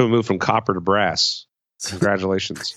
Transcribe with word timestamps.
So 0.00 0.06
we 0.06 0.12
moved 0.12 0.28
from 0.28 0.38
copper 0.38 0.72
to 0.72 0.80
brass. 0.80 1.44
Congratulations. 1.86 2.74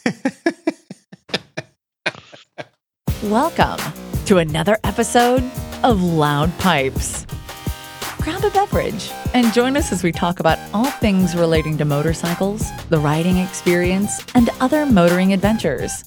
Welcome 3.23 3.79
to 4.25 4.39
another 4.39 4.77
episode 4.83 5.41
of 5.83 6.03
Loud 6.03 6.51
Pipes. 6.59 7.25
Grab 8.17 8.43
a 8.43 8.49
beverage 8.49 9.09
and 9.33 9.53
join 9.53 9.77
us 9.77 9.93
as 9.93 10.03
we 10.03 10.11
talk 10.11 10.41
about 10.41 10.59
all 10.73 10.91
things 10.91 11.33
relating 11.33 11.77
to 11.77 11.85
motorcycles, 11.85 12.69
the 12.89 12.99
riding 12.99 13.37
experience, 13.37 14.25
and 14.35 14.49
other 14.59 14.85
motoring 14.85 15.31
adventures. 15.31 16.03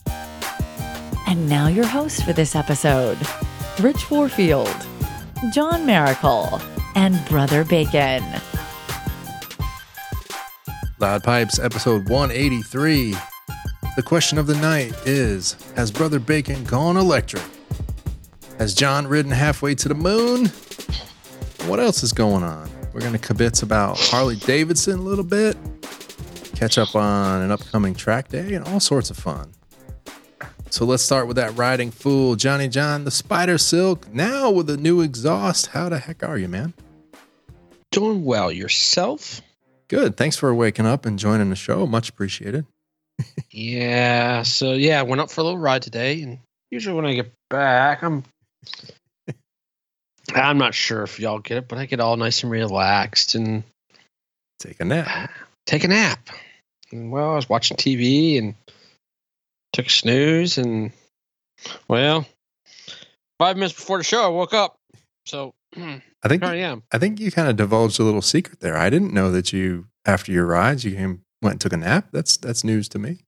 And 1.26 1.48
now, 1.48 1.68
your 1.68 1.86
host 1.86 2.24
for 2.26 2.34
this 2.34 2.54
episode 2.54 3.16
Rich 3.80 4.10
Warfield, 4.10 4.86
John 5.54 5.86
Miracle, 5.86 6.60
and 6.94 7.26
Brother 7.26 7.64
Bacon. 7.64 8.22
Loud 10.98 11.24
Pipes, 11.24 11.58
episode 11.58 12.08
183. 12.08 13.14
The 13.96 14.02
question 14.02 14.38
of 14.38 14.46
the 14.46 14.54
night 14.56 14.94
is 15.04 15.54
Has 15.76 15.90
Brother 15.90 16.18
Bacon 16.18 16.64
gone 16.64 16.96
electric? 16.96 17.42
Has 18.58 18.74
John 18.74 19.06
ridden 19.06 19.30
halfway 19.30 19.74
to 19.74 19.88
the 19.88 19.94
moon? 19.94 20.46
What 21.68 21.80
else 21.80 22.02
is 22.02 22.14
going 22.14 22.42
on? 22.42 22.70
We're 22.94 23.00
going 23.00 23.12
to 23.12 23.18
kibitz 23.18 23.62
about 23.62 23.98
Harley 23.98 24.36
Davidson 24.36 24.98
a 25.00 25.02
little 25.02 25.22
bit, 25.22 25.54
catch 26.54 26.78
up 26.78 26.96
on 26.96 27.42
an 27.42 27.50
upcoming 27.50 27.94
track 27.94 28.28
day, 28.28 28.54
and 28.54 28.66
all 28.66 28.80
sorts 28.80 29.10
of 29.10 29.18
fun. 29.18 29.52
So 30.70 30.86
let's 30.86 31.02
start 31.02 31.26
with 31.26 31.36
that 31.36 31.54
riding 31.58 31.90
fool, 31.90 32.36
Johnny 32.36 32.68
John, 32.68 33.04
the 33.04 33.10
Spider 33.10 33.58
Silk, 33.58 34.10
now 34.14 34.50
with 34.50 34.70
a 34.70 34.78
new 34.78 35.02
exhaust. 35.02 35.66
How 35.66 35.90
the 35.90 35.98
heck 35.98 36.22
are 36.22 36.38
you, 36.38 36.48
man? 36.48 36.72
Doing 37.90 38.24
well 38.24 38.50
yourself? 38.50 39.42
Good. 39.88 40.16
Thanks 40.16 40.36
for 40.36 40.54
waking 40.54 40.86
up 40.86 41.06
and 41.06 41.18
joining 41.18 41.50
the 41.50 41.56
show. 41.56 41.86
Much 41.86 42.08
appreciated. 42.08 42.66
yeah. 43.50 44.42
So 44.42 44.72
yeah, 44.72 45.00
I 45.00 45.02
went 45.02 45.20
up 45.20 45.30
for 45.30 45.40
a 45.40 45.44
little 45.44 45.58
ride 45.58 45.82
today, 45.82 46.22
and 46.22 46.38
usually 46.70 46.94
when 46.94 47.06
I 47.06 47.14
get 47.14 47.32
back, 47.48 48.02
I'm 48.02 48.24
I'm 50.34 50.58
not 50.58 50.74
sure 50.74 51.02
if 51.02 51.20
y'all 51.20 51.38
get 51.38 51.58
it, 51.58 51.68
but 51.68 51.78
I 51.78 51.86
get 51.86 52.00
all 52.00 52.16
nice 52.16 52.42
and 52.42 52.50
relaxed 52.50 53.34
and 53.34 53.62
take 54.58 54.80
a 54.80 54.84
nap. 54.84 55.30
Take 55.66 55.84
a 55.84 55.88
nap. 55.88 56.28
And, 56.90 57.10
well, 57.10 57.32
I 57.32 57.36
was 57.36 57.48
watching 57.48 57.76
TV 57.76 58.38
and 58.38 58.54
took 59.72 59.86
a 59.86 59.90
snooze, 59.90 60.58
and 60.58 60.90
well, 61.88 62.26
five 63.38 63.56
minutes 63.56 63.74
before 63.74 63.98
the 63.98 64.04
show, 64.04 64.24
I 64.24 64.28
woke 64.28 64.54
up. 64.54 64.76
So 65.26 65.54
I 65.76 66.28
think 66.28 66.42
I 66.42 66.56
am. 66.56 66.82
I 66.92 66.98
think 66.98 67.20
you 67.20 67.30
kind 67.30 67.48
of 67.48 67.56
divulged 67.56 68.00
a 68.00 68.04
little 68.04 68.22
secret 68.22 68.60
there. 68.60 68.76
I 68.76 68.90
didn't 68.90 69.12
know 69.12 69.30
that 69.30 69.52
you, 69.52 69.86
after 70.04 70.32
your 70.32 70.46
rides, 70.46 70.84
you 70.84 70.96
came, 70.96 71.22
went 71.42 71.54
and 71.54 71.60
took 71.60 71.72
a 71.72 71.76
nap. 71.76 72.08
That's 72.12 72.36
that's 72.36 72.64
news 72.64 72.88
to 72.90 72.98
me. 72.98 73.18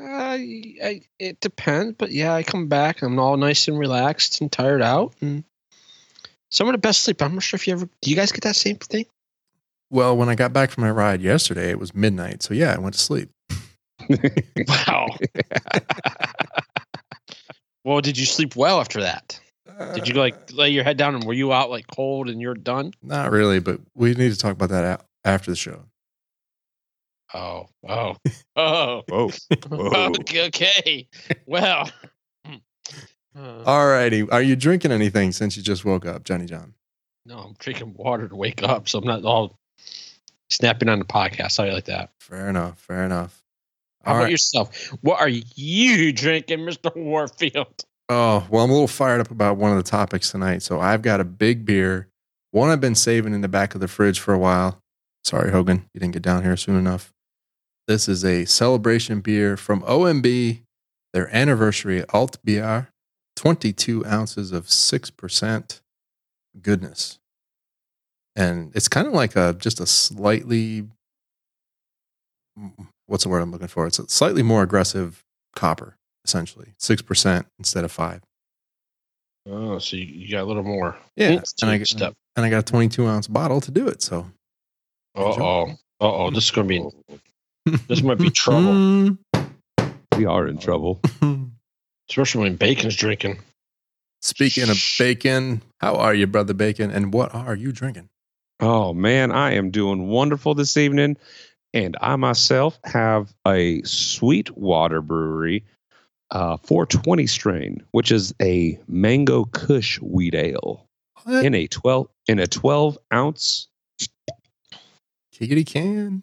Uh, 0.00 0.04
I, 0.04 1.02
it 1.18 1.40
depends, 1.40 1.96
but 1.98 2.10
yeah, 2.10 2.32
I 2.32 2.42
come 2.42 2.68
back. 2.68 3.02
I'm 3.02 3.18
all 3.18 3.36
nice 3.36 3.68
and 3.68 3.78
relaxed 3.78 4.40
and 4.40 4.50
tired 4.50 4.80
out, 4.82 5.14
and 5.20 5.44
some 6.50 6.68
of 6.68 6.72
the 6.72 6.78
best 6.78 7.02
sleep. 7.02 7.22
I'm 7.22 7.34
not 7.34 7.42
sure 7.42 7.56
if 7.56 7.66
you 7.66 7.74
ever. 7.74 7.88
Do 8.00 8.10
you 8.10 8.16
guys 8.16 8.32
get 8.32 8.44
that 8.44 8.56
same 8.56 8.76
thing? 8.76 9.06
Well, 9.90 10.16
when 10.16 10.28
I 10.28 10.36
got 10.36 10.52
back 10.52 10.70
from 10.70 10.84
my 10.84 10.90
ride 10.90 11.20
yesterday, 11.20 11.70
it 11.70 11.78
was 11.78 11.94
midnight. 11.94 12.42
So 12.42 12.54
yeah, 12.54 12.74
I 12.74 12.78
went 12.78 12.94
to 12.94 13.00
sleep. 13.00 13.30
wow. 14.68 15.06
well, 17.84 18.00
did 18.00 18.16
you 18.16 18.24
sleep 18.24 18.56
well 18.56 18.80
after 18.80 19.00
that? 19.00 19.40
Did 19.94 20.08
you 20.08 20.14
like 20.14 20.52
lay 20.52 20.68
your 20.68 20.84
head 20.84 20.96
down 20.96 21.14
and 21.14 21.24
were 21.24 21.32
you 21.32 21.52
out 21.52 21.70
like 21.70 21.86
cold 21.86 22.28
and 22.28 22.40
you're 22.40 22.54
done? 22.54 22.92
Not 23.02 23.30
really, 23.30 23.60
but 23.60 23.80
we 23.94 24.14
need 24.14 24.30
to 24.30 24.38
talk 24.38 24.52
about 24.52 24.68
that 24.68 25.04
after 25.24 25.50
the 25.50 25.56
show. 25.56 25.84
Oh, 27.32 27.66
oh, 27.88 28.16
oh, 28.56 29.02
Whoa. 29.08 29.30
Whoa. 29.68 30.12
okay, 30.20 30.46
okay. 30.46 31.08
Well, 31.46 31.90
uh, 33.38 33.62
all 33.64 33.86
righty. 33.86 34.28
Are 34.28 34.42
you 34.42 34.56
drinking 34.56 34.92
anything 34.92 35.32
since 35.32 35.56
you 35.56 35.62
just 35.62 35.84
woke 35.84 36.04
up, 36.04 36.24
Johnny 36.24 36.46
John? 36.46 36.74
No, 37.24 37.38
I'm 37.38 37.54
drinking 37.58 37.94
water 37.96 38.28
to 38.28 38.34
wake 38.34 38.62
up, 38.62 38.88
so 38.88 38.98
I'm 38.98 39.06
not 39.06 39.24
all 39.24 39.58
snapping 40.50 40.88
on 40.88 40.98
the 40.98 41.04
podcast. 41.04 41.56
How 41.56 41.64
you 41.64 41.72
like 41.72 41.84
that? 41.84 42.10
Fair 42.18 42.48
enough. 42.48 42.78
Fair 42.80 43.04
enough. 43.04 43.42
How 44.04 44.12
about 44.12 44.22
right. 44.24 44.30
yourself? 44.30 44.88
What 45.02 45.20
are 45.20 45.28
you 45.28 46.12
drinking, 46.12 46.64
Mister 46.64 46.90
Warfield? 46.96 47.84
Oh, 48.12 48.44
well, 48.50 48.64
I'm 48.64 48.70
a 48.70 48.72
little 48.72 48.88
fired 48.88 49.20
up 49.20 49.30
about 49.30 49.56
one 49.56 49.70
of 49.70 49.76
the 49.76 49.88
topics 49.88 50.32
tonight. 50.32 50.64
So 50.64 50.80
I've 50.80 51.00
got 51.00 51.20
a 51.20 51.24
big 51.24 51.64
beer, 51.64 52.08
one 52.50 52.68
I've 52.68 52.80
been 52.80 52.96
saving 52.96 53.34
in 53.34 53.40
the 53.40 53.46
back 53.46 53.76
of 53.76 53.80
the 53.80 53.86
fridge 53.86 54.18
for 54.18 54.34
a 54.34 54.38
while. 54.38 54.80
Sorry, 55.22 55.52
Hogan, 55.52 55.86
you 55.94 56.00
didn't 56.00 56.14
get 56.14 56.22
down 56.22 56.42
here 56.42 56.56
soon 56.56 56.74
enough. 56.74 57.12
This 57.86 58.08
is 58.08 58.24
a 58.24 58.46
celebration 58.46 59.20
beer 59.20 59.56
from 59.56 59.82
OMB, 59.82 60.62
their 61.12 61.32
anniversary 61.32 62.02
Altbier, 62.08 62.88
22 63.36 64.04
ounces 64.04 64.50
of 64.50 64.66
6% 64.66 65.80
goodness. 66.60 67.20
And 68.34 68.72
it's 68.74 68.88
kind 68.88 69.06
of 69.06 69.12
like 69.12 69.36
a 69.36 69.54
just 69.56 69.78
a 69.78 69.86
slightly, 69.86 70.88
mm, 72.58 72.72
what's 73.06 73.22
the 73.22 73.30
word 73.30 73.40
I'm 73.40 73.52
looking 73.52 73.68
for? 73.68 73.86
It's 73.86 74.00
a 74.00 74.08
slightly 74.08 74.42
more 74.42 74.64
aggressive 74.64 75.24
copper 75.54 75.96
essentially 76.30 76.74
six 76.78 77.02
percent 77.02 77.46
instead 77.58 77.84
of 77.84 77.90
five. 77.90 78.22
Oh, 79.46 79.78
so 79.78 79.96
you, 79.96 80.04
you 80.04 80.30
got 80.30 80.42
a 80.42 80.44
little 80.44 80.62
more. 80.62 80.96
Yeah, 81.16 81.40
and 81.62 81.70
I, 81.70 81.82
step. 81.82 82.14
and 82.36 82.46
I 82.46 82.50
got 82.50 82.58
a 82.58 82.62
22 82.62 83.06
ounce 83.06 83.26
bottle 83.26 83.60
to 83.62 83.70
do 83.70 83.88
it. 83.88 84.02
So, 84.02 84.26
uh 85.16 85.22
oh, 85.22 85.70
uh 85.70 85.74
oh, 86.00 86.30
this 86.30 86.44
is 86.44 86.50
gonna 86.50 86.68
be, 86.68 86.84
this 87.88 88.02
might 88.02 88.18
be 88.18 88.30
trouble. 88.30 89.16
we 90.16 90.26
are 90.26 90.46
in 90.46 90.58
trouble, 90.58 91.00
especially 92.10 92.42
when 92.42 92.56
bacon's 92.56 92.96
drinking. 92.96 93.38
Speaking 94.22 94.68
of 94.68 94.78
bacon, 94.98 95.62
how 95.80 95.96
are 95.96 96.14
you, 96.14 96.26
brother 96.26 96.52
Bacon? 96.52 96.90
And 96.90 97.12
what 97.12 97.34
are 97.34 97.56
you 97.56 97.72
drinking? 97.72 98.10
Oh 98.60 98.92
man, 98.92 99.32
I 99.32 99.54
am 99.54 99.70
doing 99.70 100.06
wonderful 100.06 100.54
this 100.54 100.76
evening, 100.76 101.16
and 101.72 101.96
I 102.00 102.16
myself 102.16 102.78
have 102.84 103.32
a 103.48 103.82
Sweetwater 103.82 105.00
Brewery 105.00 105.64
uh, 106.30 106.56
420 106.58 107.26
strain, 107.26 107.82
which 107.92 108.12
is 108.12 108.34
a 108.40 108.78
mango 108.88 109.44
Kush 109.46 110.00
wheat 110.00 110.34
ale 110.34 110.86
what? 111.24 111.44
in 111.44 111.54
a 111.54 111.66
12 111.66 112.08
in 112.28 112.38
a 112.38 112.46
12 112.46 112.98
ounce 113.12 113.68
kiggity 115.34 115.66
can 115.66 116.22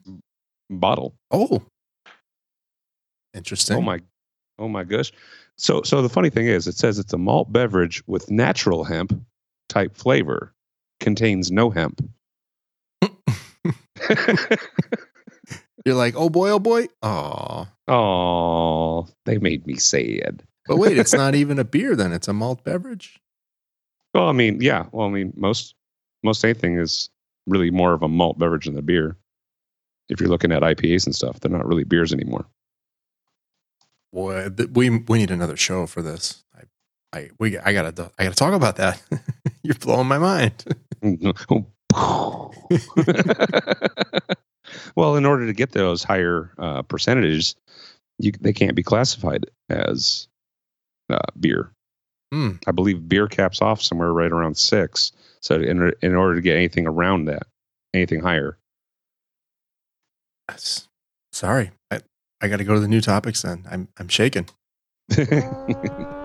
bottle. 0.69 1.15
Oh, 1.31 1.63
interesting. 3.33 3.77
Oh 3.77 3.81
my, 3.81 3.99
oh 4.59 4.67
my 4.67 4.83
gosh. 4.83 5.11
So 5.57 5.81
so 5.83 6.01
the 6.01 6.09
funny 6.09 6.29
thing 6.29 6.47
is, 6.47 6.67
it 6.67 6.75
says 6.75 6.99
it's 6.99 7.13
a 7.13 7.17
malt 7.17 7.51
beverage 7.51 8.03
with 8.07 8.29
natural 8.31 8.83
hemp 8.83 9.19
type 9.69 9.95
flavor, 9.95 10.53
contains 10.99 11.51
no 11.51 11.69
hemp. 11.69 12.01
You're 15.87 15.95
like, 15.95 16.15
oh 16.17 16.29
boy, 16.29 16.49
oh 16.49 16.59
boy. 16.59 16.87
Oh. 17.01 17.65
Oh, 17.87 19.07
they 19.23 19.37
made 19.37 19.65
me 19.65 19.77
sad. 19.77 20.43
But 20.65 20.79
wait, 20.79 20.97
it's 20.97 21.13
not 21.13 21.33
even 21.35 21.59
a 21.59 21.63
beer 21.63 21.95
then. 21.95 22.11
It's 22.11 22.27
a 22.27 22.33
malt 22.33 22.65
beverage. 22.65 23.21
Well, 24.13 24.27
I 24.27 24.33
mean, 24.33 24.59
yeah. 24.59 24.87
Well, 24.91 25.07
I 25.07 25.09
mean, 25.09 25.31
most 25.37 25.75
most 26.23 26.43
anything 26.43 26.77
is 26.77 27.09
really 27.45 27.71
more 27.71 27.93
of 27.93 28.03
a 28.03 28.09
malt 28.09 28.37
beverage 28.37 28.65
than 28.65 28.77
a 28.77 28.81
beer. 28.81 29.15
If 30.09 30.19
you're 30.19 30.27
looking 30.27 30.51
at 30.51 30.61
IPAs 30.61 31.05
and 31.05 31.15
stuff, 31.15 31.39
they're 31.39 31.49
not 31.49 31.65
really 31.65 31.85
beers 31.85 32.11
anymore. 32.11 32.45
Boy, 34.11 34.49
we 34.73 34.89
we 34.89 35.19
need 35.19 35.31
another 35.31 35.55
show 35.55 35.85
for 35.85 36.01
this. 36.01 36.43
I 36.53 36.63
I 37.17 37.29
we 37.39 37.57
I 37.59 37.71
gotta 37.71 38.11
I 38.19 38.25
gotta 38.25 38.35
talk 38.35 38.53
about 38.53 38.75
that. 38.75 39.01
you're 39.63 39.75
blowing 39.75 40.09
my 40.09 40.17
mind. 40.17 40.65
well, 44.95 45.15
in 45.15 45.25
order 45.25 45.45
to 45.45 45.53
get 45.53 45.71
those 45.71 46.03
higher 46.03 46.51
uh, 46.57 46.81
percentages, 46.83 47.55
you, 48.19 48.31
they 48.39 48.53
can't 48.53 48.75
be 48.75 48.83
classified 48.83 49.45
as 49.69 50.27
uh, 51.09 51.19
beer. 51.39 51.71
Mm. 52.33 52.61
I 52.67 52.71
believe 52.71 53.07
beer 53.07 53.27
caps 53.27 53.61
off 53.61 53.81
somewhere 53.81 54.11
right 54.11 54.31
around 54.31 54.57
six. 54.57 55.11
So 55.41 55.55
in 55.55 55.93
in 56.01 56.15
order 56.15 56.35
to 56.35 56.41
get 56.41 56.57
anything 56.57 56.87
around 56.87 57.25
that, 57.25 57.43
anything 57.93 58.19
higher. 58.21 58.57
That's, 60.47 60.87
Sorry, 61.31 61.71
I 61.91 62.01
I 62.41 62.47
got 62.47 62.57
to 62.57 62.63
go 62.63 62.73
to 62.73 62.79
the 62.79 62.87
new 62.87 63.01
topics. 63.01 63.43
Then 63.43 63.65
I'm 63.69 63.87
I'm 63.97 64.07
shaking. 64.07 64.49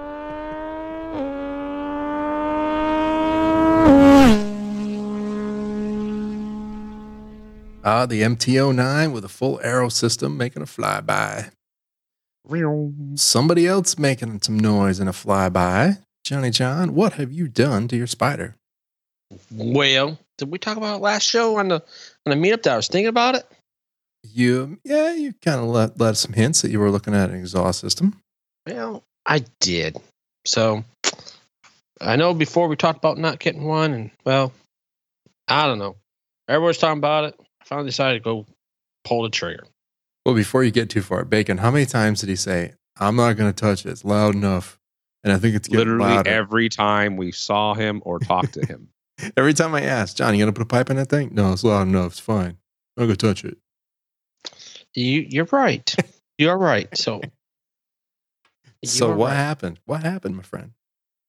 Ah, 7.84 8.06
the 8.06 8.22
MT09 8.22 9.12
with 9.12 9.24
a 9.24 9.28
full 9.28 9.60
aero 9.62 9.88
system 9.88 10.36
making 10.36 10.62
a 10.62 10.66
flyby. 10.66 11.50
Somebody 13.16 13.66
else 13.66 13.98
making 13.98 14.42
some 14.42 14.58
noise 14.58 15.00
in 15.00 15.08
a 15.08 15.12
flyby. 15.12 15.98
Johnny 16.24 16.50
John, 16.50 16.94
what 16.94 17.14
have 17.14 17.32
you 17.32 17.48
done 17.48 17.88
to 17.88 17.96
your 17.96 18.06
spider? 18.06 18.54
Well, 19.50 20.18
did 20.38 20.50
we 20.50 20.58
talk 20.58 20.76
about 20.76 21.00
last 21.00 21.24
show 21.24 21.58
on 21.58 21.68
the 21.68 21.82
on 22.26 22.30
the 22.30 22.34
meetup 22.34 22.62
that 22.62 22.74
I 22.74 22.76
was 22.76 22.86
thinking 22.86 23.08
about 23.08 23.34
it? 23.34 23.46
You, 24.24 24.78
yeah, 24.84 25.12
you 25.12 25.32
kind 25.42 25.60
of 25.60 25.66
let, 25.66 25.98
let 25.98 26.16
some 26.16 26.32
hints 26.32 26.62
that 26.62 26.70
you 26.70 26.78
were 26.78 26.90
looking 26.90 27.14
at 27.14 27.30
an 27.30 27.36
exhaust 27.36 27.80
system. 27.80 28.20
Well, 28.66 29.02
I 29.26 29.44
did. 29.58 29.96
So 30.44 30.84
I 32.00 32.14
know 32.14 32.32
before 32.32 32.68
we 32.68 32.76
talked 32.76 32.98
about 32.98 33.18
not 33.18 33.40
getting 33.40 33.64
one, 33.64 33.92
and 33.92 34.10
well, 34.24 34.52
I 35.48 35.66
don't 35.66 35.80
know. 35.80 35.96
Everyone's 36.48 36.78
talking 36.78 36.98
about 36.98 37.24
it. 37.24 37.40
I 37.62 37.64
finally 37.64 37.88
decided 37.88 38.18
to 38.18 38.24
go 38.24 38.46
pull 39.04 39.22
the 39.22 39.30
trigger. 39.30 39.64
Well, 40.26 40.34
before 40.34 40.64
you 40.64 40.70
get 40.72 40.90
too 40.90 41.02
far, 41.02 41.24
Bacon, 41.24 41.58
how 41.58 41.70
many 41.70 41.86
times 41.86 42.20
did 42.20 42.28
he 42.28 42.36
say, 42.36 42.72
I'm 42.98 43.16
not 43.16 43.36
going 43.36 43.52
to 43.52 43.56
touch 43.58 43.86
it? 43.86 43.90
It's 43.90 44.04
loud 44.04 44.34
enough. 44.34 44.78
And 45.24 45.32
I 45.32 45.38
think 45.38 45.54
it's 45.54 45.68
getting 45.68 45.86
Literally 45.86 46.14
louder. 46.16 46.30
every 46.30 46.68
time 46.68 47.16
we 47.16 47.30
saw 47.30 47.74
him 47.74 48.02
or 48.04 48.18
talked 48.18 48.54
to 48.54 48.66
him. 48.66 48.88
Every 49.36 49.52
time 49.54 49.72
I 49.74 49.82
asked, 49.82 50.16
John, 50.16 50.34
you 50.34 50.40
going 50.42 50.52
to 50.52 50.58
put 50.58 50.64
a 50.64 50.66
pipe 50.66 50.90
in 50.90 50.96
that 50.96 51.08
thing? 51.08 51.30
No, 51.32 51.52
it's 51.52 51.62
loud 51.62 51.86
enough. 51.86 52.12
It's 52.12 52.18
fine. 52.18 52.56
I'm 52.96 53.06
going 53.06 53.10
to 53.10 53.16
touch 53.16 53.44
it. 53.44 53.56
You, 54.94 55.20
you're 55.28 55.48
right. 55.52 55.94
You're 56.38 56.58
right. 56.58 56.88
So, 56.96 57.20
So 58.84 59.14
what 59.14 59.28
right. 59.28 59.34
happened? 59.36 59.78
What 59.84 60.02
happened, 60.02 60.36
my 60.36 60.42
friend? 60.42 60.72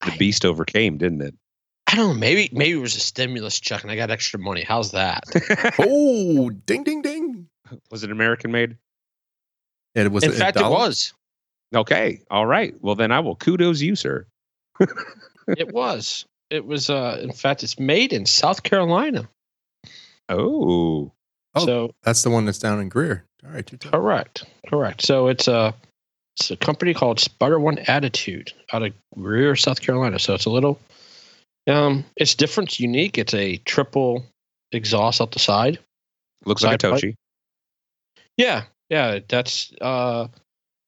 The 0.06 0.16
beast 0.18 0.44
overcame, 0.44 0.98
didn't 0.98 1.22
it? 1.22 1.36
I 1.94 1.96
don't 1.96 2.08
know. 2.08 2.14
Maybe 2.16 2.50
maybe 2.52 2.72
it 2.72 2.82
was 2.82 2.96
a 2.96 3.00
stimulus 3.00 3.60
check, 3.60 3.84
and 3.84 3.92
I 3.92 3.96
got 3.96 4.10
extra 4.10 4.40
money. 4.40 4.64
How's 4.64 4.90
that? 4.94 5.26
oh, 5.78 6.50
ding, 6.50 6.84
ding, 6.84 7.04
ding. 7.04 7.48
was 7.92 8.04
it 8.04 8.10
American 8.10 8.52
made? 8.52 8.78
It 9.94 10.12
was 10.12 10.24
In 10.24 10.32
a 10.32 10.34
fact, 10.34 10.58
it 10.58 10.64
was. 10.64 11.14
Okay. 11.76 12.20
All 12.32 12.48
right. 12.48 12.74
Well, 12.82 12.96
then 12.96 13.12
I 13.12 13.20
will 13.20 13.36
kudos 13.36 13.80
you, 13.80 13.96
sir. 13.96 14.26
It 15.46 15.74
was. 15.74 16.26
It 16.50 16.66
was. 16.66 16.90
Uh, 16.90 17.20
in 17.22 17.34
fact, 17.34 17.64
it's 17.64 17.78
made 17.78 18.14
in 18.14 18.26
South 18.26 18.64
Carolina. 18.64 19.28
Oh. 20.30 21.12
Oh. 21.54 21.66
So 21.66 21.92
That's 22.02 22.24
the 22.24 22.30
one 22.30 22.46
that's 22.46 22.60
down 22.60 22.80
in 22.80 22.88
Greer. 22.88 23.26
All 23.46 23.52
right. 23.52 23.70
correct, 23.82 24.46
correct. 24.68 25.02
So 25.02 25.28
it's 25.28 25.50
a 25.50 25.76
it's 26.38 26.50
a 26.50 26.56
company 26.56 26.94
called 26.94 27.20
Sputter 27.20 27.60
One 27.60 27.78
Attitude 27.80 28.54
out 28.72 28.84
of 28.84 28.94
Greer, 29.20 29.58
South 29.58 29.82
Carolina. 29.82 30.18
So 30.18 30.34
it's 30.34 30.46
a 30.46 30.50
little. 30.50 30.80
Um, 31.68 32.06
it's 32.16 32.36
different, 32.36 32.70
it's 32.70 32.80
unique. 32.80 33.18
It's 33.18 33.34
a 33.34 33.58
triple 33.58 34.26
exhaust 34.72 35.22
out 35.22 35.32
the 35.32 35.40
side. 35.40 35.80
Looks 36.46 36.64
like 36.64 36.84
a 36.84 36.88
Side 36.88 36.92
pipe? 36.92 37.02
Tochi. 37.02 37.16
Yeah, 38.38 38.64
yeah, 38.90 39.20
that's 39.28 39.72
uh, 39.80 40.28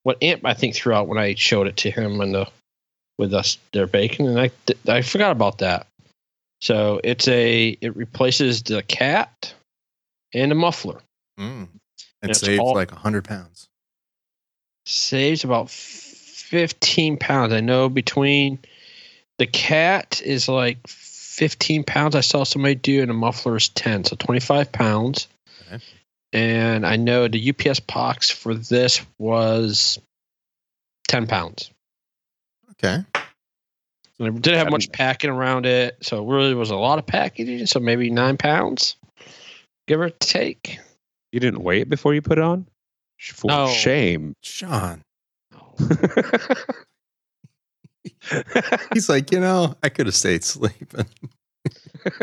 what 0.03 0.21
Amp 0.21 0.45
I 0.45 0.53
think 0.53 0.75
threw 0.75 0.93
out 0.93 1.07
when 1.07 1.17
I 1.17 1.35
showed 1.35 1.67
it 1.67 1.77
to 1.77 1.91
him 1.91 2.19
and 2.21 2.33
the 2.35 2.47
with 3.17 3.33
us 3.33 3.57
their 3.71 3.87
bacon, 3.87 4.27
and 4.27 4.39
I 4.39 4.51
I 4.87 5.01
forgot 5.01 5.31
about 5.31 5.59
that. 5.59 5.87
So 6.61 6.99
it's 7.03 7.27
a 7.27 7.77
it 7.79 7.95
replaces 7.95 8.63
the 8.63 8.83
cat 8.83 9.53
and 10.33 10.51
the 10.51 10.55
muffler. 10.55 10.99
Mm. 11.39 11.69
And 12.21 12.31
It 12.31 12.35
saves 12.35 12.59
all- 12.59 12.73
like 12.73 12.91
100 12.91 13.23
pounds. 13.23 13.67
Saves 14.87 15.43
about 15.43 15.69
fifteen 15.69 17.17
pounds. 17.17 17.53
I 17.53 17.59
know 17.61 17.89
between 17.89 18.59
the 19.37 19.47
cat 19.47 20.21
is 20.23 20.47
like 20.47 20.85
fifteen 20.87 21.83
pounds. 21.83 22.15
I 22.15 22.21
saw 22.21 22.43
somebody 22.43 22.75
do, 22.75 23.01
and 23.01 23.11
a 23.11 23.13
muffler 23.13 23.55
is 23.55 23.69
ten, 23.69 24.03
so 24.03 24.15
twenty 24.17 24.39
five 24.39 24.71
pounds. 24.71 25.27
Okay. 25.67 25.83
And 26.33 26.85
I 26.85 26.95
know 26.97 27.27
the 27.27 27.49
UPS 27.49 27.79
box 27.79 28.29
for 28.29 28.53
this 28.53 29.01
was 29.17 29.99
ten 31.07 31.27
pounds. 31.27 31.71
Okay. 32.71 33.03
And 34.17 34.27
it 34.37 34.41
didn't 34.41 34.59
have 34.59 34.71
much 34.71 34.91
packing 34.93 35.29
around 35.29 35.65
it, 35.65 35.97
so 36.01 36.23
it 36.23 36.33
really 36.33 36.53
was 36.53 36.69
a 36.69 36.75
lot 36.75 36.99
of 36.99 37.05
packaging. 37.05 37.65
So 37.65 37.79
maybe 37.81 38.09
nine 38.09 38.37
pounds, 38.37 38.95
give 39.87 39.99
or 39.99 40.09
take. 40.09 40.79
You 41.33 41.41
didn't 41.41 41.61
weigh 41.63 41.81
it 41.81 41.89
before 41.89 42.13
you 42.13 42.21
put 42.21 42.37
it 42.37 42.43
on? 42.43 42.65
For 43.19 43.47
No. 43.47 43.67
shame. 43.67 44.35
Sean. 44.41 45.01
He's 48.93 49.09
like, 49.09 49.31
you 49.31 49.39
know, 49.39 49.75
I 49.83 49.89
could 49.89 50.05
have 50.05 50.15
stayed 50.15 50.43
sleeping. 50.43 51.05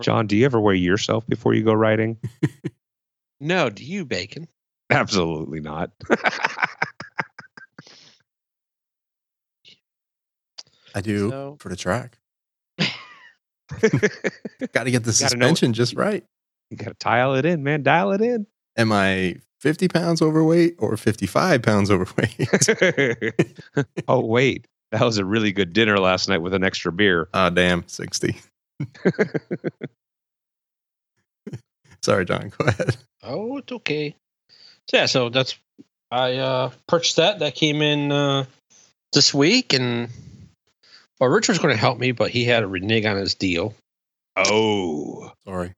John, 0.00 0.26
do 0.26 0.36
you 0.36 0.44
ever 0.44 0.60
weigh 0.60 0.76
yourself 0.76 1.26
before 1.26 1.54
you 1.54 1.64
go 1.64 1.72
riding? 1.72 2.18
No, 3.40 3.70
do 3.70 3.84
you 3.84 4.04
bacon? 4.04 4.48
Absolutely 4.90 5.60
not. 5.60 5.90
I 10.94 11.00
do 11.00 11.30
So- 11.30 11.56
for 11.60 11.68
the 11.68 11.76
track. 11.76 12.18
Got 12.78 12.90
to 14.84 14.90
get 14.90 15.04
the 15.04 15.16
Gotta 15.18 15.36
know- 15.36 15.46
suspension 15.46 15.72
just 15.72 15.94
right. 15.94 16.24
you 16.70 16.76
got 16.76 16.88
to 16.88 16.96
dial 16.98 17.34
it 17.34 17.44
in, 17.46 17.62
man. 17.62 17.82
Dial 17.84 18.10
it 18.12 18.20
in. 18.20 18.46
Am 18.76 18.90
I 18.92 19.36
50 19.60 19.88
pounds 19.88 20.22
overweight 20.22 20.76
or 20.78 20.96
55 20.96 21.62
pounds 21.62 21.90
overweight? 21.90 22.48
oh, 24.08 24.24
wait. 24.24 24.66
That 24.90 25.04
was 25.04 25.18
a 25.18 25.24
really 25.24 25.52
good 25.52 25.72
dinner 25.72 25.98
last 25.98 26.28
night 26.28 26.42
with 26.42 26.54
an 26.54 26.64
extra 26.64 26.90
beer. 26.90 27.28
oh, 27.34 27.50
damn, 27.50 27.86
60. 27.86 28.36
Sorry, 32.02 32.24
John. 32.24 32.50
Go 32.58 32.64
ahead. 32.66 32.96
Oh, 33.22 33.58
it's 33.58 33.70
okay. 33.70 34.16
So 34.88 34.96
yeah, 34.96 35.06
so 35.06 35.28
that's 35.28 35.56
I 36.10 36.36
uh 36.36 36.70
purchased 36.88 37.16
that. 37.16 37.40
That 37.40 37.54
came 37.54 37.82
in 37.82 38.10
uh 38.10 38.46
this 39.12 39.34
week 39.34 39.74
and 39.74 40.08
well 41.20 41.28
Richard's 41.30 41.58
gonna 41.58 41.76
help 41.76 41.98
me, 41.98 42.12
but 42.12 42.30
he 42.30 42.44
had 42.44 42.62
a 42.62 42.66
renege 42.66 43.04
on 43.04 43.18
his 43.18 43.34
deal. 43.34 43.74
Oh. 44.36 45.32
Sorry. 45.44 45.72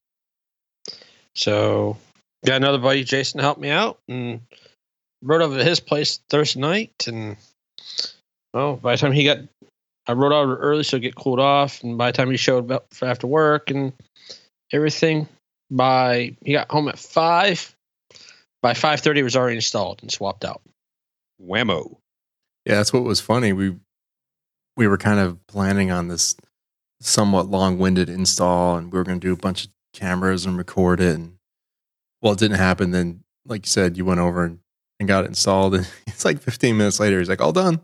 So 1.34 1.96
got 2.44 2.56
another 2.56 2.78
buddy, 2.78 3.04
Jason, 3.04 3.38
to 3.38 3.44
help 3.44 3.58
me 3.58 3.70
out 3.70 3.98
and 4.08 4.40
rode 5.22 5.42
over 5.42 5.58
to 5.58 5.64
his 5.64 5.80
place 5.80 6.20
Thursday 6.28 6.60
night 6.60 7.06
and 7.06 7.36
well, 8.52 8.76
by 8.76 8.92
the 8.92 8.98
time 8.98 9.12
he 9.12 9.24
got 9.24 9.38
I 10.06 10.12
rode 10.12 10.32
out 10.32 10.58
early 10.60 10.82
so 10.82 10.96
it 10.96 11.00
get 11.00 11.14
cooled 11.14 11.40
off 11.40 11.82
and 11.82 11.96
by 11.96 12.10
the 12.10 12.16
time 12.16 12.30
he 12.30 12.36
showed 12.36 12.70
up 12.70 12.86
for 12.92 13.06
after 13.06 13.26
work 13.26 13.70
and 13.70 13.92
everything 14.72 15.28
by 15.70 16.36
he 16.44 16.52
got 16.52 16.70
home 16.70 16.88
at 16.88 16.98
five. 16.98 17.74
By 18.62 18.74
five 18.74 19.00
thirty 19.00 19.20
it 19.20 19.24
was 19.24 19.36
already 19.36 19.56
installed 19.56 20.00
and 20.02 20.12
swapped 20.12 20.44
out. 20.44 20.62
Whammo. 21.40 21.96
Yeah, 22.64 22.76
that's 22.76 22.92
what 22.92 23.02
was 23.02 23.20
funny. 23.20 23.52
We 23.52 23.74
we 24.76 24.86
were 24.86 24.98
kind 24.98 25.18
of 25.18 25.44
planning 25.48 25.90
on 25.90 26.08
this 26.08 26.36
somewhat 27.00 27.48
long-winded 27.48 28.08
install, 28.08 28.76
and 28.76 28.92
we 28.92 28.98
were 28.98 29.04
going 29.04 29.20
to 29.20 29.26
do 29.26 29.32
a 29.32 29.36
bunch 29.36 29.64
of 29.64 29.70
cameras 29.92 30.46
and 30.46 30.56
record 30.56 31.00
it. 31.00 31.16
And 31.16 31.34
well, 32.22 32.32
it 32.32 32.38
didn't 32.38 32.56
happen. 32.58 32.90
Then, 32.92 33.20
like 33.46 33.66
you 33.66 33.70
said, 33.70 33.96
you 33.96 34.04
went 34.04 34.20
over 34.20 34.44
and, 34.44 34.58
and 35.00 35.08
got 35.08 35.24
it 35.24 35.28
installed, 35.28 35.74
and 35.74 35.88
it's 36.06 36.24
like 36.24 36.40
15 36.40 36.76
minutes 36.76 36.98
later. 37.00 37.18
He's 37.18 37.28
like, 37.28 37.40
"All 37.40 37.52
done." 37.52 37.80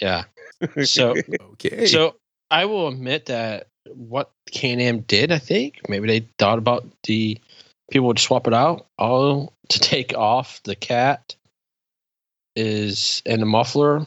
Yeah. 0.00 0.24
So 0.84 1.14
Okay. 1.52 1.86
So 1.86 2.16
I 2.50 2.64
will 2.66 2.88
admit 2.88 3.26
that 3.26 3.68
what 3.94 4.30
Can-Am 4.50 5.00
did, 5.00 5.30
I 5.32 5.38
think 5.38 5.80
maybe 5.88 6.06
they 6.08 6.26
thought 6.38 6.58
about 6.58 6.86
the 7.04 7.38
people 7.90 8.08
would 8.08 8.18
swap 8.18 8.46
it 8.46 8.54
out. 8.54 8.86
All 8.98 9.52
to 9.68 9.78
take 9.78 10.14
off 10.14 10.60
the 10.64 10.74
cat 10.74 11.34
is 12.54 13.22
and 13.26 13.40
the 13.42 13.46
muffler 13.46 14.06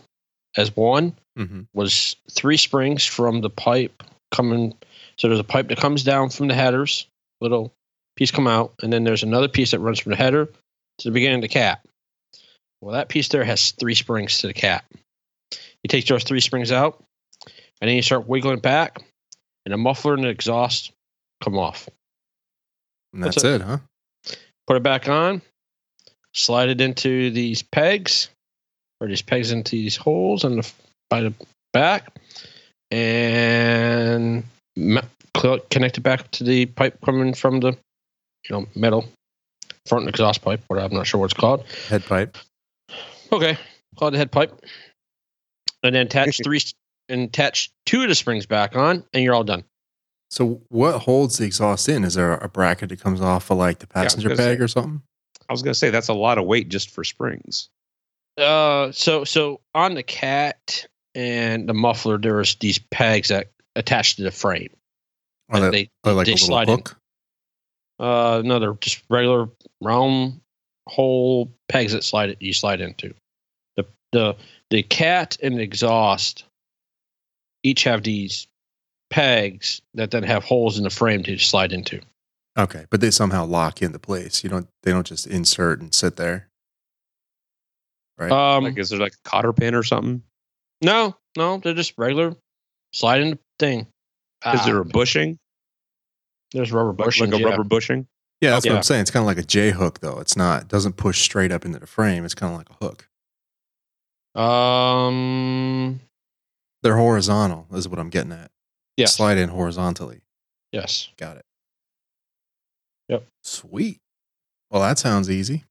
as 0.57 0.75
one 0.75 1.15
Mhm. 1.37 1.67
was 1.73 2.15
three 2.31 2.57
springs 2.57 3.05
from 3.05 3.41
the 3.41 3.49
pipe 3.49 4.03
coming. 4.31 4.75
So 5.17 5.27
there's 5.27 5.39
a 5.39 5.43
pipe 5.43 5.67
that 5.69 5.77
comes 5.77 6.03
down 6.03 6.29
from 6.29 6.47
the 6.47 6.55
headers, 6.55 7.07
little 7.41 7.73
piece 8.19 8.31
come 8.31 8.47
out, 8.47 8.73
and 8.83 8.91
then 8.91 9.05
there's 9.05 9.23
another 9.23 9.47
piece 9.47 9.71
that 9.71 9.79
runs 9.79 9.99
from 9.99 10.09
the 10.09 10.17
header 10.17 10.45
to 10.45 11.07
the 11.07 11.11
beginning 11.11 11.37
of 11.37 11.41
the 11.41 11.47
cap. 11.47 11.87
Well, 12.81 12.93
that 12.93 13.07
piece 13.07 13.29
there 13.29 13.45
has 13.45 13.71
three 13.71 13.95
springs 13.95 14.39
to 14.39 14.47
the 14.47 14.53
cap. 14.53 14.83
You 15.51 15.87
take 15.87 16.05
those 16.05 16.25
three 16.25 16.41
springs 16.41 16.69
out, 16.69 17.01
and 17.79 17.87
then 17.87 17.95
you 17.95 18.01
start 18.01 18.27
wiggling 18.27 18.57
it 18.57 18.61
back, 18.61 19.01
and 19.65 19.73
the 19.73 19.77
muffler 19.77 20.15
and 20.15 20.25
the 20.25 20.27
exhaust 20.27 20.91
come 21.41 21.57
off. 21.57 21.87
And 23.13 23.23
that's 23.23 23.41
That's 23.41 23.61
it, 23.61 23.61
huh? 23.61 23.77
Put 24.67 24.75
it 24.75 24.83
back 24.83 25.07
on, 25.07 25.41
slide 26.33 26.67
it 26.67 26.81
into 26.81 27.31
these 27.31 27.61
pegs, 27.61 28.29
or 28.99 29.07
these 29.07 29.21
pegs 29.21 29.53
into 29.53 29.77
these 29.77 29.95
holes 29.95 30.43
on 30.43 30.57
the 30.57 30.71
by 31.09 31.21
the 31.21 31.33
back, 31.71 32.19
and 32.91 34.43
connect 35.69 35.97
it 35.97 36.01
back 36.01 36.29
to 36.31 36.43
the 36.43 36.65
pipe 36.65 36.99
coming 37.01 37.33
from 37.33 37.61
the, 37.61 37.77
you 38.47 38.55
know, 38.55 38.65
metal 38.75 39.05
front 39.87 40.07
exhaust 40.07 40.41
pipe. 40.41 40.61
Whatever, 40.67 40.87
I'm 40.87 40.93
not 40.97 41.07
sure 41.07 41.19
what 41.19 41.25
it's 41.31 41.33
called. 41.33 41.65
Head 41.87 42.05
pipe. 42.05 42.37
Okay, 43.31 43.57
call 43.97 44.07
it 44.09 44.11
the 44.11 44.17
head 44.17 44.31
pipe, 44.31 44.51
and 45.83 45.93
then 45.95 46.05
attach 46.07 46.39
three 46.43 46.59
and 47.09 47.23
attach 47.23 47.69
two 47.85 48.01
of 48.03 48.09
the 48.09 48.15
springs 48.15 48.45
back 48.45 48.75
on, 48.75 49.03
and 49.13 49.23
you're 49.23 49.33
all 49.33 49.43
done. 49.43 49.63
So, 50.31 50.61
what 50.69 50.99
holds 50.99 51.37
the 51.37 51.45
exhaust 51.45 51.89
in? 51.89 52.03
Is 52.03 52.13
there 52.13 52.33
a 52.35 52.49
bracket 52.49 52.89
that 52.89 52.99
comes 53.01 53.19
off 53.21 53.49
of 53.49 53.57
like 53.57 53.79
the 53.79 53.87
passenger 53.87 54.29
gonna 54.29 54.37
peg 54.37 54.57
say. 54.59 54.63
or 54.63 54.67
something? 54.67 55.01
I 55.47 55.53
was 55.53 55.63
going 55.63 55.73
to 55.73 55.79
say 55.79 55.89
that's 55.89 56.09
a 56.09 56.13
lot 56.13 56.37
of 56.37 56.45
weight 56.45 56.69
just 56.69 56.91
for 56.91 57.03
springs. 57.03 57.69
Uh, 58.37 58.91
so 58.91 59.23
so 59.23 59.59
on 59.73 59.95
the 59.95 60.03
cat 60.03 60.85
and 61.15 61.67
the 61.67 61.73
muffler, 61.73 62.19
there's 62.19 62.55
these 62.57 62.77
pegs 62.77 63.29
that 63.29 63.47
attach 63.75 64.17
to 64.17 64.21
the 64.23 64.29
frame. 64.31 64.69
Or 65.49 65.55
And 65.55 65.63
that- 65.65 65.71
they 65.71 65.89
or 66.03 66.13
like 66.13 66.27
they 66.27 66.33
a 66.33 66.35
little 66.35 66.47
slide 66.47 66.69
in. 66.69 66.75
hook? 66.77 66.98
Uh, 67.99 68.41
no, 68.45 68.59
they're 68.59 68.73
just 68.75 69.03
regular 69.09 69.49
round 69.81 70.39
hole 70.87 71.51
pegs 71.67 71.91
that 71.93 72.03
slide 72.03 72.29
it 72.29 72.41
you 72.41 72.53
slide 72.53 72.81
into. 72.81 73.13
The 73.75 73.85
the 74.11 74.35
the 74.69 74.83
cat 74.83 75.37
and 75.43 75.57
the 75.57 75.61
exhaust 75.63 76.45
each 77.63 77.83
have 77.83 78.03
these 78.03 78.47
pegs 79.09 79.81
that 79.95 80.11
then 80.11 80.23
have 80.23 80.43
holes 80.43 80.77
in 80.77 80.83
the 80.83 80.89
frame 80.89 81.23
to 81.23 81.37
slide 81.37 81.73
into. 81.73 81.99
Okay, 82.57 82.85
but 82.89 83.01
they 83.01 83.11
somehow 83.11 83.45
lock 83.45 83.81
into 83.81 83.99
place. 83.99 84.43
You 84.43 84.49
don't. 84.49 84.67
They 84.83 84.91
don't 84.91 85.05
just 85.07 85.27
insert 85.27 85.81
and 85.81 85.93
sit 85.93 86.15
there. 86.15 86.47
Right. 88.17 88.31
Um, 88.31 88.65
like, 88.65 88.77
is 88.77 88.89
there 88.89 88.99
like 88.99 89.13
a 89.13 89.29
cotter 89.29 89.53
pin 89.53 89.75
or 89.75 89.83
something? 89.83 90.23
no, 90.81 91.15
no, 91.37 91.57
they're 91.57 91.73
just 91.73 91.93
regular 91.97 92.35
sliding 92.93 93.37
thing. 93.59 93.81
Is 94.53 94.65
there 94.65 94.77
Ah, 94.77 94.81
a 94.81 94.85
bushing? 94.85 95.37
There's 96.53 96.71
rubber 96.71 96.89
Like, 96.93 97.09
bushings. 97.09 97.31
like 97.31 97.33
a 97.33 97.39
yeah. 97.39 97.47
rubber 97.49 97.63
bushing? 97.63 98.07
yeah, 98.41 98.51
that's 98.51 98.65
what. 98.65 98.75
I'm 98.75 98.83
saying. 98.83 99.01
It's 99.01 99.11
kind 99.11 99.21
of 99.23 99.27
like 99.27 99.37
a 99.37 99.43
J 99.43 99.71
hook, 99.71 99.99
though. 99.99 100.19
It's 100.19 100.35
not. 100.35 100.63
It 100.63 100.67
doesn't 100.67 100.93
push 100.93 101.21
straight 101.21 101.51
up 101.51 101.65
into 101.65 101.79
the 101.79 101.87
frame. 101.87 102.25
It's 102.25 102.33
kind 102.35 102.51
of 102.53 102.57
like 102.57 102.69
a 102.69 102.85
hook. 102.85 103.07
Um. 104.35 105.99
They're 106.81 106.95
horizontal. 106.97 107.67
Is 107.73 107.87
what 107.89 107.99
I'm 107.99 108.09
getting 108.09 108.31
at. 108.31 108.51
Yeah. 108.97 109.07
Slide 109.07 109.37
in 109.37 109.49
horizontally. 109.49 110.21
Yes. 110.71 111.09
Got 111.17 111.37
it. 111.37 111.45
Yep. 113.09 113.25
Sweet. 113.43 113.99
Well, 114.71 114.81
that 114.81 114.97
sounds 114.99 115.29
easy. 115.29 115.63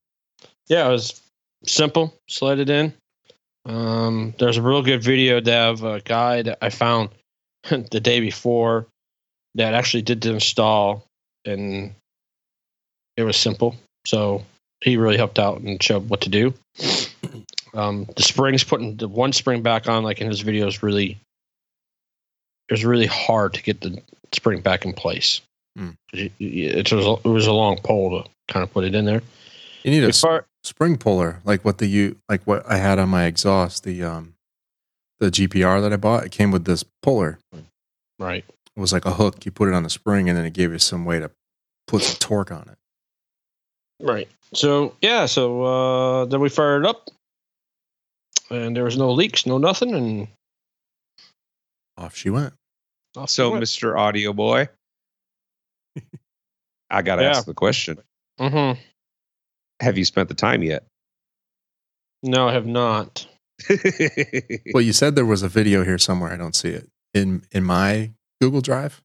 Yeah, 0.66 0.88
it 0.88 0.90
was 0.90 1.22
simple. 1.64 2.14
Slid 2.28 2.58
it 2.58 2.68
in. 2.68 2.92
Um, 3.64 4.34
there's 4.38 4.56
a 4.56 4.62
real 4.62 4.82
good 4.82 5.02
video 5.02 5.40
that 5.40 5.68
of 5.70 5.84
a 5.84 6.00
guy 6.00 6.42
that 6.42 6.58
I 6.60 6.68
found 6.70 7.10
the 7.70 8.00
day 8.00 8.20
before 8.20 8.86
that 9.58 9.74
actually 9.74 10.02
did 10.02 10.20
the 10.22 10.32
install, 10.32 11.04
and 11.44 11.94
it 13.16 13.22
was 13.24 13.36
simple. 13.36 13.76
So 14.06 14.44
he 14.80 14.96
really 14.96 15.16
helped 15.18 15.38
out 15.38 15.60
and 15.60 15.82
showed 15.82 16.08
what 16.08 16.22
to 16.22 16.28
do. 16.30 16.54
Um, 17.74 18.06
the 18.16 18.22
springs 18.22 18.64
putting 18.64 18.96
the 18.96 19.06
one 19.08 19.34
spring 19.34 19.62
back 19.62 19.88
on, 19.90 20.02
like 20.02 20.22
in 20.22 20.26
his 20.26 20.42
videos, 20.42 20.82
really 20.82 21.18
it 22.68 22.72
was 22.72 22.82
really 22.82 23.06
hard 23.06 23.52
to 23.54 23.62
get 23.62 23.82
the 23.82 24.00
spring 24.32 24.62
back 24.62 24.86
in 24.86 24.94
place. 24.94 25.42
Hmm. 25.76 25.90
It, 26.14 26.32
it 26.40 26.90
was 26.90 27.04
a, 27.04 27.28
it 27.28 27.30
was 27.30 27.46
a 27.46 27.52
long 27.52 27.76
pole 27.76 28.22
to 28.22 28.30
kind 28.50 28.62
of 28.64 28.72
put 28.72 28.84
it 28.84 28.94
in 28.94 29.04
there. 29.04 29.20
You 29.84 29.90
need 29.90 30.02
a 30.02 30.08
As 30.08 30.20
far- 30.20 30.46
spring 30.64 30.96
puller, 30.96 31.40
like 31.44 31.62
what 31.62 31.76
the 31.76 31.86
you 31.86 32.16
like 32.28 32.42
what 32.44 32.64
I 32.68 32.78
had 32.78 32.98
on 32.98 33.10
my 33.10 33.24
exhaust, 33.26 33.84
the 33.84 34.02
um 34.02 34.32
the 35.20 35.30
GPR 35.30 35.82
that 35.82 35.92
I 35.92 35.96
bought. 35.96 36.24
It 36.24 36.32
came 36.32 36.50
with 36.50 36.64
this 36.64 36.84
puller. 37.02 37.38
right. 38.18 38.46
It 38.78 38.80
was 38.80 38.92
like 38.92 39.06
a 39.06 39.12
hook. 39.12 39.44
You 39.44 39.50
put 39.50 39.66
it 39.68 39.74
on 39.74 39.82
the 39.82 39.90
spring, 39.90 40.28
and 40.28 40.38
then 40.38 40.44
it 40.46 40.52
gave 40.52 40.70
you 40.70 40.78
some 40.78 41.04
way 41.04 41.18
to 41.18 41.32
put 41.88 42.00
some 42.02 42.16
torque 42.20 42.52
on 42.52 42.68
it. 42.68 42.78
Right. 44.00 44.28
So 44.54 44.94
yeah, 45.02 45.26
so 45.26 45.62
uh, 45.64 46.24
then 46.26 46.38
we 46.38 46.48
fired 46.48 46.84
it 46.84 46.88
up, 46.88 47.10
and 48.50 48.76
there 48.76 48.84
was 48.84 48.96
no 48.96 49.10
leaks, 49.10 49.46
no 49.46 49.58
nothing, 49.58 49.92
and 49.94 50.28
Off 51.96 52.14
she 52.14 52.30
went. 52.30 52.54
off 53.16 53.28
So, 53.30 53.50
went. 53.50 53.64
Mr. 53.64 53.98
Audio 53.98 54.32
Boy, 54.32 54.68
I 56.90 57.02
got 57.02 57.16
to 57.16 57.22
Yeah. 57.22 57.30
ask 57.30 57.46
the 57.46 57.54
question 57.54 57.98
Mhm. 58.38 58.78
Have 59.80 59.98
you 59.98 60.04
spent 60.04 60.28
the 60.28 60.34
time 60.36 60.62
yet? 60.62 60.84
No, 62.22 62.46
I 62.48 62.52
have 62.52 62.66
not. 62.66 63.26
Well, 64.72 64.82
you 64.82 64.92
said 64.92 65.16
there 65.16 65.26
was 65.26 65.42
a 65.42 65.48
video 65.48 65.82
here 65.84 65.98
somewhere. 65.98 66.32
I 66.32 66.36
don't 66.36 66.54
see 66.54 66.68
it 66.70 66.88
in 67.12 67.42
in 67.50 67.64
my 67.64 68.12
Google 68.40 68.60
Drive. 68.60 69.00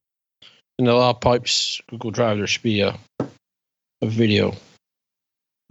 In 0.78 0.86
the 0.86 0.92
loud 0.94 1.20
pipes 1.20 1.80
Google 1.88 2.10
Drive, 2.10 2.38
there 2.38 2.46
should 2.46 2.62
be 2.62 2.80
a 2.80 2.98
a 4.02 4.06
video. 4.06 4.54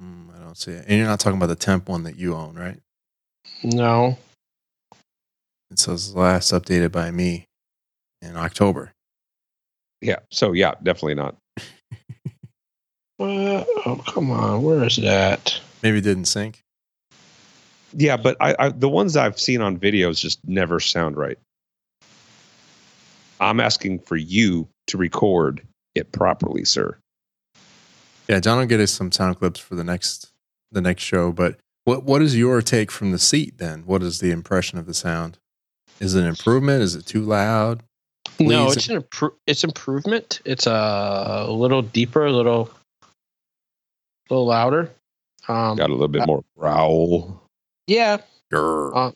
Mm, 0.01 0.35
I 0.35 0.39
don't 0.39 0.57
see 0.57 0.71
it. 0.71 0.85
And 0.87 0.97
you're 0.97 1.07
not 1.07 1.19
talking 1.19 1.37
about 1.37 1.47
the 1.47 1.55
temp 1.55 1.87
one 1.87 2.03
that 2.03 2.17
you 2.17 2.33
own, 2.35 2.55
right? 2.55 2.79
No. 3.63 4.17
It 5.71 5.79
says 5.79 6.15
last 6.15 6.51
updated 6.53 6.91
by 6.91 7.11
me 7.11 7.45
in 8.21 8.35
October. 8.37 8.91
yeah. 10.01 10.19
So, 10.31 10.51
yeah, 10.53 10.73
definitely 10.83 11.15
not. 11.15 11.35
Uh, 13.19 13.63
oh 13.85 14.03
come 14.07 14.31
on, 14.31 14.63
where 14.63 14.83
is 14.83 14.97
that? 14.97 15.57
Maybe 15.83 15.99
it 15.99 16.03
didn't 16.03 16.25
sync. 16.25 16.59
Yeah, 17.93 18.17
but 18.17 18.35
I, 18.41 18.55
I 18.57 18.69
the 18.69 18.89
ones 18.89 19.15
I've 19.15 19.39
seen 19.39 19.61
on 19.61 19.77
videos 19.77 20.19
just 20.19 20.39
never 20.45 20.79
sound 20.79 21.15
right. 21.15 21.37
I'm 23.43 23.59
asking 23.59 23.99
for 23.99 24.15
you 24.15 24.67
to 24.87 24.97
record 24.97 25.61
it 25.95 26.11
properly, 26.11 26.65
sir. 26.65 26.97
Yeah, 28.27 28.39
John 28.39 28.57
will 28.57 28.65
get 28.65 28.79
us 28.79 28.91
some 28.91 29.11
sound 29.11 29.37
clips 29.39 29.59
for 29.59 29.75
the 29.75 29.83
next 29.83 30.31
the 30.71 30.81
next 30.81 31.03
show. 31.03 31.31
But 31.31 31.57
what 31.85 32.03
what 32.03 32.21
is 32.21 32.37
your 32.37 32.61
take 32.61 32.89
from 32.91 33.11
the 33.11 33.19
seat 33.19 33.57
then? 33.57 33.83
What 33.85 34.01
is 34.01 34.19
the 34.19 34.31
impression 34.31 34.79
of 34.79 34.85
the 34.85 34.93
sound? 34.93 35.37
Is 35.99 36.15
it 36.15 36.21
an 36.21 36.27
improvement? 36.27 36.81
Is 36.81 36.95
it 36.95 37.05
too 37.05 37.21
loud? 37.21 37.83
No, 38.39 38.71
it's 38.71 38.87
an 38.89 39.01
impro- 39.01 39.35
it's 39.45 39.63
improvement. 39.63 40.41
It's 40.45 40.65
a 40.65 41.45
little 41.49 41.81
deeper, 41.83 42.25
a 42.25 42.31
little, 42.31 42.71
a 43.03 44.33
little 44.33 44.45
louder. 44.47 44.89
Um, 45.47 45.77
Got 45.77 45.89
a 45.89 45.93
little 45.93 46.07
bit 46.07 46.25
more 46.25 46.43
growl. 46.57 47.43
yeah, 47.87 48.17
Grr. 48.51 49.11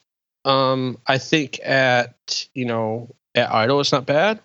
Uh, 0.46 0.50
Um, 0.50 0.98
I 1.08 1.18
think 1.18 1.60
at 1.64 2.46
you 2.54 2.66
know 2.66 3.10
at 3.38 3.52
idle 3.54 3.80
it's 3.80 3.92
not 3.92 4.06
bad. 4.06 4.40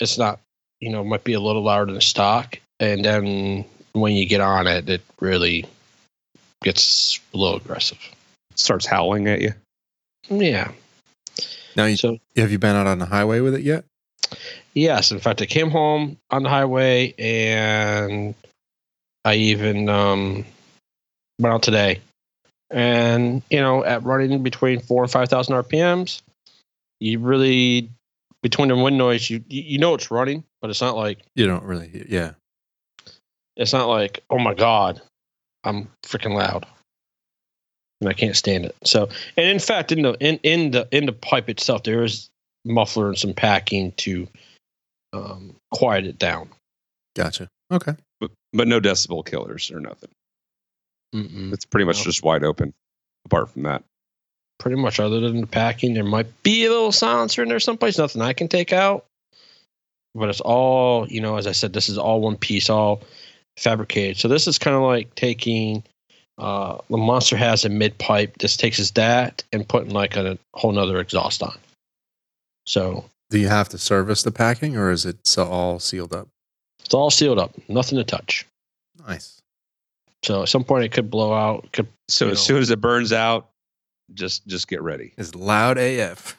It's 0.00 0.18
not 0.18 0.40
you 0.80 0.90
know 0.90 1.04
might 1.04 1.24
be 1.24 1.34
a 1.34 1.40
little 1.40 1.62
louder 1.62 1.92
than 1.92 2.00
stock, 2.00 2.58
and 2.80 3.04
then 3.04 3.64
when 3.92 4.14
you 4.14 4.26
get 4.26 4.40
on 4.40 4.66
it, 4.66 4.88
it 4.88 5.02
really 5.20 5.64
gets 6.62 7.20
a 7.34 7.36
little 7.36 7.56
aggressive. 7.56 7.98
Starts 8.54 8.86
howling 8.86 9.28
at 9.28 9.40
you. 9.40 9.52
Yeah. 10.28 10.72
now, 11.76 11.84
you, 11.84 11.96
So 11.96 12.18
have 12.36 12.50
you 12.50 12.58
been 12.58 12.76
out 12.76 12.86
on 12.86 12.98
the 12.98 13.06
highway 13.06 13.40
with 13.40 13.54
it 13.54 13.62
yet? 13.62 13.84
yes, 14.74 15.10
in 15.10 15.20
fact, 15.20 15.40
I 15.40 15.46
came 15.46 15.70
home 15.70 16.18
on 16.30 16.42
the 16.42 16.48
highway, 16.48 17.14
and 17.18 18.34
I 19.24 19.34
even 19.34 19.88
um, 19.88 20.44
went 21.38 21.54
out 21.54 21.62
today, 21.62 22.00
and 22.70 23.42
you 23.50 23.60
know 23.60 23.84
at 23.84 24.02
running 24.04 24.42
between 24.42 24.80
four 24.80 25.02
and 25.02 25.10
five 25.10 25.28
thousand 25.28 25.54
RPMs, 25.54 26.20
you 27.00 27.18
really 27.20 27.88
between 28.42 28.68
the 28.68 28.76
wind 28.76 28.98
noise, 28.98 29.28
you 29.30 29.44
you 29.48 29.62
you 29.62 29.78
know 29.78 29.94
it's 29.94 30.10
running, 30.10 30.44
but 30.60 30.70
it's 30.70 30.80
not 30.80 30.96
like 30.96 31.20
You 31.34 31.46
don't 31.46 31.64
really. 31.64 32.06
Yeah. 32.08 32.32
it's 33.56 33.72
not 33.72 33.88
like 33.88 34.22
oh 34.30 34.38
my 34.38 34.54
god, 34.54 35.00
I'm 35.64 35.88
freaking 36.04 36.34
loud, 36.34 36.66
and 38.00 38.08
I 38.08 38.12
can't 38.12 38.36
stand 38.36 38.64
it. 38.64 38.76
So, 38.84 39.08
and 39.36 39.46
in 39.46 39.58
fact, 39.58 39.92
in 39.92 40.02
the 40.02 40.14
in 40.20 40.38
in 40.42 40.70
the 40.72 40.88
in 40.90 41.06
the 41.06 41.12
pipe 41.12 41.48
itself, 41.48 41.82
there 41.82 42.04
is 42.04 42.28
muffler 42.64 43.08
and 43.08 43.18
some 43.18 43.34
packing 43.34 43.92
to 43.92 44.28
um, 45.12 45.56
quiet 45.72 46.06
it 46.06 46.18
down. 46.18 46.50
Gotcha. 47.16 47.48
Okay. 47.72 47.94
But, 48.20 48.30
but 48.52 48.68
no 48.68 48.80
decibel 48.80 49.24
killers 49.24 49.70
or 49.70 49.80
nothing. 49.80 50.10
Mm-mm. 51.14 51.52
It's 51.52 51.64
pretty 51.64 51.84
much 51.86 51.98
No. 51.98 52.04
just 52.04 52.22
wide 52.22 52.44
open. 52.44 52.74
Apart 53.24 53.50
from 53.50 53.62
that, 53.62 53.82
Pretty 54.58 54.76
much, 54.76 54.98
other 54.98 55.20
than 55.20 55.40
the 55.40 55.46
packing, 55.46 55.94
there 55.94 56.02
might 56.04 56.42
be 56.42 56.64
a 56.66 56.70
little 56.70 56.90
silencer 56.92 57.42
in 57.42 57.48
there 57.48 57.60
someplace. 57.60 57.96
Nothing 57.96 58.22
I 58.22 58.32
can 58.32 58.48
take 58.48 58.72
out, 58.72 59.04
but 60.14 60.28
it's 60.28 60.40
all 60.40 61.06
you 61.08 61.20
know. 61.20 61.36
As 61.36 61.46
I 61.46 61.52
said, 61.52 61.72
this 61.72 61.88
is 61.88 61.96
all 61.96 62.20
one 62.20 62.36
piece, 62.36 62.68
all 62.68 63.00
fabricated. 63.56 64.16
So 64.18 64.26
this 64.28 64.46
is 64.48 64.58
kind 64.58 64.74
of 64.76 64.82
like 64.82 65.14
taking 65.14 65.84
uh, 66.38 66.78
the 66.90 66.96
monster 66.96 67.36
has 67.36 67.64
a 67.64 67.68
mid 67.68 67.96
pipe. 67.98 68.38
This 68.38 68.56
takes 68.56 68.78
his 68.78 68.90
that 68.92 69.44
and 69.52 69.66
putting 69.68 69.90
like 69.90 70.16
a 70.16 70.36
whole 70.54 70.72
nother 70.72 70.98
exhaust 70.98 71.40
on. 71.42 71.56
So 72.66 73.04
Do 73.30 73.38
you 73.38 73.48
have 73.48 73.68
to 73.70 73.78
service 73.78 74.22
the 74.24 74.32
packing, 74.32 74.76
or 74.76 74.90
is 74.90 75.06
it 75.06 75.18
so- 75.24 75.46
all 75.46 75.78
sealed 75.78 76.12
up? 76.12 76.28
it's 76.84 76.94
all 76.94 77.10
sealed 77.10 77.38
up, 77.38 77.52
nothing 77.68 77.98
to 77.98 78.04
touch. 78.04 78.46
Nice. 79.06 79.40
So 80.24 80.42
at 80.42 80.48
some 80.48 80.64
point 80.64 80.84
it 80.84 80.92
could 80.92 81.10
blow 81.10 81.32
out. 81.34 81.70
Could 81.72 81.86
so 82.08 82.26
as 82.28 82.38
know. 82.38 82.42
soon 82.42 82.62
as 82.62 82.70
it 82.70 82.80
burns 82.80 83.12
out, 83.12 83.47
just 84.14 84.46
just 84.46 84.68
get 84.68 84.82
ready. 84.82 85.12
It's 85.18 85.34
loud 85.34 85.78
AF. 85.78 86.36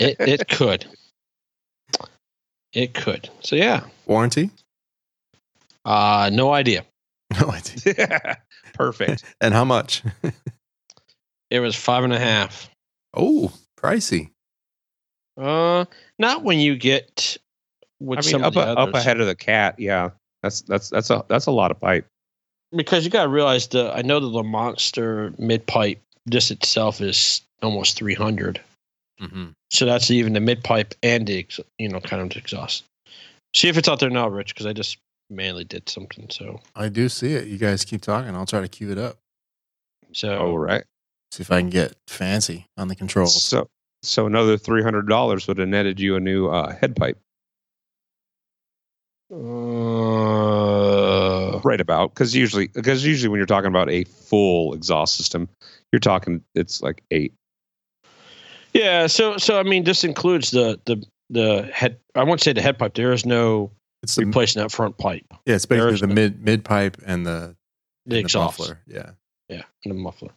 it, 0.00 0.16
it 0.20 0.48
could. 0.48 0.86
It 2.72 2.94
could. 2.94 3.28
So 3.40 3.56
yeah. 3.56 3.84
Warranty? 4.06 4.50
Uh 5.84 6.30
no 6.32 6.52
idea. 6.52 6.84
No 7.40 7.50
idea. 7.50 7.94
yeah. 7.98 8.34
Perfect. 8.74 9.24
And 9.40 9.52
how 9.54 9.64
much? 9.64 10.02
It 11.50 11.60
was 11.60 11.74
five 11.74 12.04
and 12.04 12.12
a 12.12 12.18
half. 12.18 12.68
oh, 13.14 13.52
pricey. 13.78 14.30
Uh, 15.36 15.84
not 16.18 16.44
when 16.44 16.60
you 16.60 16.76
get 16.76 17.36
with 17.98 18.18
I 18.18 18.22
mean, 18.22 18.30
some 18.30 18.42
up, 18.44 18.48
of 18.48 18.54
the 18.54 18.60
up 18.80 18.94
ahead 18.94 19.20
of 19.20 19.26
the 19.26 19.34
cat. 19.34 19.76
Yeah, 19.78 20.10
that's 20.42 20.60
that's 20.62 20.90
that's 20.90 21.10
a 21.10 21.24
that's 21.28 21.46
a 21.46 21.50
lot 21.50 21.70
of 21.72 21.80
pipe. 21.80 22.06
because 22.74 23.04
you 23.04 23.10
got 23.10 23.24
to 23.24 23.28
realize 23.28 23.66
the 23.68 23.92
I 23.92 24.02
know 24.02 24.20
that 24.20 24.28
the 24.28 24.42
monster 24.44 25.32
mid 25.38 25.66
pipe 25.66 26.00
this 26.26 26.50
itself 26.50 27.00
is 27.00 27.42
almost 27.62 27.96
three 27.96 28.14
hundred. 28.14 28.60
Mm-hmm. 29.20 29.50
So 29.70 29.86
that's 29.86 30.10
even 30.10 30.32
the 30.32 30.40
mid 30.40 30.64
pipe 30.64 30.94
and 31.02 31.26
the 31.26 31.46
you 31.78 31.88
know 31.88 32.00
kind 32.00 32.22
of 32.22 32.30
the 32.30 32.38
exhaust. 32.38 32.84
See 33.54 33.68
if 33.68 33.76
it's 33.76 33.88
out 33.88 34.00
there 34.00 34.10
now, 34.10 34.28
Rich, 34.28 34.54
because 34.54 34.66
I 34.66 34.72
just 34.72 34.98
Manley 35.30 35.64
did 35.64 35.88
something. 35.88 36.28
So 36.30 36.60
I 36.74 36.88
do 36.88 37.08
see 37.08 37.34
it. 37.34 37.46
You 37.48 37.58
guys 37.58 37.84
keep 37.84 38.02
talking. 38.02 38.34
I'll 38.34 38.46
try 38.46 38.60
to 38.60 38.68
cue 38.68 38.90
it 38.90 38.98
up. 38.98 39.18
so 40.12 40.38
All 40.38 40.58
right. 40.58 40.84
See 41.32 41.42
if 41.42 41.50
I 41.50 41.60
can 41.60 41.70
get 41.70 41.94
fancy 42.06 42.66
on 42.76 42.88
the 42.88 42.96
controls. 42.96 43.42
So 43.42 43.68
so 44.02 44.26
another 44.26 44.56
three 44.56 44.82
hundred 44.82 45.08
dollars 45.08 45.46
would 45.48 45.58
have 45.58 45.68
netted 45.68 46.00
you 46.00 46.16
a 46.16 46.20
new 46.20 46.48
uh, 46.48 46.74
head 46.74 46.96
pipe. 46.96 47.18
uh, 49.32 49.36
Uh-huh. 51.56 51.68
Right 51.68 51.80
about 51.80 52.14
because 52.14 52.34
usually 52.34 52.68
because 52.68 53.04
usually 53.04 53.28
when 53.28 53.38
you're 53.38 53.46
talking 53.46 53.68
about 53.68 53.90
a 53.90 54.04
full 54.04 54.74
exhaust 54.74 55.16
system, 55.16 55.48
you're 55.92 56.00
talking 56.00 56.42
it's 56.54 56.82
like 56.82 57.02
eight. 57.10 57.32
yeah. 58.72 59.06
So 59.06 59.36
so 59.38 59.58
I 59.58 59.62
mean, 59.62 59.84
this 59.84 60.04
includes 60.04 60.50
the 60.50 60.80
the 60.84 61.04
the 61.30 61.70
head. 61.72 61.98
I 62.14 62.24
won't 62.24 62.40
say 62.40 62.52
the 62.52 62.62
head 62.62 62.78
pipe. 62.78 62.94
There 62.94 63.12
is 63.12 63.24
no 63.26 63.70
It's 64.02 64.14
the, 64.16 64.24
replacing 64.26 64.62
that 64.62 64.70
front 64.72 64.98
pipe. 64.98 65.24
yeah, 65.46 65.54
it's 65.56 65.66
basically 65.66 65.96
the 65.98 66.06
no- 66.08 66.14
mid 66.14 66.42
mid 66.44 66.64
pipe 66.64 66.96
and 67.06 67.26
the, 67.26 67.30
The 67.30 67.36
and 67.36 68.12
the 68.12 68.18
exhaust. 68.18 68.58
muffler. 68.58 68.80
Yeah. 68.86 69.10
Yeah, 69.48 69.62
and 69.84 69.90
the 69.94 69.98
muffler. 69.98 70.30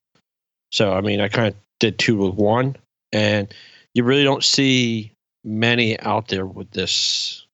So 0.72 0.94
I 0.94 1.02
mean, 1.02 1.22
I 1.22 1.28
kind 1.30 1.48
of 1.50 1.56
did 1.80 1.98
two 2.00 2.18
with 2.18 2.36
one, 2.36 2.76
and 3.12 3.54
you 3.94 4.04
really 4.04 4.24
don't 4.24 4.44
see 4.44 5.14
many 5.46 5.98
out 6.02 6.28
there 6.28 6.46
with 6.46 6.72
this, 6.72 7.46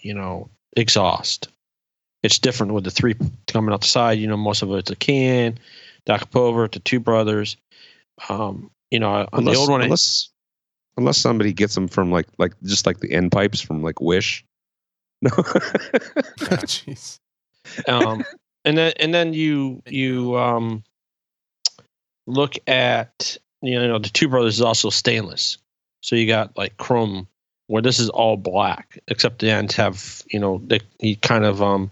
you 0.00 0.14
know, 0.14 0.48
exhaust. 0.76 1.48
It's 2.28 2.38
different 2.38 2.74
with 2.74 2.84
the 2.84 2.90
three 2.90 3.16
coming 3.46 3.72
out 3.72 3.80
the 3.80 3.86
side. 3.86 4.18
You 4.18 4.26
know, 4.26 4.36
most 4.36 4.60
of 4.60 4.70
it's 4.72 4.90
a 4.90 4.96
can, 4.96 5.58
Doc 6.04 6.30
Pover, 6.30 6.68
the 6.68 6.78
two 6.78 7.00
brothers. 7.00 7.56
Um, 8.28 8.70
you 8.90 9.00
know, 9.00 9.08
on 9.08 9.28
Unless, 9.32 9.54
the 9.54 9.58
old 9.58 9.70
one, 9.70 9.80
unless 9.80 10.28
unless 10.98 11.16
somebody 11.16 11.54
gets 11.54 11.74
them 11.74 11.88
from 11.88 12.10
like 12.12 12.26
like 12.36 12.52
just 12.64 12.84
like 12.84 13.00
the 13.00 13.12
end 13.12 13.32
pipes 13.32 13.62
from 13.62 13.82
like 13.82 14.02
Wish. 14.02 14.44
No. 15.22 15.30
Jeez. 16.68 17.18
um, 17.88 18.22
and 18.66 18.76
then 18.76 18.92
and 19.00 19.14
then 19.14 19.32
you 19.32 19.82
you 19.86 20.36
um, 20.36 20.84
look 22.26 22.56
at 22.66 23.38
you 23.62 23.80
know 23.80 23.98
the 23.98 24.10
two 24.10 24.28
brothers 24.28 24.56
is 24.56 24.60
also 24.60 24.90
stainless, 24.90 25.56
so 26.02 26.14
you 26.14 26.26
got 26.26 26.58
like 26.58 26.76
chrome 26.76 27.26
where 27.68 27.80
this 27.80 27.98
is 27.98 28.10
all 28.10 28.36
black 28.36 28.98
except 29.08 29.38
the 29.38 29.50
ends 29.50 29.74
have 29.74 30.22
you 30.30 30.38
know 30.38 30.60
they, 30.66 30.80
he 31.00 31.16
kind 31.16 31.44
of 31.44 31.62
um 31.62 31.90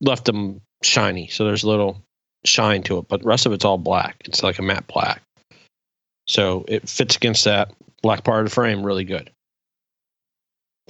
left 0.00 0.24
them 0.24 0.60
shiny, 0.82 1.28
so 1.28 1.44
there's 1.44 1.64
a 1.64 1.68
little 1.68 2.02
shine 2.44 2.82
to 2.84 2.98
it, 2.98 3.08
but 3.08 3.22
the 3.22 3.28
rest 3.28 3.46
of 3.46 3.52
it's 3.52 3.64
all 3.64 3.78
black. 3.78 4.16
It's 4.24 4.42
like 4.42 4.58
a 4.58 4.62
matte 4.62 4.86
black, 4.86 5.22
so 6.26 6.64
it 6.68 6.88
fits 6.88 7.16
against 7.16 7.44
that 7.44 7.72
black 8.02 8.24
part 8.24 8.40
of 8.40 8.46
the 8.46 8.54
frame 8.54 8.84
really 8.84 9.04
good. 9.04 9.30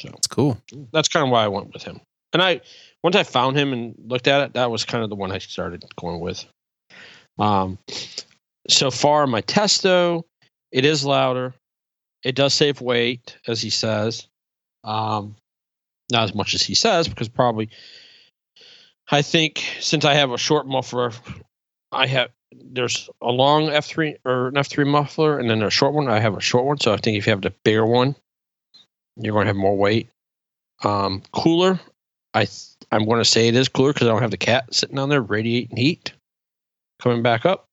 So 0.00 0.10
it's 0.10 0.26
cool. 0.26 0.58
That's 0.92 1.08
kind 1.08 1.24
of 1.24 1.30
why 1.30 1.44
I 1.44 1.48
went 1.48 1.72
with 1.72 1.82
him. 1.82 2.00
And 2.32 2.42
I 2.42 2.60
once 3.02 3.16
I 3.16 3.22
found 3.22 3.56
him 3.56 3.72
and 3.72 3.94
looked 4.06 4.28
at 4.28 4.42
it, 4.42 4.54
that 4.54 4.70
was 4.70 4.84
kind 4.84 5.02
of 5.02 5.10
the 5.10 5.16
one 5.16 5.32
I 5.32 5.38
started 5.38 5.84
going 5.98 6.20
with. 6.20 6.44
Um, 7.38 7.78
so 8.68 8.90
far 8.90 9.26
my 9.26 9.40
test 9.40 9.82
though, 9.82 10.26
it 10.70 10.84
is 10.84 11.04
louder. 11.04 11.54
It 12.24 12.34
does 12.34 12.52
save 12.52 12.80
weight, 12.80 13.38
as 13.46 13.62
he 13.62 13.70
says. 13.70 14.26
Um, 14.84 15.36
not 16.10 16.24
as 16.24 16.34
much 16.34 16.54
as 16.54 16.62
he 16.62 16.74
says, 16.74 17.08
because 17.08 17.28
probably 17.28 17.70
I 19.10 19.22
think 19.22 19.64
since 19.80 20.04
I 20.04 20.14
have 20.14 20.32
a 20.32 20.38
short 20.38 20.66
muffler, 20.66 21.12
I 21.92 22.06
have 22.06 22.30
there's 22.52 23.08
a 23.22 23.30
long 23.30 23.68
F 23.70 23.86
three 23.86 24.16
or 24.24 24.48
an 24.48 24.56
F 24.56 24.68
three 24.68 24.84
muffler, 24.84 25.38
and 25.38 25.48
then 25.48 25.62
a 25.62 25.70
short 25.70 25.94
one. 25.94 26.08
I 26.08 26.20
have 26.20 26.36
a 26.36 26.40
short 26.40 26.64
one, 26.64 26.78
so 26.78 26.92
I 26.92 26.96
think 26.96 27.16
if 27.16 27.26
you 27.26 27.30
have 27.30 27.42
the 27.42 27.54
bigger 27.64 27.86
one, 27.86 28.14
you're 29.16 29.32
going 29.32 29.44
to 29.44 29.48
have 29.48 29.56
more 29.56 29.76
weight. 29.76 30.08
Um, 30.84 31.22
cooler, 31.32 31.80
I 32.34 32.44
th- 32.44 32.74
I'm 32.92 33.04
going 33.04 33.18
to 33.20 33.24
say 33.24 33.48
it 33.48 33.54
is 33.56 33.68
cooler 33.68 33.92
because 33.92 34.06
I 34.06 34.10
don't 34.10 34.22
have 34.22 34.30
the 34.30 34.36
cat 34.36 34.72
sitting 34.74 34.98
on 34.98 35.08
there 35.08 35.20
radiating 35.22 35.76
heat 35.76 36.12
coming 37.02 37.22
back 37.22 37.44
up. 37.46 37.66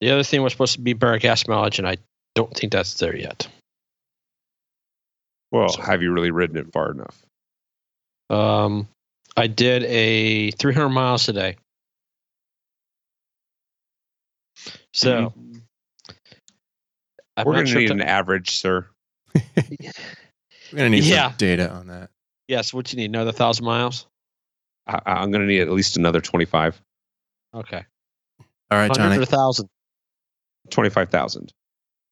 The 0.00 0.10
other 0.10 0.22
thing 0.24 0.42
was 0.42 0.52
supposed 0.52 0.74
to 0.74 0.80
be 0.80 0.94
better 0.94 1.18
gas 1.18 1.46
mileage, 1.46 1.78
and 1.78 1.86
I 1.88 1.96
don't 2.34 2.54
think 2.54 2.72
that's 2.72 2.94
there 2.94 3.16
yet. 3.16 3.48
well, 5.50 5.68
So- 5.68 5.82
have 5.82 6.02
you 6.02 6.12
really 6.12 6.30
ridden 6.30 6.56
it 6.56 6.72
far 6.72 6.90
enough? 6.90 7.22
Um, 8.30 8.88
I 9.36 9.46
did 9.46 9.84
a 9.84 10.50
300 10.52 10.88
miles 10.90 11.24
today. 11.24 11.56
So 14.92 15.32
I'm 17.36 17.46
We're 17.46 17.54
gonna 17.54 17.66
sure 17.66 17.80
if 17.80 17.88
need 17.88 17.90
an 17.90 18.02
average, 18.02 18.58
sir. 18.58 18.86
We're 19.34 19.38
gonna 20.76 20.90
need 20.90 21.04
Yeah. 21.04 21.28
some 21.30 21.36
data 21.38 21.70
on 21.70 21.86
that. 21.88 22.10
yes. 22.48 22.74
What 22.74 22.92
you 22.92 22.98
need? 22.98 23.06
Another 23.10 23.32
thousand 23.32 23.64
miles? 23.64 24.06
I, 24.86 25.00
I'm 25.06 25.30
gonna 25.30 25.46
need 25.46 25.60
at 25.60 25.70
least 25.70 25.96
another 25.96 26.20
25. 26.20 26.80
Okay. 27.54 27.84
All 28.70 28.78
right, 28.78 28.88
Hundred 28.90 29.06
or 29.06 29.10
Johnny. 29.14 29.22
a 29.22 29.26
thousand? 29.26 29.68
25,000. 30.70 31.52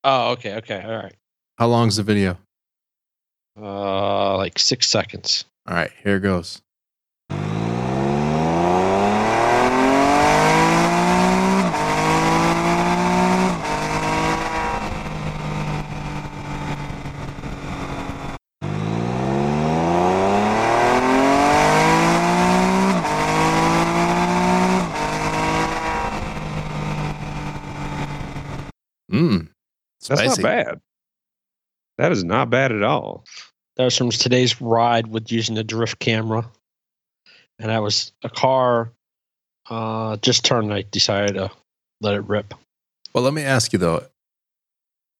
Oh, 0.05 0.31
okay. 0.33 0.55
Okay. 0.57 0.83
All 0.83 0.97
right. 0.97 1.15
How 1.59 1.69
long's 1.69 1.97
the 1.97 2.03
video? 2.03 2.39
Uh, 3.61 4.37
like 4.39 4.59
six 4.59 4.89
seconds. 4.89 5.45
All 5.67 5.75
right, 5.75 5.91
here 6.03 6.17
it 6.17 6.21
goes. 6.21 6.63
That's 30.11 30.23
Spicy. 30.23 30.43
not 30.43 30.49
bad. 30.49 30.81
That 31.99 32.13
is 32.13 32.25
not 32.25 32.51
bad 32.51 32.73
at 32.73 32.83
all. 32.83 33.25
That 33.77 33.85
was 33.85 33.97
from 33.97 34.11
today's 34.11 34.61
ride 34.61 35.07
with 35.07 35.31
using 35.31 35.55
the 35.55 35.65
drift 35.65 36.01
camera, 36.01 36.51
and 37.59 37.71
I 37.71 37.79
was 37.79 38.13
a 38.23 38.29
car. 38.29 38.91
Uh, 39.69 40.17
just 40.17 40.45
turned. 40.45 40.75
I 40.75 40.83
decided 40.91 41.35
to 41.35 41.51
let 42.01 42.17
it 42.17 42.29
rip. 42.29 42.55
Well, 43.15 43.23
let 43.23 43.33
me 43.33 43.43
ask 43.43 43.73
you 43.73 43.79
though, 43.79 44.05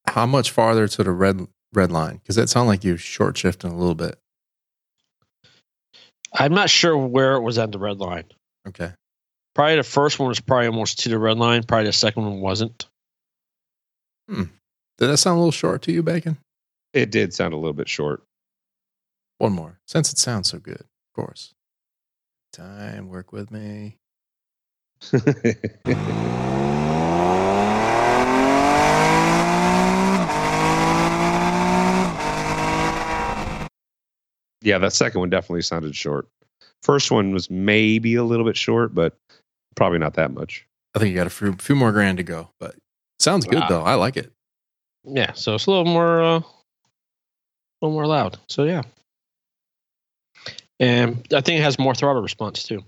how 0.07 0.25
much 0.25 0.51
farther 0.51 0.87
to 0.89 1.03
the 1.03 1.11
red 1.11 1.47
red 1.73 1.91
line? 1.91 2.17
Because 2.17 2.35
that 2.35 2.49
sounded 2.49 2.67
like 2.69 2.83
you 2.83 2.97
short 2.97 3.37
shifting 3.37 3.71
a 3.71 3.77
little 3.77 3.95
bit. 3.95 4.19
I'm 6.33 6.53
not 6.53 6.69
sure 6.69 6.97
where 6.97 7.35
it 7.35 7.41
was 7.41 7.57
at 7.57 7.71
the 7.71 7.79
red 7.79 7.99
line. 7.99 8.25
Okay. 8.67 8.91
Probably 9.55 9.77
the 9.77 9.83
first 9.83 10.19
one 10.19 10.29
was 10.29 10.39
probably 10.39 10.67
almost 10.67 10.99
to 10.99 11.09
the 11.09 11.19
red 11.19 11.37
line. 11.37 11.63
Probably 11.63 11.85
the 11.87 11.93
second 11.93 12.23
one 12.23 12.41
wasn't. 12.41 12.87
Did 15.01 15.09
that 15.09 15.17
sound 15.17 15.37
a 15.37 15.39
little 15.39 15.51
short 15.51 15.81
to 15.81 15.91
you, 15.91 16.03
Bacon? 16.03 16.37
It 16.93 17.09
did 17.09 17.33
sound 17.33 17.55
a 17.55 17.57
little 17.57 17.73
bit 17.73 17.89
short. 17.89 18.21
One 19.39 19.51
more, 19.51 19.79
since 19.87 20.13
it 20.13 20.19
sounds 20.19 20.51
so 20.51 20.59
good, 20.59 20.81
of 20.81 21.13
course. 21.15 21.55
Time, 22.53 23.09
work 23.09 23.31
with 23.33 23.49
me. 23.49 23.97
yeah, 34.61 34.77
that 34.77 34.93
second 34.93 35.19
one 35.19 35.29
definitely 35.29 35.61
sounded 35.63 35.95
short. 35.95 36.27
First 36.83 37.11
one 37.11 37.31
was 37.31 37.49
maybe 37.49 38.15
a 38.15 38.23
little 38.23 38.45
bit 38.45 38.57
short, 38.57 38.93
but 38.93 39.15
probably 39.75 39.99
not 39.99 40.15
that 40.15 40.31
much. 40.33 40.65
I 40.95 40.99
think 40.99 41.09
you 41.11 41.15
got 41.15 41.27
a 41.27 41.31
few, 41.31 41.53
few 41.53 41.75
more 41.75 41.91
grand 41.91 42.17
to 42.17 42.23
go, 42.23 42.49
but 42.59 42.75
sounds 43.19 43.45
good 43.45 43.59
Wow. 43.61 43.67
though. 43.69 43.83
I 43.83 43.95
like 43.95 44.17
it. 44.17 44.31
Yeah, 45.03 45.33
so 45.33 45.55
it's 45.55 45.65
a 45.65 45.69
little 45.71 45.85
more, 45.85 46.21
uh, 46.21 46.37
a 46.39 46.43
little 47.81 47.93
more 47.93 48.05
loud. 48.05 48.37
So 48.47 48.63
yeah, 48.65 48.83
and 50.79 51.25
I 51.33 51.41
think 51.41 51.59
it 51.59 51.63
has 51.63 51.79
more 51.79 51.95
throttle 51.95 52.21
response 52.21 52.63
too. 52.63 52.83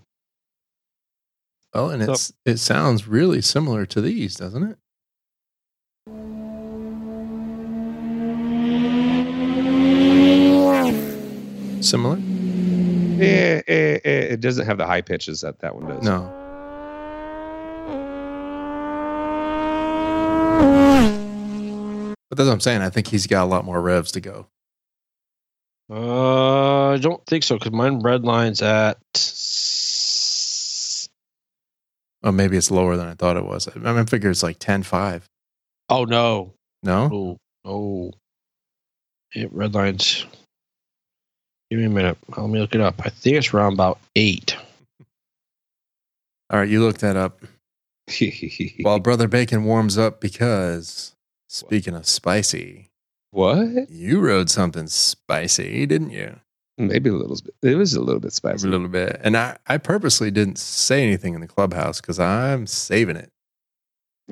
Oh, 1.73 1.89
and 1.89 2.03
So- 2.05 2.11
it's 2.13 2.33
it 2.45 2.57
sounds 2.57 3.07
really 3.07 3.41
similar 3.41 3.85
to 3.87 4.01
these, 4.01 4.35
doesn't 4.35 4.63
it? 4.63 4.77
Similar? 11.81 12.17
Yeah, 12.17 13.61
eh, 13.67 13.99
eh, 14.03 14.33
it 14.33 14.39
doesn't 14.41 14.65
have 14.65 14.77
the 14.77 14.85
high 14.85 15.01
pitches 15.01 15.41
that 15.41 15.59
that 15.59 15.75
one 15.75 15.87
does. 15.87 16.03
No. 16.03 16.31
But 22.33 22.37
that's 22.37 22.47
what 22.47 22.53
I'm 22.53 22.61
saying. 22.61 22.81
I 22.81 22.89
think 22.89 23.05
he's 23.05 23.27
got 23.27 23.43
a 23.43 23.45
lot 23.45 23.63
more 23.63 23.79
revs 23.79 24.11
to 24.13 24.19
go. 24.19 24.47
Uh, 25.87 26.89
I 26.89 26.97
don't 26.97 27.23
think 27.27 27.43
so 27.43 27.59
because 27.59 27.71
mine 27.71 27.99
red 27.99 28.23
lines 28.23 28.59
at. 28.63 28.97
Oh, 32.23 32.31
maybe 32.31 32.57
it's 32.57 32.71
lower 32.71 32.97
than 32.97 33.07
I 33.07 33.13
thought 33.13 33.37
it 33.37 33.45
was. 33.45 33.67
I 33.67 33.77
mean, 33.77 33.85
I 33.85 34.03
figure 34.05 34.31
it's 34.31 34.41
like 34.41 34.57
10 34.57 34.81
5. 34.81 35.29
Oh 35.89 36.05
no! 36.05 36.55
No? 36.81 37.11
Oh 37.13 37.37
oh, 37.65 38.13
it 39.35 39.53
red 39.53 39.75
lines. 39.75 40.25
Give 41.69 41.81
me 41.81 41.85
a 41.85 41.89
minute. 41.89 42.17
Let 42.35 42.49
me 42.49 42.59
look 42.59 42.73
it 42.73 42.81
up. 42.81 42.95
I 43.05 43.09
think 43.09 43.35
it's 43.37 43.53
around 43.53 43.73
about 43.73 43.99
eight. 44.15 44.57
All 46.49 46.57
right, 46.57 46.67
you 46.67 46.81
look 46.81 46.97
that 46.97 47.15
up 47.15 47.41
while 48.81 48.97
Brother 48.97 49.27
Bacon 49.27 49.65
warms 49.65 49.99
up 49.99 50.19
because 50.19 51.13
speaking 51.53 51.95
of 51.95 52.05
spicy, 52.05 52.89
what? 53.31 53.89
you 53.89 54.19
rode 54.19 54.49
something 54.49 54.87
spicy, 54.87 55.85
didn't 55.85 56.09
you? 56.09 56.39
Maybe 56.77 57.09
a 57.09 57.13
little 57.13 57.37
bit. 57.43 57.71
It 57.71 57.75
was 57.75 57.93
a 57.93 58.01
little 58.01 58.19
bit 58.19 58.33
spicy, 58.33 58.67
A 58.67 58.71
little 58.71 58.87
bit. 58.87 59.19
And 59.23 59.37
I, 59.37 59.57
I 59.67 59.77
purposely 59.77 60.31
didn't 60.31 60.57
say 60.57 61.03
anything 61.03 61.35
in 61.35 61.41
the 61.41 61.47
clubhouse 61.47 62.01
because 62.01 62.19
I'm 62.19 62.65
saving 62.65 63.15
it. 63.15 63.31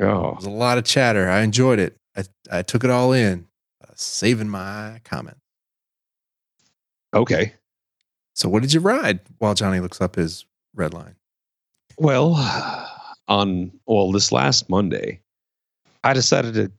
Oh, 0.01 0.33
was 0.33 0.45
a 0.45 0.49
lot 0.49 0.79
of 0.79 0.83
chatter. 0.83 1.29
I 1.29 1.41
enjoyed 1.41 1.77
it. 1.77 1.97
I, 2.17 2.23
I 2.51 2.61
took 2.63 2.83
it 2.83 2.89
all 2.89 3.13
in, 3.13 3.47
uh, 3.83 3.91
saving 3.95 4.49
my 4.49 5.01
comment. 5.03 5.37
okay. 7.13 7.53
So, 8.33 8.49
what 8.49 8.61
did 8.61 8.73
you 8.73 8.79
ride 8.79 9.19
while 9.37 9.53
Johnny 9.53 9.79
looks 9.79 10.01
up 10.01 10.15
his 10.15 10.45
red 10.73 10.93
line? 10.93 11.15
Well, 11.97 12.33
on 13.27 13.71
well, 13.85 14.11
this 14.11 14.31
last 14.31 14.69
Monday, 14.69 15.21
I 16.03 16.13
decided 16.13 16.53
to, 16.55 16.71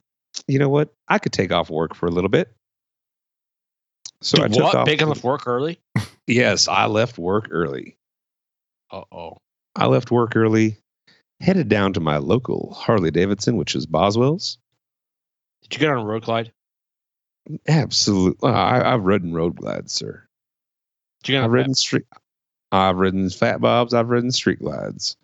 you 0.46 0.58
know 0.58 0.68
what? 0.68 0.92
I 1.08 1.18
could 1.18 1.32
take 1.32 1.52
off 1.52 1.70
work 1.70 1.94
for 1.94 2.06
a 2.06 2.10
little 2.10 2.30
bit. 2.30 2.52
So 4.20 4.42
I 4.42 4.48
Dude, 4.48 4.54
took 4.54 4.64
what? 4.64 4.74
off. 4.74 4.86
Bacon 4.86 5.08
left 5.08 5.24
work 5.24 5.46
early? 5.46 5.78
Yes, 6.28 6.68
I 6.68 6.86
left 6.86 7.18
work 7.18 7.48
early. 7.50 7.96
Uh 8.92 9.02
oh. 9.10 9.38
I 9.74 9.86
left 9.86 10.12
work 10.12 10.36
early, 10.36 10.76
headed 11.40 11.68
down 11.68 11.92
to 11.94 12.00
my 12.00 12.18
local 12.18 12.72
Harley 12.74 13.10
Davidson, 13.10 13.56
which 13.56 13.74
is 13.74 13.86
Boswell's. 13.86 14.56
Did 15.62 15.74
you 15.74 15.80
get 15.80 15.90
on 15.90 15.98
a 16.02 16.04
road 16.04 16.22
glide? 16.22 16.52
Absolutely, 17.66 18.48
I, 18.48 18.94
I've 18.94 19.02
ridden 19.02 19.34
road 19.34 19.56
glides, 19.56 19.92
sir. 19.92 20.24
Did 21.24 21.28
you 21.28 21.32
get 21.34 21.38
on 21.38 21.44
I've 21.46 21.50
ridden 21.50 21.74
street. 21.74 22.04
I've 22.70 22.96
ridden 22.96 23.28
fat 23.30 23.60
bobs. 23.60 23.92
I've 23.92 24.08
ridden 24.08 24.30
street 24.30 24.60
glides. 24.60 25.16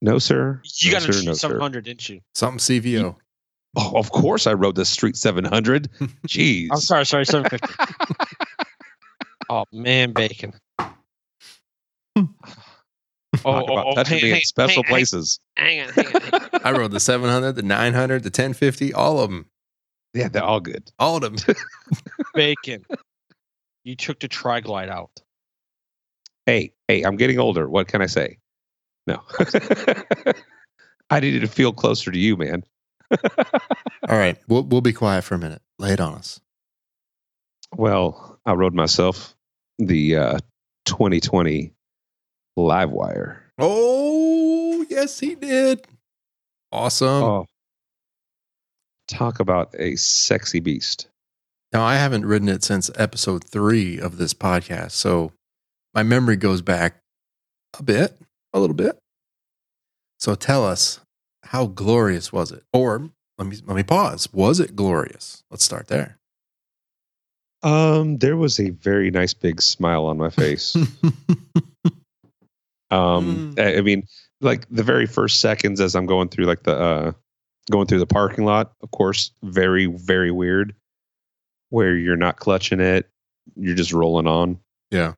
No, 0.00 0.18
sir. 0.18 0.62
You 0.80 0.92
no, 0.92 0.98
got 0.98 1.02
sir, 1.02 1.20
a 1.20 1.24
no, 1.24 1.32
sir. 1.34 1.48
700, 1.48 1.84
didn't 1.84 2.08
you? 2.08 2.20
Something 2.34 2.58
CVO. 2.58 3.16
Oh, 3.76 3.92
of 3.96 4.10
course, 4.10 4.46
I 4.46 4.54
rode 4.54 4.74
the 4.76 4.84
Street 4.84 5.16
700. 5.16 5.90
Jeez. 6.26 6.68
I'm 6.72 6.78
sorry, 6.80 7.06
sorry, 7.06 7.26
750. 7.26 7.84
oh 9.50 9.64
man, 9.72 10.12
bacon. 10.12 10.52
oh, 10.78 10.88
Talk 13.36 13.64
about 13.64 13.86
oh, 13.86 13.90
oh, 13.90 13.94
touching 13.94 14.18
hang- 14.18 14.30
me 14.30 14.36
in 14.38 14.42
special 14.42 14.82
hang- 14.82 14.90
places. 14.90 15.38
Hang 15.56 15.80
on, 15.82 15.88
hang 15.92 16.06
on. 16.06 16.20
hang 16.22 16.34
on. 16.34 16.48
I 16.64 16.72
rode 16.72 16.90
the 16.92 17.00
700, 17.00 17.52
the 17.52 17.62
900, 17.62 18.22
the 18.22 18.28
1050, 18.28 18.92
all 18.94 19.20
of 19.20 19.30
them. 19.30 19.46
Yeah, 20.14 20.28
they're 20.28 20.42
all 20.42 20.60
good. 20.60 20.90
All 20.98 21.22
of 21.22 21.22
them. 21.22 21.56
Bacon. 22.34 22.84
You 23.84 23.94
took 23.94 24.18
the 24.20 24.28
triglide 24.28 24.88
out. 24.88 25.10
Hey, 26.46 26.72
hey, 26.88 27.02
I'm 27.02 27.16
getting 27.16 27.38
older. 27.38 27.68
What 27.68 27.88
can 27.88 28.00
I 28.00 28.06
say? 28.06 28.38
No. 29.06 29.22
I 31.10 31.20
needed 31.20 31.40
to 31.42 31.46
feel 31.46 31.72
closer 31.72 32.10
to 32.10 32.18
you, 32.18 32.36
man. 32.36 32.64
All 33.10 34.18
right. 34.18 34.36
We'll, 34.48 34.64
we'll 34.64 34.80
be 34.80 34.92
quiet 34.92 35.24
for 35.24 35.34
a 35.34 35.38
minute. 35.38 35.62
Lay 35.78 35.92
it 35.92 36.00
on 36.00 36.14
us. 36.14 36.40
Well, 37.76 38.38
I 38.46 38.52
rode 38.52 38.74
myself 38.74 39.34
the 39.78 40.16
uh, 40.16 40.38
2020 40.86 41.72
LiveWire. 42.58 43.38
Oh, 43.58 44.86
yes, 44.88 45.20
he 45.20 45.34
did. 45.34 45.86
Awesome. 46.72 47.22
Oh, 47.22 47.46
talk 49.06 49.40
about 49.40 49.74
a 49.78 49.96
sexy 49.96 50.60
beast. 50.60 51.08
Now, 51.72 51.84
I 51.84 51.96
haven't 51.96 52.24
ridden 52.24 52.48
it 52.48 52.64
since 52.64 52.90
episode 52.96 53.44
three 53.44 53.98
of 53.98 54.16
this 54.16 54.32
podcast. 54.32 54.92
So 54.92 55.32
my 55.94 56.02
memory 56.02 56.36
goes 56.36 56.62
back 56.62 56.96
a 57.78 57.82
bit, 57.82 58.18
a 58.54 58.60
little 58.60 58.76
bit. 58.76 58.98
So 60.18 60.34
tell 60.34 60.64
us, 60.64 61.00
how 61.48 61.66
glorious 61.66 62.32
was 62.32 62.52
it? 62.52 62.62
Or 62.72 63.10
let 63.38 63.46
me 63.48 63.56
let 63.66 63.76
me 63.76 63.82
pause. 63.82 64.28
Was 64.32 64.60
it 64.60 64.76
glorious? 64.76 65.44
Let's 65.50 65.64
start 65.64 65.88
there. 65.88 66.18
Um, 67.62 68.18
there 68.18 68.36
was 68.36 68.60
a 68.60 68.70
very 68.70 69.10
nice 69.10 69.34
big 69.34 69.60
smile 69.62 70.06
on 70.06 70.16
my 70.18 70.30
face. 70.30 70.76
Um, 72.90 73.54
Mm. 73.54 73.58
I, 73.60 73.76
I 73.76 73.80
mean, 73.82 74.04
like 74.40 74.66
the 74.70 74.82
very 74.82 75.04
first 75.06 75.40
seconds 75.40 75.78
as 75.78 75.94
I'm 75.94 76.06
going 76.06 76.28
through 76.30 76.46
like 76.46 76.62
the 76.62 76.74
uh 76.74 77.12
going 77.70 77.86
through 77.86 77.98
the 77.98 78.06
parking 78.06 78.44
lot, 78.46 78.72
of 78.82 78.90
course, 78.92 79.30
very, 79.42 79.84
very 79.86 80.30
weird. 80.30 80.74
Where 81.68 81.94
you're 81.94 82.16
not 82.16 82.38
clutching 82.38 82.80
it, 82.80 83.06
you're 83.56 83.74
just 83.76 83.92
rolling 83.92 84.26
on. 84.26 84.58
Yeah. 84.90 85.12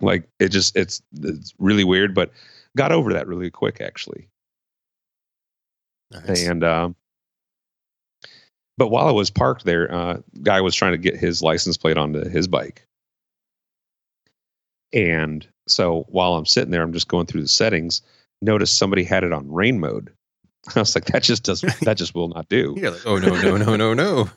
Like 0.00 0.28
it 0.40 0.48
just 0.48 0.76
it's 0.76 1.00
it's 1.20 1.54
really 1.60 1.84
weird, 1.84 2.12
but 2.12 2.32
got 2.76 2.90
over 2.90 3.12
that 3.12 3.28
really 3.28 3.50
quick 3.50 3.80
actually. 3.80 4.28
Nice. 6.26 6.46
And 6.46 6.64
um 6.64 6.96
but 8.76 8.88
while 8.88 9.06
I 9.06 9.12
was 9.12 9.30
parked 9.30 9.64
there, 9.64 9.92
uh 9.92 10.18
guy 10.42 10.60
was 10.60 10.74
trying 10.74 10.92
to 10.92 10.98
get 10.98 11.16
his 11.16 11.42
license 11.42 11.76
plate 11.76 11.98
onto 11.98 12.28
his 12.28 12.48
bike. 12.48 12.86
And 14.92 15.46
so 15.66 16.06
while 16.08 16.34
I'm 16.34 16.46
sitting 16.46 16.70
there, 16.70 16.82
I'm 16.82 16.92
just 16.92 17.08
going 17.08 17.26
through 17.26 17.42
the 17.42 17.48
settings, 17.48 18.02
notice 18.40 18.70
somebody 18.70 19.02
had 19.02 19.24
it 19.24 19.32
on 19.32 19.50
rain 19.50 19.80
mode. 19.80 20.12
I 20.76 20.78
was 20.78 20.94
like, 20.94 21.06
that 21.06 21.22
just 21.22 21.42
doesn't 21.42 21.80
that 21.80 21.96
just 21.96 22.14
will 22.14 22.28
not 22.28 22.48
do. 22.48 22.74
You're 22.78 22.92
like, 22.92 23.06
oh 23.06 23.18
no, 23.18 23.34
no, 23.40 23.56
no, 23.56 23.76
no, 23.76 23.94
no. 23.94 24.30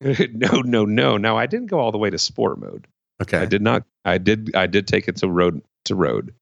no, 0.32 0.60
no, 0.60 0.84
no. 0.84 1.16
Now 1.16 1.36
I 1.36 1.46
didn't 1.46 1.66
go 1.66 1.78
all 1.78 1.92
the 1.92 1.98
way 1.98 2.10
to 2.10 2.18
sport 2.18 2.60
mode. 2.60 2.86
Okay. 3.22 3.38
I 3.38 3.46
did 3.46 3.62
not. 3.62 3.84
I 4.04 4.18
did. 4.18 4.54
I 4.54 4.66
did 4.66 4.86
take 4.86 5.08
it 5.08 5.16
to 5.16 5.28
road 5.28 5.62
to 5.86 5.94
road. 5.94 6.34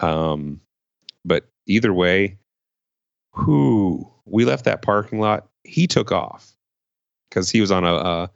Um, 0.00 0.60
but 1.24 1.48
either 1.66 1.92
way, 1.92 2.38
who 3.32 4.10
we 4.24 4.44
left 4.44 4.64
that 4.64 4.82
parking 4.82 5.20
lot. 5.20 5.48
He 5.64 5.86
took 5.86 6.12
off 6.12 6.52
because 7.28 7.50
he 7.50 7.60
was 7.60 7.70
on 7.70 7.84
a 7.84 7.94
uh, 7.94 8.26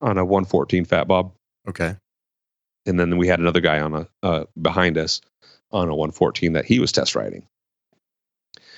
on 0.00 0.18
a 0.18 0.24
114 0.24 0.84
Fat 0.84 1.06
Bob, 1.08 1.32
Okay. 1.68 1.96
and 2.86 2.98
then 2.98 3.16
we 3.16 3.28
had 3.28 3.38
another 3.40 3.60
guy 3.60 3.80
on 3.80 3.94
a 3.94 4.08
uh, 4.22 4.44
behind 4.60 4.98
us 4.98 5.20
on 5.70 5.88
a 5.88 5.94
114 5.94 6.52
that 6.54 6.64
he 6.64 6.78
was 6.78 6.92
test 6.92 7.14
riding. 7.14 7.46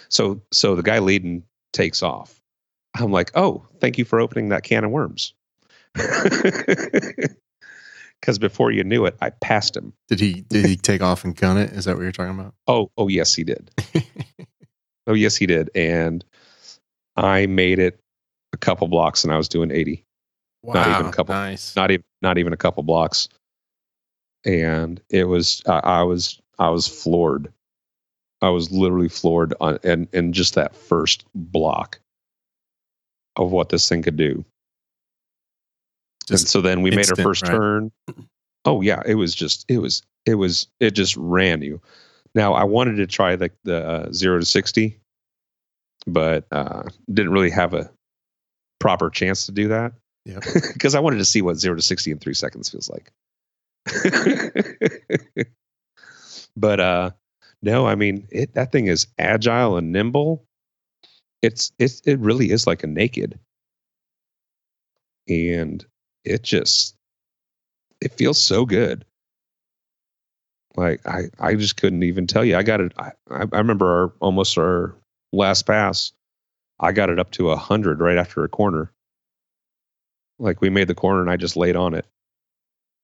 So 0.09 0.41
so 0.53 0.75
the 0.77 0.83
guy 0.83 0.99
leading 1.01 1.43
takes 1.73 2.03
off. 2.03 2.41
I'm 2.99 3.13
like, 3.13 3.31
oh, 3.35 3.67
thank 3.81 3.99
you 3.99 4.05
for 4.05 4.21
opening 4.21 4.49
that 4.51 4.63
can 4.63 4.85
of 4.85 4.91
worms. 4.91 5.35
Because 8.21 8.39
before 8.39 8.71
you 8.71 8.83
knew 8.83 9.05
it, 9.05 9.15
I 9.21 9.29
passed 9.29 9.77
him. 9.77 9.93
Did 10.09 10.21
he 10.21 10.41
did 10.41 10.65
he 10.65 10.77
take 10.77 11.03
off 11.03 11.25
and 11.25 11.37
gun 11.37 11.59
it? 11.59 11.73
Is 11.73 11.85
that 11.85 11.97
what 11.97 12.03
you're 12.03 12.13
talking 12.13 12.33
about? 12.39 12.55
Oh, 12.67 12.91
oh 12.97 13.09
yes, 13.09 13.35
he 13.35 13.45
did. 13.45 13.71
oh 15.07 15.15
yes, 15.15 15.37
he 15.37 15.47
did. 15.47 15.71
And 15.75 16.25
I 17.17 17.47
made 17.47 17.79
it 17.79 18.01
a 18.53 18.57
couple 18.57 18.89
blocks, 18.89 19.25
and 19.25 19.33
I 19.33 19.37
was 19.37 19.49
doing 19.49 19.71
80. 19.71 20.05
Wow, 20.63 20.75
Not 20.75 20.89
even 20.89 21.07
a 21.07 21.13
couple. 21.13 21.35
Nice. 21.35 21.77
Not 21.77 21.91
even 21.91 22.05
not 22.23 22.39
even 22.39 22.53
a 22.53 22.57
couple 22.57 22.83
blocks. 22.83 23.29
And 24.45 25.01
it 25.11 25.25
was 25.25 25.63
I 25.67 25.79
I 25.79 26.03
was 26.03 26.41
I 26.59 26.71
was 26.71 26.87
floored. 26.87 27.53
I 28.43 28.51
was 28.51 28.71
literally 28.71 29.09
floored 29.09 29.55
on 29.61 29.79
and 29.83 30.09
in 30.13 30.33
just 30.33 30.55
that 30.55 30.75
first 30.75 31.25
block 31.35 32.01
of 33.37 33.51
what 33.51 33.69
this 33.69 33.89
thing 33.89 34.03
could 34.03 34.17
do. 34.17 34.45
and 36.31 36.41
so 36.41 36.61
then 36.61 36.83
we 36.83 36.91
made 36.91 37.09
our 37.11 37.17
first 37.17 37.43
right? 37.43 37.53
turn. 37.53 37.93
Oh 38.69 38.81
yeah, 38.81 39.01
it 39.07 39.15
was 39.15 39.33
just 39.33 39.65
it 39.69 39.79
was 39.79 40.03
it 40.27 40.35
was 40.35 40.67
it 40.81 40.91
just 40.91 41.17
ran 41.17 41.63
you. 41.63 41.81
Now 42.37 42.53
I 42.53 42.65
wanted 42.65 42.97
to 42.97 43.07
try 43.07 43.35
the 43.35 43.51
the 43.65 43.85
uh, 43.85 44.13
zero 44.13 44.39
to 44.39 44.45
sixty, 44.45 45.01
but 46.07 46.47
uh, 46.53 46.83
didn't 47.13 47.33
really 47.33 47.51
have 47.51 47.73
a 47.73 47.91
proper 48.79 49.09
chance 49.09 49.47
to 49.47 49.53
do 49.53 49.69
that. 49.69 49.95
Yep. 50.27 50.45
because 50.75 50.95
I 50.95 51.01
wanted 51.01 51.17
to 51.17 51.25
see 51.25 51.41
what 51.41 51.57
zero 51.57 51.75
to 51.75 51.83
sixty 51.83 52.11
in 52.11 52.19
three 52.19 52.35
seconds 52.35 52.69
feels 52.69 52.91
like. 52.91 53.11
but 56.57 56.79
uh, 56.79 57.11
no, 57.63 57.87
I 57.87 57.95
mean 57.95 58.29
it. 58.31 58.53
That 58.53 58.71
thing 58.71 58.87
is 58.87 59.07
agile 59.19 59.79
and 59.79 59.91
nimble. 59.91 60.45
It's 61.41 61.73
it's 61.79 62.03
it 62.05 62.19
really 62.19 62.51
is 62.51 62.67
like 62.67 62.85
a 62.85 62.87
naked, 62.87 63.39
and 65.27 65.83
it 66.23 66.43
just 66.43 66.97
it 68.03 68.13
feels 68.13 68.39
so 68.39 68.67
good. 68.67 69.07
Like 70.77 71.07
I 71.07 71.25
I 71.41 71.55
just 71.55 71.77
couldn't 71.77 72.03
even 72.03 72.27
tell 72.27 72.45
you. 72.45 72.57
I 72.57 72.63
got 72.63 72.81
it. 72.81 72.93
I 72.99 73.13
I 73.31 73.45
remember 73.59 73.87
our 73.87 74.13
almost 74.21 74.57
our 74.59 74.95
last 75.33 75.67
pass. 75.67 76.13
I 76.79 76.93
got 76.93 77.09
it 77.11 77.19
up 77.19 77.31
to 77.33 77.51
a 77.51 77.57
hundred 77.57 78.01
right 78.01 78.19
after 78.19 78.45
a 78.45 78.49
corner. 78.49 78.93
Like 80.39 80.61
we 80.61 80.69
made 80.71 80.89
the 80.89 80.95
corner 80.95 81.21
and 81.23 81.31
I 81.31 81.37
just 81.37 81.57
laid 81.57 81.77
on 81.77 81.95
it. 81.95 82.07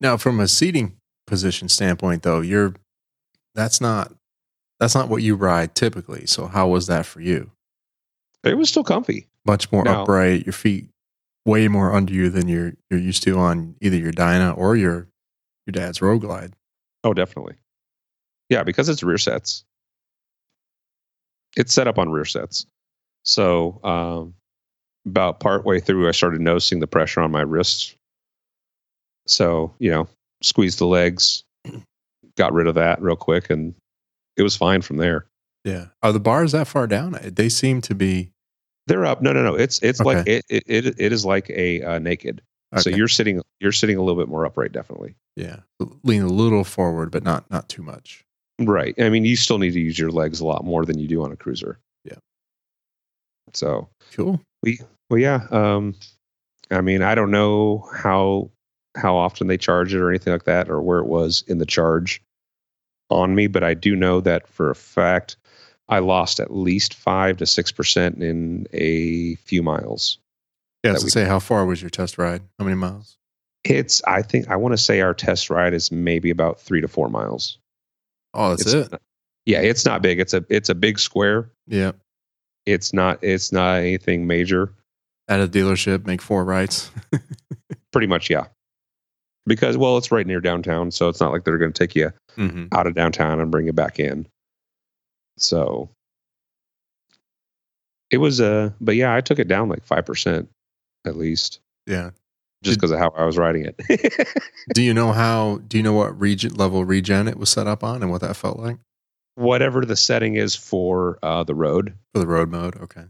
Now, 0.01 0.17
from 0.17 0.41
a 0.41 0.49
seating 0.49 0.97
position 1.27 1.69
standpoint, 1.69 2.23
though, 2.25 2.41
you're 2.41 2.75
that's 3.55 3.81
not 3.81 4.13
that's 4.81 4.95
not 4.95 5.09
what 5.09 5.23
you 5.23 5.35
ride 5.37 5.75
typically. 5.75 6.27
So, 6.27 6.47
how 6.49 6.69
was 6.69 6.89
that 6.89 7.07
for 7.07 7.21
you? 7.21 7.51
It 8.45 8.59
was 8.59 8.69
still 8.69 8.85
comfy. 8.85 9.29
Much 9.47 9.71
more 9.73 9.85
No. 9.85 10.03
upright, 10.03 10.45
your 10.45 10.53
feet 10.53 10.89
way 11.47 11.67
more 11.69 11.93
under 11.95 12.13
you 12.13 12.29
than 12.29 12.49
you're 12.49 12.75
you're 12.91 13.01
used 13.01 13.23
to 13.23 13.39
on 13.39 13.77
either 13.81 13.97
your 13.97 14.13
Dyna 14.13 14.53
or 14.53 14.77
your 14.77 15.09
your 15.67 15.73
dad's 15.73 16.03
Road 16.03 16.19
Glide. 16.21 16.53
Oh, 17.05 17.15
definitely. 17.15 17.55
Yeah, 18.49 18.63
because 18.63 18.89
it's 18.89 19.03
rear 19.03 19.19
sets. 19.19 19.65
It's 21.57 21.73
set 21.73 21.87
up 21.89 21.99
on 21.99 22.11
rear 22.11 22.25
sets. 22.25 22.67
So 23.25 23.81
um, 23.85 24.35
about 25.07 25.41
partway 25.41 25.81
through, 25.81 26.09
I 26.09 26.13
started 26.13 26.41
noticing 26.41 26.81
the 26.81 26.87
pressure 26.87 27.21
on 27.21 27.31
my 27.31 27.43
wrists. 27.43 27.95
So 29.27 29.75
you 29.79 29.91
know, 29.91 30.09
squeezed 30.43 30.79
the 30.79 30.87
legs, 30.87 31.45
got 32.37 32.53
rid 32.53 32.67
of 32.67 32.75
that 32.75 33.01
real 33.01 33.17
quick, 33.17 33.51
and 33.51 33.75
it 34.37 34.43
was 34.43 34.57
fine 34.57 34.83
from 34.83 34.97
there. 34.97 35.27
Yeah. 35.65 35.87
Are 36.03 36.13
the 36.13 36.21
bars 36.21 36.53
that 36.53 36.67
far 36.67 36.87
down? 36.87 37.19
They 37.23 37.49
seem 37.49 37.81
to 37.83 37.95
be. 37.95 38.33
They're 38.89 39.07
up. 39.07 39.23
No, 39.23 39.33
no, 39.33 39.43
no. 39.43 39.55
It's 39.55 39.81
it's 39.81 40.01
like 40.01 40.27
it, 40.27 40.45
it 40.49 40.65
it 40.67 40.87
it 40.99 41.13
is 41.13 41.25
like 41.25 41.49
a 41.51 41.83
uh, 41.83 41.99
naked. 42.01 42.43
So 42.79 42.91
you're 42.91 43.07
sitting 43.07 43.41
you're 43.61 43.71
sitting 43.71 43.97
a 43.97 44.03
little 44.03 44.21
bit 44.21 44.29
more 44.29 44.45
upright, 44.47 44.73
definitely. 44.73 45.15
yeah 45.37 45.61
lean 46.03 46.23
a 46.23 46.29
little 46.29 46.65
forward, 46.65 47.11
but 47.11 47.23
not 47.23 47.51
not 47.51 47.69
too 47.69 47.83
much. 47.83 48.25
Right. 48.67 48.95
I 49.01 49.09
mean, 49.09 49.25
you 49.25 49.37
still 49.37 49.59
need 49.59 49.73
to 49.73 49.81
use 49.81 49.99
your 49.99 50.11
legs 50.11 50.41
a 50.41 50.47
lot 50.47 50.65
more 50.65 50.85
than 50.85 50.99
you 50.99 51.09
do 51.09 51.23
on 51.23 51.33
a 51.33 51.37
cruiser. 51.37 51.79
Yeah. 52.05 52.19
So 53.53 53.89
Cool. 54.13 54.41
We 54.63 54.81
Well, 55.11 55.21
yeah. 55.21 55.47
Um, 55.51 55.95
I 56.71 56.81
mean, 56.81 57.03
I 57.03 57.15
don't 57.15 57.31
know 57.31 57.89
how 57.95 58.51
how 58.97 59.17
often 59.17 59.47
they 59.47 59.57
charge 59.57 59.95
it 59.95 60.01
or 60.01 60.11
anything 60.11 60.33
like 60.33 60.45
that, 60.45 60.69
or 60.69 60.83
where 60.83 60.99
it 60.99 61.07
was 61.07 61.45
in 61.47 61.59
the 61.59 61.67
charge 61.67 62.23
on 63.11 63.35
me, 63.35 63.47
but 63.47 63.65
I 63.65 63.75
do 63.75 63.97
know 63.97 64.21
that 64.21 64.47
for 64.47 64.71
a 64.71 64.75
fact, 64.75 65.37
I 65.89 65.99
lost 65.99 66.41
at 66.41 66.55
least 66.55 66.95
five 66.95 67.37
to 67.39 67.47
six 67.47 67.73
percent 67.73 68.23
in 68.23 68.67
a 68.73 69.37
few 69.37 69.63
miles. 69.63 70.19
Yeah. 70.85 70.95
So 70.95 71.09
say 71.09 71.25
how 71.25 71.39
far 71.39 71.65
was 71.65 71.81
your 71.81 71.91
test 71.91 72.19
ride? 72.19 72.43
How 72.59 72.65
many 72.65 72.77
miles? 72.77 73.17
It's, 73.65 74.03
I 74.09 74.23
think, 74.23 74.49
I 74.49 74.57
want 74.57 74.73
to 74.73 74.79
say 74.79 75.01
our 75.01 75.15
test 75.15 75.49
ride 75.49 75.73
is 75.73 75.93
maybe 75.93 76.31
about 76.31 76.61
three 76.61 76.81
to 76.81 76.89
four 76.89 77.09
miles. 77.09 77.59
Oh, 78.35 78.51
that's 78.51 78.67
It's- 78.67 78.89
it. 78.93 79.01
Yeah, 79.45 79.61
it's 79.61 79.85
not 79.85 80.03
big. 80.03 80.21
It's 80.21 80.35
a 80.35 80.45
it's 80.49 80.69
a 80.69 80.75
big 80.75 81.01
square. 81.01 81.51
Yeah. 81.67 81.93
It's 82.65 82.93
not 82.93 83.19
it's 83.23 83.51
not 83.51 83.81
anything 83.81 84.27
major. 84.27 84.73
At 85.27 85.41
a 85.41 85.49
dealership, 85.49 86.07
make 86.07 86.23
four 86.23 86.45
rights. 86.45 86.91
Pretty 87.93 88.07
much, 88.07 88.31
yeah. 88.31 88.47
Because 89.47 89.77
well, 89.77 89.99
it's 89.99 90.13
right 90.13 90.27
near 90.27 90.41
downtown, 90.41 90.93
so 90.93 91.09
it's 91.09 91.21
not 91.21 91.33
like 91.33 91.43
they're 91.43 91.59
going 91.59 91.73
to 91.73 91.79
take 91.79 91.97
you 91.97 92.13
mm-hmm. 92.37 92.67
out 92.71 92.87
of 92.87 92.95
downtown 92.95 93.41
and 93.41 93.51
bring 93.51 93.67
you 93.67 93.73
back 93.73 93.99
in. 93.99 94.29
So 95.39 95.91
it 98.11 98.19
was 98.19 98.41
uh 98.41 98.71
but 98.81 98.95
yeah, 98.95 99.15
I 99.15 99.21
took 99.23 99.39
it 99.39 99.49
down 99.49 99.69
like 99.69 99.85
5% 99.87 100.47
at 101.07 101.17
least 101.17 101.61
Yeah. 101.87 102.11
Just 102.63 102.79
because 102.79 102.91
of 102.91 102.99
how 102.99 103.13
I 103.17 103.25
was 103.25 103.37
riding 103.37 103.67
it. 103.67 104.29
Do 104.75 104.83
you 104.83 104.95
know 104.95 105.13
how? 105.13 105.61
Do 105.69 105.77
you 105.77 105.83
know 105.83 105.93
what 105.93 106.19
region 106.19 106.55
level 106.55 106.85
regen 106.85 107.29
it 107.29 107.37
was 107.39 107.51
set 107.51 107.67
up 107.67 107.83
on 107.85 108.03
and 108.03 108.11
what 108.11 108.21
that 108.21 108.37
felt 108.37 108.59
like 108.59 108.79
Whatever 109.35 109.85
the 109.85 109.97
setting 109.97 110.35
is 110.37 110.55
for 110.55 111.19
uh 111.23 111.43
the 111.45 111.55
road. 111.55 111.95
for 112.15 112.21
the 112.21 112.27
road 112.27 112.51
mode? 112.51 112.77
Okay. 112.77 113.05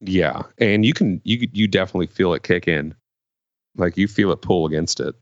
Yeah. 0.00 0.42
And 0.58 0.84
you 0.84 0.92
can 0.94 1.20
you 1.24 1.48
you 1.52 1.66
definitely 1.66 2.06
feel 2.06 2.32
it 2.34 2.42
kick 2.42 2.68
in. 2.68 2.94
Like 3.76 3.96
you 3.96 4.06
feel 4.06 4.30
it 4.32 4.40
pull 4.42 4.66
against 4.66 5.00
it. 5.00 5.14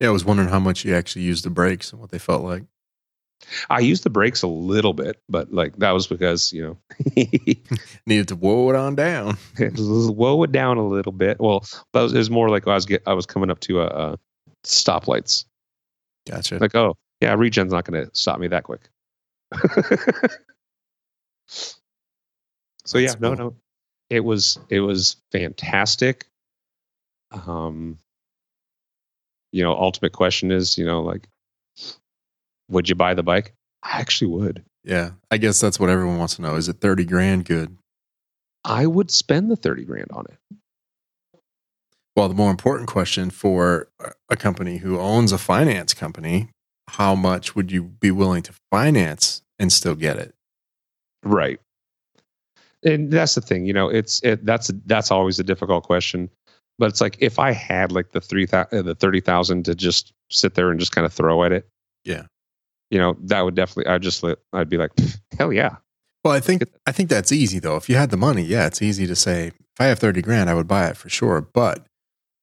Yeah, 0.00 0.08
I 0.08 0.12
was 0.12 0.24
wondering 0.24 0.48
how 0.48 0.60
much 0.60 0.84
you 0.84 0.94
actually 0.94 1.22
used 1.22 1.44
the 1.44 1.50
brakes 1.50 1.92
and 1.92 2.00
what 2.00 2.10
they 2.10 2.18
felt 2.18 2.42
like. 2.42 2.64
I 3.70 3.80
used 3.80 4.02
the 4.02 4.10
brakes 4.10 4.42
a 4.42 4.48
little 4.48 4.92
bit, 4.92 5.20
but 5.28 5.52
like 5.52 5.76
that 5.76 5.92
was 5.92 6.06
because, 6.06 6.52
you 6.52 6.62
know, 6.62 6.78
Needed 8.06 8.28
to 8.28 8.36
woe 8.36 8.70
it 8.70 8.76
on 8.76 8.94
down. 8.94 9.36
woe 9.78 10.42
it 10.42 10.52
down 10.52 10.78
a 10.78 10.86
little 10.86 11.12
bit. 11.12 11.38
Well, 11.38 11.64
that 11.92 12.02
was, 12.02 12.12
it 12.14 12.18
was 12.18 12.30
more 12.30 12.48
like 12.48 12.66
I 12.66 12.74
was 12.74 12.86
get, 12.86 13.02
I 13.06 13.14
was 13.14 13.26
coming 13.26 13.50
up 13.50 13.60
to 13.60 13.80
a, 13.82 13.86
a 13.86 14.18
stoplights. 14.64 15.44
Gotcha. 16.28 16.58
Like, 16.58 16.74
oh 16.74 16.96
yeah, 17.20 17.34
regen's 17.34 17.72
not 17.72 17.84
going 17.84 18.04
to 18.04 18.10
stop 18.14 18.38
me 18.38 18.48
that 18.48 18.64
quick. 18.64 18.88
so 22.84 22.98
yeah, 22.98 23.08
That's 23.08 23.20
no, 23.20 23.34
no, 23.34 23.56
it 24.10 24.20
was 24.20 24.58
it 24.68 24.80
was 24.80 25.16
fantastic. 25.32 26.26
Um, 27.30 27.98
you 29.52 29.62
know, 29.62 29.72
ultimate 29.72 30.12
question 30.12 30.50
is, 30.50 30.76
you 30.76 30.84
know, 30.84 31.02
like, 31.02 31.28
would 32.68 32.88
you 32.88 32.94
buy 32.94 33.14
the 33.14 33.22
bike? 33.22 33.52
I 33.82 34.00
actually 34.00 34.28
would. 34.32 34.64
yeah, 34.84 35.10
I 35.30 35.36
guess 35.38 35.60
that's 35.60 35.78
what 35.78 35.90
everyone 35.90 36.18
wants 36.18 36.36
to 36.36 36.42
know. 36.42 36.54
Is 36.56 36.68
it 36.68 36.80
thirty 36.80 37.04
grand 37.04 37.44
good? 37.44 37.76
I 38.64 38.86
would 38.86 39.10
spend 39.10 39.50
the 39.50 39.56
thirty 39.56 39.84
grand 39.84 40.08
on 40.12 40.26
it. 40.28 40.56
Well, 42.16 42.28
the 42.28 42.34
more 42.34 42.50
important 42.50 42.88
question 42.88 43.30
for 43.30 43.88
a- 44.00 44.12
a 44.30 44.36
company 44.36 44.78
who 44.78 44.98
owns 44.98 45.32
a 45.32 45.38
finance 45.38 45.92
company, 45.94 46.48
how 46.88 47.14
much 47.14 47.54
would 47.54 47.70
you 47.70 47.82
be 47.82 48.10
willing 48.10 48.42
to 48.44 48.54
finance 48.70 49.42
and 49.58 49.72
still 49.72 49.94
get 49.94 50.16
it? 50.16 50.34
Right. 51.22 51.60
And 52.84 53.10
that's 53.12 53.34
the 53.34 53.40
thing, 53.40 53.66
you 53.66 53.72
know, 53.72 53.88
it's 53.88 54.22
it, 54.22 54.44
that's 54.46 54.70
that's 54.86 55.10
always 55.10 55.38
a 55.38 55.44
difficult 55.44 55.84
question. 55.84 56.30
But 56.78 56.90
it's 56.90 57.00
like 57.00 57.16
if 57.20 57.38
I 57.38 57.52
had 57.52 57.90
like 57.92 58.12
the 58.12 58.20
three 58.20 58.46
uh, 58.52 58.64
the 58.70 58.94
thirty 58.94 59.20
thousand 59.20 59.64
to 59.64 59.74
just 59.74 60.12
sit 60.30 60.54
there 60.54 60.70
and 60.70 60.78
just 60.80 60.92
kind 60.92 61.04
of 61.04 61.12
throw 61.12 61.42
at 61.44 61.52
it, 61.52 61.66
Yeah. 62.04 62.26
You 62.90 62.98
know, 62.98 63.16
that 63.24 63.42
would 63.42 63.54
definitely. 63.54 63.92
I'd 63.92 64.02
just 64.02 64.24
I'd 64.52 64.68
be 64.68 64.76
like, 64.76 64.92
hell 65.38 65.52
yeah, 65.52 65.76
Well, 66.24 66.34
I 66.34 66.40
think 66.40 66.62
I 66.86 66.92
think 66.92 67.08
that's 67.08 67.32
easy 67.32 67.58
though. 67.58 67.76
If 67.76 67.88
you 67.88 67.96
had 67.96 68.10
the 68.10 68.16
money, 68.16 68.42
yeah, 68.42 68.66
it's 68.66 68.82
easy 68.82 69.06
to 69.06 69.16
say 69.16 69.48
if 69.48 69.80
I 69.80 69.86
have 69.86 69.98
thirty 69.98 70.22
grand, 70.22 70.48
I 70.50 70.54
would 70.54 70.68
buy 70.68 70.88
it 70.88 70.96
for 70.96 71.08
sure. 71.08 71.40
But 71.40 71.86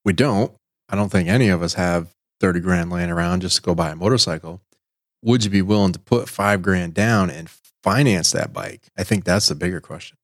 we 0.05 0.13
don't. 0.13 0.51
I 0.89 0.95
don't 0.95 1.09
think 1.09 1.29
any 1.29 1.49
of 1.49 1.61
us 1.61 1.75
have 1.75 2.13
thirty 2.39 2.59
grand 2.59 2.91
laying 2.91 3.09
around 3.09 3.41
just 3.41 3.57
to 3.57 3.61
go 3.61 3.73
buy 3.75 3.91
a 3.91 3.95
motorcycle. 3.95 4.61
Would 5.23 5.45
you 5.45 5.49
be 5.49 5.61
willing 5.61 5.93
to 5.93 5.99
put 5.99 6.27
five 6.27 6.61
grand 6.61 6.93
down 6.93 7.29
and 7.29 7.49
finance 7.81 8.31
that 8.31 8.51
bike? 8.51 8.81
I 8.97 9.03
think 9.05 9.23
that's 9.23 9.47
the 9.47 9.55
bigger 9.55 9.79
question. 9.79 10.17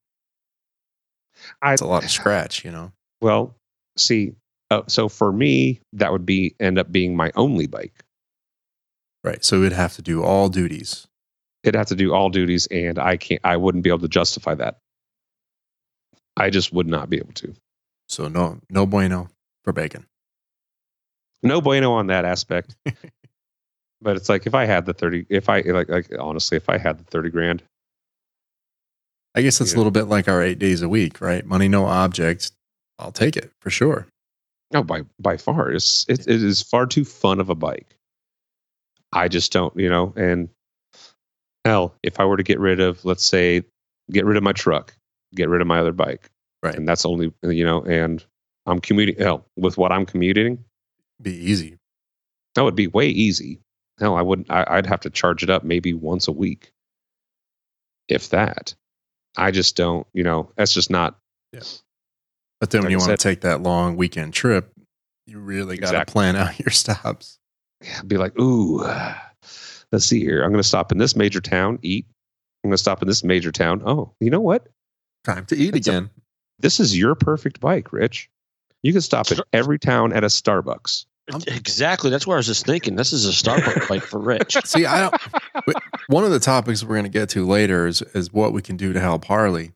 I, 1.61 1.73
It's 1.73 1.81
a 1.81 1.87
lot 1.87 2.03
of 2.03 2.11
scratch, 2.11 2.65
you 2.65 2.71
know. 2.71 2.91
Well, 3.21 3.55
see, 3.97 4.33
uh, 4.69 4.81
so 4.87 5.07
for 5.07 5.31
me, 5.31 5.79
that 5.93 6.11
would 6.11 6.25
be 6.25 6.53
end 6.59 6.77
up 6.77 6.91
being 6.91 7.15
my 7.15 7.31
only 7.35 7.65
bike. 7.65 8.03
Right. 9.23 9.43
So 9.43 9.57
it'd 9.57 9.73
have 9.73 9.95
to 9.95 10.01
do 10.01 10.23
all 10.23 10.49
duties. 10.49 11.07
It'd 11.63 11.75
have 11.75 11.87
to 11.87 11.95
do 11.95 12.13
all 12.13 12.29
duties, 12.29 12.67
and 12.67 12.97
I 12.97 13.17
can't. 13.17 13.41
I 13.43 13.57
wouldn't 13.57 13.83
be 13.83 13.89
able 13.89 13.99
to 13.99 14.07
justify 14.07 14.55
that. 14.55 14.77
I 16.37 16.49
just 16.49 16.71
would 16.71 16.87
not 16.87 17.09
be 17.09 17.17
able 17.17 17.33
to. 17.33 17.53
So 18.07 18.27
no 18.29 18.59
no 18.69 18.85
bueno 18.85 19.29
for 19.63 19.73
bacon. 19.73 20.05
no 21.43 21.59
bueno 21.61 21.91
on 21.91 22.07
that 22.07 22.23
aspect. 22.23 22.75
but 24.01 24.15
it's 24.15 24.29
like 24.29 24.47
if 24.47 24.55
I 24.55 24.65
had 24.65 24.85
the 24.85 24.93
thirty, 24.93 25.25
if 25.29 25.49
I 25.49 25.61
like, 25.61 25.89
like 25.89 26.07
honestly, 26.17 26.55
if 26.55 26.69
I 26.69 26.77
had 26.77 26.97
the 26.97 27.03
thirty 27.03 27.29
grand, 27.29 27.61
I 29.35 29.41
guess 29.41 29.59
it's 29.59 29.73
a 29.73 29.77
little 29.77 29.91
bit 29.91 30.05
like 30.05 30.29
our 30.29 30.41
eight 30.41 30.59
days 30.59 30.81
a 30.81 30.89
week, 30.89 31.19
right? 31.19 31.45
Money, 31.45 31.67
no 31.67 31.85
object. 31.85 32.51
I'll 32.97 33.11
take 33.11 33.35
it 33.35 33.51
for 33.59 33.69
sure. 33.69 34.07
no, 34.73 34.81
by 34.81 35.01
by 35.19 35.35
far, 35.35 35.71
it's 35.71 36.05
it, 36.07 36.21
it 36.21 36.41
is 36.41 36.61
far 36.61 36.85
too 36.85 37.03
fun 37.03 37.41
of 37.41 37.49
a 37.49 37.55
bike. 37.55 37.95
I 39.13 39.27
just 39.27 39.51
don't, 39.51 39.75
you 39.77 39.89
know, 39.89 40.13
and 40.15 40.49
hell, 41.65 41.95
if 42.03 42.19
I 42.19 42.25
were 42.25 42.37
to 42.37 42.43
get 42.43 42.59
rid 42.59 42.79
of, 42.79 43.03
let's 43.05 43.25
say, 43.25 43.63
get 44.11 44.25
rid 44.25 44.37
of 44.37 44.43
my 44.43 44.53
truck, 44.53 44.95
get 45.35 45.49
rid 45.49 45.61
of 45.61 45.67
my 45.67 45.79
other 45.79 45.91
bike, 45.93 46.29
Right. 46.63 46.75
and 46.75 46.87
that's 46.87 47.05
only, 47.05 47.33
you 47.43 47.63
know, 47.65 47.81
and 47.83 48.23
I'm 48.65 48.79
commuting. 48.79 49.15
Hell, 49.17 49.45
with 49.55 49.77
what 49.77 49.91
I'm 49.91 50.05
commuting, 50.05 50.63
Be 51.21 51.33
easy. 51.33 51.77
that 52.55 52.63
would 52.63 52.75
be 52.75 52.87
way 52.87 53.07
easy. 53.07 53.59
Hell, 53.99 54.15
I 54.15 54.21
wouldn't. 54.21 54.49
I, 54.51 54.65
I'd 54.67 54.85
have 54.85 55.01
to 55.01 55.09
charge 55.09 55.41
it 55.43 55.49
up 55.49 55.63
maybe 55.63 55.93
once 55.93 56.27
a 56.27 56.31
week, 56.31 56.71
if 58.07 58.29
that. 58.29 58.75
I 59.37 59.51
just 59.51 59.75
don't. 59.75 60.05
You 60.13 60.23
know, 60.23 60.51
that's 60.55 60.73
just 60.73 60.89
not. 60.89 61.17
Yeah. 61.53 61.61
But 62.59 62.69
then 62.71 62.81
Like 62.81 62.85
when 62.85 62.91
you 62.91 62.97
want 62.99 63.11
to 63.11 63.17
take 63.17 63.41
that 63.41 63.61
long 63.63 63.95
weekend 63.95 64.33
trip, 64.33 64.71
you 65.25 65.39
really 65.39 65.77
got 65.77 65.91
to 65.91 65.97
Exactly. 65.97 66.11
plan 66.11 66.35
out 66.37 66.59
your 66.59 66.71
stops. 66.71 67.38
Be 68.07 68.17
like, 68.17 68.37
ooh, 68.39 68.83
let's 69.91 70.05
see 70.05 70.19
here. 70.19 70.43
I'm 70.43 70.49
going 70.51 70.61
to 70.61 70.67
stop 70.67 70.91
in 70.91 70.97
this 70.97 71.15
major 71.15 71.39
town, 71.41 71.79
eat. 71.81 72.05
I'm 72.63 72.69
going 72.69 72.73
to 72.73 72.77
stop 72.77 73.01
in 73.01 73.07
this 73.07 73.23
major 73.23 73.51
town. 73.51 73.81
Oh, 73.85 74.13
you 74.19 74.29
know 74.29 74.41
what? 74.41 74.67
Time 75.23 75.45
to 75.45 75.55
eat 75.55 75.71
That's 75.71 75.87
a- 75.87 75.91
again. 75.91 76.09
This 76.59 76.79
is 76.81 76.97
your 76.97 77.15
perfect 77.15 77.61
bike, 77.61 77.93
Rich. 77.93 78.29
You 78.83 78.91
can 78.91 79.01
stop 79.01 79.31
at 79.31 79.39
every 79.53 79.79
town 79.79 80.11
at 80.11 80.23
a 80.25 80.27
Starbucks. 80.27 81.05
Exactly. 81.47 82.09
That's 82.09 82.25
what 82.27 82.33
I 82.33 82.37
was 82.37 82.47
just 82.47 82.65
thinking. 82.65 82.95
This 82.95 83.13
is 83.13 83.25
a 83.25 83.31
Starbucks 83.31 83.87
bike 83.87 84.03
for 84.03 84.19
Rich. 84.19 84.57
See, 84.65 84.85
I 84.85 85.01
don't. 85.09 85.15
but 85.65 85.81
one 86.07 86.23
of 86.25 86.31
the 86.31 86.39
topics 86.39 86.83
we're 86.83 86.95
going 86.95 87.03
to 87.03 87.09
get 87.09 87.29
to 87.29 87.45
later 87.45 87.87
is 87.87 88.01
is 88.13 88.33
what 88.33 88.51
we 88.51 88.61
can 88.61 88.75
do 88.77 88.91
to 88.93 88.99
help 88.99 89.25
Harley. 89.25 89.71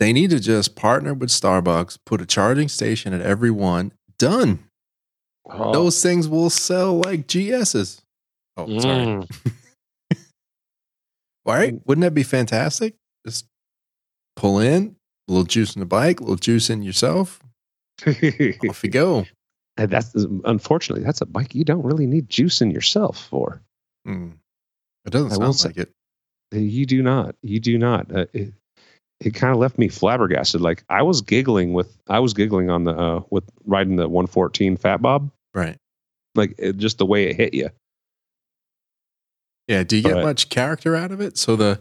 They 0.00 0.12
need 0.12 0.30
to 0.30 0.40
just 0.40 0.76
partner 0.76 1.14
with 1.14 1.28
Starbucks, 1.30 1.98
put 2.04 2.20
a 2.20 2.26
charging 2.26 2.68
station 2.68 3.12
at 3.14 3.20
every 3.22 3.50
one. 3.50 3.92
Done. 4.18 4.64
Oh, 5.50 5.72
Those 5.72 6.02
things 6.02 6.28
will 6.28 6.50
sell 6.50 6.98
like 7.00 7.26
GSs. 7.26 8.00
Oh, 8.56 8.78
sorry. 8.80 9.04
mm. 9.06 9.52
All 11.46 11.54
right. 11.54 11.74
Wouldn't 11.86 12.02
that 12.02 12.14
be 12.14 12.22
fantastic? 12.22 12.94
Just 13.26 13.46
pull 14.36 14.58
in, 14.58 14.96
a 15.28 15.32
little 15.32 15.44
juice 15.46 15.74
in 15.74 15.80
the 15.80 15.86
bike, 15.86 16.20
a 16.20 16.22
little 16.22 16.36
juice 16.36 16.68
in 16.70 16.82
yourself. 16.82 17.40
Off 18.06 18.84
you 18.84 18.90
go. 18.90 19.26
And 19.76 19.90
that's 19.90 20.14
unfortunately 20.44 21.04
that's 21.04 21.20
a 21.20 21.26
bike 21.26 21.54
you 21.54 21.64
don't 21.64 21.82
really 21.84 22.06
need 22.06 22.28
juice 22.28 22.60
in 22.60 22.70
yourself 22.70 23.26
for. 23.28 23.62
Mm. 24.06 24.32
It 25.06 25.10
doesn't 25.10 25.32
I 25.32 25.36
will 25.36 25.52
sound 25.52 25.56
say- 25.56 25.68
like 25.70 25.78
it. 25.78 25.92
You 26.50 26.86
do 26.86 27.02
not. 27.02 27.34
You 27.42 27.60
do 27.60 27.76
not. 27.78 28.10
Uh, 28.14 28.24
it 28.32 28.52
it 29.20 29.34
kind 29.34 29.52
of 29.52 29.58
left 29.58 29.78
me 29.78 29.88
flabbergasted. 29.88 30.60
Like 30.60 30.82
I 30.88 31.02
was 31.02 31.20
giggling 31.20 31.74
with 31.74 31.96
I 32.08 32.18
was 32.20 32.32
giggling 32.34 32.70
on 32.70 32.84
the 32.84 32.92
uh, 32.96 33.22
with 33.30 33.44
riding 33.66 33.96
the 33.96 34.08
114 34.08 34.76
Fat 34.78 35.02
Bob. 35.02 35.30
Right. 35.58 35.76
Like 36.34 36.54
it, 36.58 36.76
just 36.76 36.98
the 36.98 37.06
way 37.06 37.28
it 37.28 37.36
hit 37.36 37.54
you. 37.54 37.70
Yeah. 39.66 39.82
Do 39.82 39.96
you 39.96 40.02
get 40.02 40.14
But- 40.14 40.24
much 40.24 40.48
character 40.48 40.94
out 40.96 41.10
of 41.12 41.20
it? 41.20 41.36
So 41.36 41.56
the, 41.56 41.80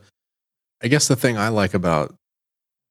I 0.83 0.87
guess 0.87 1.07
the 1.07 1.15
thing 1.15 1.37
I 1.37 1.49
like 1.49 1.73
about 1.73 2.15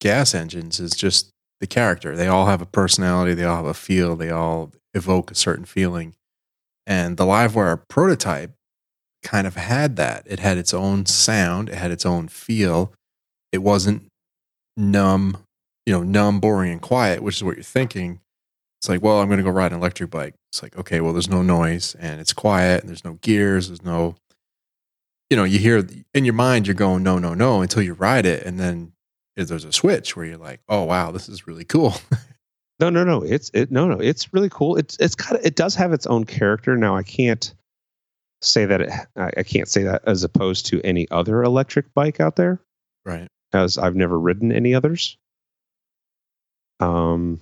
gas 0.01 0.35
engines 0.35 0.81
is 0.81 0.93
just 0.93 1.31
the 1.61 1.67
character. 1.67 2.17
They 2.17 2.29
all 2.29 2.47
have 2.47 2.61
a 2.63 2.67
personality. 2.67 3.35
They 3.35 3.45
all 3.45 3.57
have 3.57 3.65
a 3.67 3.75
feel. 3.75 4.17
They 4.17 4.31
all 4.31 4.73
evoke 4.95 5.31
a 5.31 5.35
certain 5.35 5.65
feeling. 5.65 6.15
And 6.87 7.17
the 7.17 7.25
LiveWire 7.25 7.83
prototype 7.89 8.53
kind 9.23 9.47
of 9.47 9.57
had 9.57 9.97
that. 9.97 10.23
It 10.27 10.39
had 10.41 10.57
its 10.59 10.73
own 10.73 11.07
sound. 11.07 11.69
It 11.69 11.75
had 11.77 11.91
its 11.91 12.07
own 12.07 12.29
feel. 12.29 12.93
It 13.53 13.59
wasn't 13.59 14.07
numb, 14.77 15.39
you 15.85 15.93
know, 15.93 16.03
numb, 16.03 16.41
boring, 16.41 16.71
and 16.73 16.81
quiet, 16.83 17.23
which 17.23 17.37
is 17.37 17.45
what 17.45 17.57
you're 17.57 17.65
thinking. 17.65 18.21
It's 18.87 18.89
like, 18.89 19.03
well, 19.03 19.21
I'm 19.21 19.27
going 19.27 19.39
to 19.39 19.43
go 19.43 19.51
ride 19.51 19.73
an 19.73 19.79
electric 19.79 20.11
bike. 20.11 20.37
It's 20.53 20.63
like, 20.63 20.79
okay, 20.79 21.01
well, 21.01 21.13
there's 21.13 21.29
no 21.29 21.43
noise 21.43 21.97
and 21.99 22.21
it's 22.21 22.33
quiet 22.33 22.83
and 22.83 22.89
there's 22.89 23.05
no 23.05 23.15
gears. 23.15 23.67
There's 23.67 23.83
no, 23.83 24.15
you 25.29 25.37
know, 25.37 25.43
you 25.43 25.59
hear 25.59 25.85
in 26.15 26.25
your 26.25 26.35
mind, 26.35 26.69
you're 26.69 26.75
going, 26.75 27.03
no, 27.03 27.19
no, 27.19 27.35
no, 27.35 27.63
until 27.63 27.83
you 27.83 27.95
ride 27.95 28.27
it. 28.27 28.47
And 28.47 28.61
then 28.61 28.93
there's 29.35 29.65
a 29.65 29.73
switch 29.73 30.15
where 30.15 30.25
you're 30.25 30.37
like, 30.37 30.61
oh, 30.69 30.85
wow, 30.85 31.11
this 31.11 31.29
is 31.29 31.49
really 31.49 31.65
cool. 31.65 31.95
No, 32.79 32.91
no, 32.91 33.05
no. 33.05 33.23
It's 33.23 33.51
it. 33.55 33.71
No, 33.71 33.89
no. 33.89 33.99
It's 33.99 34.35
really 34.35 34.51
cool. 34.51 34.77
It's 34.77 34.99
it's 34.99 35.15
kind 35.15 35.41
of 35.41 35.47
it 35.47 35.57
does 35.57 35.75
have 35.77 35.95
its 35.95 36.07
own 36.07 36.25
character. 36.25 36.77
Now 36.77 36.95
I 36.95 37.03
can't 37.05 37.55
say 38.43 38.67
that 38.67 38.83
it. 38.83 38.91
I, 39.17 39.31
I 39.39 39.43
can't 39.45 39.67
say 39.67 39.85
that 39.85 40.03
as 40.07 40.23
opposed 40.23 40.67
to 40.67 40.83
any 40.83 41.11
other 41.11 41.43
electric 41.43 41.95
bike 41.95 42.21
out 42.21 42.37
there, 42.37 42.61
right. 43.07 43.29
as 43.55 43.79
I've 43.79 43.97
never 43.97 44.21
ridden 44.21 44.53
any 44.53 44.75
others. 44.75 45.17
Um, 46.81 47.41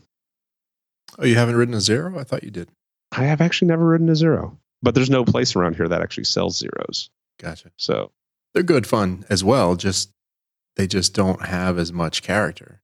Oh, 1.18 1.24
you 1.24 1.37
haven't 1.37 1.57
ridden 1.57 1.74
a 1.74 1.81
zero? 1.81 2.18
I 2.18 2.24
thought 2.24 2.44
you 2.44 2.50
did. 2.50 2.70
I 3.12 3.24
have 3.24 3.40
actually 3.40 3.68
never 3.68 3.87
ridden 3.87 4.09
a 4.09 4.16
zero, 4.16 4.59
but 4.83 4.94
there's 4.94 5.11
no 5.11 5.24
place 5.24 5.55
around 5.55 5.77
here 5.77 5.88
that 5.88 6.03
actually 6.03 6.24
sells 6.24 6.59
zeros. 6.59 7.11
Gotcha. 7.38 7.70
So 7.77 8.11
They're 8.53 8.62
good 8.62 8.87
fun 8.87 9.24
as 9.31 9.44
well. 9.44 9.77
Just, 9.77 10.11
they 10.77 10.87
just 10.87 11.14
don't 11.14 11.42
have 11.46 11.79
as 11.79 11.92
much 11.92 12.22
character. 12.22 12.81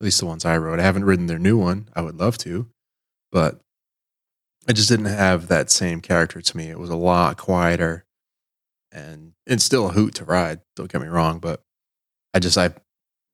At 0.00 0.04
least 0.04 0.20
the 0.20 0.26
ones 0.26 0.44
I 0.44 0.56
rode. 0.58 0.78
I 0.78 0.82
haven't 0.82 1.04
ridden 1.06 1.26
their 1.26 1.38
new 1.38 1.56
one. 1.56 1.88
I 1.94 2.02
would 2.02 2.18
love 2.18 2.36
to, 2.38 2.68
but 3.32 3.60
it 4.68 4.74
just 4.74 4.88
didn't 4.88 5.06
have 5.06 5.48
that 5.48 5.70
same 5.70 6.00
character 6.00 6.40
to 6.40 6.56
me. 6.56 6.68
It 6.68 6.78
was 6.78 6.90
a 6.90 6.96
lot 6.96 7.36
quieter 7.38 8.04
and 8.92 9.32
it's 9.46 9.64
still 9.64 9.88
a 9.88 9.92
hoot 9.92 10.14
to 10.16 10.24
ride. 10.24 10.60
Don't 10.74 10.90
get 10.90 11.00
me 11.00 11.08
wrong, 11.08 11.38
but 11.38 11.62
I 12.34 12.38
just, 12.40 12.58
I, 12.58 12.74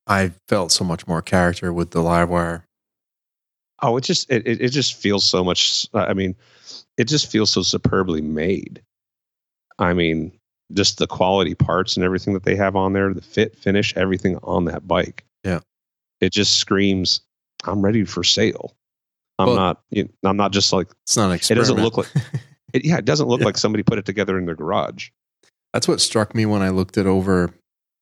I 0.06 0.32
felt 0.48 0.72
so 0.72 0.84
much 0.84 1.06
more 1.06 1.22
character 1.22 1.72
with 1.72 1.90
the 1.90 2.00
LiveWire. 2.00 2.64
Oh, 3.82 3.96
it 3.96 4.04
just 4.04 4.30
it 4.30 4.46
it, 4.46 4.68
just 4.70 4.94
feels 4.94 5.24
so 5.24 5.42
much. 5.44 5.86
I 5.94 6.14
mean, 6.14 6.34
it 6.96 7.04
just 7.08 7.30
feels 7.30 7.50
so 7.50 7.62
superbly 7.62 8.20
made. 8.20 8.82
I 9.78 9.92
mean, 9.92 10.32
just 10.72 10.98
the 10.98 11.06
quality 11.06 11.54
parts 11.54 11.96
and 11.96 12.04
everything 12.04 12.34
that 12.34 12.44
they 12.44 12.56
have 12.56 12.76
on 12.76 12.92
there, 12.92 13.12
the 13.12 13.20
fit, 13.22 13.56
finish, 13.56 13.94
everything 13.96 14.38
on 14.42 14.64
that 14.66 14.86
bike. 14.86 15.24
Yeah. 15.44 15.60
it 16.20 16.32
just 16.32 16.56
screams, 16.58 17.20
"I'm 17.64 17.82
ready 17.82 18.04
for 18.04 18.22
sale." 18.22 18.74
I'm 19.38 19.48
Well- 19.48 19.56
not. 19.56 19.80
You 19.90 20.04
know, 20.22 20.30
I'm 20.30 20.36
not 20.36 20.52
just 20.52 20.72
like 20.72 20.88
It's 21.04 21.16
not 21.16 21.32
It 21.50 21.54
doesn't 21.54 21.76
look 21.82 21.96
like- 21.96 22.06
it. 22.72 22.84
Yeah, 22.84 22.98
it 22.98 23.04
doesn't 23.04 23.26
look 23.26 23.40
Yeah. 23.40 23.46
like 23.46 23.58
somebody 23.58 23.82
put 23.82 23.98
it 23.98 24.04
together 24.04 24.38
in 24.38 24.46
their 24.46 24.54
garage. 24.54 25.10
That's 25.72 25.88
what 25.88 26.00
struck 26.00 26.34
me 26.34 26.46
when 26.46 26.62
I 26.62 26.68
looked 26.68 26.96
it 26.96 27.06
over 27.06 27.54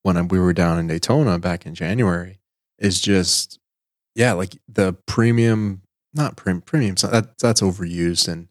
when 0.02 0.28
we 0.28 0.38
were 0.38 0.52
down 0.52 0.78
in 0.78 0.86
Daytona 0.88 1.38
back 1.38 1.64
in 1.64 1.74
January. 1.74 2.40
Is 2.78 3.00
just 3.00 3.58
yeah, 4.14 4.32
like 4.32 4.56
the 4.68 4.94
premium, 5.06 5.82
not 6.14 6.36
prim, 6.36 6.60
premium. 6.60 6.96
so 6.96 7.06
That 7.08 7.38
that's 7.38 7.60
overused, 7.60 8.28
and 8.28 8.48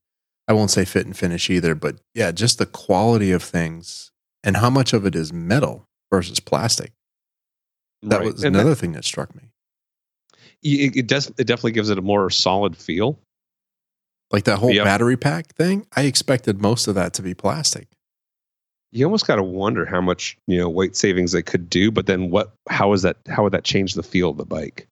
I 0.48 0.54
won't 0.54 0.72
say 0.72 0.86
fit 0.86 1.06
and 1.06 1.16
finish 1.18 1.50
either. 1.50 1.76
But 1.76 1.98
yeah, 2.14 2.32
just 2.32 2.58
the 2.58 2.66
quality 2.66 3.32
of 3.32 3.44
things 3.44 4.12
and 4.44 4.58
how 4.58 4.70
much 4.70 4.94
of 4.94 5.06
it 5.06 5.16
is 5.16 5.32
metal 5.34 5.86
versus 6.12 6.40
plastic. 6.40 6.92
That 8.02 8.18
Right. 8.22 8.34
was 8.34 8.44
And 8.44 8.56
that- 8.56 8.60
another 8.62 8.76
thing 8.76 8.94
that 8.94 9.04
struck 9.06 9.36
me. 9.36 9.52
it, 10.64 10.96
it 10.96 11.08
does. 11.08 11.28
It 11.38 11.46
definitely 11.48 11.74
gives 11.74 11.90
it 11.90 11.98
a 11.98 12.02
more 12.02 12.30
solid 12.30 12.76
feel. 12.78 13.20
Like 14.32 14.44
that 14.46 14.60
whole 14.60 14.72
Yep. 14.72 14.86
battery 14.86 15.18
pack 15.18 15.54
thing. 15.56 15.86
I 15.96 16.04
expected 16.04 16.62
most 16.62 16.88
of 16.88 16.96
that 16.96 17.14
to 17.16 17.22
be 17.22 17.34
plastic. 17.34 17.88
you 18.92 19.06
almost 19.06 19.28
got 19.28 19.36
to 19.36 19.44
wonder 19.44 19.86
how 19.86 20.02
much 20.02 20.36
you 20.48 20.58
know 20.58 20.68
weight 20.68 20.96
savings 20.96 21.32
they 21.32 21.44
could 21.44 21.70
do 21.70 21.92
but 21.92 22.08
then 22.08 22.32
what 22.32 22.54
how 22.72 22.92
is 22.92 23.04
that 23.04 23.18
how 23.28 23.44
would 23.44 23.54
that 23.54 23.64
change 23.64 23.94
the 23.94 24.02
feel 24.02 24.32
of 24.32 24.38
the 24.38 24.46
bike 24.46 24.88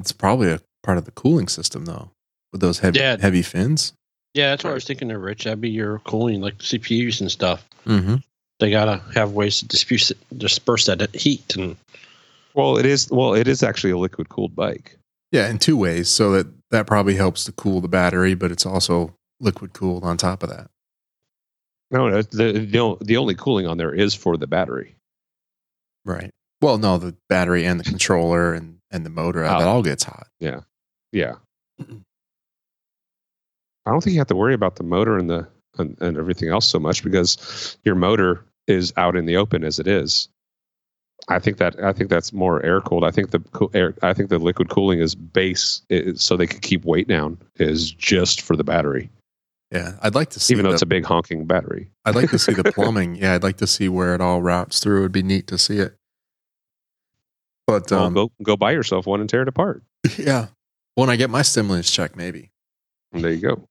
it's 0.00 0.12
probably 0.12 0.50
a 0.50 0.60
part 0.82 0.98
of 0.98 1.04
the 1.04 1.10
cooling 1.12 1.48
system 1.48 1.84
though, 1.84 2.10
with 2.52 2.60
those 2.60 2.78
heavy 2.80 2.98
Yeah. 2.98 3.16
heavy 3.20 3.42
fins. 3.42 3.92
Yeah, 4.34 4.50
that's 4.50 4.64
what 4.64 4.70
I 4.70 4.74
was 4.74 4.84
thinking 4.84 5.08
there, 5.08 5.18
Rich. 5.18 5.44
That'd 5.44 5.60
be 5.60 5.68
your 5.70 5.98
cooling, 6.00 6.40
like 6.40 6.58
CPUs 6.58 7.20
and 7.20 7.30
stuff. 7.30 7.68
Mm-hmm. 7.86 8.16
They 8.60 8.70
gotta 8.70 9.02
have 9.14 9.32
ways 9.32 9.58
to 9.58 9.66
disperse 9.66 10.12
disperse 10.36 10.86
that 10.86 11.14
heat, 11.14 11.56
and 11.56 11.76
well 12.54 12.76
it 12.78 12.86
is 12.86 13.10
well 13.10 13.34
it 13.34 13.48
is 13.48 13.62
actually 13.62 13.90
a 13.90 13.98
liquid 13.98 14.28
cooled 14.28 14.54
bike 14.54 14.96
Yeah, 15.32 15.48
in 15.48 15.58
two 15.58 15.76
ways. 15.76 16.08
So 16.08 16.32
that 16.32 16.46
that 16.70 16.86
probably 16.86 17.16
helps 17.16 17.44
to 17.44 17.52
cool 17.52 17.80
the 17.80 17.88
battery, 17.88 18.34
but 18.34 18.50
it's 18.52 18.64
also 18.64 19.14
liquid 19.40 19.72
cooled 19.72 20.04
on 20.04 20.16
top 20.16 20.42
of 20.42 20.48
that. 20.50 20.68
no 21.90 22.08
no 22.08 22.22
the, 22.22 22.52
the 22.52 22.96
the 23.04 23.16
only 23.16 23.34
cooling 23.34 23.66
on 23.66 23.76
there 23.78 23.92
is 23.94 24.14
for 24.14 24.36
the 24.36 24.46
battery 24.46 24.94
Right. 26.04 26.30
Well, 26.60 26.78
no, 26.78 26.98
the 26.98 27.14
battery 27.28 27.64
and 27.64 27.78
the 27.78 27.84
controller 27.84 28.54
and 28.54 28.78
and 28.92 29.04
the 29.06 29.10
motor 29.10 29.44
Oh. 29.44 29.48
Ah. 29.48 29.58
that 29.58 29.68
all 29.68 29.82
gets 29.82 30.04
hot. 30.04 30.26
yeah 30.40 30.60
Yeah. 31.12 31.34
i 31.80 31.84
don't 33.90 34.02
think 34.02 34.14
you 34.14 34.20
have 34.20 34.28
to 34.28 34.36
worry 34.36 34.54
about 34.54 34.76
the 34.76 34.84
motor 34.84 35.18
and 35.18 35.28
the 35.28 35.46
and, 35.78 35.96
and 36.00 36.18
everything 36.18 36.50
else 36.50 36.66
so 36.68 36.78
much 36.78 37.02
because 37.02 37.76
your 37.84 37.94
motor 37.94 38.44
is 38.66 38.92
out 38.96 39.16
in 39.16 39.26
the 39.26 39.36
open 39.36 39.64
as 39.64 39.78
it 39.78 39.86
is 39.86 40.28
i 41.28 41.38
think 41.38 41.56
that 41.56 41.82
i 41.82 41.92
think 41.92 42.10
that's 42.10 42.32
more 42.32 42.62
air 42.64 42.80
cooled 42.80 43.04
i 43.04 43.10
think 43.10 43.30
the 43.30 43.38
coo- 43.38 43.70
air 43.74 43.94
i 44.02 44.12
think 44.12 44.28
the 44.28 44.38
liquid 44.38 44.68
cooling 44.68 45.00
is 45.00 45.14
base 45.14 45.82
i- 45.90 46.12
so 46.14 46.36
they 46.36 46.46
could 46.46 46.62
keep 46.62 46.84
weight 46.84 47.08
down 47.08 47.38
is 47.56 47.90
just 47.92 48.40
for 48.42 48.56
the 48.56 48.64
battery 48.64 49.08
Yeah, 49.72 49.94
I'd 50.02 50.14
like 50.14 50.28
to 50.30 50.40
see. 50.40 50.52
even 50.52 50.64
though 50.64 50.70
the, 50.70 50.74
it's 50.74 50.82
a 50.82 50.86
big 50.86 51.04
honking 51.06 51.46
battery 51.46 51.88
I'd 52.04 52.14
like 52.14 52.30
to 52.30 52.38
see 52.38 52.52
the 52.52 52.70
plumbing. 52.74 53.16
Yeah, 53.16 53.32
I'd 53.34 53.42
like 53.42 53.56
to 53.56 53.66
see 53.66 53.88
where 53.88 54.14
it 54.14 54.20
all 54.20 54.42
routes 54.42 54.80
through. 54.80 55.00
It'd 55.00 55.12
be 55.12 55.22
neat 55.22 55.46
to 55.46 55.56
see 55.56 55.78
it. 55.78 55.96
But 57.66 57.90
Well, 57.90 58.04
um, 58.04 58.14
go 58.14 58.32
go 58.42 58.56
buy 58.56 58.72
yourself 58.72 59.06
one 59.06 59.20
and 59.20 59.28
tear 59.28 59.42
it 59.42 59.48
apart. 59.48 59.82
yeah, 60.18 60.48
when 60.94 61.10
I 61.10 61.16
get 61.16 61.30
my 61.30 61.42
stimulus 61.42 61.90
check, 61.90 62.16
maybe. 62.16 62.50
There 63.12 63.30
you 63.30 63.40
go. 63.40 63.68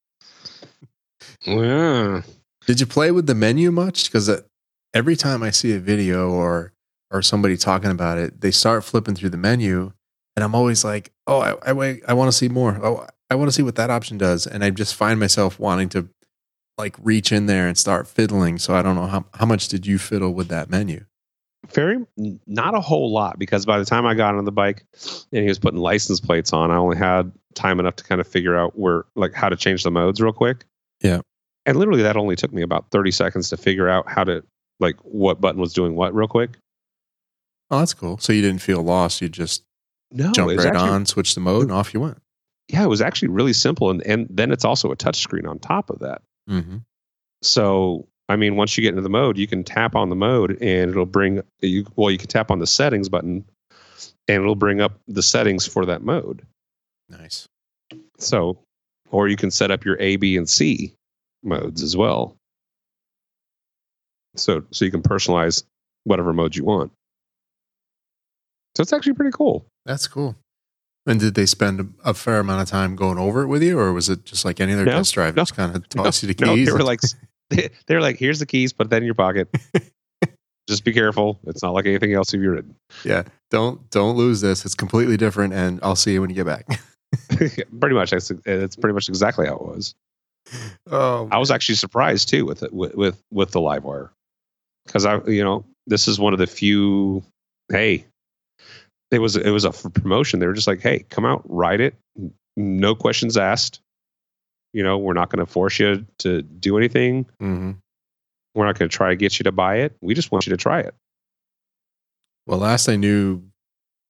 yeah, 1.45 2.21
Did 2.67 2.79
you 2.79 2.85
play 2.85 3.11
with 3.11 3.27
the 3.27 3.35
menu 3.35 3.71
much? 3.71 4.05
Because 4.05 4.29
every 4.93 5.15
time 5.15 5.43
I 5.43 5.49
see 5.51 5.73
a 5.73 5.79
video 5.79 6.29
or 6.29 6.73
or 7.09 7.21
somebody 7.21 7.57
talking 7.57 7.91
about 7.91 8.17
it, 8.17 8.39
they 8.41 8.51
start 8.51 8.83
flipping 8.83 9.15
through 9.15 9.31
the 9.31 9.37
menu, 9.37 9.91
and 10.35 10.43
I'm 10.43 10.55
always 10.55 10.83
like, 10.83 11.11
"Oh, 11.27 11.39
I 11.39 11.55
I, 11.69 11.73
wait, 11.73 12.03
I 12.07 12.13
want 12.13 12.29
to 12.29 12.37
see 12.37 12.47
more. 12.49 12.79
Oh, 12.83 13.07
I 13.29 13.35
want 13.35 13.49
to 13.49 13.51
see 13.51 13.63
what 13.63 13.75
that 13.75 13.89
option 13.89 14.17
does." 14.17 14.47
And 14.47 14.63
I 14.63 14.69
just 14.69 14.95
find 14.95 15.19
myself 15.19 15.59
wanting 15.59 15.89
to 15.89 16.07
like 16.77 16.95
reach 17.01 17.31
in 17.31 17.47
there 17.47 17.67
and 17.67 17.77
start 17.77 18.07
fiddling. 18.07 18.57
So 18.59 18.73
I 18.75 18.81
don't 18.81 18.95
know 18.95 19.07
how 19.07 19.25
how 19.33 19.45
much 19.45 19.67
did 19.67 19.85
you 19.85 19.97
fiddle 19.97 20.33
with 20.33 20.47
that 20.49 20.69
menu? 20.69 21.05
Very 21.73 22.05
not 22.45 22.75
a 22.75 22.81
whole 22.81 23.11
lot 23.11 23.39
because 23.39 23.65
by 23.65 23.79
the 23.79 23.85
time 23.85 24.05
I 24.05 24.13
got 24.13 24.35
on 24.35 24.45
the 24.45 24.51
bike 24.51 24.83
and 25.31 25.41
he 25.41 25.47
was 25.47 25.59
putting 25.59 25.79
license 25.79 26.19
plates 26.19 26.53
on, 26.53 26.71
I 26.71 26.75
only 26.75 26.97
had 26.97 27.31
time 27.55 27.79
enough 27.79 27.95
to 27.97 28.03
kind 28.03 28.21
of 28.21 28.27
figure 28.27 28.57
out 28.57 28.77
where 28.77 29.05
like 29.15 29.33
how 29.33 29.49
to 29.49 29.55
change 29.55 29.83
the 29.83 29.91
modes 29.91 30.21
real 30.21 30.33
quick. 30.33 30.65
Yeah. 31.01 31.21
And 31.65 31.77
literally 31.77 32.01
that 32.03 32.17
only 32.17 32.35
took 32.35 32.51
me 32.51 32.61
about 32.61 32.89
30 32.91 33.11
seconds 33.11 33.49
to 33.49 33.57
figure 33.57 33.87
out 33.87 34.09
how 34.09 34.23
to 34.23 34.43
like 34.79 34.95
what 35.03 35.39
button 35.39 35.61
was 35.61 35.73
doing 35.73 35.95
what 35.95 36.13
real 36.13 36.27
quick. 36.27 36.51
Oh, 37.69 37.79
that's 37.79 37.93
cool. 37.93 38.17
So 38.17 38.33
you 38.33 38.41
didn't 38.41 38.61
feel 38.61 38.81
lost. 38.81 39.21
You 39.21 39.29
just 39.29 39.63
No, 40.11 40.31
jumped 40.31 40.57
right 40.57 40.67
actually, 40.67 40.89
on, 40.89 41.05
switched 41.05 41.35
the 41.35 41.41
mode, 41.41 41.63
and 41.63 41.71
off 41.71 41.93
you 41.93 41.99
went. 41.99 42.21
Yeah, 42.67 42.83
it 42.83 42.87
was 42.87 43.01
actually 43.01 43.29
really 43.29 43.53
simple 43.53 43.89
and 43.89 44.01
and 44.05 44.27
then 44.29 44.51
it's 44.51 44.65
also 44.65 44.91
a 44.91 44.95
touch 44.95 45.17
screen 45.17 45.45
on 45.45 45.59
top 45.59 45.89
of 45.89 45.99
that. 45.99 46.21
Mm-hmm. 46.49 46.77
So, 47.43 48.07
I 48.31 48.35
mean, 48.35 48.55
once 48.55 48.77
you 48.77 48.81
get 48.81 48.89
into 48.89 49.01
the 49.01 49.09
mode, 49.09 49.37
you 49.37 49.47
can 49.47 49.63
tap 49.63 49.95
on 49.95 50.09
the 50.09 50.15
mode 50.15 50.51
and 50.61 50.89
it'll 50.89 51.05
bring 51.05 51.41
you. 51.61 51.85
Well, 51.95 52.09
you 52.11 52.17
can 52.17 52.27
tap 52.27 52.49
on 52.51 52.59
the 52.59 52.67
settings 52.67 53.09
button, 53.09 53.45
and 54.27 54.41
it'll 54.41 54.55
bring 54.55 54.81
up 54.81 54.93
the 55.07 55.21
settings 55.23 55.67
for 55.67 55.85
that 55.85 56.01
mode. 56.03 56.41
Nice. 57.09 57.47
So, 58.17 58.57
or 59.11 59.27
you 59.27 59.35
can 59.35 59.51
set 59.51 59.69
up 59.71 59.83
your 59.83 59.97
A, 59.99 60.15
B, 60.15 60.37
and 60.37 60.49
C 60.49 60.93
modes 61.43 61.83
as 61.83 61.97
well. 61.97 62.35
So, 64.35 64.63
so 64.71 64.85
you 64.85 64.91
can 64.91 65.01
personalize 65.01 65.63
whatever 66.05 66.31
mode 66.33 66.55
you 66.55 66.63
want. 66.63 66.91
So 68.75 68.81
it's 68.81 68.93
actually 68.93 69.13
pretty 69.13 69.31
cool. 69.35 69.65
That's 69.85 70.07
cool. 70.07 70.35
And 71.05 71.19
did 71.19 71.33
they 71.33 71.45
spend 71.47 71.93
a, 72.05 72.13
fair 72.13 72.39
amount 72.39 72.61
of 72.61 72.69
time 72.69 72.95
going 72.95 73.17
over 73.17 73.41
it 73.41 73.47
with 73.47 73.63
you, 73.63 73.77
or 73.77 73.91
was 73.91 74.07
it 74.07 74.23
just 74.23 74.45
like 74.45 74.61
any 74.61 74.71
other 74.73 74.85
No, 74.85 74.91
test 74.93 75.13
drive? 75.15 75.35
no, 75.35 75.41
just 75.41 75.55
kind 75.55 75.75
of 75.75 75.83
No, 75.95 76.03
toss 76.03 76.23
you 76.23 76.31
the 76.31 76.45
no, 76.45 76.55
keys. 76.55 76.67
they 76.67 76.71
were 76.71 76.83
like, 76.83 77.01
they, 77.55 77.69
they 77.87 77.97
like, 77.97 78.17
here's 78.17 78.39
the 78.39 78.45
keys, 78.45 78.73
put 78.73 78.89
that 78.89 78.97
in 78.97 79.03
your 79.03 79.13
pocket. 79.15 79.49
Just 80.69 80.85
be 80.85 80.93
careful. 80.93 81.39
It's 81.47 81.61
not 81.61 81.73
like 81.73 81.85
anything 81.85 82.13
else 82.13 82.31
you've 82.33 82.43
ridden. 82.43 82.75
yeah, 83.03 83.23
don't 83.49 83.89
don't 83.89 84.15
lose 84.15 84.39
this. 84.41 84.63
It's 84.63 84.75
completely 84.75 85.17
different, 85.17 85.53
and 85.53 85.79
I'll 85.83 85.95
see 85.95 86.13
you 86.13 86.21
when 86.21 86.29
you 86.29 86.35
get 86.35 86.45
back. 86.45 86.65
pretty 87.79 87.95
much, 87.95 88.11
that's, 88.11 88.31
it's 88.45 88.75
pretty 88.75 88.93
much 88.93 89.09
exactly 89.09 89.47
how 89.47 89.55
it 89.55 89.61
was. 89.63 89.95
oh, 90.89 91.27
I 91.29 91.39
was 91.39 91.51
actually 91.51 91.75
surprised 91.75 92.29
too 92.29 92.45
with 92.45 92.63
it, 92.63 92.71
with 92.71 92.95
with, 92.95 93.21
with 93.31 93.51
the 93.51 93.59
LiveWire 93.59 94.11
because 94.85 95.05
I 95.05 95.19
you 95.25 95.43
know 95.43 95.65
this 95.87 96.07
is 96.07 96.19
one 96.19 96.31
of 96.31 96.39
the 96.39 96.47
few. 96.47 97.23
Hey, 97.69 98.05
it 99.09 99.19
was 99.19 99.35
it 99.35 99.49
was 99.49 99.65
a 99.65 99.71
promotion. 99.71 100.39
They 100.39 100.47
were 100.47 100.53
just 100.53 100.67
like, 100.67 100.81
hey, 100.81 101.05
come 101.09 101.25
out, 101.25 101.41
ride 101.49 101.81
it, 101.81 101.95
no 102.55 102.95
questions 102.95 103.35
asked. 103.35 103.81
You 104.73 104.83
know, 104.83 104.97
we're 104.97 105.13
not 105.13 105.29
going 105.29 105.45
to 105.45 105.51
force 105.51 105.79
you 105.79 106.05
to 106.19 106.41
do 106.41 106.77
anything. 106.77 107.25
Mhm. 107.41 107.77
We're 108.55 108.65
not 108.65 108.77
going 108.77 108.89
to 108.89 108.95
try 108.95 109.09
to 109.09 109.15
get 109.15 109.39
you 109.39 109.43
to 109.43 109.51
buy 109.51 109.77
it. 109.77 109.95
We 110.01 110.13
just 110.13 110.31
want 110.31 110.45
you 110.45 110.51
to 110.51 110.57
try 110.57 110.79
it. 110.81 110.93
Well, 112.47 112.59
last 112.59 112.89
I 112.89 112.95
knew, 112.95 113.43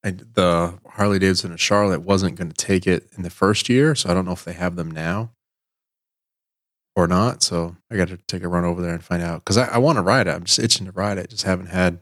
I, 0.04 0.12
the 0.12 0.80
Harley 0.88 1.20
Davidson 1.20 1.52
in 1.52 1.58
Charlotte 1.58 2.02
wasn't 2.02 2.36
going 2.36 2.52
to 2.52 2.66
take 2.66 2.88
it 2.88 3.08
in 3.16 3.24
the 3.24 3.30
first 3.30 3.70
year, 3.70 3.94
so 3.96 4.10
I 4.10 4.14
don't 4.14 4.26
know 4.26 4.32
if 4.32 4.44
they 4.46 4.54
have 4.54 4.76
them 4.76 4.90
now 4.90 5.32
or 6.96 7.08
not. 7.08 7.44
So 7.44 7.76
I 7.92 7.98
got 7.98 8.08
to 8.08 8.18
take 8.28 8.44
a 8.44 8.48
run 8.48 8.66
over 8.66 8.82
there 8.82 8.94
and 8.94 9.04
find 9.04 9.22
out 9.22 9.42
because 9.42 9.58
I, 9.58 9.66
I 9.68 9.78
want 9.78 9.98
to 9.98 10.02
ride 10.02 10.28
it. 10.28 10.32
I'm 10.32 10.44
just 10.46 10.60
itching 10.60 10.86
to 10.88 10.92
ride 10.92 11.18
it. 11.18 11.30
Just 11.30 11.44
haven't 11.44 11.68
had. 11.68 12.00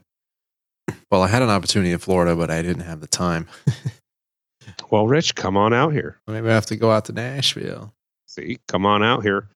Well, 1.10 1.22
I 1.22 1.28
had 1.28 1.42
an 1.42 1.50
opportunity 1.50 1.90
in 1.92 1.98
Florida, 1.98 2.34
but 2.36 2.50
I 2.50 2.62
didn't 2.62 2.82
have 2.84 3.00
the 3.00 3.06
time. 3.08 3.48
Well, 4.90 5.06
Rich, 5.08 5.34
come 5.34 5.56
on 5.56 5.72
out 5.72 5.92
here. 5.92 6.18
Maybe 6.28 6.48
I 6.48 6.52
have 6.54 6.66
to 6.66 6.76
go 6.76 6.90
out 6.92 7.06
to 7.06 7.12
Nashville. 7.12 7.92
See, 8.40 8.58
come 8.68 8.86
on 8.86 9.02
out 9.02 9.22
here. 9.22 9.48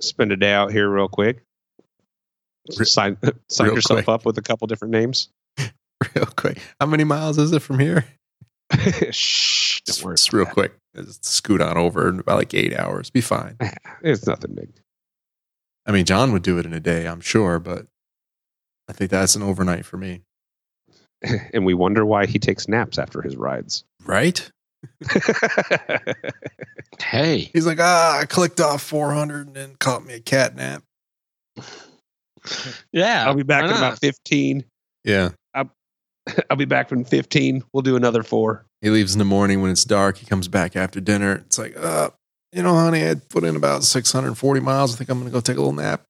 Spend 0.00 0.32
a 0.32 0.36
day 0.36 0.52
out 0.52 0.72
here 0.72 0.88
real 0.88 1.08
quick. 1.08 1.42
Sign 2.70 3.16
sign 3.48 3.66
real 3.66 3.76
yourself 3.76 4.04
quick. 4.04 4.08
up 4.08 4.24
with 4.26 4.38
a 4.38 4.42
couple 4.42 4.66
different 4.66 4.92
names. 4.92 5.28
Real 6.16 6.26
quick. 6.36 6.58
How 6.80 6.86
many 6.86 7.04
miles 7.04 7.38
is 7.38 7.52
it 7.52 7.60
from 7.62 7.78
here? 7.78 8.04
Shh, 9.12 9.80
don't 9.82 9.86
Just, 9.86 10.04
worry 10.04 10.14
just 10.16 10.32
real 10.32 10.44
that. 10.46 10.54
quick. 10.54 10.72
Just 10.96 11.24
scoot 11.24 11.60
on 11.60 11.76
over 11.76 12.08
in 12.08 12.18
about 12.18 12.38
like 12.38 12.52
eight 12.54 12.76
hours. 12.76 13.08
Be 13.10 13.20
fine. 13.20 13.56
It's 14.02 14.26
nothing 14.26 14.54
big. 14.54 14.70
I 15.86 15.92
mean, 15.92 16.04
John 16.04 16.32
would 16.32 16.42
do 16.42 16.58
it 16.58 16.66
in 16.66 16.72
a 16.72 16.80
day, 16.80 17.06
I'm 17.06 17.20
sure, 17.20 17.60
but 17.60 17.86
I 18.88 18.92
think 18.92 19.10
that's 19.12 19.36
an 19.36 19.42
overnight 19.42 19.84
for 19.84 19.96
me. 19.96 20.22
and 21.52 21.64
we 21.64 21.74
wonder 21.74 22.04
why 22.04 22.26
he 22.26 22.38
takes 22.40 22.66
naps 22.66 22.98
after 22.98 23.22
his 23.22 23.36
rides. 23.36 23.84
Right? 24.04 24.50
Hey, 26.98 27.50
He's 27.52 27.66
like, 27.66 27.78
ah, 27.80 28.20
I 28.20 28.24
clicked 28.24 28.60
off 28.60 28.82
400 28.82 29.46
and 29.48 29.56
then 29.56 29.76
caught 29.76 30.04
me 30.04 30.14
a 30.14 30.20
cat 30.20 30.54
nap. 30.56 30.82
yeah, 32.92 33.24
I'll 33.26 33.34
be 33.34 33.42
back 33.42 33.64
in 33.64 33.70
about 33.70 33.98
15. 33.98 34.64
Yeah. 35.04 35.30
I'll 36.50 36.56
be 36.56 36.64
back 36.64 36.92
in 36.92 37.04
15. 37.04 37.64
We'll 37.72 37.82
do 37.82 37.96
another 37.96 38.22
four. 38.22 38.64
He 38.80 38.90
leaves 38.90 39.12
in 39.12 39.18
the 39.18 39.24
morning 39.24 39.60
when 39.60 39.70
it's 39.70 39.84
dark. 39.84 40.18
He 40.18 40.26
comes 40.26 40.48
back 40.48 40.76
after 40.76 41.00
dinner. 41.00 41.42
It's 41.46 41.58
like, 41.58 41.76
uh, 41.76 42.10
you 42.52 42.62
know, 42.62 42.74
honey, 42.74 43.08
I 43.08 43.14
put 43.14 43.44
in 43.44 43.56
about 43.56 43.82
640 43.82 44.60
miles. 44.60 44.94
I 44.94 44.98
think 44.98 45.10
I'm 45.10 45.18
going 45.18 45.30
to 45.30 45.32
go 45.32 45.40
take 45.40 45.56
a 45.56 45.60
little 45.60 45.72
nap. 45.72 46.02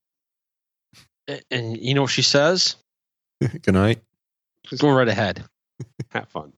And 1.50 1.78
you 1.78 1.94
know 1.94 2.02
what 2.02 2.10
she 2.10 2.22
says? 2.22 2.76
Good 3.40 3.74
night. 3.74 4.00
Go 4.78 4.90
right 4.90 5.08
ahead. 5.08 5.44
Have 6.10 6.28
fun. 6.28 6.52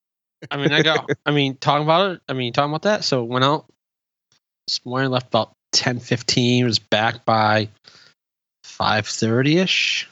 I 0.51 0.57
mean, 0.57 0.73
I 0.73 0.83
got. 0.83 1.09
I 1.27 1.31
mean, 1.31 1.57
talking 1.57 1.85
about 1.85 2.13
it. 2.13 2.21
I 2.29 2.33
mean, 2.33 2.53
talking 2.53 2.71
about 2.71 2.83
that. 2.83 3.05
So 3.05 3.25
went 3.25 3.45
out 3.45 3.67
this 4.67 4.85
morning, 4.85 5.11
left 5.11 5.29
about 5.29 5.53
ten 5.73 5.99
fifteen. 6.01 6.65
Was 6.65 6.79
back 6.79 7.25
by 7.25 7.69
five 8.65 9.07
thirty 9.07 9.59
ish. 9.59 10.09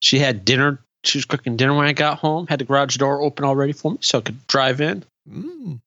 She 0.00 0.18
had 0.18 0.44
dinner. 0.44 0.80
She 1.04 1.18
was 1.18 1.24
cooking 1.24 1.56
dinner 1.56 1.74
when 1.74 1.86
I 1.86 1.92
got 1.92 2.18
home. 2.18 2.46
Had 2.46 2.60
the 2.60 2.64
garage 2.64 2.96
door 2.96 3.22
open 3.22 3.44
already 3.44 3.72
for 3.72 3.92
me, 3.92 3.98
so 4.00 4.18
I 4.18 4.20
could 4.22 4.46
drive 4.46 4.80
in. 4.80 5.04
Mm. 5.30 5.80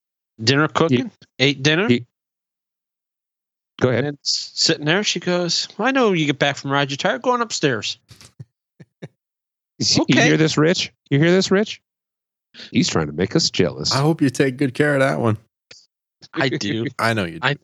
Dinner 0.43 0.67
cooking. 0.67 1.11
Ate 1.39 1.61
dinner. 1.63 1.87
He- 1.87 2.05
Go 3.81 3.89
ahead. 3.89 4.05
then 4.05 4.17
s- 4.23 4.51
sitting 4.53 4.85
there, 4.85 5.03
she 5.03 5.19
goes, 5.19 5.67
"I 5.79 5.91
know 5.91 6.13
you 6.13 6.25
get 6.27 6.39
back 6.39 6.57
from 6.57 6.71
ride. 6.71 6.89
You're 6.91 6.97
tired. 6.97 7.21
Going 7.21 7.41
upstairs." 7.41 7.97
You 9.79 10.05
hear 10.07 10.37
this, 10.37 10.55
Rich? 10.57 10.93
You 11.09 11.19
hear 11.19 11.31
this, 11.31 11.51
Rich? 11.51 11.81
He's 12.71 12.87
trying 12.89 13.07
to 13.07 13.13
make 13.13 13.35
us 13.35 13.49
jealous. 13.49 13.91
I 13.93 14.01
hope 14.01 14.21
you 14.21 14.29
take 14.29 14.57
good 14.57 14.73
care 14.73 14.93
of 14.93 14.99
that 15.01 15.19
one. 15.19 15.37
I 16.33 16.49
do. 16.49 16.87
I 16.99 17.13
know 17.13 17.25
you 17.25 17.39
do. 17.39 17.47
I, 17.47 17.55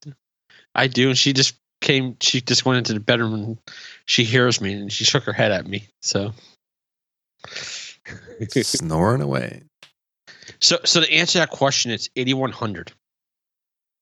I 0.76 0.88
do. 0.88 1.10
And 1.10 1.18
she 1.18 1.34
just 1.34 1.56
came. 1.82 2.18
She 2.22 2.42
just 2.42 2.66
went 2.66 2.80
into 2.80 2.94
the 2.94 3.00
bedroom 3.00 3.34
and 3.34 3.58
she 4.06 4.24
hears 4.24 4.62
me 4.62 4.74
and 4.74 4.92
she 4.92 5.04
shook 5.04 5.24
her 5.24 5.34
head 5.34 5.52
at 5.52 5.68
me. 5.68 5.88
So, 6.02 6.34
Snoring 8.50 9.22
away. 9.22 9.64
so, 10.60 10.78
so 10.84 11.02
to 11.02 11.12
answer 11.12 11.40
that 11.40 11.52
question, 11.52 11.92
it's 11.92 12.10
eighty 12.16 12.34
one 12.34 12.52
hundred. 12.52 12.92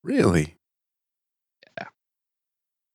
Really? 0.04 0.56
Yeah. 1.78 1.88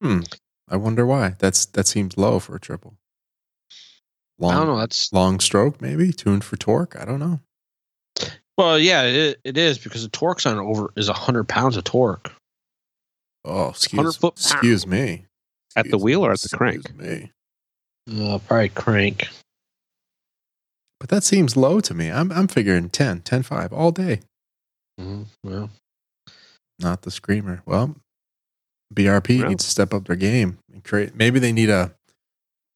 Hmm. 0.01 0.21
I 0.69 0.77
wonder 0.77 1.05
why. 1.05 1.37
That's 1.39 1.67
that 1.67 1.87
seems 1.87 2.17
low 2.17 2.39
for 2.39 2.57
a 2.57 2.61
triple. 2.61 2.95
Long, 4.39 4.53
I 4.53 4.57
don't 4.57 4.67
know. 4.67 4.79
That's 4.79 5.13
long 5.13 5.39
stroke, 5.39 5.81
maybe 5.81 6.13
tuned 6.13 6.43
for 6.43 6.57
torque. 6.57 6.97
I 6.99 7.05
don't 7.05 7.21
know. 7.21 7.41
Well, 8.59 8.79
yeah, 8.79 9.03
it, 9.03 9.41
it 9.45 9.57
is 9.59 9.79
because 9.79 10.03
the 10.03 10.09
torque's 10.11 10.47
on 10.47 10.59
over 10.59 10.93
is 10.97 11.09
hundred 11.09 11.45
pounds 11.49 11.77
of 11.77 11.85
torque. 11.85 12.31
Oh, 13.45 13.55
100 13.55 13.71
excuse, 13.71 14.17
foot 14.17 14.33
excuse 14.35 14.87
me. 14.87 15.25
At 15.75 15.85
the 15.85 15.89
Excuse- 15.91 16.03
wheel 16.03 16.25
or 16.27 16.33
at 16.33 16.41
the 16.41 16.47
excuse 16.53 16.59
crank? 16.59 16.95
Me. 16.97 17.31
Uh, 18.11 18.39
probably 18.39 18.69
crank. 18.71 19.29
But 21.01 21.09
that 21.09 21.25
seems 21.25 21.57
low 21.57 21.81
to 21.81 21.95
me. 21.95 22.11
I'm 22.11 22.31
I'm 22.31 22.47
figuring 22.49 22.89
10, 22.91 23.23
10 23.23 23.43
5 23.43 23.73
all 23.73 23.91
day. 23.91 24.21
Mhm, 25.01 25.27
Well, 25.43 25.71
Not 26.79 27.03
the 27.03 27.11
screamer. 27.11 27.63
Well, 27.67 27.97
BRP 28.95 29.41
Well. 29.41 29.49
needs 29.49 29.65
to 29.65 29.71
step 29.71 29.93
up 29.95 30.07
their 30.07 30.17
game 30.17 30.59
and 30.73 30.85
create. 30.85 31.15
Maybe 31.17 31.39
they 31.41 31.53
need 31.53 31.71
a 31.71 31.95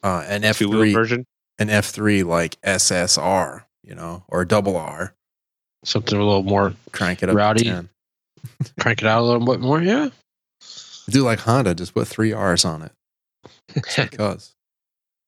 uh, 0.03 0.25
an 0.27 0.43
F 0.45 0.57
three 0.59 0.93
version. 0.95 1.25
an 1.59 1.69
F 1.71 1.87
three 1.87 2.23
like 2.23 2.61
SSR, 2.63 3.65
you 3.85 3.95
know, 3.95 4.25
or 4.29 4.41
a 4.43 4.49
double 4.49 4.77
R. 4.77 5.15
something 5.85 6.19
a 6.19 6.25
little 6.25 6.43
more 6.43 6.75
Crank 6.93 7.23
it 7.23 7.29
up 7.29 7.37
Rowdy. 7.37 7.65
to 7.65 7.71
ten. 7.71 7.89
crank 8.81 9.03
it 9.03 9.09
out 9.09 9.21
a 9.23 9.25
little 9.25 9.45
bit 9.47 9.61
more. 9.61 9.81
Yeah. 9.83 10.09
Do 11.09 11.23
like 11.23 11.39
Honda, 11.41 11.75
just 11.75 11.95
put 11.95 12.09
three 12.09 12.33
R's 12.33 12.65
on 12.65 12.83
it. 12.83 12.93
Just 13.75 13.97
because. 14.11 14.53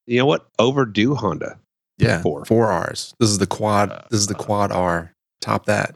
You 0.07 0.19
know 0.19 0.27
what? 0.27 0.47
Overdue 0.59 1.15
Honda. 1.15 1.59
Yeah, 1.99 2.23
Four. 2.23 2.45
four 2.45 2.67
R's. 2.67 3.13
This 3.19 3.29
is 3.31 3.39
the 3.39 3.47
quad. 3.47 4.07
This 4.11 4.21
is 4.21 4.27
the 4.29 4.35
quad 4.35 4.71
R. 4.73 5.13
Top 5.41 5.67
that. 5.67 5.95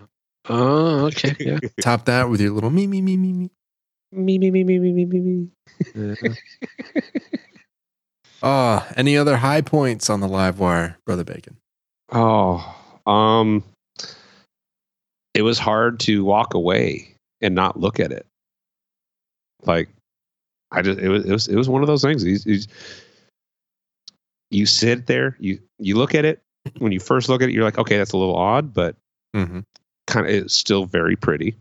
Oh, 0.49 1.07
okay. 1.07 1.35
Yeah. 1.41 1.59
Top 1.81 2.05
that 2.07 2.29
with 2.29 2.41
your 2.41 2.51
little 2.51 2.71
me 2.71 2.87
me 2.87 3.01
me 3.01 3.17
me 3.17 3.33
me. 3.33 3.51
Me, 4.15 4.39
me, 4.39 4.51
me, 4.51 4.63
me, 4.65 4.79
me, 4.79 4.93
me, 4.93 5.05
me, 5.07 5.21
me. 5.21 5.49
Yeah. 5.95 6.35
Ah, 8.43 8.89
any 8.97 9.17
other 9.17 9.37
high 9.37 9.61
points 9.61 10.11
on 10.11 10.21
the 10.21 10.27
LiveWire, 10.27 10.97
brother 11.07 11.25
Bacon? 11.25 11.57
Oh, 12.11 12.77
um, 13.07 13.63
it 15.35 15.43
was 15.43 15.59
hard 15.59 16.01
to 16.01 16.25
walk 16.25 16.55
away 16.55 17.15
and 17.41 17.55
not 17.55 17.79
look 17.79 18.01
at 18.01 18.13
it. 18.13 18.27
Like, 19.65 19.89
I 20.71 20.83
just 20.83 20.99
it 20.99 21.09
was 21.09 21.25
it 21.25 21.33
was 21.33 21.49
it 21.49 21.57
was 21.57 21.69
one 21.69 21.83
of 21.83 21.87
those 21.87 22.03
things. 22.03 22.25
You, 22.25 22.39
you, 22.45 22.61
you 24.51 24.67
sit 24.67 25.07
there, 25.07 25.37
you 25.41 25.59
you 25.79 25.97
look 25.97 26.15
at 26.15 26.25
it. 26.25 26.43
When 26.79 26.93
you 26.93 27.01
first 27.01 27.29
look 27.29 27.43
at 27.43 27.49
it, 27.49 27.53
you're 27.53 27.65
like, 27.65 27.79
okay, 27.79 27.97
that's 27.99 28.13
a 28.13 28.17
little 28.19 28.37
odd, 28.37 28.73
but 28.73 28.97
Mm-hmm. 29.35 29.61
kind 30.07 30.27
of 30.27 30.33
it's 30.33 30.55
still 30.55 30.85
very 30.85 31.17
pretty. 31.17 31.57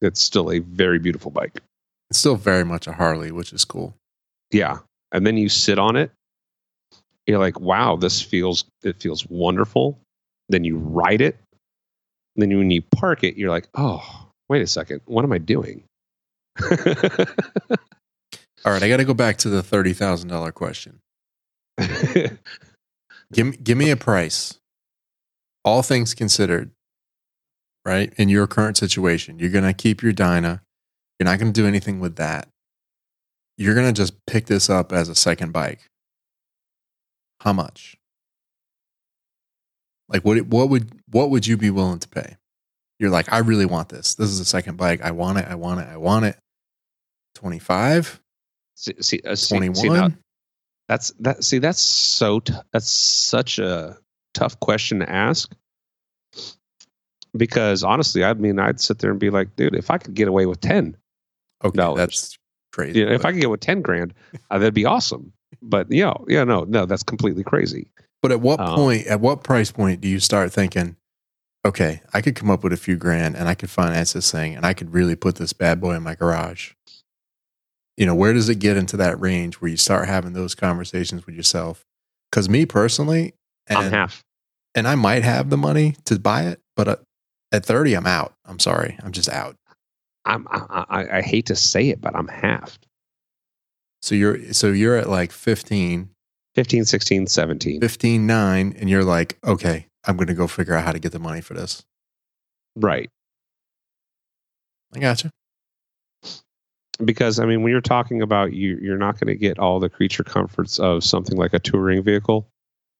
It's 0.00 0.20
still 0.20 0.50
a 0.50 0.58
very 0.58 0.98
beautiful 0.98 1.30
bike. 1.30 1.60
It's 2.10 2.18
still 2.18 2.34
very 2.34 2.64
much 2.64 2.88
a 2.88 2.92
Harley, 2.92 3.30
which 3.30 3.52
is 3.52 3.64
cool. 3.64 3.94
Yeah. 4.50 4.78
And 5.12 5.24
then 5.24 5.36
you 5.36 5.48
sit 5.48 5.78
on 5.78 5.94
it. 5.94 6.10
You're 7.28 7.38
like, 7.38 7.60
wow, 7.60 7.94
this 7.94 8.20
feels 8.20 8.64
it 8.82 9.00
feels 9.00 9.24
wonderful. 9.28 10.00
Then 10.48 10.64
you 10.64 10.78
ride 10.78 11.20
it. 11.20 11.38
Then 12.36 12.56
when 12.56 12.70
you 12.70 12.82
park 12.82 13.24
it, 13.24 13.36
you're 13.36 13.50
like, 13.50 13.68
oh, 13.74 14.28
wait 14.48 14.62
a 14.62 14.66
second, 14.66 15.02
what 15.04 15.24
am 15.24 15.32
I 15.32 15.38
doing? 15.38 15.84
All 18.64 18.72
right, 18.72 18.82
I 18.82 18.88
got 18.88 18.98
to 18.98 19.04
go 19.04 19.14
back 19.14 19.38
to 19.38 19.48
the 19.48 19.62
thirty 19.62 19.92
thousand 19.92 20.28
dollar 20.28 20.52
question. 20.52 21.00
Give 23.32 23.46
me, 23.46 23.56
give 23.56 23.78
me 23.78 23.90
a 23.90 23.96
price. 23.96 24.58
All 25.64 25.82
things 25.82 26.12
considered, 26.12 26.70
right? 27.84 28.12
In 28.18 28.28
your 28.28 28.46
current 28.46 28.76
situation, 28.76 29.38
you're 29.38 29.50
gonna 29.50 29.72
keep 29.72 30.02
your 30.02 30.12
Dyna. 30.12 30.60
You're 31.18 31.24
not 31.24 31.38
gonna 31.38 31.52
do 31.52 31.66
anything 31.66 31.98
with 31.98 32.16
that. 32.16 32.48
You're 33.56 33.74
gonna 33.74 33.92
just 33.92 34.14
pick 34.26 34.46
this 34.46 34.68
up 34.68 34.92
as 34.92 35.08
a 35.08 35.14
second 35.14 35.52
bike. 35.52 35.80
How 37.40 37.52
much? 37.52 37.96
Like 40.12 40.24
what? 40.24 40.40
What 40.46 40.68
would 40.68 40.90
what 41.10 41.30
would 41.30 41.46
you 41.46 41.56
be 41.56 41.70
willing 41.70 41.98
to 42.00 42.08
pay? 42.08 42.36
You're 42.98 43.10
like, 43.10 43.32
I 43.32 43.38
really 43.38 43.66
want 43.66 43.88
this. 43.88 44.14
This 44.14 44.28
is 44.28 44.38
the 44.38 44.44
second 44.44 44.76
bike. 44.76 45.02
I 45.02 45.10
want 45.10 45.38
it. 45.38 45.46
I 45.48 45.54
want 45.56 45.80
it. 45.80 45.88
I 45.88 45.96
want 45.96 46.24
it. 46.24 46.36
25, 47.34 48.20
See, 48.76 48.94
see, 49.00 49.20
uh, 49.26 49.34
see, 49.34 49.56
21. 49.56 49.96
now, 49.96 50.16
that's 50.88 51.12
that. 51.20 51.42
See, 51.44 51.58
that's 51.58 51.80
so. 51.80 52.40
T- 52.40 52.54
that's 52.72 52.88
such 52.88 53.58
a 53.58 53.96
tough 54.34 54.58
question 54.60 55.00
to 55.00 55.10
ask. 55.10 55.52
Because 57.36 57.82
honestly, 57.82 58.24
I 58.24 58.34
mean, 58.34 58.58
I'd 58.58 58.80
sit 58.80 58.98
there 58.98 59.10
and 59.10 59.18
be 59.20 59.30
like, 59.30 59.56
dude, 59.56 59.74
if 59.74 59.90
I 59.90 59.98
could 59.98 60.14
get 60.14 60.28
away 60.28 60.46
with 60.46 60.60
ten, 60.60 60.96
okay, 61.64 61.76
dollars. 61.76 61.98
that's 61.98 62.38
crazy. 62.72 62.98
you 62.98 63.06
know, 63.06 63.12
if 63.12 63.24
I 63.24 63.32
could 63.32 63.40
get 63.40 63.50
with 63.50 63.60
ten 63.60 63.82
grand, 63.82 64.14
uh, 64.50 64.58
that'd 64.58 64.74
be 64.74 64.84
awesome. 64.84 65.32
But 65.62 65.90
you 65.90 66.04
know, 66.04 66.24
yeah, 66.28 66.44
no, 66.44 66.64
no, 66.64 66.84
that's 66.86 67.02
completely 67.02 67.44
crazy. 67.44 67.88
But 68.22 68.30
at 68.30 68.40
what 68.40 68.60
um, 68.60 68.74
point, 68.76 69.06
at 69.08 69.20
what 69.20 69.42
price 69.42 69.72
point 69.72 70.00
do 70.00 70.08
you 70.08 70.20
start 70.20 70.52
thinking, 70.52 70.96
okay, 71.64 72.02
I 72.14 72.20
could 72.20 72.36
come 72.36 72.50
up 72.50 72.62
with 72.62 72.72
a 72.72 72.76
few 72.78 72.96
grand 72.96 73.36
and 73.36 73.48
I 73.48 73.54
could 73.54 73.68
finance 73.68 74.12
this 74.12 74.30
thing 74.30 74.54
and 74.54 74.64
I 74.64 74.74
could 74.74 74.94
really 74.94 75.16
put 75.16 75.36
this 75.36 75.52
bad 75.52 75.80
boy 75.80 75.94
in 75.94 76.02
my 76.02 76.14
garage? 76.14 76.72
You 77.96 78.06
know, 78.06 78.14
where 78.14 78.32
does 78.32 78.48
it 78.48 78.58
get 78.58 78.76
into 78.76 78.96
that 78.96 79.20
range 79.20 79.56
where 79.56 79.70
you 79.70 79.76
start 79.76 80.08
having 80.08 80.32
those 80.32 80.54
conversations 80.54 81.26
with 81.26 81.34
yourself? 81.34 81.84
Because 82.30 82.48
me 82.48 82.64
personally, 82.64 83.34
I'm 83.68 83.84
and, 83.84 83.94
half. 83.94 84.24
and 84.74 84.88
I 84.88 84.94
might 84.94 85.24
have 85.24 85.50
the 85.50 85.58
money 85.58 85.96
to 86.06 86.18
buy 86.18 86.44
it, 86.44 86.60
but 86.74 86.88
uh, 86.88 86.96
at 87.52 87.66
30, 87.66 87.94
I'm 87.94 88.06
out. 88.06 88.34
I'm 88.46 88.58
sorry. 88.58 88.98
I'm 89.02 89.12
just 89.12 89.28
out. 89.28 89.56
I'm. 90.24 90.46
I, 90.50 90.84
I, 90.88 91.18
I 91.18 91.22
hate 91.22 91.46
to 91.46 91.56
say 91.56 91.90
it, 91.90 92.00
but 92.00 92.16
I'm 92.16 92.28
half. 92.28 92.78
So 94.00 94.14
you're, 94.14 94.52
so 94.52 94.68
you're 94.68 94.96
at 94.96 95.08
like 95.08 95.32
15, 95.32 96.08
15, 96.54 96.84
16, 96.84 97.26
17. 97.26 97.80
15, 97.80 98.26
9, 98.26 98.76
and 98.78 98.90
you're 98.90 99.04
like, 99.04 99.38
okay, 99.44 99.86
I'm 100.04 100.16
going 100.16 100.26
to 100.26 100.34
go 100.34 100.46
figure 100.46 100.74
out 100.74 100.84
how 100.84 100.92
to 100.92 100.98
get 100.98 101.12
the 101.12 101.18
money 101.18 101.40
for 101.40 101.54
this. 101.54 101.82
Right. 102.76 103.10
I 104.94 104.98
gotcha. 104.98 105.30
because 107.04 107.38
I 107.38 107.46
mean, 107.46 107.62
when 107.62 107.70
you're 107.72 107.80
talking 107.80 108.20
about 108.22 108.52
you, 108.52 108.78
you're 108.82 108.98
not 108.98 109.18
going 109.18 109.28
to 109.28 109.34
get 109.34 109.58
all 109.58 109.80
the 109.80 109.88
creature 109.88 110.24
comforts 110.24 110.78
of 110.78 111.02
something 111.02 111.36
like 111.38 111.54
a 111.54 111.58
touring 111.58 112.02
vehicle, 112.02 112.46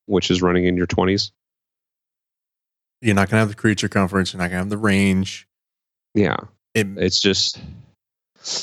which 0.06 0.30
is 0.30 0.40
running 0.42 0.64
in 0.66 0.76
your 0.76 0.86
20s. 0.86 1.30
You're 3.00 3.14
not 3.14 3.28
going 3.28 3.36
to 3.36 3.40
have 3.40 3.48
the 3.48 3.54
creature 3.54 3.88
comforts. 3.88 4.32
You're 4.32 4.38
not 4.38 4.44
going 4.50 4.58
to 4.58 4.64
have 4.64 4.70
the 4.70 4.78
range. 4.78 5.46
Yeah, 6.14 6.36
It, 6.74 6.86
it's 6.96 7.20
just, 7.20 7.60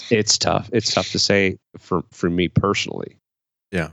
it's 0.09 0.37
tough. 0.37 0.69
It's 0.71 0.93
tough 0.93 1.11
to 1.11 1.19
say 1.19 1.57
for 1.77 2.03
for 2.11 2.29
me 2.29 2.47
personally. 2.47 3.17
Yeah. 3.71 3.89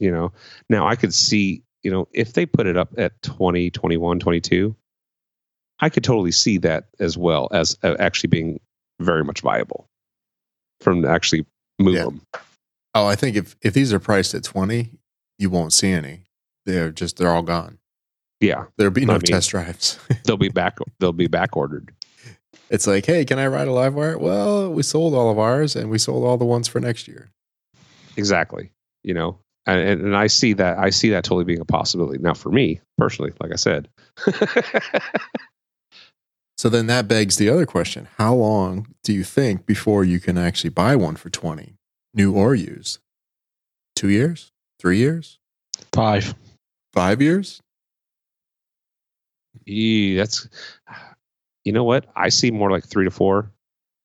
You 0.00 0.10
know, 0.10 0.32
now 0.68 0.88
I 0.88 0.96
could 0.96 1.14
see, 1.14 1.62
you 1.82 1.90
know, 1.90 2.08
if 2.12 2.32
they 2.32 2.46
put 2.46 2.66
it 2.66 2.76
up 2.76 2.88
at 2.98 3.20
20, 3.22 3.70
21, 3.70 4.18
22, 4.18 4.74
I 5.78 5.88
could 5.88 6.02
totally 6.04 6.32
see 6.32 6.58
that 6.58 6.88
as 6.98 7.16
well 7.16 7.48
as 7.52 7.76
uh, 7.82 7.94
actually 8.00 8.28
being 8.28 8.60
very 8.98 9.22
much 9.24 9.40
viable 9.42 9.88
from 10.80 11.04
actually 11.04 11.46
move 11.78 11.94
Yeah. 11.94 12.04
them. 12.04 12.22
oh, 12.94 13.06
I 13.06 13.14
think 13.14 13.36
if, 13.36 13.56
if 13.62 13.72
these 13.74 13.92
are 13.92 14.00
priced 14.00 14.34
at 14.34 14.42
20, 14.42 14.90
you 15.38 15.48
won't 15.50 15.72
see 15.72 15.90
any. 15.92 16.24
They're 16.66 16.90
just, 16.92 17.16
they're 17.18 17.30
all 17.30 17.42
gone. 17.42 17.78
Yeah, 18.40 18.64
There'll 18.78 18.90
be 18.92 19.02
I 19.02 19.04
no 19.04 19.12
mean- 19.14 19.20
test 19.20 19.50
drives. 19.50 19.98
they'll 20.24 20.36
be 20.38 20.48
back. 20.48 20.78
They'll 20.98 21.12
be 21.12 21.26
back 21.28 21.56
ordered. 21.58 21.92
it's 22.70 22.86
like, 22.86 23.04
hey, 23.04 23.26
can 23.26 23.38
I 23.38 23.46
ride 23.48 23.68
a 23.68 23.70
LiveWire? 23.70 24.18
Well, 24.18 24.72
we 24.72 24.82
sold 24.82 25.12
all 25.14 25.30
of 25.30 25.38
ours 25.38 25.76
and 25.76 25.90
we 25.90 25.98
sold 25.98 26.24
all 26.24 26.38
the 26.38 26.46
ones 26.46 26.68
for 26.68 26.80
next 26.80 27.06
year. 27.06 27.30
Exactly. 28.16 28.70
You 29.02 29.12
know, 29.14 29.38
and, 29.66 29.80
and, 29.80 30.00
and 30.02 30.16
I 30.16 30.26
see 30.26 30.52
that. 30.54 30.78
I 30.78 30.90
see 30.90 31.10
that 31.10 31.24
totally 31.24 31.44
being 31.44 31.60
a 31.60 31.64
possibility. 31.64 32.18
Now, 32.18 32.34
for 32.34 32.50
me 32.50 32.80
personally, 32.98 33.32
like 33.40 33.52
I 33.52 33.56
said, 33.56 33.88
So 36.60 36.68
then 36.68 36.88
that 36.88 37.08
begs 37.08 37.38
the 37.38 37.48
other 37.48 37.64
question 37.64 38.06
How 38.18 38.34
long 38.34 38.88
do 39.02 39.14
you 39.14 39.24
think 39.24 39.64
before 39.64 40.04
you 40.04 40.20
can 40.20 40.36
actually 40.36 40.68
buy 40.68 40.94
one 40.94 41.16
for 41.16 41.30
20, 41.30 41.76
new 42.12 42.34
or 42.34 42.54
used? 42.54 42.98
Two 43.96 44.10
years? 44.10 44.52
Three 44.78 44.98
years? 44.98 45.38
Five. 45.94 46.34
Five 46.92 47.22
years? 47.22 47.62
Eee, 49.66 50.16
that's, 50.16 50.50
you 51.64 51.72
know 51.72 51.84
what? 51.84 52.04
I 52.14 52.28
see 52.28 52.50
more 52.50 52.70
like 52.70 52.84
three 52.84 53.06
to 53.06 53.10
four. 53.10 53.50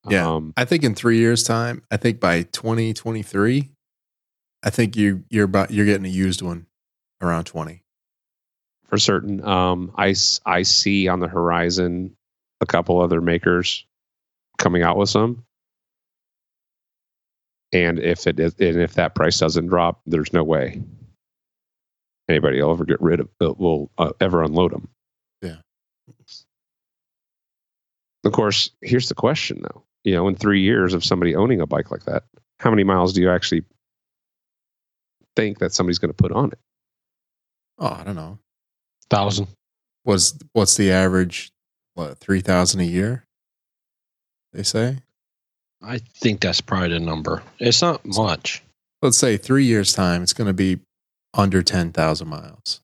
Yeah. 0.07 0.25
Um, 0.25 0.53
I 0.55 0.63
think 0.63 0.85
in 0.85 0.95
three 0.95 1.17
years' 1.17 1.43
time, 1.43 1.83
I 1.91 1.97
think 1.97 2.21
by 2.21 2.43
2023, 2.43 3.69
I 4.65 4.71
think 4.71 4.97
you, 4.97 5.23
you're, 5.29 5.45
about, 5.45 5.71
you're 5.71 5.85
getting 5.85 6.05
a 6.05 6.09
used 6.09 6.41
one 6.41 6.65
around 7.21 7.45
20. 7.45 7.83
for 8.87 8.97
certain. 8.97 9.43
Um, 9.43 9.91
I 9.97 10.15
I 10.45 10.63
see 10.63 11.07
on 11.07 11.19
the 11.19 11.27
horizon 11.27 12.15
a 12.61 12.65
couple 12.65 13.01
other 13.01 13.21
makers 13.21 13.85
coming 14.57 14.83
out 14.83 14.97
with 14.97 15.09
some. 15.09 15.43
And 17.73 17.99
if 17.99 18.27
it 18.27 18.39
is, 18.39 18.55
and 18.59 18.81
if 18.81 18.93
that 18.93 19.15
price 19.15 19.37
doesn't 19.39 19.67
drop, 19.67 20.01
there's 20.05 20.31
no 20.33 20.43
way 20.43 20.81
anybody 22.29 22.61
will 22.61 22.71
ever 22.71 22.85
get 22.85 23.01
rid 23.01 23.19
of 23.19 23.29
will 23.39 23.91
uh, 23.97 24.13
ever 24.21 24.43
unload 24.43 24.71
them. 24.71 24.87
Yeah. 25.41 25.57
Of 28.23 28.31
course, 28.31 28.71
here's 28.81 29.09
the 29.09 29.15
question 29.15 29.61
though. 29.61 29.83
You 30.03 30.13
know, 30.13 30.27
in 30.27 30.35
three 30.35 30.61
years 30.61 30.93
of 30.93 31.03
somebody 31.03 31.35
owning 31.35 31.59
a 31.61 31.67
bike 31.67 31.91
like 31.91 32.05
that, 32.05 32.23
how 32.59 32.69
many 32.69 32.83
miles 32.83 33.13
do 33.13 33.21
you 33.21 33.29
actually 33.29 33.63
think 35.35 35.59
that 35.59 35.73
somebody's 35.73 35.99
going 35.99 36.13
to 36.13 36.21
put 36.21 36.31
on 36.31 36.51
it? 36.51 36.59
Oh, 37.77 37.87
I 37.99 38.03
don't 38.03 38.15
know. 38.15 38.39
Thousand. 39.09 39.47
Was 40.05 40.37
what's 40.53 40.77
the 40.77 40.91
average? 40.91 41.51
What 41.95 42.19
three 42.19 42.41
thousand 42.41 42.81
a 42.81 42.85
year? 42.85 43.25
They 44.53 44.63
say. 44.63 44.99
I 45.81 45.99
think 45.99 46.41
that's 46.41 46.61
probably 46.61 46.89
the 46.89 46.99
number. 46.99 47.43
It's 47.59 47.81
not 47.81 48.05
much. 48.05 48.63
Let's 49.01 49.17
say 49.17 49.37
three 49.37 49.65
years 49.65 49.93
time, 49.93 50.23
it's 50.23 50.33
going 50.33 50.47
to 50.47 50.53
be 50.53 50.79
under 51.33 51.61
ten 51.61 51.91
thousand 51.91 52.27
miles, 52.27 52.81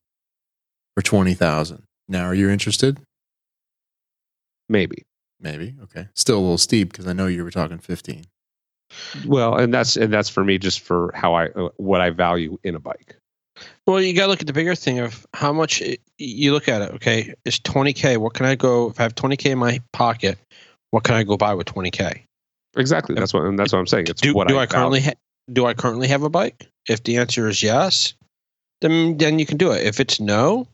or 0.96 1.02
twenty 1.02 1.34
thousand. 1.34 1.84
Now, 2.08 2.24
are 2.24 2.34
you 2.34 2.50
interested? 2.50 3.00
Maybe. 4.68 5.04
Maybe. 5.40 5.74
Okay. 5.82 6.08
Still 6.14 6.38
a 6.38 6.40
little 6.40 6.58
steep 6.58 6.90
because 6.90 7.06
I 7.06 7.12
know 7.12 7.26
you 7.26 7.42
were 7.44 7.50
talking 7.50 7.78
fifteen. 7.78 8.24
Well, 9.26 9.56
and 9.56 9.72
that's 9.72 9.96
and 9.96 10.12
that's 10.12 10.28
for 10.28 10.44
me 10.44 10.58
just 10.58 10.80
for 10.80 11.10
how 11.14 11.34
I 11.34 11.48
uh, 11.48 11.68
what 11.76 12.00
I 12.00 12.10
value 12.10 12.58
in 12.64 12.74
a 12.74 12.80
bike. 12.80 13.16
Well, 13.86 14.00
you 14.00 14.14
got 14.14 14.22
to 14.22 14.28
look 14.28 14.40
at 14.40 14.46
the 14.46 14.52
bigger 14.52 14.74
thing 14.74 14.98
of 14.98 15.26
how 15.34 15.52
much 15.52 15.82
it, 15.82 16.00
you 16.18 16.52
look 16.52 16.68
at 16.68 16.82
it. 16.82 16.90
Okay, 16.94 17.34
it's 17.44 17.58
20k. 17.60 18.16
What 18.16 18.34
can 18.34 18.46
I 18.46 18.54
go 18.54 18.90
if 18.90 18.98
I 18.98 19.02
have 19.04 19.14
20k 19.14 19.50
in 19.50 19.58
my 19.58 19.80
pocket? 19.92 20.38
What 20.90 21.04
can 21.04 21.14
I 21.14 21.22
go 21.22 21.36
buy 21.36 21.54
with 21.54 21.66
20k? 21.66 22.22
Exactly. 22.76 23.14
That's 23.14 23.34
what 23.34 23.44
and 23.44 23.58
that's 23.58 23.72
what 23.72 23.78
I'm 23.78 23.86
saying. 23.86 24.06
It's 24.08 24.20
Do, 24.20 24.34
what 24.34 24.48
do 24.48 24.56
I, 24.56 24.62
I, 24.62 24.66
currently 24.66 25.00
ha- 25.00 25.12
do 25.52 25.66
I 25.66 25.74
currently 25.74 26.08
have 26.08 26.22
a 26.22 26.30
bike? 26.30 26.68
If 26.88 27.04
the 27.04 27.18
answer 27.18 27.48
is 27.48 27.62
yes, 27.62 28.14
then 28.80 29.18
then 29.18 29.38
you 29.38 29.46
can 29.46 29.58
do 29.58 29.72
it. 29.72 29.86
If 29.86 30.00
it's 30.00 30.20
no, 30.20 30.66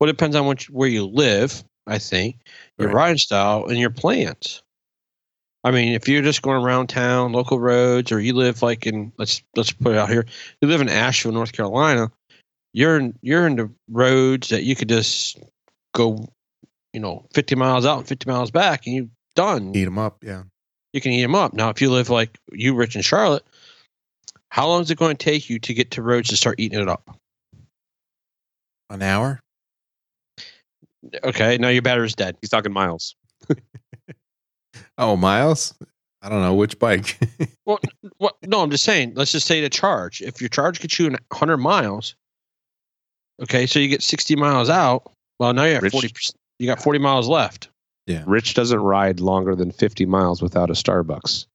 well, 0.00 0.08
it 0.08 0.12
depends 0.12 0.36
on 0.36 0.46
which, 0.46 0.70
where 0.70 0.88
you 0.88 1.06
live. 1.06 1.62
I 1.86 1.98
think 1.98 2.36
your 2.78 2.88
Right. 2.88 2.94
riding 2.94 3.18
style 3.18 3.66
and 3.66 3.78
your 3.78 3.90
plans. 3.90 4.62
I 5.64 5.70
mean, 5.70 5.94
if 5.94 6.08
you're 6.08 6.22
just 6.22 6.42
going 6.42 6.62
around 6.62 6.88
town, 6.88 7.32
local 7.32 7.58
roads, 7.58 8.12
or 8.12 8.20
you 8.20 8.34
live 8.34 8.60
like 8.62 8.86
in 8.86 9.12
let's 9.16 9.42
let's 9.56 9.72
put 9.72 9.92
it 9.92 9.98
out 9.98 10.10
here, 10.10 10.26
you 10.60 10.68
live 10.68 10.82
in 10.82 10.90
Asheville, 10.90 11.32
North 11.32 11.52
Carolina, 11.52 12.12
you're 12.74 12.98
in 12.98 13.18
you're 13.22 13.46
in 13.46 13.56
the 13.56 13.70
roads 13.88 14.50
that 14.50 14.64
you 14.64 14.76
could 14.76 14.90
just 14.90 15.38
go, 15.94 16.28
you 16.92 17.00
know, 17.00 17.26
50 17.32 17.54
miles 17.54 17.86
out 17.86 17.98
and 17.98 18.06
50 18.06 18.30
miles 18.30 18.50
back, 18.50 18.86
and 18.86 18.94
you're 18.94 19.08
done 19.34 19.74
Eat 19.74 19.84
them 19.84 19.98
up. 19.98 20.22
Yeah. 20.22 20.42
you 20.92 21.00
can 21.00 21.12
eat 21.12 21.22
them 21.22 21.34
up. 21.34 21.54
Now, 21.54 21.70
if 21.70 21.80
you 21.80 21.90
live 21.90 22.10
like 22.10 22.38
you, 22.52 22.74
Rich, 22.74 22.94
in 22.94 23.02
Charlotte, 23.02 23.44
how 24.50 24.68
long 24.68 24.82
is 24.82 24.90
it 24.90 24.98
going 24.98 25.16
to 25.16 25.24
take 25.24 25.48
you 25.48 25.58
to 25.60 25.74
get 25.74 25.92
to 25.92 26.02
roads 26.02 26.28
to 26.28 26.36
start 26.36 26.60
eating 26.60 26.78
it 26.78 26.88
up? 26.88 27.18
An 28.90 29.02
hour. 29.02 29.40
Okay, 31.22 31.58
now 31.58 31.68
your 31.68 31.82
battery's 31.82 32.14
dead. 32.14 32.36
He's 32.40 32.50
talking 32.50 32.72
miles. 32.72 33.16
Oh, 34.98 35.16
miles. 35.16 35.74
I 36.22 36.28
don't 36.28 36.40
know 36.42 36.54
which 36.54 36.78
bike. 36.78 37.18
What? 38.18 38.36
No, 38.46 38.60
I'm 38.60 38.70
just 38.70 38.84
saying. 38.84 39.14
Let's 39.14 39.32
just 39.32 39.46
say 39.46 39.62
the 39.62 39.70
charge. 39.70 40.20
If 40.20 40.40
your 40.40 40.48
charge 40.50 40.78
gets 40.80 40.98
you 40.98 41.10
100 41.10 41.56
miles, 41.56 42.14
okay, 43.42 43.64
so 43.66 43.78
you 43.78 43.88
get 43.88 44.02
60 44.02 44.36
miles 44.36 44.68
out. 44.68 45.10
Well, 45.38 45.54
now 45.54 45.64
you're 45.64 45.76
at 45.76 45.82
Rich- 45.82 45.92
40. 45.92 46.08
You 46.58 46.66
got 46.66 46.82
40 46.82 46.98
miles 46.98 47.26
left. 47.26 47.70
Yeah. 48.06 48.22
Rich 48.26 48.52
doesn't 48.52 48.78
ride 48.80 49.20
longer 49.20 49.54
than 49.56 49.70
50 49.70 50.04
miles 50.04 50.42
without 50.42 50.68
a 50.68 50.74
Starbucks. 50.74 51.46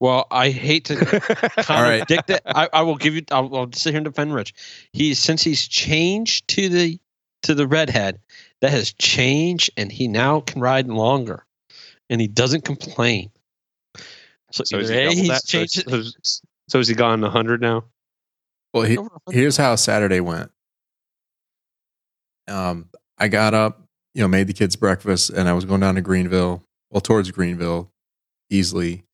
Well, 0.00 0.28
I 0.30 0.50
hate 0.50 0.84
to 0.86 0.94
All 1.68 1.82
right. 1.82 1.98
contradict 1.98 2.30
it. 2.30 2.42
I, 2.46 2.68
I 2.72 2.82
will 2.82 2.96
give 2.96 3.16
you. 3.16 3.22
I'll, 3.32 3.54
I'll 3.56 3.72
sit 3.72 3.90
here 3.90 3.98
and 3.98 4.04
defend 4.04 4.32
Rich. 4.32 4.54
He's 4.92 5.18
since 5.18 5.42
he's 5.42 5.66
changed 5.66 6.46
to 6.48 6.68
the 6.68 6.98
to 7.42 7.54
the 7.54 7.66
redhead, 7.66 8.20
that 8.60 8.70
has 8.70 8.92
changed, 8.92 9.70
and 9.76 9.90
he 9.90 10.06
now 10.06 10.40
can 10.40 10.60
ride 10.60 10.86
longer, 10.86 11.44
and 12.10 12.20
he 12.20 12.28
doesn't 12.28 12.64
complain. 12.64 13.30
So, 14.52 14.64
So 14.64 14.78
is 14.78 14.90
either 14.90 14.94
he 14.94 15.00
A, 15.00 15.04
double 15.04 15.16
he's 15.16 15.28
that? 15.28 15.42
So, 15.42 15.58
changed. 15.58 15.78
it- 15.78 16.14
so, 16.24 16.40
so 16.68 16.78
has 16.78 16.88
he 16.88 16.94
gone 16.94 17.20
100 17.20 17.60
now? 17.60 17.84
well, 18.74 18.82
he, 18.84 18.98
over 18.98 19.08
a 19.08 19.10
hundred. 19.26 19.38
here's 19.40 19.56
how 19.56 19.74
Saturday 19.76 20.20
went. 20.20 20.50
Um, 22.46 22.88
I 23.18 23.28
got 23.28 23.54
up 23.54 23.82
you 24.14 24.22
know, 24.22 24.28
made 24.28 24.46
the 24.48 24.52
kids 24.52 24.74
breakfast, 24.74 25.30
and 25.30 25.48
I 25.48 25.52
was 25.52 25.64
going 25.64 25.80
down 25.80 25.94
to 25.94 26.00
Greenville, 26.00 26.64
well, 26.90 27.00
towards 27.00 27.30
Greenville, 27.30 27.88
easily, 28.50 29.04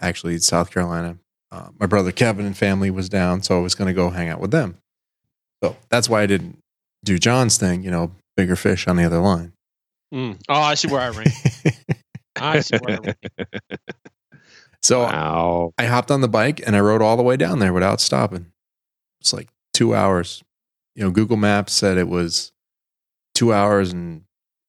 actually, 0.00 0.36
South 0.38 0.70
Carolina. 0.70 1.16
Uh, 1.50 1.68
my 1.80 1.86
brother 1.86 2.12
Kevin 2.12 2.44
and 2.44 2.54
family 2.56 2.90
was 2.90 3.08
down, 3.08 3.42
so 3.42 3.56
I 3.56 3.62
was 3.62 3.74
going 3.74 3.86
to 3.86 3.94
go 3.94 4.10
hang 4.10 4.28
out 4.28 4.40
with 4.40 4.50
them. 4.50 4.76
So 5.62 5.76
that's 5.88 6.08
why 6.08 6.20
I 6.22 6.26
didn't 6.26 6.58
do 7.04 7.18
John's 7.18 7.56
thing, 7.56 7.82
you 7.82 7.90
know, 7.90 8.10
bigger 8.36 8.56
fish 8.56 8.86
on 8.88 8.96
the 8.96 9.04
other 9.04 9.20
line. 9.20 9.52
Mm. 10.12 10.38
Oh, 10.50 10.54
I 10.60 10.74
see 10.74 10.88
where 10.88 11.00
I 11.00 11.08
rank. 11.10 11.28
I 12.42 12.62
I. 12.88 13.14
So 14.82 15.02
Wow. 15.04 15.72
I 15.78 15.84
hopped 15.86 16.10
on 16.10 16.22
the 16.22 16.28
bike 16.28 16.60
and 16.66 16.74
I 16.74 16.80
rode 16.80 17.02
all 17.02 17.16
the 17.16 17.22
way 17.22 17.36
down 17.36 17.60
there 17.60 17.72
without 17.72 18.00
stopping. 18.00 18.46
It's 19.20 19.32
like 19.32 19.48
two 19.72 19.94
hours. 19.94 20.42
You 20.96 21.04
know, 21.04 21.10
Google 21.10 21.36
Maps 21.36 21.72
said 21.72 21.98
it 21.98 22.08
was 22.08 22.50
two 23.34 23.52
hours 23.52 23.92
and 23.92 24.22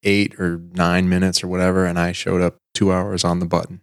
eight 0.03 0.39
or 0.39 0.61
nine 0.73 1.09
minutes 1.09 1.43
or 1.43 1.47
whatever, 1.47 1.85
and 1.85 1.97
I 1.97 2.11
showed 2.11 2.41
up 2.41 2.57
two 2.75 2.91
hours 2.93 3.23
on 3.23 3.39
the 3.39 3.45
button. 3.45 3.81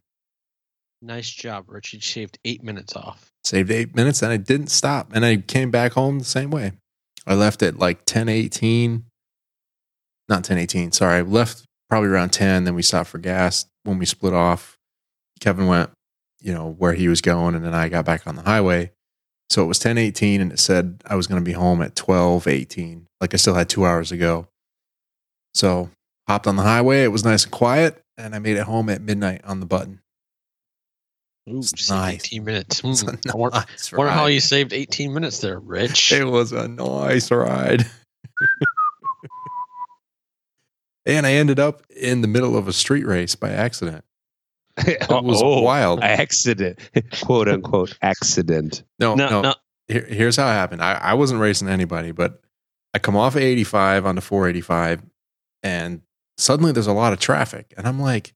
Nice 1.03 1.29
job, 1.31 1.65
Rich. 1.67 1.95
You 1.95 2.01
shaved 2.01 2.39
eight 2.45 2.63
minutes 2.63 2.95
off. 2.95 3.31
Saved 3.43 3.71
eight 3.71 3.97
minutes 3.97 4.23
and 4.23 4.31
I 4.31 4.37
didn't 4.37 4.69
stop. 4.69 5.11
And 5.13 5.25
I 5.25 5.39
came 5.39 5.71
back 5.71 5.93
home 5.93 6.19
the 6.19 6.25
same 6.25 6.51
way. 6.51 6.73
I 7.27 7.35
left 7.35 7.63
at 7.63 7.79
like 7.79 8.05
ten 8.07 8.29
eighteen. 8.29 9.07
Not 10.29 10.45
ten 10.45 10.59
eighteen, 10.59 10.93
sorry. 10.93 11.19
I 11.19 11.23
left 11.23 11.65
probably 11.89 12.11
around 12.11 12.31
ten, 12.31 12.63
then 12.65 12.75
we 12.77 12.83
stopped 12.83 13.11
for 13.11 13.19
gas 13.19 13.67
when 13.85 13.99
we 13.99 14.07
split 14.07 14.35
off. 14.35 14.77
Kevin 15.41 15.67
went, 15.67 15.91
you 16.41 16.53
know, 16.53 16.71
where 16.79 16.93
he 16.93 17.09
was 17.09 17.21
going, 17.21 17.55
and 17.55 17.65
then 17.65 17.75
I 17.75 17.89
got 17.89 18.05
back 18.05 18.27
on 18.27 18.37
the 18.37 18.43
highway. 18.43 18.93
So 19.49 19.65
it 19.65 19.67
was 19.67 19.79
ten 19.79 19.99
eighteen 19.99 20.41
and 20.41 20.53
it 20.53 20.59
said 20.61 21.03
I 21.07 21.17
was 21.17 21.27
gonna 21.27 21.41
be 21.41 21.53
home 21.53 21.83
at 21.83 21.97
twelve 21.97 22.47
eighteen. 22.47 23.07
Like 23.21 23.35
I 23.35 23.37
still 23.37 23.55
had 23.55 23.69
two 23.69 23.85
hours 23.85 24.11
to 24.11 24.17
go. 24.17 24.47
So 25.55 25.91
hopped 26.29 26.47
on 26.47 26.55
the 26.57 26.63
highway, 26.63 27.03
it 27.03 27.09
was 27.09 27.25
nice 27.25 27.43
and 27.45 27.53
quiet, 27.53 28.01
and 28.17 28.35
I 28.35 28.39
made 28.39 28.57
it 28.57 28.63
home 28.63 28.89
at 28.89 29.03
midnight 29.03 29.41
on 29.45 29.59
the 29.61 29.67
button. 29.67 30.01
Ooh, 31.49 31.63
nice. 31.89 32.25
18 32.27 32.45
minutes. 32.45 32.81
It's 32.85 33.01
Hmm. 33.01 33.09
I 33.33 33.37
wonder, 33.37 33.65
wonder 33.95 34.13
how 34.13 34.27
you 34.27 34.39
saved 34.39 34.73
18 34.73 35.13
minutes 35.13 35.41
there, 35.41 35.59
Rich. 35.59 36.13
It 36.13 36.25
was 36.25 36.53
a 36.53 36.69
nice 36.69 37.33
ride. 37.33 37.85
and 41.07 41.27
I 41.27 41.33
ended 41.33 41.59
up 41.59 41.83
in 41.91 42.21
the 42.21 42.29
middle 42.29 42.57
of 42.57 42.69
a 42.69 42.73
street 42.73 43.07
race 43.07 43.35
by 43.35 43.51
accident. 43.51 44.05
It 44.87 45.09
was 45.11 45.43
oh, 45.43 45.61
wild. 45.61 46.01
accident, 46.01 46.79
quote 47.23 47.49
unquote 47.49 47.99
accident. 48.01 48.83
No, 48.99 49.15
no, 49.15 49.29
no. 49.29 49.43
no. 49.43 49.55
Here, 49.89 50.07
here's 50.09 50.37
how 50.37 50.49
it 50.49 50.55
happened. 50.55 50.83
I, 50.83 50.95
I 50.95 51.15
wasn't 51.15 51.41
racing 51.41 51.69
anybody, 51.69 52.13
but 52.13 52.41
I 52.95 52.99
come 52.99 53.17
off 53.17 53.35
of 53.35 53.43
85 53.43 54.07
onto 54.07 54.21
485, 54.21 55.03
and 55.63 56.01
suddenly 56.39 56.73
there's 56.73 56.87
a 56.87 56.93
lot 56.93 57.13
of 57.13 57.19
traffic. 57.19 57.75
And 57.77 57.87
I'm 57.87 58.01
like, 58.01 58.33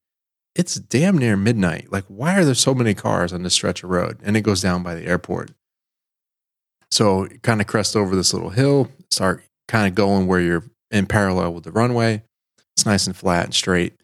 it's 0.54 0.74
damn 0.74 1.18
near 1.18 1.36
midnight. 1.36 1.90
Like, 1.90 2.04
why 2.08 2.38
are 2.38 2.44
there 2.44 2.54
so 2.54 2.74
many 2.74 2.94
cars 2.94 3.32
on 3.32 3.42
this 3.42 3.54
stretch 3.54 3.82
of 3.82 3.90
road? 3.90 4.18
And 4.22 4.36
it 4.36 4.42
goes 4.42 4.60
down 4.60 4.82
by 4.82 4.94
the 4.94 5.06
airport. 5.06 5.50
So 6.90 7.26
kind 7.42 7.60
of 7.60 7.66
crest 7.66 7.96
over 7.96 8.14
this 8.14 8.32
little 8.32 8.50
hill, 8.50 8.90
start 9.10 9.42
kind 9.66 9.88
of 9.88 9.94
going 9.94 10.26
where 10.26 10.40
you're 10.40 10.64
in 10.90 11.06
parallel 11.06 11.54
with 11.54 11.64
the 11.64 11.72
runway. 11.72 12.22
It's 12.76 12.86
nice 12.86 13.06
and 13.06 13.16
flat 13.16 13.46
and 13.46 13.54
straight. 13.54 13.94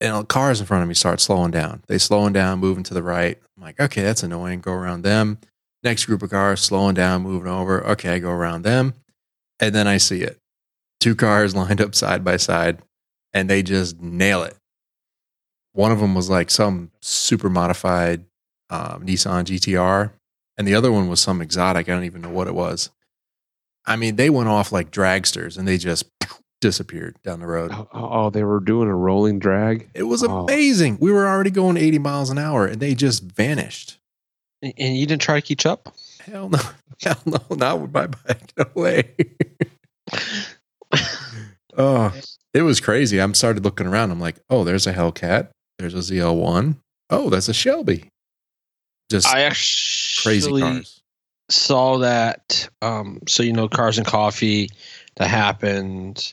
And 0.00 0.28
cars 0.28 0.60
in 0.60 0.66
front 0.66 0.82
of 0.82 0.88
me 0.88 0.94
start 0.94 1.20
slowing 1.20 1.50
down. 1.50 1.82
They 1.88 1.98
slowing 1.98 2.32
down, 2.32 2.60
moving 2.60 2.84
to 2.84 2.94
the 2.94 3.02
right. 3.02 3.38
I'm 3.56 3.62
like, 3.62 3.80
okay, 3.80 4.02
that's 4.02 4.22
annoying. 4.22 4.60
Go 4.60 4.72
around 4.72 5.02
them. 5.02 5.38
Next 5.82 6.06
group 6.06 6.22
of 6.22 6.30
cars 6.30 6.60
slowing 6.60 6.94
down, 6.94 7.22
moving 7.22 7.50
over. 7.50 7.84
Okay, 7.84 8.10
I 8.10 8.18
go 8.18 8.30
around 8.30 8.62
them. 8.62 8.94
And 9.60 9.74
then 9.74 9.88
I 9.88 9.96
see 9.96 10.22
it. 10.22 10.38
Two 11.00 11.14
cars 11.14 11.54
lined 11.56 11.80
up 11.80 11.94
side 11.94 12.24
by 12.24 12.36
side, 12.36 12.78
and 13.32 13.50
they 13.50 13.62
just 13.62 14.00
nail 14.00 14.42
it. 14.42 14.56
One 15.72 15.92
of 15.92 16.00
them 16.00 16.14
was 16.14 16.30
like 16.30 16.50
some 16.50 16.90
super 17.00 17.50
modified 17.50 18.24
um, 18.70 19.04
Nissan 19.04 19.44
GTR, 19.44 20.12
and 20.56 20.66
the 20.66 20.74
other 20.74 20.92
one 20.92 21.08
was 21.08 21.20
some 21.20 21.40
exotic. 21.40 21.88
I 21.88 21.92
don't 21.92 22.04
even 22.04 22.20
know 22.22 22.30
what 22.30 22.48
it 22.48 22.54
was. 22.54 22.90
I 23.86 23.96
mean, 23.96 24.16
they 24.16 24.28
went 24.28 24.48
off 24.48 24.70
like 24.70 24.90
dragsters 24.90 25.56
and 25.56 25.66
they 25.66 25.78
just 25.78 26.04
disappeared 26.60 27.16
down 27.22 27.40
the 27.40 27.46
road. 27.46 27.70
Oh, 27.72 27.88
oh, 27.92 28.30
they 28.30 28.42
were 28.44 28.60
doing 28.60 28.88
a 28.88 28.94
rolling 28.94 29.38
drag. 29.38 29.88
It 29.94 30.04
was 30.04 30.22
Oh. 30.24 30.40
amazing. 30.44 30.98
We 31.00 31.12
were 31.12 31.26
already 31.28 31.50
going 31.50 31.76
80 31.76 31.98
miles 31.98 32.30
an 32.30 32.38
hour 32.38 32.66
and 32.66 32.80
they 32.80 32.94
just 32.94 33.22
vanished. 33.22 33.98
And 34.62 34.72
and 34.78 34.96
you 34.96 35.06
didn't 35.06 35.22
try 35.22 35.40
to 35.40 35.46
catch 35.54 35.66
up? 35.66 35.94
Hell 36.20 36.48
no. 36.48 36.58
Hell 37.00 37.20
no. 37.26 37.38
Not 37.56 37.80
with 37.80 37.92
my 37.92 38.06
bike. 38.08 38.52
No 38.56 38.64
way. 38.74 39.14
oh, 41.76 42.12
it 42.54 42.62
was 42.62 42.80
crazy. 42.80 43.20
I'm 43.20 43.34
started 43.34 43.64
looking 43.64 43.86
around. 43.86 44.10
I'm 44.10 44.20
like, 44.20 44.36
oh, 44.50 44.64
there's 44.64 44.86
a 44.86 44.92
Hellcat. 44.92 45.48
There's 45.78 45.94
a 45.94 45.98
ZL1. 45.98 46.76
Oh, 47.10 47.30
that's 47.30 47.48
a 47.48 47.54
Shelby. 47.54 48.08
Just 49.10 49.26
I 49.26 49.42
actually 49.42 50.40
crazy 50.40 50.60
cars. 50.60 51.00
saw 51.50 51.98
that. 51.98 52.68
Um, 52.82 53.20
so 53.28 53.42
you 53.42 53.52
know, 53.52 53.68
Cars 53.68 53.96
and 53.98 54.06
Coffee 54.06 54.68
that 55.16 55.28
happened, 55.28 56.32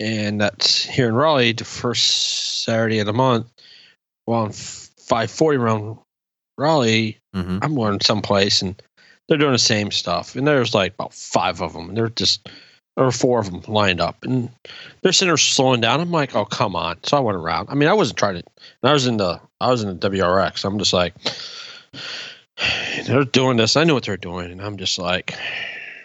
and 0.00 0.40
that's 0.40 0.84
here 0.84 1.08
in 1.08 1.14
Raleigh, 1.14 1.52
the 1.52 1.64
first 1.64 2.62
Saturday 2.64 2.98
of 2.98 3.06
the 3.06 3.12
month. 3.12 3.46
Well, 4.26 4.40
on 4.40 4.52
five 4.52 5.30
forty 5.30 5.58
around 5.58 5.98
Raleigh, 6.58 7.18
hmm 7.34 7.58
I'm 7.62 7.74
going 7.74 8.00
someplace, 8.00 8.62
and 8.62 8.80
they're 9.28 9.38
doing 9.38 9.52
the 9.52 9.58
same 9.58 9.90
stuff. 9.90 10.36
And 10.36 10.46
there's 10.46 10.74
like 10.74 10.94
about 10.94 11.14
five 11.14 11.60
of 11.62 11.72
them, 11.72 11.88
and 11.88 11.96
they're 11.96 12.08
just 12.08 12.48
or 12.96 13.10
four 13.10 13.40
of 13.40 13.50
them 13.50 13.62
lined 13.66 14.00
up, 14.00 14.22
and 14.22 14.48
they're 15.02 15.12
sitting 15.12 15.28
there 15.28 15.36
slowing 15.36 15.80
down. 15.80 16.00
I'm 16.00 16.12
like, 16.12 16.34
oh 16.34 16.44
come 16.44 16.76
on! 16.76 16.98
So 17.02 17.16
I 17.16 17.20
went 17.20 17.36
around. 17.36 17.68
I 17.70 17.74
mean, 17.74 17.88
I 17.88 17.94
wasn't 17.94 18.18
trying 18.18 18.34
to. 18.34 18.44
And 18.82 18.90
I 18.90 18.92
was 18.92 19.06
in 19.06 19.16
the 19.16 19.40
I 19.60 19.70
was 19.70 19.82
in 19.82 19.98
the 19.98 20.10
WRX. 20.10 20.64
I'm 20.64 20.78
just 20.78 20.92
like, 20.92 21.14
they're 23.06 23.24
doing 23.24 23.56
this. 23.56 23.76
I 23.76 23.84
know 23.84 23.94
what 23.94 24.04
they're 24.04 24.16
doing, 24.16 24.52
and 24.52 24.62
I'm 24.62 24.76
just 24.76 24.98
like, 24.98 25.36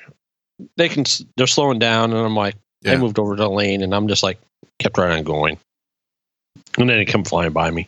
they 0.78 0.90
can. 0.90 1.06
They're 1.38 1.48
slowing 1.48 1.80
down, 1.80 2.12
and 2.12 2.20
I'm 2.20 2.36
like, 2.36 2.56
Yeah. 2.82 2.94
I 2.94 2.98
moved 2.98 3.20
over 3.20 3.36
to 3.36 3.42
the 3.44 3.50
lane, 3.50 3.82
and 3.84 3.94
I'm 3.94 4.08
just 4.08 4.24
like, 4.24 4.40
kept 4.80 4.98
right 4.98 5.12
on 5.18 5.24
going, 5.24 5.58
and 6.78 6.90
then 6.90 6.98
they 6.98 7.06
come 7.06 7.24
flying 7.24 7.52
by 7.52 7.70
me. 7.72 7.88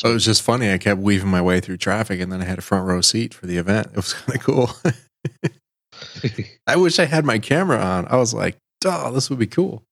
So 0.00 0.10
it 0.10 0.14
was 0.14 0.24
just 0.24 0.42
funny. 0.42 0.72
I 0.72 0.78
kept 0.78 1.00
weaving 1.00 1.28
my 1.28 1.40
way 1.40 1.60
through 1.60 1.76
traffic 1.76 2.20
and 2.20 2.32
then 2.32 2.42
I 2.42 2.44
had 2.44 2.58
a 2.58 2.62
front 2.62 2.84
row 2.88 3.00
seat 3.00 3.32
for 3.32 3.46
the 3.46 3.58
event. 3.58 3.86
It 3.92 3.96
was 3.96 4.12
kind 4.14 4.34
of 4.36 4.42
cool. 4.42 4.70
I 6.66 6.74
wish 6.74 6.98
I 6.98 7.04
had 7.04 7.24
my 7.24 7.38
camera 7.38 7.78
on. 7.78 8.06
I 8.08 8.16
was 8.16 8.34
like, 8.34 8.56
oh, 8.84 9.12
this 9.12 9.30
would 9.30 9.38
be 9.38 9.46
cool. 9.46 9.84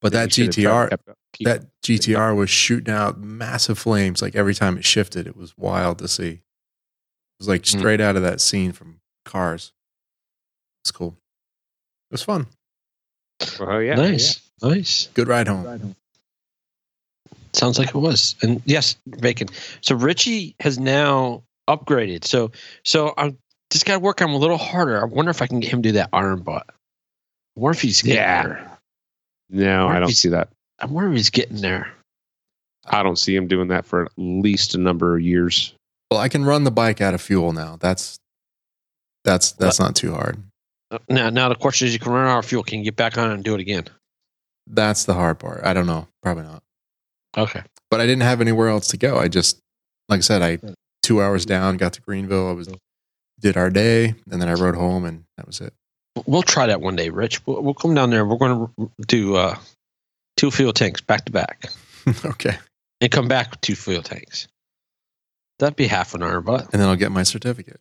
But 0.00 0.12
that 0.12 0.32
should 0.32 0.46
have 0.46 0.54
GTR, 0.54 0.88
kept- 0.90 1.08
that 1.42 1.66
GTR 1.84 2.34
was 2.34 2.48
shooting 2.48 2.92
out 2.94 3.18
massive 3.20 3.78
flames. 3.78 4.22
Like 4.22 4.34
every 4.34 4.54
time 4.54 4.78
it 4.78 4.86
shifted, 4.86 5.26
it 5.26 5.36
was 5.36 5.52
wild 5.58 5.98
to 5.98 6.08
see. 6.08 6.30
It 6.30 6.40
was 7.40 7.48
like 7.48 7.62
Mm. 7.64 7.78
straight 7.78 8.00
out 8.00 8.16
of 8.16 8.22
that 8.22 8.40
scene 8.40 8.72
from 8.72 9.00
Cars. 9.26 9.72
It's 10.82 10.92
cool. 10.92 11.18
It 12.10 12.14
was 12.14 12.22
fun. 12.22 12.46
Oh 13.60 13.78
yeah, 13.78 13.94
nice, 13.94 14.40
nice. 14.62 15.08
Good 15.14 15.28
ride 15.28 15.48
home. 15.48 15.94
Sounds 17.52 17.78
like 17.78 17.88
it 17.88 17.94
was. 17.94 18.34
And 18.42 18.62
yes, 18.66 18.96
bacon. 19.20 19.48
So 19.80 19.94
Richie 19.94 20.54
has 20.60 20.78
now 20.78 21.42
upgraded. 21.68 22.24
So 22.24 22.50
so 22.84 23.14
I'm 23.16 23.38
just 23.70 23.86
got 23.86 23.94
to 23.94 23.98
work 24.00 24.20
on 24.22 24.28
him 24.28 24.34
a 24.34 24.38
little 24.38 24.58
harder. 24.58 25.00
I 25.00 25.04
wonder 25.04 25.30
if 25.30 25.42
I 25.42 25.46
can 25.46 25.60
get 25.60 25.70
him 25.70 25.82
to 25.82 25.88
do 25.88 25.92
that 25.94 26.10
iron 26.12 26.40
butt. 26.40 26.66
I 26.68 27.60
wonder 27.60 27.76
if 27.76 27.82
he's 27.82 28.02
getting 28.02 28.16
Yeah. 28.16 28.42
there. 28.42 28.78
No, 29.50 29.88
I 29.88 29.98
don't 29.98 30.10
see 30.10 30.28
that. 30.28 30.48
I 30.78 30.86
wonder 30.86 31.10
if 31.10 31.16
he's 31.16 31.30
getting 31.30 31.60
there. 31.60 31.90
I 32.86 33.02
don't 33.02 33.18
see 33.18 33.34
him 33.34 33.48
doing 33.48 33.68
that 33.68 33.84
for 33.86 34.04
at 34.04 34.12
least 34.16 34.74
a 34.74 34.78
number 34.78 35.16
of 35.16 35.22
years. 35.22 35.74
Well, 36.10 36.20
I 36.20 36.28
can 36.28 36.44
run 36.44 36.64
the 36.64 36.70
bike 36.70 37.00
out 37.00 37.14
of 37.14 37.20
fuel 37.20 37.52
now. 37.52 37.76
That's 37.80 38.18
that's 39.24 39.52
that's 39.52 39.78
not 39.80 39.94
too 39.96 40.12
hard. 40.14 40.42
Now, 41.08 41.30
now 41.30 41.48
the 41.48 41.54
question 41.54 41.86
is, 41.86 41.92
you 41.94 42.00
can 42.00 42.12
run 42.12 42.26
out 42.26 42.38
of 42.38 42.46
fuel. 42.46 42.62
Can 42.62 42.78
you 42.78 42.84
get 42.84 42.96
back 42.96 43.18
on 43.18 43.30
and 43.30 43.44
do 43.44 43.54
it 43.54 43.60
again? 43.60 43.84
That's 44.66 45.04
the 45.04 45.14
hard 45.14 45.38
part. 45.38 45.64
I 45.64 45.74
don't 45.74 45.86
know. 45.86 46.08
Probably 46.22 46.44
not. 46.44 46.62
Okay. 47.36 47.62
But 47.90 48.00
I 48.00 48.06
didn't 48.06 48.22
have 48.22 48.40
anywhere 48.40 48.68
else 48.68 48.88
to 48.88 48.96
go. 48.96 49.18
I 49.18 49.28
just, 49.28 49.58
like 50.08 50.18
I 50.18 50.20
said, 50.22 50.42
I 50.42 50.58
two 51.02 51.22
hours 51.22 51.46
down, 51.46 51.76
got 51.76 51.94
to 51.94 52.00
Greenville. 52.02 52.48
I 52.48 52.52
was 52.52 52.68
did 53.40 53.56
our 53.56 53.70
day, 53.70 54.14
and 54.30 54.42
then 54.42 54.48
I 54.48 54.54
rode 54.54 54.74
home, 54.74 55.04
and 55.04 55.24
that 55.36 55.46
was 55.46 55.60
it. 55.60 55.72
We'll 56.26 56.42
try 56.42 56.66
that 56.66 56.80
one 56.80 56.96
day, 56.96 57.10
Rich. 57.10 57.46
We'll, 57.46 57.62
we'll 57.62 57.74
come 57.74 57.94
down 57.94 58.10
there. 58.10 58.26
We're 58.26 58.36
going 58.36 58.66
to 58.66 58.90
do 59.06 59.36
uh, 59.36 59.56
two 60.36 60.50
fuel 60.50 60.72
tanks 60.72 61.00
back 61.00 61.24
to 61.26 61.32
back 61.32 61.70
okay, 62.24 62.58
and 63.00 63.10
come 63.10 63.28
back 63.28 63.50
with 63.50 63.60
two 63.60 63.76
fuel 63.76 64.02
tanks. 64.02 64.48
That'd 65.58 65.76
be 65.76 65.86
half 65.86 66.14
an 66.14 66.22
hour, 66.22 66.40
but. 66.40 66.72
and 66.72 66.80
then 66.80 66.88
I'll 66.88 66.96
get 66.96 67.12
my 67.12 67.22
certificate. 67.22 67.80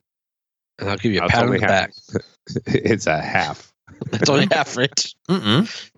And 0.79 0.89
I'll 0.89 0.97
give 0.97 1.11
you 1.11 1.19
a 1.19 1.21
That's 1.21 1.33
pat 1.33 1.43
on 1.45 1.49
the 1.51 1.59
half. 1.59 1.67
back. 1.69 1.91
it's 2.67 3.07
a 3.07 3.19
half. 3.21 3.71
That's 4.11 4.29
only 4.29 4.47
half, 4.51 4.75
Rich. 4.77 5.15
Mm-mm. 5.29 5.89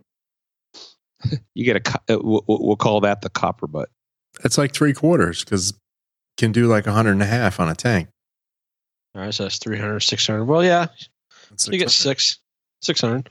You 1.53 1.65
get 1.65 1.75
a. 1.75 1.79
co- 1.81 1.99
uh, 2.15 2.19
We'll, 2.21 2.43
we'll 2.47 2.75
call 2.77 3.01
that 3.01 3.21
the 3.21 3.29
copper 3.29 3.67
butt. 3.67 3.89
It's 4.45 4.57
like 4.57 4.73
three 4.73 4.93
quarters 4.93 5.43
because 5.43 5.73
can 6.37 6.51
do 6.53 6.67
like 6.67 6.87
a 6.87 6.93
hundred 6.93 7.11
and 7.13 7.21
a 7.23 7.25
half 7.25 7.59
on 7.59 7.67
a 7.67 7.75
tank. 7.75 8.07
All 9.15 9.21
right, 9.23 9.33
so 9.33 9.43
that's 9.43 9.57
300, 9.57 9.99
600. 9.99 10.45
Well, 10.45 10.63
yeah, 10.63 10.87
That's 11.49 11.67
you 11.67 11.77
get 11.79 11.89
600. 11.89 11.91
six, 12.19 12.39
600. 12.83 13.29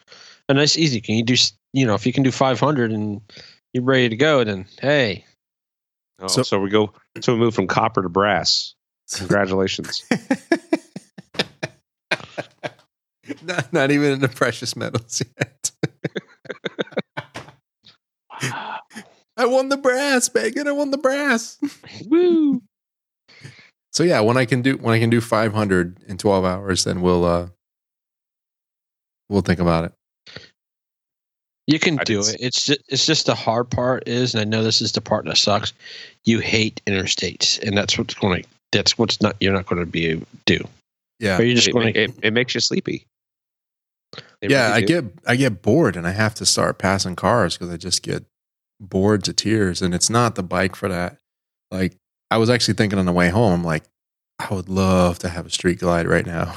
a 0.49 0.55
nice 0.55 0.77
easy. 0.77 1.01
Can 1.01 1.15
you 1.15 1.23
do 1.25 1.35
s- 1.35 1.53
you 1.73 1.87
know 1.87 1.95
if 1.95 2.05
you 2.05 2.13
can 2.13 2.25
do 2.25 2.31
500 2.33 2.91
and 2.93 3.21
you're 3.73 3.85
ready 3.85 4.09
to 4.11 4.17
go, 4.17 4.45
then 4.45 4.67
hey, 4.81 5.25
Oh, 6.21 6.27
So- 6.27 6.43
so, 6.43 6.59
we 6.59 6.69
go. 6.69 6.93
So 7.23 7.33
we 7.35 7.39
move 7.39 7.55
from 7.55 7.69
copper 7.69 8.03
to 8.03 8.09
brass. 8.09 8.75
Congratulations. 9.15 10.03
not, 13.43 13.73
not 13.73 13.91
even 13.91 14.13
in 14.13 14.21
the 14.21 14.29
precious 14.29 14.77
metals 14.77 15.23
yet. 15.39 15.71
I 19.37 19.47
won 19.47 19.69
the 19.69 19.77
brass, 19.77 20.29
Bacon. 20.29 20.67
I 20.67 20.73
won 20.73 20.91
the 20.91 20.99
brass. 20.99 21.59
Woo! 22.09 22.63
So 23.93 24.03
yeah, 24.03 24.21
when 24.21 24.37
I 24.37 24.45
can 24.45 24.63
do 24.63 24.77
when 24.77 24.95
I 24.95 24.99
can 24.99 25.11
do 25.11 25.21
500 25.21 26.05
in 26.09 26.19
12 26.19 26.45
hours, 26.45 26.85
then 26.85 27.01
we'll 27.01 27.25
uh 27.25 27.49
we'll 29.29 29.43
think 29.43 29.61
about 29.61 29.85
it. 29.85 29.93
you 31.67 31.79
can 31.79 31.99
I 32.01 32.05
do 32.05 32.15
did 32.15 32.21
s- 32.21 32.35
it. 32.35 32.41
It's 32.41 32.65
just, 32.67 32.81
it's 32.89 33.07
just 33.07 33.27
the 33.27 33.35
hard 33.35 33.71
part 33.71 34.09
is, 34.09 34.35
and 34.35 34.41
I 34.41 34.45
know 34.45 34.63
this 34.63 34.81
is 34.81 34.93
the 34.93 35.01
part 35.01 35.25
that 35.27 35.37
sucks. 35.37 35.73
You 36.25 36.39
hate 36.41 36.81
interstates, 36.87 37.61
and 37.63 37.77
that's 37.77 37.97
what's 37.99 38.15
going 38.15 38.43
to 38.43 38.49
that's 38.73 38.99
what's 38.99 39.21
not 39.21 39.37
you're 39.41 39.53
not 39.53 39.67
going 39.67 39.81
to 39.81 39.91
be 39.91 40.25
do. 40.45 40.67
Yeah. 41.19 41.39
Or 41.39 41.43
you're 41.43 41.57
just 41.57 41.69
It, 41.69 41.73
going 41.73 41.93
to 41.93 42.01
it, 42.01 42.15
it 42.23 42.33
makes 42.33 42.55
you 42.55 42.61
sleepy. 42.61 43.07
It 44.41 44.51
yeah, 44.51 44.69
really 44.69 44.85
I 44.85 44.87
get 44.87 45.05
I 45.27 45.37
get 45.37 45.63
bored 45.63 45.97
and 45.97 46.07
I 46.07 46.13
have 46.13 46.35
to 46.37 46.47
start 46.47 46.79
passing 46.79 47.17
cars 47.17 47.57
because 47.57 47.73
I 47.73 47.77
just 47.77 48.03
get 48.03 48.25
bored 48.81 49.25
to 49.25 49.33
tears. 49.33 49.83
And 49.83 49.95
it's 49.95 50.09
not 50.09 50.35
the 50.37 50.43
bike 50.43 50.77
for 50.77 50.89
that. 50.89 51.19
Like 51.71 51.97
I 52.31 52.39
was 52.39 52.51
actually 52.51 52.75
thinking 52.75 52.99
on 52.99 53.07
the 53.07 53.13
way 53.13 53.29
home, 53.31 53.53
I'm 53.53 53.65
like, 53.65 53.85
I 54.39 54.55
would 54.55 54.69
love 54.69 55.19
to 55.21 55.29
have 55.29 55.47
a 55.47 55.51
street 55.51 55.81
glide 55.81 56.07
right 56.07 56.27
now. 56.27 56.55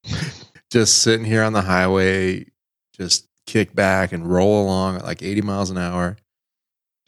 just 0.70 0.98
sitting 0.98 1.24
here 1.24 1.42
on 1.42 1.52
the 1.52 1.62
highway, 1.62 2.46
just 2.96 3.28
kick 3.46 3.74
back 3.74 4.12
and 4.12 4.30
roll 4.30 4.64
along 4.64 4.96
at 4.96 5.04
like 5.04 5.22
80 5.22 5.42
miles 5.42 5.70
an 5.70 5.78
hour. 5.78 6.16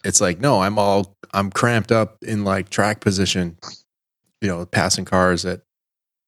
It's 0.05 0.21
like, 0.21 0.41
no, 0.41 0.61
I'm 0.61 0.79
all 0.79 1.17
I'm 1.33 1.51
cramped 1.51 1.93
up 1.93 2.19
in 2.23 2.45
like 2.45 2.71
track 2.71 3.01
position, 3.01 3.57
you 4.41 4.49
know, 4.49 4.65
passing 4.67 5.05
cars 5.05 5.45
at 5.45 5.63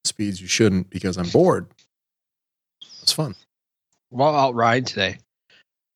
speeds 0.05 0.41
you 0.41 0.47
shouldn't 0.47 0.91
because 0.91 1.17
I'm 1.17 1.29
bored. 1.29 1.67
It's 3.03 3.13
fun. 3.13 3.35
while 4.11 4.35
out 4.35 4.55
riding 4.55 4.85
today, 4.85 5.19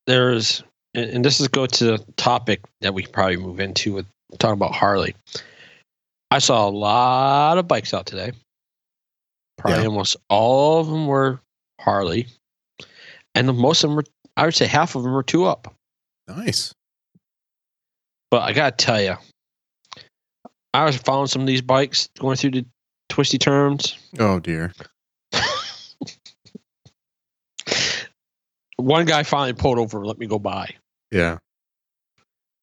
there's 0.06 0.62
and, 0.94 1.24
this 1.24 1.40
is 1.40 1.48
go 1.48 1.66
to 1.66 1.84
the 1.84 1.98
topic 2.16 2.60
that 2.80 2.92
we 2.94 3.06
probably 3.06 3.36
move 3.36 3.60
into 3.60 3.92
with 3.92 4.06
talking 4.38 4.54
about 4.54 4.72
Harley. 4.74 5.14
I 6.30 6.38
saw 6.40 6.68
a 6.68 6.70
lot 6.70 7.58
of 7.58 7.68
bikes 7.68 7.94
out 7.94 8.06
today. 8.06 8.32
Probably 9.56 9.80
Yeah. 9.82 9.86
almost 9.88 10.16
all 10.28 10.80
of 10.80 10.88
them 10.88 11.06
were 11.06 11.40
Harley, 11.80 12.26
and 13.34 13.46
most 13.56 13.84
of 13.84 13.90
them 13.90 13.96
were. 13.96 14.04
I 14.36 14.44
would 14.44 14.54
say 14.54 14.66
half 14.66 14.94
of 14.94 15.02
them 15.02 15.12
were 15.12 15.22
two 15.22 15.44
up. 15.46 15.72
Nice. 16.28 16.72
But 18.30 18.42
I 18.42 18.52
gotta 18.52 18.76
tell 18.76 19.00
you, 19.00 19.16
I 20.74 20.84
was 20.84 20.96
following 20.96 21.28
some 21.28 21.42
of 21.42 21.46
these 21.48 21.62
bikes 21.62 22.08
going 22.18 22.36
through 22.36 22.50
the 22.52 22.66
twisty 23.08 23.38
turns. 23.38 23.96
Oh 24.18 24.40
dear. 24.40 24.72
One 28.76 29.06
guy 29.06 29.22
finally 29.22 29.52
pulled 29.54 29.78
over 29.78 30.04
let 30.04 30.18
me 30.18 30.26
go 30.26 30.38
by. 30.38 30.74
Yeah. 31.10 31.38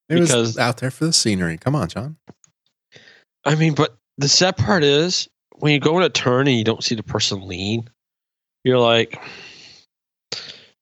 It 0.08 0.20
was 0.20 0.58
out 0.58 0.78
there 0.78 0.92
for 0.92 1.06
the 1.06 1.14
scenery. 1.14 1.58
Come 1.58 1.76
on, 1.76 1.88
John. 1.90 2.16
I 3.44 3.56
mean, 3.56 3.74
but 3.74 3.96
the 4.18 4.28
sad 4.28 4.56
part 4.56 4.84
is 4.84 5.28
when 5.58 5.74
you 5.74 5.80
go 5.80 5.98
in 5.98 6.04
a 6.04 6.10
turn 6.10 6.48
and 6.48 6.58
you 6.58 6.64
don't 6.64 6.84
see 6.84 6.96
the 6.96 7.04
person 7.04 7.48
lean, 7.48 7.90
you're 8.64 8.80
like, 8.80 9.20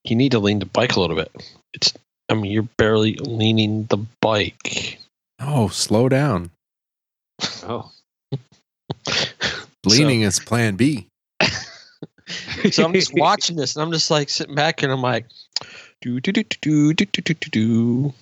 you 0.04 0.16
need 0.16 0.32
to 0.34 0.40
lean 0.40 0.60
the 0.60 0.66
bike 0.66 0.96
a 0.96 1.00
little 1.00 1.16
bit. 1.16 1.32
It's, 1.74 1.94
I 2.30 2.34
mean, 2.34 2.52
you're 2.52 2.68
barely 2.78 3.16
leaning 3.16 3.86
the 3.86 4.06
bike. 4.22 5.00
Oh, 5.40 5.68
slow 5.70 6.10
down. 6.10 6.52
Oh. 7.66 7.92
Leaning 9.86 10.22
is 10.22 10.40
plan 10.40 10.76
B. 10.76 11.08
So 12.72 12.86
I'm 12.86 12.94
just 12.94 13.14
watching 13.14 13.58
this 13.58 13.76
and 13.76 13.84
I'm 13.84 13.92
just 13.92 14.10
like 14.10 14.30
sitting 14.30 14.56
back 14.56 14.82
and 14.82 14.92
I'm 14.92 15.02
like, 15.02 15.26
do 16.02 16.22
do 16.22 16.32
do 16.32 16.44
do 16.44 16.94
do 16.94 17.06
do 17.06 17.22
do 17.22 17.34
do 17.34 17.50
do. 17.50 18.14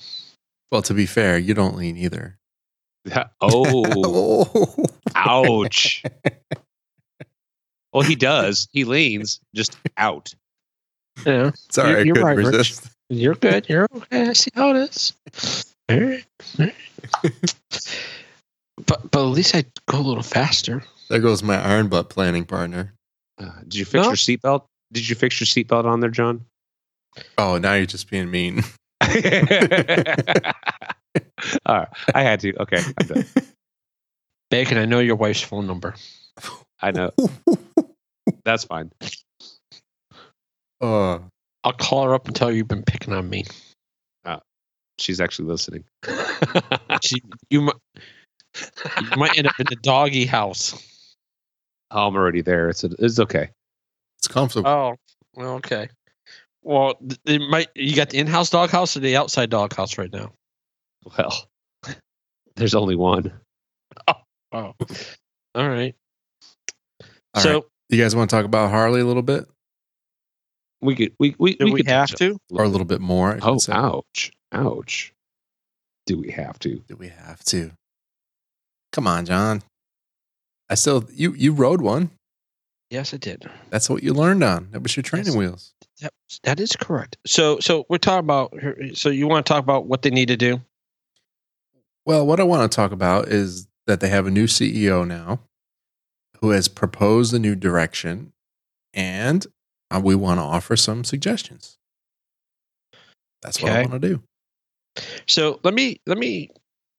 Well, 0.72 0.82
to 0.82 0.93
be 0.93 1.05
fair, 1.05 1.38
you 1.38 1.53
don't 1.53 1.76
lean 1.76 1.97
either. 1.97 2.38
oh, 3.14 3.26
oh. 3.41 4.86
ouch. 5.16 6.03
Well, 7.93 8.03
he 8.03 8.16
does. 8.16 8.68
He 8.72 8.84
leans 8.84 9.39
just 9.53 9.78
out. 9.97 10.34
Yeah, 11.26 11.51
Sorry, 11.70 11.95
I 11.95 12.01
You're 12.01 12.16
couldn't 12.16 12.24
right, 12.24 12.38
Rich. 12.38 12.80
you're 13.09 13.36
good. 13.36 13.68
You're 13.70 13.88
okay. 13.95 14.30
I 14.30 14.34
see 14.34 14.49
how 14.55 14.72
it 14.74 14.89
is. 14.89 15.14
All 15.89 15.99
right. 15.99 16.26
All 16.59 16.66
right. 16.66 16.76
but 18.86 19.12
but 19.12 19.20
at 19.20 19.26
least 19.26 19.53
I 19.55 19.66
go 19.88 19.99
a 19.99 20.01
little 20.01 20.24
faster. 20.24 20.84
There 21.12 21.20
goes 21.20 21.43
my 21.43 21.57
iron 21.62 21.89
butt 21.89 22.09
planning 22.09 22.45
partner. 22.45 22.93
Uh, 23.38 23.51
did 23.64 23.76
you 23.76 23.84
fix 23.84 24.01
No. 24.01 24.07
your 24.12 24.16
seatbelt? 24.16 24.64
Did 24.93 25.09
you 25.09 25.16
fix 25.16 25.41
your 25.41 25.45
seatbelt 25.45 25.84
on 25.84 25.99
there, 25.99 26.09
John? 26.09 26.45
Oh, 27.38 27.57
now 27.57 27.74
you're 27.74 27.86
just 27.86 28.09
being 28.09 28.32
mean. 28.32 28.64
All 31.66 31.76
right, 31.76 31.88
I 32.16 32.24
had 32.24 32.39
to. 32.39 32.55
Okay, 32.62 32.78
I'm 32.97 33.07
done. 33.07 33.26
Bacon, 34.49 34.78
I 34.78 34.86
know 34.86 34.99
your 34.99 35.18
wife's 35.18 35.41
phone 35.41 35.68
number. 35.68 35.95
I 36.82 36.91
know 36.91 37.12
that's 38.45 38.64
fine. 38.64 38.89
uh, 40.80 41.20
I'll 41.66 41.74
call 41.74 42.05
her 42.05 42.14
up 42.14 42.28
and 42.28 42.36
tell 42.36 42.47
her 42.47 42.53
you've 42.53 42.70
been 42.70 42.84
picking 42.84 43.14
on 43.14 43.30
me. 43.30 43.43
She's 44.97 45.20
actually 45.20 45.47
listening. 45.49 45.84
She, 47.01 47.22
you, 47.49 47.62
might, 47.62 47.76
you 49.01 49.18
might 49.18 49.36
end 49.38 49.47
up 49.47 49.59
in 49.59 49.66
the 49.68 49.78
doggy 49.78 50.26
house. 50.28 50.88
I'm 51.92 52.16
already 52.16 52.42
there. 52.42 52.70
It's 52.70 52.84
it's 52.84 53.20
okay. 53.20 53.50
it's 54.20 54.28
comfortable. 54.28 54.70
Oh, 54.70 54.96
well, 55.36 55.56
okay. 55.56 55.89
Well, 56.64 56.96
th- 56.96 57.20
they 57.26 57.38
might. 57.38 57.68
You 57.76 57.96
got 57.96 58.10
the 58.12 58.20
in-house 58.20 58.50
doghouse 58.50 58.96
or 58.96 59.00
the 59.02 59.18
outside 59.18 59.50
doghouse 59.50 59.98
right 59.98 60.12
now? 60.12 60.32
Well, 61.18 61.48
there's 62.56 62.76
only 62.76 62.96
one. 62.96 63.32
Oh, 64.08 64.14
all 64.52 64.76
right. 65.56 65.96
All 67.34 67.42
so, 67.42 67.54
right. 67.54 67.64
You 67.89 68.02
guys 68.02 68.16
want 68.16 68.30
to 68.30 68.36
talk 68.36 68.46
about 68.46 68.70
Harley 68.70 69.02
a 69.02 69.06
little 69.06 69.22
bit 69.24 69.46
We 70.82 70.96
could 70.96 71.14
we 71.20 71.36
we, 71.39 71.56
do 71.56 71.66
we, 71.66 71.80
could 71.82 71.88
have 71.88 72.10
to? 72.16 72.38
or 72.52 72.64
a 72.64 72.68
little 72.70 72.86
bit 72.86 73.02
more? 73.02 73.34
I 73.36 73.39
Oh, 73.42 73.58
say. 73.58 73.74
ouch, 73.74 74.32
ouch. 74.52 75.14
Do 76.06 76.18
we 76.18 76.32
have 76.32 76.60
to? 76.60 76.82
Do 76.88 76.96
we 76.98 77.10
have 77.10 77.44
to? 77.46 77.72
Come 78.92 79.08
on, 79.08 79.26
John. 79.26 79.62
I 80.72 80.76
still 80.76 81.03
you 81.13 81.34
you 81.34 81.51
rode 81.51 81.82
one. 81.82 82.09
Yes, 82.89 83.13
I 83.13 83.17
did. 83.17 83.49
That's 83.69 83.89
what 83.89 84.03
you 84.03 84.13
learned 84.13 84.43
on. 84.43 84.69
That 84.72 84.82
was 84.82 84.95
your 84.95 85.03
training 85.03 85.38
wheels. 85.38 85.74
That, 86.01 86.13
that 86.43 86.59
is 86.59 86.76
correct. 86.76 87.17
So, 87.26 87.59
so 87.59 87.86
we're 87.89 87.97
talking 87.97 88.26
about. 88.26 88.53
So, 88.93 89.09
you 89.09 89.28
want 89.28 89.45
to 89.45 89.49
talk 89.53 89.63
about 89.63 89.86
what 89.86 90.01
they 90.01 90.09
need 90.09 90.30
to 90.30 90.38
do? 90.38 90.61
Well, 92.05 92.26
what 92.26 92.39
I 92.39 92.43
want 92.43 92.69
to 92.69 92.76
talk 92.76 92.91
about 92.91 93.28
is 93.28 93.67
that 93.86 93.99
they 93.99 94.09
have 94.09 94.26
a 94.26 94.32
new 94.32 94.45
CEO 94.45 95.05
now 95.05 95.39
who 96.39 96.49
has 96.49 96.67
proposed 96.67 97.34
a 97.34 97.39
new 97.39 97.55
direction, 97.55 98.32
and 98.93 99.45
uh, 99.89 100.01
we 100.03 100.15
want 100.15 100.39
to 100.39 100.43
offer 100.43 100.76
some 100.76 101.03
suggestions. 101.03 101.78
That's 103.41 103.61
what 103.61 103.72
I 103.74 103.82
want 103.82 104.01
to 104.01 104.07
do. 104.07 104.24
So 105.28 105.59
let 105.63 105.74
me 105.74 105.99
let 106.05 106.17
me, 106.17 106.49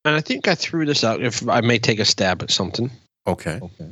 and 0.04 0.14
I 0.14 0.20
think 0.20 0.46
I 0.46 0.54
threw 0.54 0.84
this 0.86 1.04
out. 1.04 1.22
If 1.22 1.46
I 1.48 1.62
may 1.62 1.78
take 1.78 2.00
a 2.00 2.04
stab 2.04 2.42
at 2.42 2.50
something. 2.50 2.90
Okay. 3.26 3.58
Okay. 3.62 3.90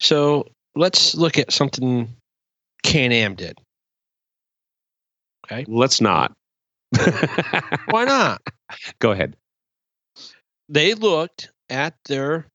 So 0.00 0.46
let's 0.76 1.14
look 1.14 1.38
at 1.38 1.52
something 1.52 2.08
Can 2.82 3.12
Am 3.12 3.34
did. 3.34 3.58
Okay, 5.46 5.64
Let's 5.68 6.00
not. 6.00 6.32
why 7.90 8.04
not? 8.04 8.40
Go 9.00 9.10
ahead. 9.10 9.36
They 10.68 10.94
looked 10.94 11.50
at 11.68 11.94
their 12.06 12.46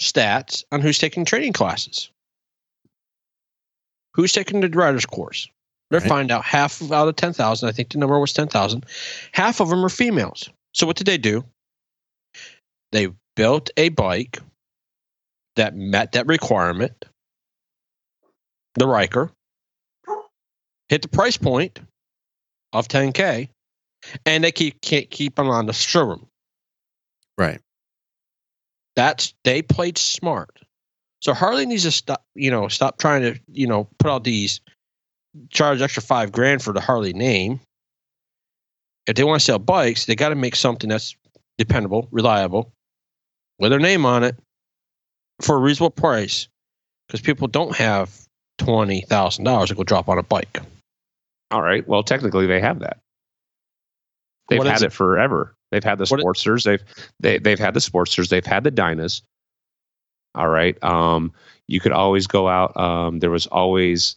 stats 0.00 0.62
on 0.70 0.80
who's 0.80 0.98
taking 0.98 1.24
training 1.24 1.52
classes, 1.52 2.10
who's 4.14 4.32
taking 4.32 4.60
the 4.60 4.68
driver's 4.68 5.06
course. 5.06 5.48
They 5.90 5.98
Right. 5.98 6.06
find 6.08 6.30
out 6.30 6.44
half 6.44 6.80
of- 6.80 6.92
out 6.92 7.08
of 7.08 7.16
ten 7.16 7.32
thousand. 7.32 7.68
I 7.68 7.72
think 7.72 7.90
the 7.90 7.98
number 7.98 8.18
was 8.20 8.32
ten 8.32 8.46
thousand. 8.48 8.84
Half 9.32 9.60
of 9.60 9.70
them 9.70 9.84
are 9.84 9.88
females. 9.88 10.48
So 10.74 10.86
what 10.86 10.96
did 10.96 11.06
they 11.06 11.18
do? 11.18 11.44
They 12.92 13.08
built 13.36 13.70
a 13.76 13.88
bike 13.88 14.38
that 15.58 15.76
met 15.76 16.12
that 16.12 16.26
requirement. 16.26 17.04
The 18.74 18.86
Ryker 18.86 19.30
hit 20.88 21.02
the 21.02 21.08
price 21.08 21.36
point 21.36 21.80
of 22.72 22.88
10k, 22.88 23.48
and 24.24 24.44
they 24.44 24.52
keep 24.52 24.80
can't 24.80 25.10
keep 25.10 25.36
them 25.36 25.48
on 25.48 25.66
the 25.66 25.72
showroom. 25.72 26.26
Right. 27.36 27.60
That's 28.96 29.34
they 29.44 29.62
played 29.62 29.98
smart. 29.98 30.50
So 31.20 31.34
Harley 31.34 31.66
needs 31.66 31.82
to 31.82 31.90
stop, 31.90 32.24
you 32.34 32.50
know, 32.50 32.68
stop 32.68 32.98
trying 32.98 33.22
to, 33.22 33.40
you 33.48 33.66
know, 33.66 33.88
put 33.98 34.10
out 34.10 34.24
these 34.24 34.60
charge 35.50 35.82
extra 35.82 36.02
five 36.02 36.30
grand 36.32 36.62
for 36.62 36.72
the 36.72 36.80
Harley 36.80 37.12
name. 37.12 37.60
If 39.06 39.16
they 39.16 39.24
want 39.24 39.40
to 39.40 39.44
sell 39.44 39.58
bikes, 39.58 40.06
they 40.06 40.14
got 40.14 40.28
to 40.28 40.34
make 40.36 40.54
something 40.54 40.88
that's 40.88 41.16
dependable, 41.56 42.06
reliable, 42.12 42.72
with 43.58 43.70
their 43.70 43.80
name 43.80 44.06
on 44.06 44.22
it 44.22 44.36
for 45.40 45.56
a 45.56 45.58
reasonable 45.58 45.90
price. 45.90 46.48
Because 47.06 47.20
people 47.22 47.48
don't 47.48 47.74
have 47.76 48.26
twenty 48.58 49.00
thousand 49.02 49.44
dollars 49.44 49.70
to 49.70 49.74
go 49.74 49.82
drop 49.82 50.08
on 50.10 50.18
a 50.18 50.22
bike. 50.22 50.60
All 51.50 51.62
right. 51.62 51.86
Well, 51.88 52.02
technically, 52.02 52.46
they 52.46 52.60
have 52.60 52.80
that. 52.80 52.98
They've 54.48 54.58
What 54.58 54.66
had 54.66 54.76
is 54.76 54.82
it 54.82 54.92
forever. 54.92 55.54
They've 55.70 55.84
had 55.84 55.98
the 55.98 56.04
What 56.06 56.20
i- 56.20 56.22
Sportsters. 56.22 56.64
They've 56.64 56.82
they, 57.20 57.38
they've 57.38 57.58
had 57.58 57.72
the 57.74 57.80
Sportsters. 57.80 58.28
They've 58.28 58.44
had 58.44 58.64
the 58.64 58.70
Dynas. 58.70 59.22
All 60.34 60.48
right. 60.48 60.82
Um, 60.84 61.32
you 61.66 61.80
could 61.80 61.92
always 61.92 62.26
go 62.26 62.46
out. 62.48 62.76
Um, 62.76 63.18
there 63.20 63.30
was 63.30 63.46
always 63.46 64.16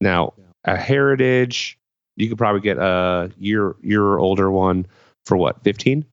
now 0.00 0.34
a 0.64 0.76
Heritage. 0.76 1.78
You 2.16 2.28
could 2.28 2.38
probably 2.38 2.60
get 2.60 2.78
a 2.78 3.30
year 3.38 3.76
year 3.82 4.18
older 4.18 4.50
one 4.50 4.86
for 5.26 5.36
what 5.36 5.62
fifteen. 5.62 6.04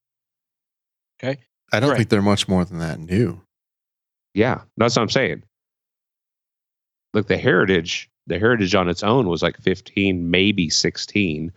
Okay. 1.24 1.40
I 1.72 1.80
don't 1.80 1.90
Right. 1.90 1.98
think 1.98 2.10
they're 2.10 2.22
much 2.22 2.48
more 2.48 2.64
than 2.66 2.78
that 2.80 3.00
new. 3.00 3.42
Yeah, 4.34 4.62
that's 4.78 4.96
what 4.96 5.04
I'm 5.04 5.10
saying. 5.10 5.44
Look, 7.14 7.28
the 7.28 7.38
Heritage, 7.38 8.10
the 8.28 8.40
Heritage 8.40 8.74
on 8.76 8.90
its 8.90 9.04
own 9.04 9.28
was 9.28 9.44
like 9.44 9.58
15, 9.62 10.30
maybe 10.32 10.70
16, 10.70 11.52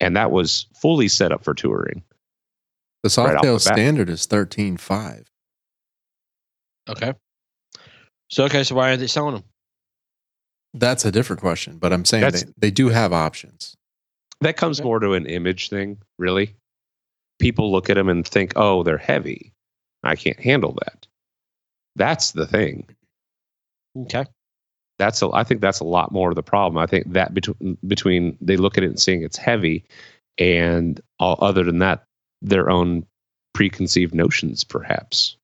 and 0.00 0.16
that 0.16 0.30
was 0.30 0.66
fully 0.80 1.08
set 1.08 1.32
up 1.32 1.42
for 1.42 1.54
touring. 1.54 2.02
The 3.02 3.08
Right 3.16 3.34
off 3.36 3.42
Softail 3.42 3.58
the 3.64 3.68
bat. 3.70 3.76
standard 3.78 4.10
is 4.10 4.26
thirteen 4.26 4.76
five. 4.76 5.26
Okay. 6.88 7.14
So 8.30 8.44
okay, 8.44 8.62
so 8.62 8.74
why 8.74 8.90
are 8.90 8.96
they 8.96 9.06
selling 9.06 9.34
them? 9.34 9.44
That's 10.74 11.04
a 11.04 11.10
different 11.10 11.40
question, 11.40 11.78
but 11.78 11.92
I'm 11.92 12.04
saying 12.04 12.30
they, 12.30 12.42
they 12.58 12.70
do 12.70 12.90
have 12.90 13.12
options. 13.12 13.74
That 14.42 14.56
comes 14.56 14.78
Okay. 14.80 14.86
more 14.86 15.00
to 15.00 15.14
an 15.14 15.26
image 15.26 15.68
thing, 15.70 15.98
really. 16.18 16.54
People 17.40 17.72
look 17.72 17.88
at 17.90 17.94
them 17.94 18.08
and 18.10 18.26
think, 18.26 18.52
"Oh, 18.54 18.82
they're 18.82 18.98
heavy. 18.98 19.52
I 20.04 20.14
can't 20.14 20.38
handle 20.38 20.76
that." 20.84 21.06
That's 22.00 22.32
the 22.32 22.46
thing. 22.46 22.86
Okay. 23.94 24.24
That's 24.98 25.20
a, 25.20 25.30
I 25.32 25.44
think 25.44 25.60
that's 25.60 25.80
a 25.80 25.84
lot 25.84 26.12
more 26.12 26.30
of 26.30 26.34
the 26.34 26.42
problem. 26.42 26.78
I 26.78 26.86
think 26.86 27.12
that 27.12 27.34
between 27.34 27.76
between 27.86 28.38
they 28.40 28.56
look 28.56 28.78
at 28.78 28.84
it 28.84 28.88
and 28.88 28.98
seeing 28.98 29.22
it's 29.22 29.36
heavy, 29.36 29.84
and 30.38 30.98
all 31.18 31.36
other 31.42 31.62
than 31.62 31.80
that, 31.80 32.04
their 32.40 32.70
own 32.70 33.04
preconceived 33.52 34.14
notions, 34.14 34.64
perhaps. 34.64 35.36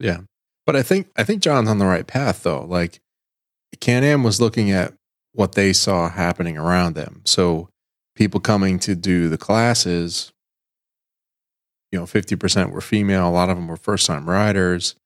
Yeah. 0.00 0.22
But 0.66 0.74
I 0.74 0.82
think 0.82 1.10
I 1.16 1.22
think 1.22 1.42
John's 1.42 1.68
on 1.68 1.78
the 1.78 1.86
right 1.86 2.06
path 2.06 2.42
though. 2.42 2.64
Like 2.64 2.98
Can 3.80 4.02
Am 4.02 4.24
was 4.24 4.40
looking 4.40 4.72
at 4.72 4.94
what 5.32 5.52
they 5.52 5.72
saw 5.72 6.08
happening 6.08 6.58
around 6.58 6.96
them. 6.96 7.20
So 7.24 7.68
people 8.16 8.40
coming 8.40 8.80
to 8.80 8.96
do 8.96 9.28
the 9.28 9.38
classes, 9.38 10.32
you 11.92 12.00
know, 12.00 12.06
50% 12.06 12.70
were 12.70 12.80
female, 12.80 13.28
a 13.28 13.30
lot 13.30 13.48
of 13.48 13.56
them 13.56 13.68
were 13.68 13.76
first 13.76 14.06
time 14.06 14.28
riders. 14.28 14.96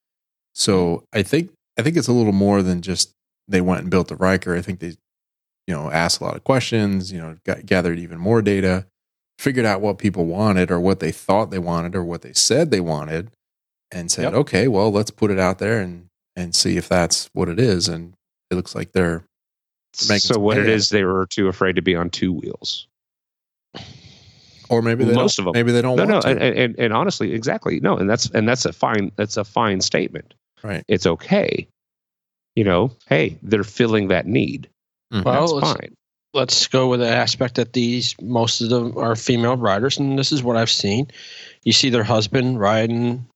So 0.58 1.04
I 1.12 1.22
think 1.22 1.50
I 1.78 1.82
think 1.82 1.96
it's 1.96 2.08
a 2.08 2.12
little 2.12 2.32
more 2.32 2.62
than 2.62 2.82
just 2.82 3.12
they 3.46 3.60
went 3.60 3.82
and 3.82 3.90
built 3.90 4.08
the 4.08 4.16
Ryker. 4.16 4.56
I 4.56 4.60
think 4.60 4.80
they, 4.80 4.88
you 5.68 5.74
know, 5.74 5.88
asked 5.90 6.20
a 6.20 6.24
lot 6.24 6.34
of 6.36 6.42
questions, 6.42 7.12
you 7.12 7.18
know, 7.20 7.36
got, 7.46 7.64
gathered 7.64 7.98
even 8.00 8.18
more 8.18 8.42
data, 8.42 8.84
figured 9.38 9.64
out 9.64 9.80
what 9.80 9.98
people 9.98 10.26
wanted 10.26 10.72
or 10.72 10.80
what 10.80 10.98
they 10.98 11.12
thought 11.12 11.50
they 11.52 11.60
wanted 11.60 11.94
or 11.94 12.02
what 12.04 12.22
they 12.22 12.32
said 12.32 12.70
they 12.72 12.80
wanted 12.80 13.30
and 13.92 14.10
said, 14.10 14.24
Yep. 14.24 14.34
okay, 14.34 14.68
well, 14.68 14.90
let's 14.90 15.12
put 15.12 15.30
it 15.30 15.38
out 15.38 15.60
there 15.60 15.80
and 15.80 16.06
and 16.34 16.54
see 16.56 16.76
if 16.76 16.88
that's 16.88 17.30
what 17.32 17.48
it 17.48 17.60
is. 17.60 17.86
And 17.88 18.14
it 18.50 18.56
looks 18.56 18.74
like 18.74 18.90
they're 18.92 19.24
making 20.08 20.18
So 20.20 20.40
what 20.40 20.58
it 20.58 20.68
is, 20.68 20.88
they 20.88 21.04
were 21.04 21.26
too 21.26 21.46
afraid 21.46 21.76
to 21.76 21.82
be 21.82 21.94
on 21.94 22.10
two 22.10 22.32
wheels. 22.32 22.88
or 24.68 24.82
maybe 24.82 25.04
they 25.04 25.14
Most 25.14 25.38
of 25.38 25.44
them. 25.44 25.52
maybe 25.54 25.70
they 25.72 25.82
don't 25.82 25.96
no, 25.96 26.04
no, 26.04 26.14
want 26.14 26.26
and, 26.26 26.42
and 26.42 26.78
and 26.78 26.92
honestly, 26.92 27.32
exactly, 27.32 27.78
no, 27.80 27.96
and 27.96 28.10
that's 28.10 28.28
and 28.30 28.48
that's 28.48 28.64
a 28.66 28.72
fine 28.72 29.12
that's 29.16 29.36
a 29.36 29.44
fine 29.44 29.80
statement. 29.80 30.34
Right. 30.62 30.84
It's 30.88 31.06
okay. 31.06 31.68
You 32.56 32.64
know, 32.64 32.90
hey, 33.06 33.38
they're 33.42 33.64
filling 33.64 34.08
that 34.08 34.26
need. 34.26 34.68
Mhm. 35.12 35.24
Well, 35.24 35.40
That's 35.40 35.52
let's- 35.52 35.80
fine. 35.80 35.94
let's 36.34 36.66
go 36.66 36.88
with 36.88 37.00
the 37.00 37.08
aspect 37.08 37.54
that 37.56 37.72
these 37.72 38.14
most 38.20 38.60
of 38.60 38.68
them 38.68 38.96
are 38.98 39.14
female 39.16 39.56
riders, 39.56 39.98
and 39.98 40.18
this 40.18 40.32
is 40.32 40.42
what 40.42 40.56
I've 40.56 40.70
seen. 40.70 41.08
You 41.64 41.72
see 41.72 41.90
their 41.90 42.04
husband 42.04 42.58
riding 42.60 43.26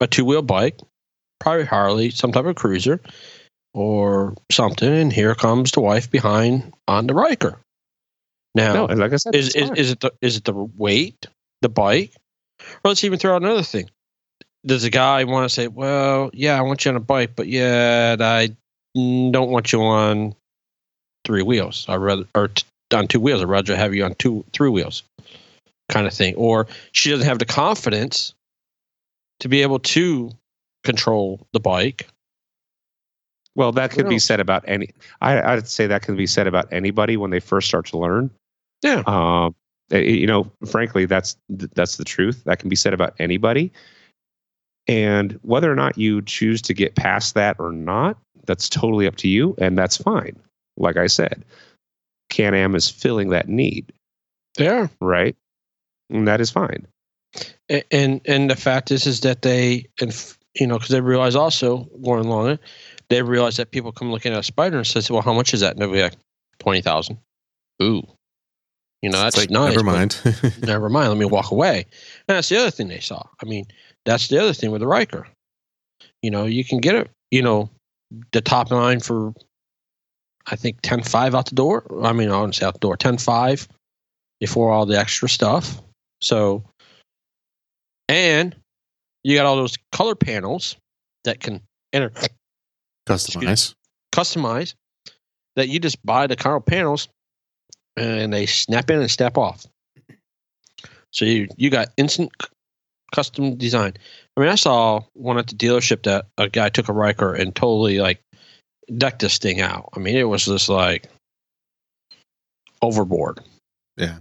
a 0.00 0.06
two 0.06 0.24
wheel 0.24 0.42
bike, 0.42 0.78
probably 1.40 1.64
Harley, 1.64 2.10
some 2.10 2.32
type 2.32 2.44
of 2.44 2.54
cruiser, 2.56 3.00
or 3.74 4.34
something, 4.52 4.88
and 4.92 5.12
here 5.12 5.34
comes 5.34 5.72
the 5.72 5.80
wife 5.80 6.10
behind 6.10 6.72
on 6.86 7.06
the 7.06 7.14
Ryker. 7.14 7.58
Now, 8.54 8.86
No, 8.86 8.94
like 8.94 9.12
I 9.12 9.16
said, 9.16 9.34
is 9.34 9.54
is, 9.54 9.70
is 9.76 9.90
it 9.92 10.00
the 10.00 10.12
is 10.22 10.36
it 10.36 10.44
the 10.44 10.54
weight, 10.54 11.26
the 11.62 11.68
bike, 11.68 12.12
or 12.84 12.90
let's 12.90 13.04
even 13.04 13.18
throw 13.18 13.34
out 13.34 13.42
another 13.42 13.62
thing. 13.62 13.90
Does 14.66 14.84
a 14.84 14.90
guy 14.90 15.24
want 15.24 15.48
to 15.48 15.54
say, 15.54 15.68
"Well, 15.68 16.30
yeah, 16.32 16.58
I 16.58 16.62
want 16.62 16.84
you 16.84 16.90
on 16.90 16.96
a 16.96 17.00
bike, 17.00 17.32
but 17.36 17.46
yeah, 17.46 18.16
I 18.18 18.48
don't 18.94 19.50
want 19.50 19.72
you 19.72 19.82
on 19.82 20.34
three 21.24 21.42
wheels. 21.42 21.86
I 21.88 21.96
rather 21.96 22.24
or 22.34 22.48
t- 22.48 22.64
on 22.92 23.06
two 23.08 23.20
wheels. 23.20 23.42
I'd 23.42 23.48
rather 23.48 23.76
have 23.76 23.94
you 23.94 24.04
on 24.04 24.14
two 24.16 24.44
three 24.52 24.70
wheels, 24.70 25.02
kind 25.88 26.06
of 26.06 26.12
thing." 26.12 26.34
Or 26.34 26.66
she 26.92 27.10
doesn't 27.10 27.26
have 27.26 27.38
the 27.38 27.44
confidence 27.44 28.34
to 29.40 29.48
be 29.48 29.62
able 29.62 29.78
to 29.80 30.30
control 30.84 31.46
the 31.52 31.60
bike. 31.60 32.06
well, 33.54 33.72
that 33.72 33.90
could 33.90 34.08
be 34.08 34.18
said 34.18 34.40
about 34.40 34.64
any. 34.66 34.90
I, 35.20 35.40
I'd 35.54 35.68
say 35.68 35.86
that 35.86 36.02
can 36.02 36.16
be 36.16 36.26
said 36.26 36.46
about 36.46 36.68
anybody 36.72 37.16
when 37.16 37.30
they 37.30 37.40
first 37.40 37.68
start 37.68 37.86
to 37.86 37.98
learn. 37.98 38.30
Yeah. 38.82 39.02
Um, 39.06 39.54
eh, 39.90 40.00
you 40.00 40.26
know, 40.26 40.50
frankly, 40.66 41.06
that's 41.06 41.36
that's 41.48 41.96
the 41.96 42.04
truth. 42.04 42.44
That 42.44 42.58
can 42.58 42.68
be 42.68 42.76
said 42.76 42.92
about 42.94 43.14
anybody. 43.18 43.72
And 44.88 45.38
whether 45.42 45.70
or 45.70 45.74
not 45.74 45.98
you 45.98 46.22
choose 46.22 46.62
to 46.62 46.74
get 46.74 46.94
past 46.94 47.34
that 47.34 47.56
or 47.58 47.72
not, 47.72 48.16
that's 48.46 48.68
totally 48.68 49.06
up 49.06 49.16
to 49.16 49.28
you, 49.28 49.54
and 49.58 49.76
that's 49.76 49.96
fine. 49.96 50.36
Like 50.76 50.96
I 50.96 51.06
said, 51.08 51.44
Can 52.30 52.54
Am 52.54 52.74
is 52.76 52.88
filling 52.88 53.30
that 53.30 53.48
need, 53.48 53.92
Yeah. 54.58 54.86
right? 55.00 55.34
And 56.10 56.28
that 56.28 56.40
is 56.40 56.50
fine. 56.50 56.86
A- 57.70 57.82
and 57.92 58.20
and 58.26 58.48
the 58.48 58.54
fact 58.56 58.90
is 58.92 59.06
is 59.06 59.20
that 59.22 59.42
they 59.42 59.86
and 60.00 60.14
you 60.54 60.66
know 60.66 60.76
because 60.78 60.90
they 60.90 61.00
realize 61.00 61.34
also 61.34 61.78
going 62.04 62.24
along 62.24 62.58
they 63.08 63.22
realize 63.22 63.56
that 63.56 63.72
people 63.72 63.92
come 63.92 64.10
looking 64.12 64.32
at 64.32 64.48
a 64.48 64.52
Spyder 64.52 64.76
and 64.76 64.86
says 64.86 65.10
well 65.10 65.20
how 65.20 65.34
much 65.34 65.52
is 65.52 65.60
that 65.60 65.72
and 65.72 65.80
they'll 65.82 65.90
be 65.92 66.00
like 66.00 66.14
20000 66.60 67.18
ooh 67.82 68.02
you 69.02 69.10
know 69.10 69.18
that's 69.20 69.36
It's 69.36 69.48
like, 69.48 69.50
nice 69.50 69.72
never 69.74 69.84
mind. 69.84 70.18
never 70.62 70.88
mind 70.88 71.08
let 71.10 71.18
me 71.18 71.26
walk 71.26 71.50
away 71.50 71.84
and 72.28 72.36
that's 72.36 72.48
the 72.48 72.56
other 72.56 72.70
thing 72.70 72.88
they 72.88 73.00
saw 73.00 73.22
i 73.42 73.44
mean 73.44 73.66
that's 74.06 74.28
the 74.28 74.40
other 74.40 74.54
thing 74.54 74.70
with 74.70 74.80
the 74.80 74.86
Ryker 74.86 75.26
you 76.22 76.30
know 76.30 76.44
you 76.44 76.64
can 76.64 76.78
get 76.78 76.94
it 76.94 77.10
you 77.30 77.42
know 77.42 77.68
the 78.32 78.40
top 78.40 78.70
line 78.70 79.00
for 79.00 79.34
i 80.46 80.56
think 80.56 80.80
10.5 80.82 81.34
out 81.34 81.46
the 81.46 81.54
door 81.54 81.84
i 82.04 82.12
mean 82.12 82.30
i 82.30 82.36
wouldn't 82.36 82.54
say 82.54 82.64
out 82.64 82.74
the 82.74 82.80
door 82.80 82.96
10.5 82.96 83.68
before 84.40 84.70
all 84.70 84.86
the 84.86 84.98
extra 84.98 85.28
stuff 85.28 85.80
so 86.22 86.62
and 88.08 88.56
you 89.24 89.36
got 89.36 89.46
all 89.46 89.56
those 89.56 89.76
color 89.92 90.14
panels 90.14 90.76
that 91.24 91.40
can 91.40 91.60
enter 91.92 92.12
Customize. 93.06 93.74
customize 94.12 94.74
that 95.56 95.68
you 95.68 95.78
just 95.78 96.04
buy 96.04 96.26
the 96.26 96.36
color 96.36 96.60
panels 96.60 97.08
and 97.96 98.32
they 98.32 98.46
snap 98.46 98.90
in 98.90 99.00
and 99.00 99.10
snap 99.10 99.38
off. 99.38 99.66
So 101.12 101.24
you 101.24 101.48
you 101.56 101.70
got 101.70 101.88
instant 101.96 102.30
custom 103.16 103.56
design. 103.56 103.94
I 104.36 104.40
mean, 104.40 104.50
I 104.50 104.54
saw 104.56 105.00
one 105.14 105.38
at 105.38 105.46
the 105.48 105.54
dealership 105.56 106.02
that 106.04 106.26
a 106.38 106.48
guy 106.48 106.68
took 106.68 106.88
a 106.88 106.92
Ryker 106.92 107.34
and 107.34 107.56
totally 107.56 107.98
like 107.98 108.20
decked 108.96 109.20
this 109.20 109.38
thing 109.38 109.60
out. 109.60 109.88
I 109.96 109.98
mean, 110.00 110.14
it 110.16 110.24
was 110.24 110.44
just 110.44 110.68
like 110.68 111.08
overboard. 112.82 113.40
Yeah. 113.96 114.18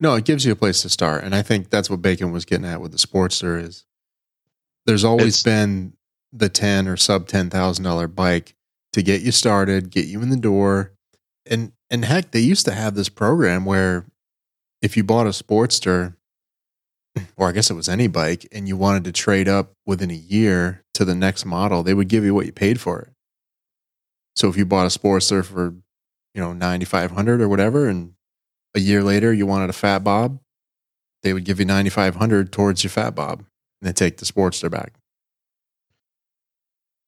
No, 0.00 0.14
it 0.14 0.24
gives 0.24 0.44
you 0.44 0.52
a 0.52 0.56
place 0.56 0.82
to 0.82 0.88
start, 0.88 1.22
and 1.22 1.34
I 1.34 1.42
think 1.42 1.70
that's 1.70 1.88
what 1.88 2.02
Bacon 2.02 2.32
was 2.32 2.44
getting 2.44 2.66
at 2.66 2.80
with 2.80 2.90
the 2.90 2.98
Sportster. 2.98 3.62
Is 3.62 3.84
there's 4.86 5.04
always 5.04 5.40
It's- 5.40 5.42
been 5.44 5.92
the 6.32 6.48
ten 6.48 6.88
or 6.88 6.96
sub 6.96 7.28
ten 7.28 7.50
thousand 7.50 7.84
dollar 7.84 8.08
bike 8.08 8.54
to 8.94 9.02
get 9.02 9.22
you 9.22 9.30
started, 9.30 9.90
get 9.90 10.06
you 10.06 10.20
in 10.22 10.30
the 10.30 10.36
door, 10.36 10.92
and 11.46 11.72
and 11.88 12.04
heck, 12.04 12.32
they 12.32 12.40
used 12.40 12.64
to 12.66 12.72
have 12.72 12.94
this 12.96 13.08
program 13.08 13.64
where 13.64 14.06
if 14.80 14.96
you 14.96 15.04
bought 15.04 15.26
a 15.26 15.30
Sportster, 15.30 16.16
or 17.36 17.48
I 17.48 17.52
guess 17.52 17.70
it 17.70 17.74
was 17.74 17.88
any 17.88 18.06
bike, 18.06 18.46
and 18.52 18.66
you 18.68 18.76
wanted 18.76 19.04
to 19.04 19.12
trade 19.12 19.48
up 19.48 19.72
within 19.86 20.10
a 20.10 20.14
year 20.14 20.84
to 20.94 21.04
the 21.04 21.14
next 21.14 21.44
model, 21.44 21.82
they 21.82 21.94
would 21.94 22.08
give 22.08 22.24
you 22.24 22.34
what 22.34 22.46
you 22.46 22.52
paid 22.52 22.80
for 22.80 23.00
it. 23.00 23.12
So 24.36 24.48
if 24.48 24.56
you 24.56 24.64
bought 24.64 24.86
a 24.86 24.98
Sportster 24.98 25.44
for 25.44 25.74
you 26.34 26.40
know 26.40 26.52
ninety 26.52 26.84
five 26.86 27.10
hundred 27.10 27.40
or 27.40 27.48
whatever, 27.48 27.88
and 27.88 28.14
a 28.74 28.80
year 28.80 29.02
later 29.02 29.32
you 29.32 29.46
wanted 29.46 29.70
a 29.70 29.74
fat 29.74 30.02
bob, 30.02 30.38
they 31.22 31.32
would 31.32 31.44
give 31.44 31.58
you 31.58 31.66
9500 31.66 32.50
towards 32.52 32.82
your 32.82 32.90
fat 32.90 33.14
bob 33.14 33.40
and 33.40 33.46
then 33.82 33.94
take 33.94 34.16
the 34.16 34.24
Sportster 34.24 34.70
back. 34.70 34.94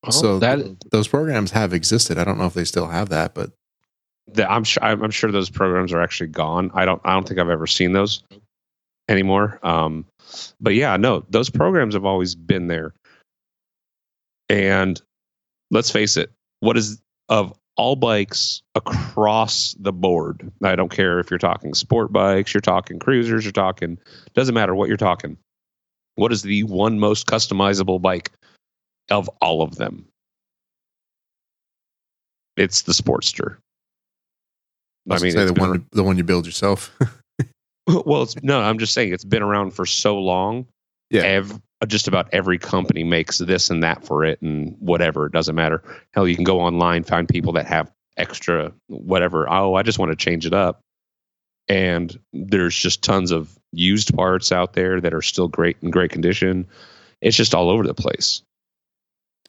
Well, 0.02 0.12
so 0.12 0.38
that 0.40 0.90
those 0.90 1.08
programs 1.08 1.50
have 1.52 1.72
existed. 1.72 2.18
I 2.18 2.24
don't 2.24 2.36
know 2.38 2.46
if 2.46 2.54
they 2.54 2.64
still 2.64 2.88
have 2.88 3.08
that, 3.08 3.34
but 3.34 3.52
The, 4.32 4.50
I'm 4.50 4.64
sure 4.64 4.84
I'm, 4.84 5.02
I'm 5.02 5.10
sure 5.10 5.32
those 5.32 5.48
programs 5.48 5.92
are 5.92 6.00
actually 6.02 6.26
gone. 6.28 6.70
I 6.74 6.84
don't 6.84 7.00
I 7.04 7.14
don't 7.14 7.26
think 7.26 7.40
I've 7.40 7.48
ever 7.48 7.66
seen 7.66 7.92
those 7.92 8.22
anymore. 9.08 9.58
Um, 9.62 10.04
but 10.60 10.74
yeah, 10.74 10.96
no, 10.96 11.24
those 11.30 11.50
programs 11.50 11.94
have 11.94 12.04
always 12.04 12.34
been 12.34 12.68
there. 12.68 12.94
And 14.48 15.00
let's 15.70 15.90
face 15.90 16.16
it, 16.16 16.30
what 16.60 16.76
is 16.76 17.00
of 17.28 17.52
all 17.76 17.96
bikes 17.96 18.62
across 18.74 19.74
the 19.78 19.92
board? 19.92 20.50
I 20.62 20.76
don't 20.76 20.90
care 20.90 21.18
if 21.18 21.30
you're 21.30 21.38
talking 21.38 21.74
sport 21.74 22.12
bikes, 22.12 22.54
you're 22.54 22.60
talking 22.60 22.98
cruisers, 22.98 23.44
you're 23.44 23.52
talking 23.52 23.98
doesn't 24.34 24.54
matter 24.54 24.74
what 24.74 24.88
you're 24.88 24.96
talking. 24.96 25.36
What 26.16 26.32
is 26.32 26.42
the 26.42 26.62
one 26.64 26.98
most 26.98 27.26
customizable 27.26 28.00
bike 28.00 28.30
of 29.10 29.28
all 29.40 29.62
of 29.62 29.76
them? 29.76 30.06
It's 32.56 32.82
the 32.82 32.92
Sportster. 32.92 33.56
I, 35.10 35.18
mean, 35.18 35.32
say 35.32 35.44
the 35.44 35.52
one 35.52 35.72
been, 35.72 35.86
the 35.90 36.04
one 36.04 36.16
you 36.16 36.24
build 36.24 36.46
yourself. 36.46 36.96
well, 38.06 38.22
it's 38.22 38.40
no. 38.42 38.60
I'm 38.60 38.78
just 38.78 38.94
saying 38.94 39.12
it's 39.12 39.24
been 39.24 39.42
around 39.42 39.72
for 39.72 39.86
so 39.86 40.18
long. 40.18 40.66
Yeah, 41.10 41.22
ev- 41.22 41.60
uh, 41.80 41.86
just 41.86 42.08
about 42.08 42.28
every 42.32 42.58
company 42.58 43.04
makes 43.04 43.38
this 43.38 43.70
and 43.70 43.82
that 43.82 44.04
for 44.04 44.24
it, 44.24 44.40
and 44.40 44.76
whatever. 44.78 45.26
It 45.26 45.32
doesn't 45.32 45.54
matter. 45.54 45.82
Hell, 46.12 46.26
you 46.26 46.34
can 46.34 46.44
go 46.44 46.60
online 46.60 47.04
find 47.04 47.28
people 47.28 47.52
that 47.54 47.66
have 47.66 47.92
extra 48.16 48.72
whatever. 48.86 49.50
Oh, 49.50 49.74
I 49.74 49.82
just 49.82 49.98
want 49.98 50.10
to 50.10 50.16
change 50.16 50.46
it 50.46 50.54
up, 50.54 50.80
and 51.68 52.18
there's 52.32 52.74
just 52.74 53.02
tons 53.02 53.30
of 53.30 53.56
used 53.72 54.14
parts 54.14 54.50
out 54.50 54.72
there 54.72 55.00
that 55.00 55.12
are 55.12 55.22
still 55.22 55.48
great 55.48 55.76
in 55.82 55.90
great 55.90 56.10
condition. 56.10 56.66
It's 57.20 57.36
just 57.36 57.54
all 57.54 57.68
over 57.68 57.86
the 57.86 57.94
place. 57.94 58.42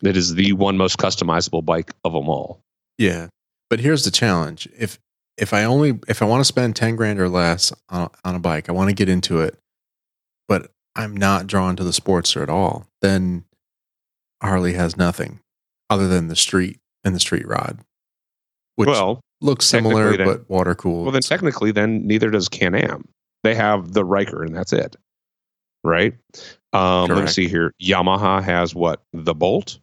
It 0.01 0.17
is 0.17 0.36
the 0.36 0.53
one 0.53 0.77
most 0.77 0.97
customizable 0.97 1.63
bike 1.63 1.93
of 2.03 2.11
them 2.11 2.27
all. 2.27 2.59
Yeah, 2.97 3.27
but 3.69 3.79
here's 3.79 4.03
the 4.03 4.11
challenge: 4.11 4.67
if 4.77 4.99
if 5.38 5.53
I 5.53 5.63
only 5.63 5.99
if 6.07 6.21
I 6.21 6.25
want 6.25 6.41
to 6.41 6.45
spend 6.45 6.75
ten 6.75 6.95
grand 6.95 7.19
or 7.19 7.29
less 7.29 7.73
on, 7.89 8.09
on 8.23 8.36
a 8.36 8.39
bike, 8.39 8.69
I 8.69 8.71
want 8.71 8.89
to 8.89 8.95
get 8.95 9.09
into 9.09 9.41
it, 9.41 9.57
but 10.47 10.71
I'm 10.95 11.15
not 11.15 11.47
drawn 11.47 11.75
to 11.75 11.83
the 11.83 11.91
Sportster 11.91 12.41
at 12.41 12.49
all. 12.49 12.88
Then 13.01 13.45
Harley 14.41 14.73
has 14.73 14.97
nothing 14.97 15.39
other 15.89 16.07
than 16.07 16.27
the 16.27 16.36
street 16.36 16.79
and 17.03 17.13
the 17.13 17.19
street 17.19 17.47
rod, 17.47 17.79
which 18.75 18.88
well, 18.88 19.21
looks 19.41 19.65
similar 19.65 20.15
then, 20.15 20.25
but 20.25 20.49
water 20.49 20.75
cooled. 20.75 21.05
Well, 21.05 21.11
then 21.11 21.21
technically, 21.21 21.71
then 21.71 22.05
neither 22.07 22.29
does 22.29 22.47
Can 22.47 22.75
Am. 22.75 23.07
They 23.43 23.55
have 23.55 23.93
the 23.93 24.03
Ryker, 24.03 24.43
and 24.43 24.55
that's 24.55 24.73
it, 24.73 24.95
right? 25.83 26.13
Um, 26.73 27.09
let's 27.09 27.33
see 27.33 27.47
here. 27.47 27.73
Yamaha 27.81 28.41
has 28.41 28.73
what 28.73 29.03
the 29.13 29.36
Bolt. 29.36 29.79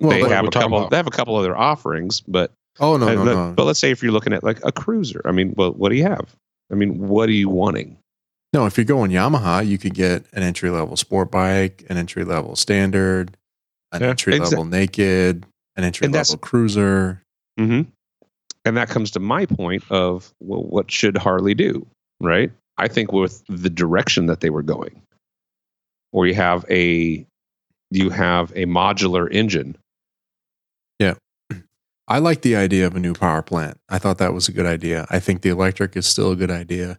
Well, 0.00 0.10
they 0.10 0.28
have 0.28 0.46
a 0.46 0.50
couple. 0.50 0.78
About. 0.78 0.90
They 0.90 0.96
have 0.96 1.06
a 1.06 1.10
couple 1.10 1.36
other 1.36 1.56
offerings, 1.56 2.20
but 2.20 2.52
oh 2.80 2.96
no, 2.96 3.14
no, 3.14 3.24
no. 3.24 3.54
But 3.56 3.64
let's 3.64 3.78
say 3.78 3.90
if 3.90 4.02
you're 4.02 4.12
looking 4.12 4.32
at 4.32 4.42
like 4.42 4.64
a 4.64 4.72
cruiser, 4.72 5.20
I 5.24 5.32
mean, 5.32 5.54
well, 5.56 5.72
what 5.72 5.90
do 5.90 5.96
you 5.96 6.04
have? 6.04 6.34
I 6.70 6.74
mean, 6.74 6.98
what 6.98 7.28
are 7.28 7.32
you 7.32 7.48
wanting? 7.48 7.98
No, 8.52 8.66
if 8.66 8.76
you're 8.76 8.84
going 8.84 9.10
Yamaha, 9.10 9.66
you 9.66 9.78
could 9.78 9.94
get 9.94 10.24
an 10.32 10.42
entry 10.42 10.70
level 10.70 10.96
sport 10.96 11.30
bike, 11.30 11.84
an 11.90 11.96
entry 11.96 12.24
level 12.24 12.54
standard, 12.56 13.36
an 13.92 14.02
yeah, 14.02 14.08
entry 14.08 14.38
level 14.38 14.64
naked, 14.64 15.44
an 15.76 15.84
entry 15.84 16.08
level 16.08 16.36
cruiser. 16.38 17.20
Mm-hmm. 17.58 17.90
And 18.64 18.76
that 18.76 18.88
comes 18.88 19.10
to 19.12 19.20
my 19.20 19.46
point 19.46 19.84
of 19.90 20.32
well, 20.40 20.62
what 20.62 20.90
should 20.90 21.16
Harley 21.16 21.54
do, 21.54 21.86
right? 22.20 22.50
I 22.78 22.88
think 22.88 23.12
with 23.12 23.42
the 23.48 23.70
direction 23.70 24.26
that 24.26 24.40
they 24.40 24.50
were 24.50 24.62
going, 24.62 25.02
where 26.12 26.26
you 26.26 26.34
have 26.34 26.64
a 26.70 27.26
you 27.90 28.10
have 28.10 28.52
a 28.52 28.66
modular 28.66 29.30
engine. 29.30 29.76
I 32.06 32.18
like 32.18 32.42
the 32.42 32.56
idea 32.56 32.86
of 32.86 32.94
a 32.94 33.00
new 33.00 33.14
power 33.14 33.42
plant. 33.42 33.78
I 33.88 33.98
thought 33.98 34.18
that 34.18 34.34
was 34.34 34.48
a 34.48 34.52
good 34.52 34.66
idea. 34.66 35.06
I 35.08 35.20
think 35.20 35.42
the 35.42 35.48
electric 35.48 35.96
is 35.96 36.06
still 36.06 36.32
a 36.32 36.36
good 36.36 36.50
idea, 36.50 36.98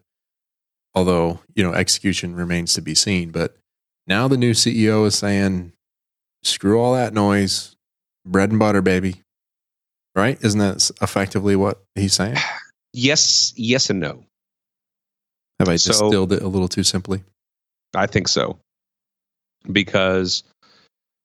although, 0.96 1.40
you 1.54 1.64
know, 1.64 1.74
execution 1.74 2.36
remains 2.36 2.74
to 2.74 2.82
be 2.82 2.96
seen. 2.96 3.30
But 3.30 3.56
now 4.08 4.28
the 4.28 4.38
new 4.38 4.52
CEO 4.52 5.06
is 5.06 5.16
saying, 5.16 5.74
screw 6.44 6.80
all 6.80 6.96
that 6.96 7.14
noise, 7.14 7.76
bread 8.26 8.50
and 8.50 8.60
butter, 8.60 8.82
baby. 8.82 9.22
Right? 10.16 10.44
Isn't 10.44 10.60
that 10.60 10.90
effectively 11.02 11.56
what 11.56 11.82
he's 11.96 12.14
saying? 12.14 12.38
Yes, 12.98 13.52
yes, 13.58 13.90
and 13.90 14.00
no. 14.00 14.24
Have 15.60 15.68
I 15.68 15.74
distilled 15.74 16.30
so, 16.30 16.36
it 16.38 16.42
a 16.42 16.48
little 16.48 16.70
too 16.70 16.84
simply? 16.84 17.26
I 17.94 18.08
think 18.08 18.30
so. 18.30 18.58
Because 19.70 20.44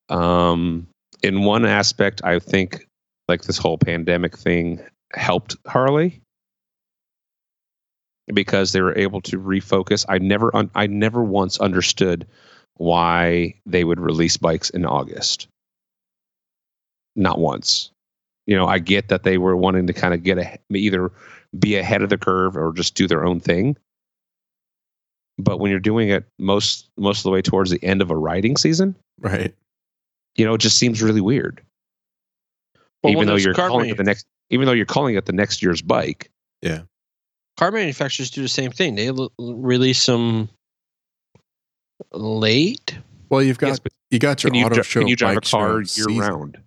um, 0.08 0.88
in 1.22 1.44
one 1.44 1.64
aspect, 1.64 2.22
I 2.24 2.40
think 2.40 2.84
like 3.30 3.42
this 3.42 3.58
whole 3.58 3.78
pandemic 3.78 4.36
thing 4.36 4.80
helped 5.12 5.56
Harley 5.66 6.20
because 8.32 8.72
they 8.72 8.80
were 8.80 8.96
able 8.96 9.20
to 9.22 9.38
refocus. 9.38 10.04
I 10.08 10.18
never, 10.18 10.54
un- 10.54 10.70
I 10.74 10.86
never 10.86 11.22
once 11.22 11.58
understood 11.58 12.26
why 12.74 13.54
they 13.66 13.84
would 13.84 14.00
release 14.00 14.36
bikes 14.36 14.70
in 14.70 14.84
August. 14.84 15.48
Not 17.16 17.38
once. 17.38 17.90
You 18.46 18.56
know, 18.56 18.66
I 18.66 18.78
get 18.78 19.08
that 19.08 19.22
they 19.22 19.38
were 19.38 19.56
wanting 19.56 19.86
to 19.86 19.92
kind 19.92 20.14
of 20.14 20.22
get 20.22 20.38
a, 20.38 20.58
either 20.72 21.10
be 21.58 21.76
ahead 21.76 22.02
of 22.02 22.10
the 22.10 22.18
curve 22.18 22.56
or 22.56 22.72
just 22.72 22.94
do 22.94 23.06
their 23.06 23.24
own 23.24 23.40
thing. 23.40 23.76
But 25.38 25.58
when 25.58 25.70
you're 25.70 25.80
doing 25.80 26.10
it 26.10 26.26
most 26.38 26.88
most 26.96 27.20
of 27.20 27.22
the 27.24 27.30
way 27.30 27.42
towards 27.42 27.70
the 27.70 27.82
end 27.82 28.02
of 28.02 28.10
a 28.10 28.16
riding 28.16 28.56
season, 28.56 28.94
right? 29.20 29.54
you 30.36 30.44
know, 30.44 30.54
it 30.54 30.60
just 30.60 30.78
seems 30.78 31.02
really 31.02 31.20
weird. 31.20 31.62
Well, 33.02 33.12
even 33.12 33.26
though 33.26 33.36
you're 33.36 33.54
calling 33.54 33.90
it 33.90 33.96
the 33.96 34.04
next, 34.04 34.26
even 34.50 34.66
though 34.66 34.72
you're 34.72 34.86
calling 34.86 35.14
it 35.14 35.26
the 35.26 35.32
next 35.32 35.62
year's 35.62 35.82
bike. 35.82 36.30
Yeah. 36.62 36.82
Car 37.56 37.70
manufacturers 37.72 38.30
do 38.30 38.42
the 38.42 38.48
same 38.48 38.70
thing. 38.70 38.94
They 38.94 39.08
l- 39.08 39.32
release 39.38 40.04
them 40.06 40.48
late. 42.12 42.98
Well, 43.28 43.42
you've 43.42 43.58
got 43.58 43.68
yes, 43.68 43.80
you 44.10 44.18
got 44.18 44.42
your 44.42 44.54
auto 44.56 44.74
dri- 44.76 44.84
show. 44.84 45.00
Can 45.00 45.08
you 45.08 45.16
drive 45.16 45.36
a 45.36 45.40
car 45.40 45.76
year 45.76 45.84
season. 45.84 46.18
round? 46.18 46.58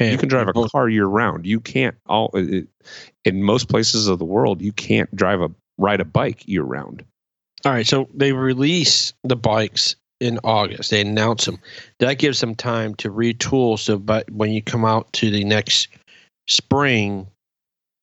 And 0.00 0.12
you 0.12 0.18
can 0.18 0.28
drive 0.28 0.48
a 0.48 0.52
car 0.52 0.88
year 0.88 1.06
round. 1.06 1.44
You 1.44 1.60
can't 1.60 1.96
all 2.06 2.30
it, 2.34 2.68
in 3.24 3.42
most 3.42 3.68
places 3.68 4.06
of 4.06 4.18
the 4.18 4.24
world. 4.24 4.62
You 4.62 4.72
can't 4.72 5.14
drive 5.14 5.40
a 5.40 5.50
ride 5.76 6.00
a 6.00 6.04
bike 6.04 6.46
year 6.46 6.62
round. 6.62 7.04
All 7.64 7.72
right, 7.72 7.86
so 7.86 8.08
they 8.14 8.32
release 8.32 9.12
the 9.24 9.34
bikes 9.36 9.96
in 10.20 10.38
August. 10.44 10.90
They 10.90 11.00
announce 11.00 11.44
them. 11.44 11.58
That 12.00 12.14
gives 12.14 12.40
them 12.40 12.54
time 12.54 12.94
to 12.96 13.10
retool. 13.10 13.78
So, 13.78 13.98
but 13.98 14.30
when 14.30 14.52
you 14.52 14.62
come 14.62 14.84
out 14.84 15.12
to 15.14 15.30
the 15.30 15.44
next 15.44 15.88
spring, 16.48 17.28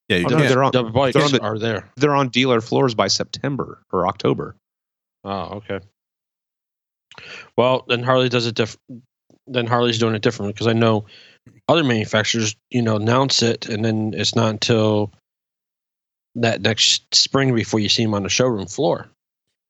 yeah, 0.07 0.17
you 0.17 0.25
oh, 0.27 0.37
no, 0.37 0.47
they're 0.47 0.63
on, 0.63 0.71
the 0.71 0.83
bikes 0.83 1.15
they're 1.15 1.25
on 1.25 1.31
the, 1.31 1.41
are 1.41 1.57
there. 1.57 1.89
They're 1.95 2.15
on 2.15 2.29
dealer 2.29 2.61
floors 2.61 2.93
by 2.93 3.07
September 3.07 3.81
or 3.91 4.07
October. 4.07 4.55
Oh, 5.23 5.55
okay. 5.57 5.79
Well, 7.57 7.85
then 7.87 8.03
Harley 8.03 8.29
does 8.29 8.45
it 8.45 8.55
different. 8.55 9.03
Then 9.47 9.67
Harley's 9.67 9.99
doing 9.99 10.15
it 10.15 10.21
differently 10.21 10.53
because 10.53 10.67
I 10.67 10.73
know 10.73 11.05
other 11.67 11.83
manufacturers, 11.83 12.55
you 12.69 12.81
know, 12.81 12.95
announce 12.95 13.41
it 13.41 13.67
and 13.67 13.83
then 13.83 14.13
it's 14.15 14.35
not 14.35 14.49
until 14.49 15.11
that 16.35 16.61
next 16.61 17.13
spring 17.15 17.55
before 17.55 17.79
you 17.79 17.89
see 17.89 18.03
them 18.03 18.13
on 18.13 18.23
the 18.23 18.29
showroom 18.29 18.67
floor. 18.67 19.07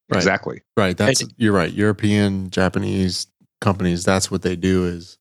Right. 0.10 0.18
Exactly. 0.18 0.62
Right. 0.78 0.96
That's 0.96 1.22
and, 1.22 1.34
you're 1.38 1.54
right. 1.54 1.72
European, 1.72 2.50
Japanese 2.50 3.28
companies, 3.62 4.04
that's 4.04 4.30
what 4.30 4.44
they 4.44 4.56
do 4.56 4.86
is 4.86 5.18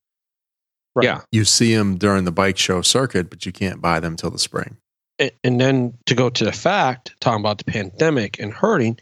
right. 0.94 1.04
yeah. 1.04 1.20
You 1.32 1.44
see 1.44 1.74
them 1.74 1.96
during 1.96 2.24
the 2.24 2.32
bike 2.32 2.58
show 2.58 2.82
circuit, 2.82 3.30
but 3.30 3.46
you 3.46 3.52
can't 3.52 3.80
buy 3.80 4.00
them 4.00 4.16
till 4.16 4.30
the 4.30 4.38
spring. 4.38 4.76
And, 5.18 5.30
and 5.42 5.60
then 5.60 5.94
to 6.06 6.14
go 6.14 6.28
to 6.28 6.44
the 6.44 6.52
fact, 6.52 7.14
talking 7.20 7.40
about 7.40 7.58
the 7.58 7.64
pandemic 7.64 8.38
and 8.38 8.52
hurting, 8.52 8.98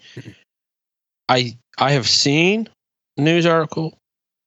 I 1.28 1.58
I 1.78 1.92
have 1.92 2.08
seen 2.08 2.68
news 3.16 3.46
article 3.46 3.98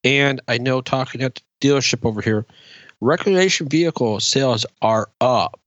and 0.03 0.39
I 0.47 0.57
know 0.59 0.81
talking 0.81 1.21
at 1.21 1.36
the 1.36 1.41
dealership 1.67 2.05
over 2.05 2.21
here, 2.21 2.45
recreation 3.01 3.67
vehicle 3.67 4.19
sales 4.19 4.65
are 4.81 5.09
up. 5.19 5.59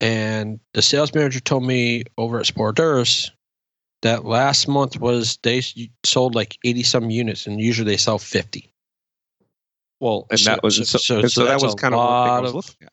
And 0.00 0.60
the 0.74 0.82
sales 0.82 1.14
manager 1.14 1.40
told 1.40 1.64
me 1.64 2.04
over 2.18 2.38
at 2.38 2.46
Sportdurus 2.46 3.30
that 4.04 4.26
last 4.26 4.68
month 4.68 5.00
was 5.00 5.38
they 5.42 5.62
sold 6.04 6.34
like 6.34 6.58
80 6.62 6.82
some 6.82 7.10
units 7.10 7.46
and 7.46 7.58
usually 7.58 7.90
they 7.90 7.96
sell 7.96 8.18
50 8.18 8.70
well 9.98 10.26
and 10.30 10.38
so, 10.38 10.50
that 10.50 10.62
was 10.62 10.76
so, 10.76 10.84
so, 10.84 11.22
so, 11.22 11.26
so 11.26 11.44
that 11.46 11.60
was 11.60 11.74
kind 11.74 11.94
of 11.94 11.98
what 11.98 12.06
I 12.06 12.40
was 12.40 12.54
looking 12.54 12.76
at. 12.82 12.92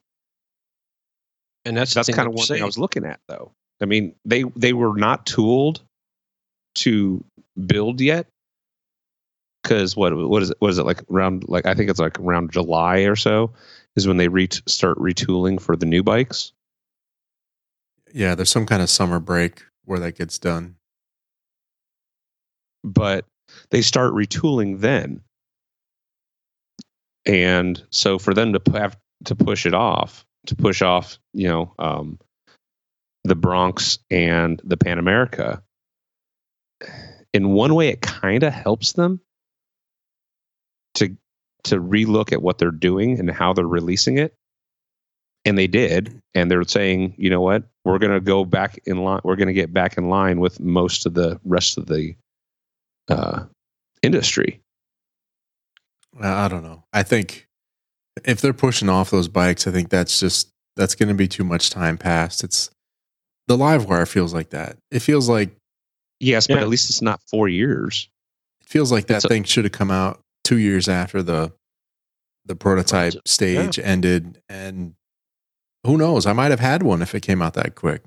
And 1.65 1.77
that's 1.77 1.93
that's 1.93 2.09
kind 2.09 2.27
of 2.27 2.33
one 2.33 2.47
thing 2.47 2.61
I 2.61 2.65
was 2.65 2.77
looking 2.77 3.05
at 3.05 3.19
though. 3.27 3.51
I 3.81 3.85
mean 3.85 4.15
they 4.25 4.43
they 4.55 4.73
were 4.73 4.95
not 4.95 5.25
tooled 5.25 5.81
to 6.75 7.23
build 7.65 8.01
yet. 8.01 8.27
Because 9.61 9.95
what 9.95 10.15
what 10.15 10.41
is 10.41 10.49
it 10.49 10.57
what 10.59 10.71
is 10.71 10.77
it 10.77 10.85
like 10.85 11.03
around 11.11 11.47
like 11.47 11.65
I 11.65 11.75
think 11.75 11.89
it's 11.89 11.99
like 11.99 12.19
around 12.19 12.51
July 12.51 12.99
or 12.99 13.17
so 13.17 13.51
is 13.95 14.07
when 14.07 14.17
they 14.17 14.29
re- 14.29 14.47
start 14.65 14.97
retooling 14.97 15.61
for 15.61 15.75
the 15.75 15.85
new 15.85 16.01
bikes. 16.01 16.53
Yeah 18.13 18.33
there's 18.33 18.49
some 18.49 18.65
kind 18.65 18.81
of 18.81 18.89
summer 18.89 19.19
break 19.19 19.63
where 19.83 19.99
that 19.99 20.15
gets 20.15 20.39
done 20.39 20.77
but 22.83 23.25
they 23.69 23.81
start 23.81 24.13
retooling 24.13 24.79
then. 24.79 25.21
And 27.25 27.81
so 27.91 28.17
for 28.17 28.33
them 28.33 28.53
to 28.53 28.61
have 28.73 28.97
to 29.25 29.35
push 29.35 29.65
it 29.65 29.73
off, 29.73 30.25
to 30.47 30.55
push 30.55 30.81
off, 30.81 31.19
you 31.33 31.47
know, 31.47 31.73
um, 31.77 32.17
the 33.23 33.35
Bronx 33.35 33.99
and 34.09 34.59
the 34.63 34.77
Pan 34.77 34.97
America. 34.97 35.61
In 37.33 37.51
one 37.51 37.75
way, 37.75 37.89
it 37.89 38.01
kind 38.01 38.43
of 38.43 38.51
helps 38.51 38.93
them 38.93 39.21
to 40.95 41.15
to 41.63 41.79
relook 41.79 42.33
at 42.33 42.41
what 42.41 42.57
they're 42.57 42.71
doing 42.71 43.19
and 43.19 43.29
how 43.29 43.53
they're 43.53 43.67
releasing 43.67 44.17
it. 44.17 44.33
And 45.45 45.57
they 45.57 45.67
did, 45.67 46.21
and 46.35 46.49
they're 46.49 46.63
saying, 46.63 47.15
you 47.17 47.29
know 47.29 47.41
what, 47.41 47.63
we're 47.83 47.99
going 47.99 48.13
to 48.13 48.19
go 48.19 48.45
back 48.45 48.79
in 48.85 49.03
line. 49.03 49.21
We're 49.23 49.35
going 49.35 49.47
to 49.47 49.53
get 49.53 49.73
back 49.73 49.97
in 49.97 50.09
line 50.09 50.39
with 50.39 50.59
most 50.59 51.05
of 51.05 51.13
the 51.13 51.39
rest 51.45 51.77
of 51.77 51.85
the 51.87 52.15
uh, 53.11 53.45
industry. 54.01 54.61
I 56.19 56.47
don't 56.47 56.63
know. 56.63 56.83
I 56.91 57.03
think 57.03 57.47
if 58.25 58.41
they're 58.41 58.53
pushing 58.53 58.89
off 58.89 59.09
those 59.11 59.27
bikes, 59.27 59.67
I 59.67 59.71
think 59.71 59.89
that's 59.89 60.19
just 60.19 60.49
that's 60.75 60.95
going 60.95 61.09
to 61.09 61.15
be 61.15 61.27
too 61.27 61.43
much 61.43 61.69
time 61.69 61.97
passed. 61.97 62.43
It's 62.43 62.69
the 63.47 63.57
LiveWire 63.57 64.07
feels 64.07 64.33
like 64.33 64.49
that. 64.51 64.77
It 64.91 64.99
feels 64.99 65.29
like 65.29 65.55
Yes, 66.19 66.45
but 66.47 66.57
Yeah. 66.57 66.61
at 66.61 66.69
least 66.69 66.89
it's 66.91 67.01
not 67.01 67.19
four 67.29 67.47
years. 67.49 68.07
it 68.61 68.67
feels 68.67 68.91
like 68.91 69.07
that 69.07 69.17
It's 69.17 69.25
a- 69.25 69.27
thing 69.27 69.43
should 69.43 69.65
have 69.65 69.71
come 69.71 69.89
out 69.91 70.21
two 70.43 70.57
years 70.57 70.87
after 70.87 71.23
the 71.23 71.51
the 72.45 72.55
prototype 72.55 73.13
Right. 73.13 73.27
stage 73.27 73.77
ended, 73.79 74.41
and 74.49 74.95
who 75.85 75.97
knows? 75.97 76.25
I 76.25 76.33
might 76.33 76.51
have 76.51 76.59
had 76.59 76.83
one 76.83 77.01
if 77.01 77.13
it 77.15 77.21
came 77.21 77.41
out 77.41 77.53
that 77.55 77.75
quick. 77.75 78.01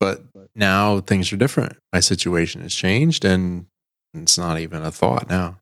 But 0.00 0.22
now 0.54 1.00
things 1.00 1.32
are 1.32 1.36
different. 1.36 1.76
My 1.92 2.00
situation 2.00 2.62
has 2.62 2.74
changed, 2.74 3.24
and 3.24 3.66
it's 4.14 4.38
not 4.38 4.58
even 4.58 4.82
a 4.82 4.90
thought 4.90 5.28
now. 5.28 5.58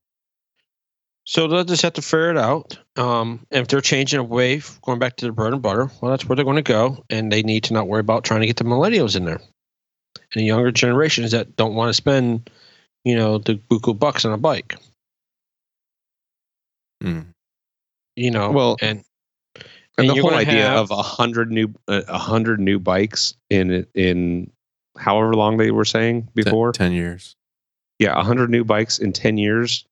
So 1.25 1.49
they'll 1.49 1.65
just 1.65 1.83
have 1.83 1.95
to 1.95 2.03
figure 2.03 2.31
it 2.31 2.39
out. 2.39 2.79
Um, 2.97 3.45
and 3.51 3.63
if 3.63 3.69
they're 3.69 3.81
changing 3.81 4.21
away, 4.21 4.63
going 4.83 5.01
back 5.01 5.17
to 5.17 5.27
the 5.27 5.33
bread 5.33 5.53
and 5.53 5.61
butter, 5.61 5.91
well, 6.01 6.13
that's 6.13 6.25
where 6.25 6.37
they're 6.37 6.45
going 6.45 6.57
to 6.57 6.63
go, 6.63 7.05
and 7.11 7.33
they 7.33 7.43
need 7.43 7.65
to 7.65 7.75
not 7.75 7.89
worry 7.89 8.01
about 8.01 8.23
trying 8.23 8.43
to 8.43 8.47
get 8.47 8.57
the 8.57 8.65
millennials 8.65 9.17
in 9.17 9.25
there, 9.25 9.41
and 9.41 10.41
the 10.41 10.45
younger 10.45 10.71
generations 10.71 11.33
that 11.33 11.57
don't 11.57 11.75
want 11.75 11.89
to 11.89 11.95
spend, 11.95 12.49
you 13.05 13.17
know, 13.17 13.39
the 13.39 13.55
buku 13.55 13.99
bucks 13.99 14.25
on 14.25 14.33
a 14.33 14.39
bike. 14.39 14.77
Hmm. 17.03 17.23
You 18.15 18.31
know, 18.31 18.53
Well, 18.53 18.77
and 18.81 19.05
And, 19.99 20.09
And 20.11 20.17
the 20.19 20.23
whole 20.23 20.35
idea 20.35 20.63
have- 20.69 20.91
of 20.91 20.91
a 20.91 21.03
hundred 21.03 21.51
new 21.51 21.73
uh, 21.89 22.03
a 22.09 22.19
hundred 22.19 22.61
new 22.61 22.79
bikes 22.79 23.35
in 23.51 23.87
in 23.95 24.51
however 24.99 25.35
long 25.35 25.57
they 25.57 25.71
were 25.71 25.85
saying 25.87 26.29
before, 26.35 26.73
ten 26.73 26.93
years. 26.93 27.35
yeah, 27.99 28.19
a 28.19 28.23
hundred 28.23 28.51
new 28.51 28.65
bikes 28.65 28.99
in 28.99 29.13
ten 29.13 29.39
years. 29.39 29.85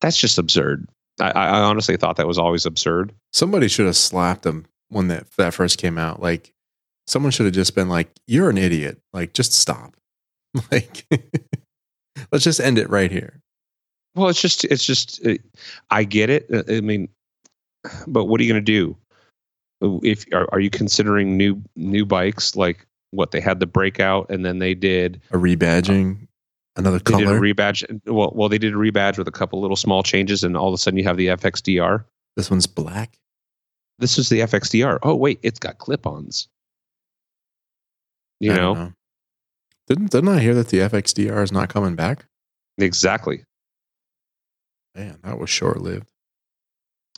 That's 0.00 0.16
just 0.20 0.38
absurd. 0.38 0.86
I, 1.20 1.30
I 1.30 1.60
honestly 1.62 1.96
thought 1.96 2.16
that 2.16 2.28
was 2.28 2.38
always 2.38 2.64
absurd. 2.66 3.12
Somebody 3.32 3.66
should 3.68 3.86
have 3.86 3.96
slapped 3.96 4.46
him 4.46 4.66
when 4.90 5.08
that 5.08 5.26
that 5.38 5.54
first 5.54 5.78
came 5.78 5.98
out. 5.98 6.20
Like 6.22 6.52
someone 7.06 7.32
should 7.32 7.46
have 7.46 7.54
just 7.54 7.74
been 7.74 7.88
like, 7.88 8.10
"You're 8.26 8.50
an 8.50 8.58
idiot. 8.58 9.00
Like 9.12 9.32
just 9.32 9.52
stop. 9.52 9.94
Like 10.72 11.06
let's 12.32 12.44
just 12.44 12.60
end 12.60 12.78
it 12.78 12.88
right 12.90 13.10
here." 13.10 13.40
Well, 14.14 14.28
it's 14.28 14.40
just 14.40 14.64
it's 14.64 14.84
just 14.84 15.24
uh, 15.26 15.34
I 15.90 16.04
get 16.04 16.30
it. 16.30 16.46
Uh, 16.52 16.62
I 16.68 16.80
mean, 16.80 17.08
but 18.06 18.24
what 18.24 18.40
are 18.40 18.44
you 18.44 18.52
going 18.52 18.64
to 18.64 18.72
do? 18.72 18.96
If 20.02 20.26
are, 20.32 20.48
are 20.52 20.60
you 20.60 20.70
considering 20.70 21.36
new 21.36 21.62
new 21.76 22.04
bikes 22.04 22.56
like 22.56 22.86
what 23.10 23.30
they 23.30 23.40
had 23.40 23.60
the 23.60 23.66
breakout 23.66 24.28
and 24.30 24.44
then 24.44 24.58
they 24.58 24.74
did 24.74 25.20
A 25.30 25.36
rebadging, 25.36 26.22
uh, 26.22 26.26
another 26.76 26.98
they 26.98 27.12
did 27.14 27.22
a 27.22 27.26
color. 27.26 27.40
rebadge 27.40 28.00
well 28.06 28.32
well 28.34 28.48
they 28.48 28.58
did 28.58 28.74
a 28.74 28.76
rebadge 28.76 29.18
with 29.18 29.28
a 29.28 29.32
couple 29.32 29.60
little 29.60 29.76
small 29.76 30.02
changes 30.02 30.42
and 30.42 30.56
all 30.56 30.68
of 30.68 30.74
a 30.74 30.78
sudden 30.78 30.98
you 30.98 31.04
have 31.04 31.16
the 31.16 31.28
FXDR. 31.28 32.04
this 32.36 32.50
one's 32.50 32.66
black. 32.66 33.18
This 34.00 34.18
is 34.18 34.28
the 34.28 34.40
FXDR. 34.40 34.98
Oh 35.02 35.14
wait, 35.14 35.38
it's 35.42 35.58
got 35.58 35.78
clip-ons. 35.78 36.48
You 38.40 38.54
don't 38.54 38.78
know? 38.78 38.92
Didn't 39.86 40.10
didn't 40.10 40.28
I 40.28 40.40
hear 40.40 40.54
that 40.54 40.68
the 40.68 40.78
FXDR 40.78 41.42
is 41.42 41.52
not 41.52 41.68
coming 41.68 41.94
back? 41.94 42.26
exactly. 42.78 43.44
Man, 44.94 45.18
that 45.22 45.38
was 45.38 45.50
short 45.50 45.80
lived. 45.80 46.10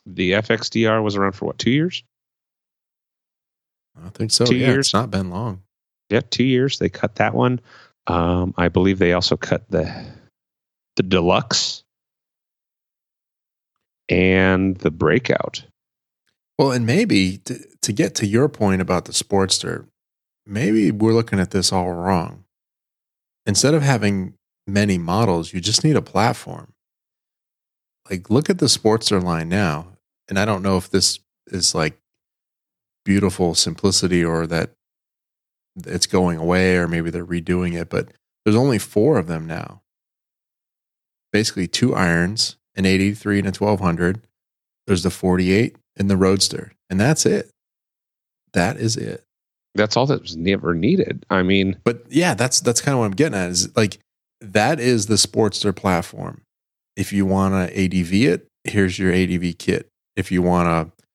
The 0.07 0.33
FXDR 0.33 1.03
was 1.03 1.17
around 1.17 1.33
for 1.33 1.47
what 1.47 1.59
two 1.59 1.71
years? 1.71 2.03
I 4.03 4.09
think 4.11 4.31
so. 4.31 4.45
Two 4.45 4.57
yeah, 4.57 4.69
years? 4.69 4.87
it's 4.87 4.95
not 4.95 5.11
been 5.11 5.31
long. 5.31 5.63
Yeah, 6.09 6.21
two 6.31 6.45
years. 6.45 6.79
They 6.79 6.89
cut 6.89 7.17
that 7.17 7.35
one. 7.35 7.61
Um, 8.07 8.55
I 8.57 8.69
believe 8.69 8.99
they 8.99 9.13
also 9.13 9.37
cut 9.37 9.71
the 9.71 10.07
the 10.97 11.03
deluxe 11.03 11.85
and 14.09 14.77
the 14.79 14.91
breakout. 14.91 15.65
Well, 16.59 16.73
and 16.73 16.85
maybe 16.85 17.39
to, 17.39 17.59
to 17.83 17.93
get 17.93 18.15
to 18.17 18.27
your 18.27 18.49
point 18.49 18.83
about 18.83 19.07
the 19.07 19.13
Sportster, 19.13 19.87
maybe 20.45 20.91
we're 20.91 21.15
looking 21.15 21.41
at 21.41 21.53
this 21.53 21.73
all 21.73 21.93
wrong. 21.93 22.45
Instead 23.47 23.73
of 23.73 23.83
having 23.83 24.35
many 24.67 24.99
models, 24.99 25.55
you 25.55 25.61
just 25.61 25.85
need 25.85 25.97
a 25.97 26.03
platform. 26.03 26.73
Like, 28.11 28.29
look 28.29 28.51
at 28.51 28.59
the 28.59 28.67
Sportster 28.67 29.23
line 29.23 29.49
now. 29.49 29.87
And 30.29 30.39
I 30.39 30.45
don't 30.45 30.63
know 30.63 30.77
if 30.77 30.91
this 30.91 31.21
is 31.47 31.75
like 31.75 31.99
beautiful 33.05 33.55
simplicity 33.55 34.25
or 34.25 34.47
that 34.47 34.71
it's 35.87 36.07
going 36.07 36.39
away 36.39 36.77
or 36.77 36.89
maybe 36.89 37.11
they're 37.11 37.25
redoing 37.25 37.81
it, 37.81 37.89
but 37.89 38.09
there's 38.45 38.57
only 38.57 38.79
four 38.79 39.19
of 39.19 39.27
them 39.27 39.47
now. 39.47 39.83
Basically, 41.33 41.67
two 41.69 41.95
irons, 41.95 42.57
an 42.75 42.87
83 42.87 43.39
and 43.39 43.47
a 43.47 43.51
1200. 43.51 44.23
There's 44.87 45.03
the 45.03 45.11
48 45.11 45.77
and 45.97 46.11
the 46.11 46.17
Roadster, 46.17 46.73
and 46.89 47.01
that's 47.01 47.25
it. 47.25 47.51
That 48.53 48.79
is 48.79 48.97
it. 48.97 49.25
That's 49.77 49.97
all 49.97 50.07
that 50.07 50.23
was 50.23 50.37
never 50.37 50.75
needed. 50.75 51.25
I 51.31 51.43
mean, 51.45 51.77
But 51.85 52.05
yeah, 52.09 52.35
that's 52.35 52.61
that's 52.61 52.81
kind 52.81 52.95
of 52.95 52.99
what 52.99 53.07
I'm 53.07 53.13
getting 53.13 53.39
at. 53.39 53.51
Is 53.51 53.75
like 53.77 53.99
that 54.41 54.81
is 54.81 55.07
the 55.07 55.15
Sportster 55.15 55.75
platform. 55.75 56.43
If 56.97 57.13
you 57.13 57.27
want 57.27 57.55
to 57.55 57.85
ADV 57.85 58.13
it, 58.13 58.47
here's 58.65 58.99
your 58.99 59.13
ADV 59.13 59.59
kit. 59.59 59.89
If 60.17 60.31
you 60.31 60.43
want 60.43 60.69
to 60.69 61.07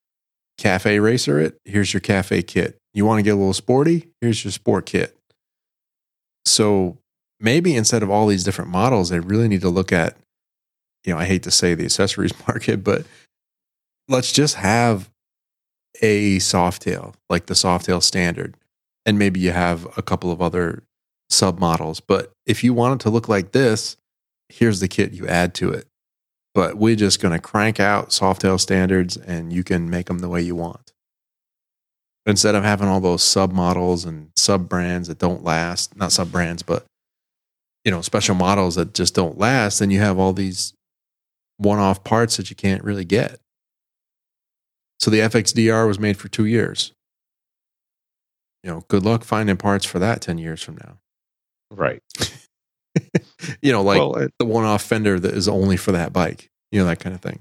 cafe 0.58 1.00
racer 1.00 1.40
it, 1.40 1.58
here's 1.66 1.94
your 1.94 2.02
cafe 2.02 2.42
kit. 2.42 2.78
You 2.94 3.06
want 3.06 3.20
to 3.20 3.24
get 3.24 3.32
a 3.32 3.36
little 3.36 3.54
sporty, 3.54 4.08
here's 4.22 4.44
your 4.44 4.52
sport 4.52 4.86
kit. 4.86 5.18
So 6.46 6.98
maybe 7.40 7.76
instead 7.76 8.04
of 8.04 8.10
all 8.10 8.28
these 8.28 8.44
different 8.44 8.72
models, 8.72 9.10
they 9.10 9.20
really 9.20 9.48
need 9.48 9.62
to 9.62 9.70
look 9.70 9.92
at, 9.92 10.16
you 11.06 11.14
know, 11.14 11.20
I 11.20 11.26
hate 11.26 11.44
to 11.44 11.52
say 11.52 11.74
the 11.74 11.86
accessories 11.86 12.34
market, 12.48 12.84
but 12.84 13.06
let's 14.08 14.32
just 14.32 14.56
have 14.56 15.10
a 16.02 16.38
Softail, 16.38 17.14
like 17.30 17.48
the 17.48 17.54
Softail 17.54 18.02
standard. 18.02 18.56
And 19.06 19.20
maybe 19.20 19.40
you 19.40 19.52
have 19.52 19.86
a 19.98 20.02
couple 20.02 20.32
of 20.32 20.42
other 20.42 20.84
sub 21.30 21.60
models. 21.60 22.00
But 22.00 22.32
if 22.46 22.64
you 22.64 22.74
want 22.74 23.02
it 23.02 23.04
to 23.04 23.10
look 23.10 23.28
like 23.30 23.52
this, 23.52 23.98
here's 24.50 24.80
the 24.80 24.88
kit 24.88 25.14
you 25.14 25.28
add 25.28 25.54
to 25.56 25.72
it. 25.72 25.88
But 26.54 26.78
we're 26.78 26.96
just 26.96 27.22
going 27.22 27.34
to 27.34 27.40
crank 27.40 27.80
out 27.80 28.10
Softail 28.10 28.60
standards 28.60 29.18
and 29.18 29.52
you 29.52 29.64
can 29.64 29.90
make 29.90 30.08
them 30.08 30.20
the 30.20 30.30
way 30.30 30.42
you 30.42 30.56
want. 30.56 30.94
Instead 32.26 32.56
of 32.56 32.64
having 32.64 32.88
all 32.88 33.02
those 33.02 33.24
sub 33.24 33.52
models 33.52 34.06
and 34.06 34.32
sub 34.36 34.68
brands 34.68 35.08
that 35.08 35.20
don't 35.20 35.44
last, 35.44 35.96
not 35.96 36.12
sub 36.12 36.32
brands, 36.32 36.64
but 36.64 36.86
you 37.84 37.92
know, 37.92 38.02
special 38.02 38.34
models 38.36 38.76
that 38.76 38.94
just 38.94 39.14
don't 39.14 39.38
last, 39.38 39.80
then 39.80 39.92
you 39.92 40.00
have 40.00 40.18
all 40.18 40.34
these 40.34 40.74
one 41.58 41.78
off 41.78 42.04
parts 42.04 42.38
that 42.38 42.50
you 42.50 42.56
can't 42.56 42.84
really 42.84 43.06
get. 43.06 43.40
So 45.00 45.12
the 45.12 45.20
FXDR 45.20 45.88
was 45.88 46.00
made 46.00 46.18
for 46.18 46.28
two 46.30 46.46
years. 46.46 46.92
You 48.64 48.72
know, 48.72 48.86
good 48.88 49.04
luck 49.04 49.24
finding 49.24 49.58
parts 49.58 49.86
for 49.86 50.00
that 50.00 50.22
10 50.22 50.38
years 50.40 50.64
from 50.64 50.78
now. 50.78 50.98
right. 51.70 52.02
you 53.62 53.72
know, 53.72 53.82
like 53.82 54.00
well, 54.00 54.16
it, 54.16 54.34
the 54.40 54.46
one 54.46 54.66
off 54.66 54.84
fender 54.84 55.20
that 55.20 55.34
is 55.34 55.48
only 55.48 55.78
for 55.78 55.92
that 55.92 56.14
bike, 56.14 56.50
you 56.72 56.80
know, 56.80 56.86
that 56.86 57.00
kind 57.00 57.16
of 57.16 57.22
thing. 57.22 57.40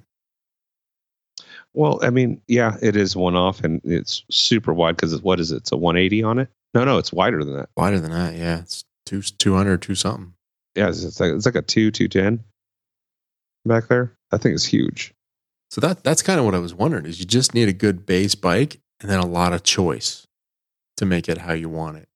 well, 1.73 2.01
I 2.03 2.11
mean, 2.11 2.41
yeah, 2.47 2.77
it 2.83 2.97
is 2.97 3.17
one 3.17 3.37
off 3.37 3.63
and 3.63 3.81
it's 3.85 4.25
super 4.31 4.73
wide 4.73 4.97
because 4.97 5.21
what 5.23 5.41
is 5.41 5.53
it? 5.53 5.57
It's 5.57 5.73
a 5.73 5.77
180 5.77 6.23
on 6.23 6.39
it. 6.39 6.49
No, 6.75 6.85
no, 6.85 6.99
it's 6.99 7.13
wider 7.13 7.45
than 7.45 7.55
that. 7.57 7.69
Wider 7.77 8.01
than 8.01 8.11
that, 8.11 8.35
yeah. 8.35 8.61
It's 8.61 8.85
two, 9.07 9.23
200, 9.23 9.81
two 9.83 9.95
something. 9.95 10.35
Yeah, 10.75 10.89
it's, 10.89 11.05
it's 11.05 11.21
like 11.21 11.33
it's 11.33 11.47
like 11.47 11.55
a 11.55 11.63
two 11.63 11.91
two 11.91 12.09
ten 12.09 12.43
back 13.65 13.87
there. 13.89 14.13
I 14.33 14.39
think 14.39 14.55
it's 14.55 14.65
huge. 14.65 15.15
So 15.71 15.81
that 15.81 16.03
that's 16.03 16.23
kind 16.23 16.39
of 16.39 16.45
what 16.45 16.55
I 16.55 16.59
was 16.59 16.75
wondering 16.75 17.07
is 17.07 17.21
you 17.21 17.27
just 17.27 17.55
need 17.55 17.69
a 17.69 17.73
good 17.73 18.05
base 18.07 18.35
bike 18.35 18.81
and 19.01 19.09
then 19.11 19.21
a 19.21 19.27
lot 19.27 19.53
of 19.53 19.63
choice 19.63 20.27
to 20.97 21.07
make 21.07 21.29
it 21.29 21.39
how 21.39 21.53
you 21.53 21.69
want 21.69 21.99
it. 21.99 22.09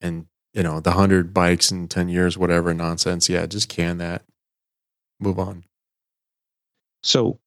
And 0.00 0.26
you 0.54 0.62
know, 0.62 0.80
the 0.80 0.90
100 0.90 1.32
bikes 1.34 1.70
in 1.70 1.88
10 1.88 2.08
years 2.08 2.38
whatever 2.38 2.72
nonsense, 2.74 3.28
yeah, 3.28 3.46
just 3.46 3.68
can 3.68 3.98
that. 3.98 4.22
Move 5.20 5.38
on. 5.38 5.64
So, 7.02 7.38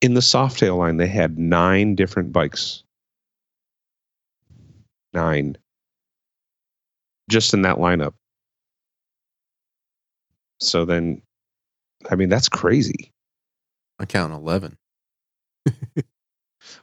in 0.00 0.14
the 0.14 0.20
Softail 0.20 0.78
line, 0.78 0.96
they 0.96 1.08
had 1.08 1.38
nine 1.38 1.94
different 1.94 2.32
bikes. 2.32 2.82
Nine. 5.12 5.56
Just 7.28 7.54
in 7.54 7.62
that 7.62 7.76
lineup. 7.76 8.14
So 10.60 10.84
then, 10.84 11.22
I 12.10 12.16
mean, 12.16 12.28
that's 12.28 12.48
crazy. 12.48 13.12
I'm 13.98 14.06
counting 14.06 14.36
11. 14.36 14.76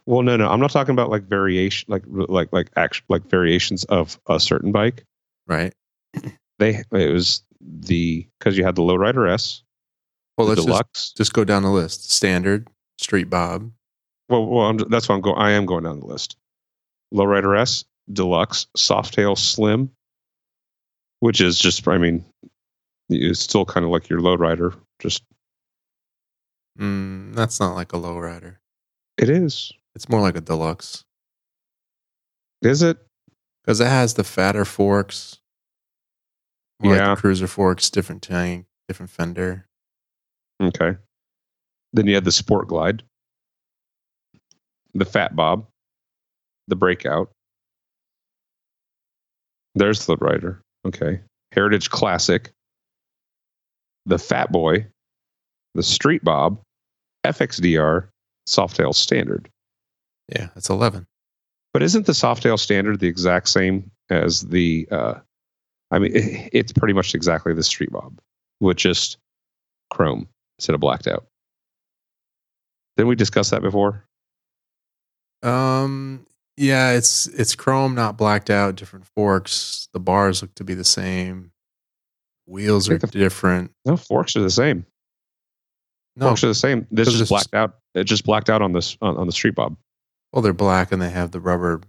Well, 0.06 0.22
no, 0.22 0.36
no, 0.36 0.48
I'm 0.48 0.60
not 0.60 0.70
talking 0.70 0.92
about 0.92 1.10
like 1.10 1.24
variation, 1.24 1.86
like 1.88 2.02
like 2.06 2.52
like 2.52 2.70
act, 2.76 3.02
like 3.08 3.28
variations 3.28 3.84
of 3.84 4.18
a 4.28 4.40
certain 4.40 4.72
bike. 4.72 5.04
Right? 5.46 5.72
They 6.58 6.82
it 6.92 7.12
was 7.12 7.42
the 7.60 8.26
because 8.38 8.56
you 8.56 8.64
had 8.64 8.76
the 8.76 8.82
Lowrider 8.82 9.30
S, 9.30 9.62
Well, 10.38 10.46
let's 10.46 10.56
just, 10.60 10.66
deluxe. 10.68 11.12
just 11.12 11.34
go 11.34 11.44
down 11.44 11.62
the 11.62 11.70
list. 11.70 12.10
Standard, 12.10 12.68
Street 12.98 13.28
Bob. 13.28 13.70
well, 14.30 14.46
well, 14.46 14.64
I'm, 14.66 14.78
that's 14.78 15.06
why 15.08 15.14
I'm 15.16 15.20
going. 15.20 15.36
I 15.36 15.50
am 15.50 15.66
going 15.66 15.84
down 15.84 16.00
the 16.00 16.06
list. 16.06 16.36
Lowrider 17.12 17.60
S, 17.60 17.84
deluxe, 18.10 18.68
Softail 18.76 19.36
Slim, 19.36 19.90
which 21.20 21.42
is 21.42 21.58
just, 21.58 21.86
I 21.86 21.98
mean, 21.98 22.24
it's 23.10 23.40
still 23.40 23.66
kind 23.66 23.84
of 23.84 23.90
like 23.92 24.08
your 24.08 24.20
Lowrider. 24.20 24.74
Just 24.98 25.22
Mm, 26.78 27.34
that's 27.34 27.60
not 27.60 27.74
like 27.74 27.92
a 27.92 27.96
lowrider. 27.96 28.56
it 29.18 29.28
is. 29.30 29.72
It's 29.94 30.08
more 30.08 30.20
like 30.20 30.36
a 30.36 30.40
deluxe 30.42 31.04
Is 32.62 32.82
it? 32.82 32.98
Because 33.66 33.80
it 33.80 33.88
has 33.88 34.14
the 34.14 34.24
fatter 34.24 34.64
forks. 34.64 35.38
more 36.80 36.92
like 36.92 37.00
Yeah. 37.00 37.14
the 37.14 37.20
cruiser 37.20 37.46
forks, 37.46 37.88
different 37.90 38.22
tank, 38.22 38.66
different 38.86 39.10
fender. 39.10 39.66
Okay. 40.60 40.96
Then 41.94 42.06
you 42.06 42.14
had 42.14 42.24
the 42.26 42.32
Sport 42.32 42.68
Glide, 42.68 43.02
the 44.92 45.06
Fat 45.06 45.34
Bob, 45.34 45.66
the 46.68 46.76
Breakout. 46.76 47.30
There's 49.74 50.04
the 50.06 50.16
Rider. 50.18 50.60
Okay. 50.86 51.22
Heritage 51.52 51.88
Classic, 51.90 52.50
the 54.04 54.18
Fat 54.18 54.52
Boy, 54.52 54.86
the 55.74 55.82
Street 55.82 56.22
Bob, 56.22 56.60
FXDR, 57.24 58.08
Softail 58.46 58.94
Standard. 58.94 59.48
Yeah, 60.28 60.50
it's 60.56 60.68
eleven. 60.68 61.06
But 61.76 61.82
isn't 61.82 62.06
the 62.06 62.12
Softail 62.12 62.58
Standard 62.58 63.00
the 63.00 63.06
exact 63.06 63.50
same 63.50 63.90
as 64.08 64.40
the? 64.40 64.88
Uh, 64.90 65.16
I 65.90 65.98
mean, 65.98 66.16
it, 66.16 66.48
it's 66.50 66.72
pretty 66.72 66.94
much 66.94 67.14
exactly 67.14 67.52
the 67.52 67.62
Street 67.62 67.92
Bob 67.92 68.18
with 68.60 68.78
just 68.78 69.18
chrome 69.90 70.26
instead 70.58 70.72
of 70.72 70.80
blacked 70.80 71.06
out. 71.06 71.26
Didn't 72.96 73.10
we 73.10 73.14
discuss 73.14 73.50
that 73.50 73.60
before? 73.60 74.08
Um, 75.42 76.26
yeah, 76.56 76.92
it's 76.92 77.26
it's 77.26 77.54
chrome, 77.54 77.94
not 77.94 78.16
blacked 78.16 78.48
out. 78.48 78.76
Different 78.76 79.04
forks. 79.14 79.90
The 79.92 80.00
bars 80.00 80.40
look 80.40 80.54
to 80.54 80.64
be 80.64 80.72
the 80.72 80.82
same. 80.82 81.52
Wheels 82.46 82.88
are 82.88 82.98
think 82.98 83.12
different. 83.12 83.72
No, 83.84 83.98
forks 83.98 84.34
are 84.34 84.40
the 84.40 84.48
same. 84.48 84.86
No, 86.16 86.28
Forks 86.28 86.42
are 86.42 86.48
the 86.48 86.54
same. 86.54 86.86
This 86.90 87.08
is 87.08 87.28
blacked 87.28 87.52
out. 87.52 87.76
It 87.94 88.04
just 88.04 88.24
blacked 88.24 88.48
out 88.48 88.62
on 88.62 88.72
this 88.72 88.96
on, 89.02 89.18
on 89.18 89.26
the 89.26 89.32
Street 89.34 89.54
Bob 89.54 89.76
well, 90.36 90.42
they're 90.42 90.52
black 90.52 90.92
and 90.92 91.00
they 91.00 91.08
have 91.08 91.30
the 91.30 91.40
rubber. 91.40 91.80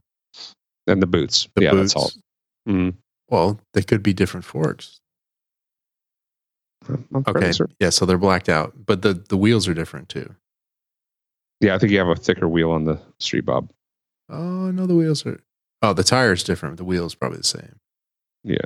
and 0.87 1.01
the 1.01 1.05
boots. 1.05 1.49
The 1.55 1.63
yeah, 1.63 1.71
boots. 1.71 1.93
that's 1.93 2.15
all. 2.15 2.73
Mhm. 2.73 2.95
Well, 3.29 3.59
they 3.73 3.81
could 3.83 4.01
be 4.01 4.13
different 4.13 4.45
forks. 4.45 5.01
I'm- 6.87 7.05
Okay, 7.27 7.51
certain. 7.51 7.75
yeah, 7.81 7.89
so 7.89 8.05
they're 8.05 8.17
blacked 8.17 8.47
out, 8.47 8.73
but 8.85 9.01
the 9.01 9.13
the 9.13 9.35
wheels 9.35 9.67
are 9.67 9.73
different 9.73 10.07
too. 10.07 10.33
Yeah, 11.59 11.75
I 11.75 11.79
think 11.79 11.91
you 11.91 11.97
have 11.97 12.07
a 12.07 12.15
thicker 12.15 12.47
wheel 12.47 12.71
on 12.71 12.85
the 12.85 13.01
Street 13.19 13.41
Bob. 13.45 13.69
Oh 14.29 14.71
no, 14.71 14.85
the 14.87 14.95
wheels 14.95 15.25
are. 15.25 15.41
Oh, 15.81 15.91
the 15.93 16.03
tire's 16.03 16.43
different. 16.43 16.73
but 16.77 16.83
The 16.83 16.85
wheels 16.85 17.15
probably 17.15 17.39
the 17.39 17.43
same. 17.43 17.75
Yeah. 18.45 18.57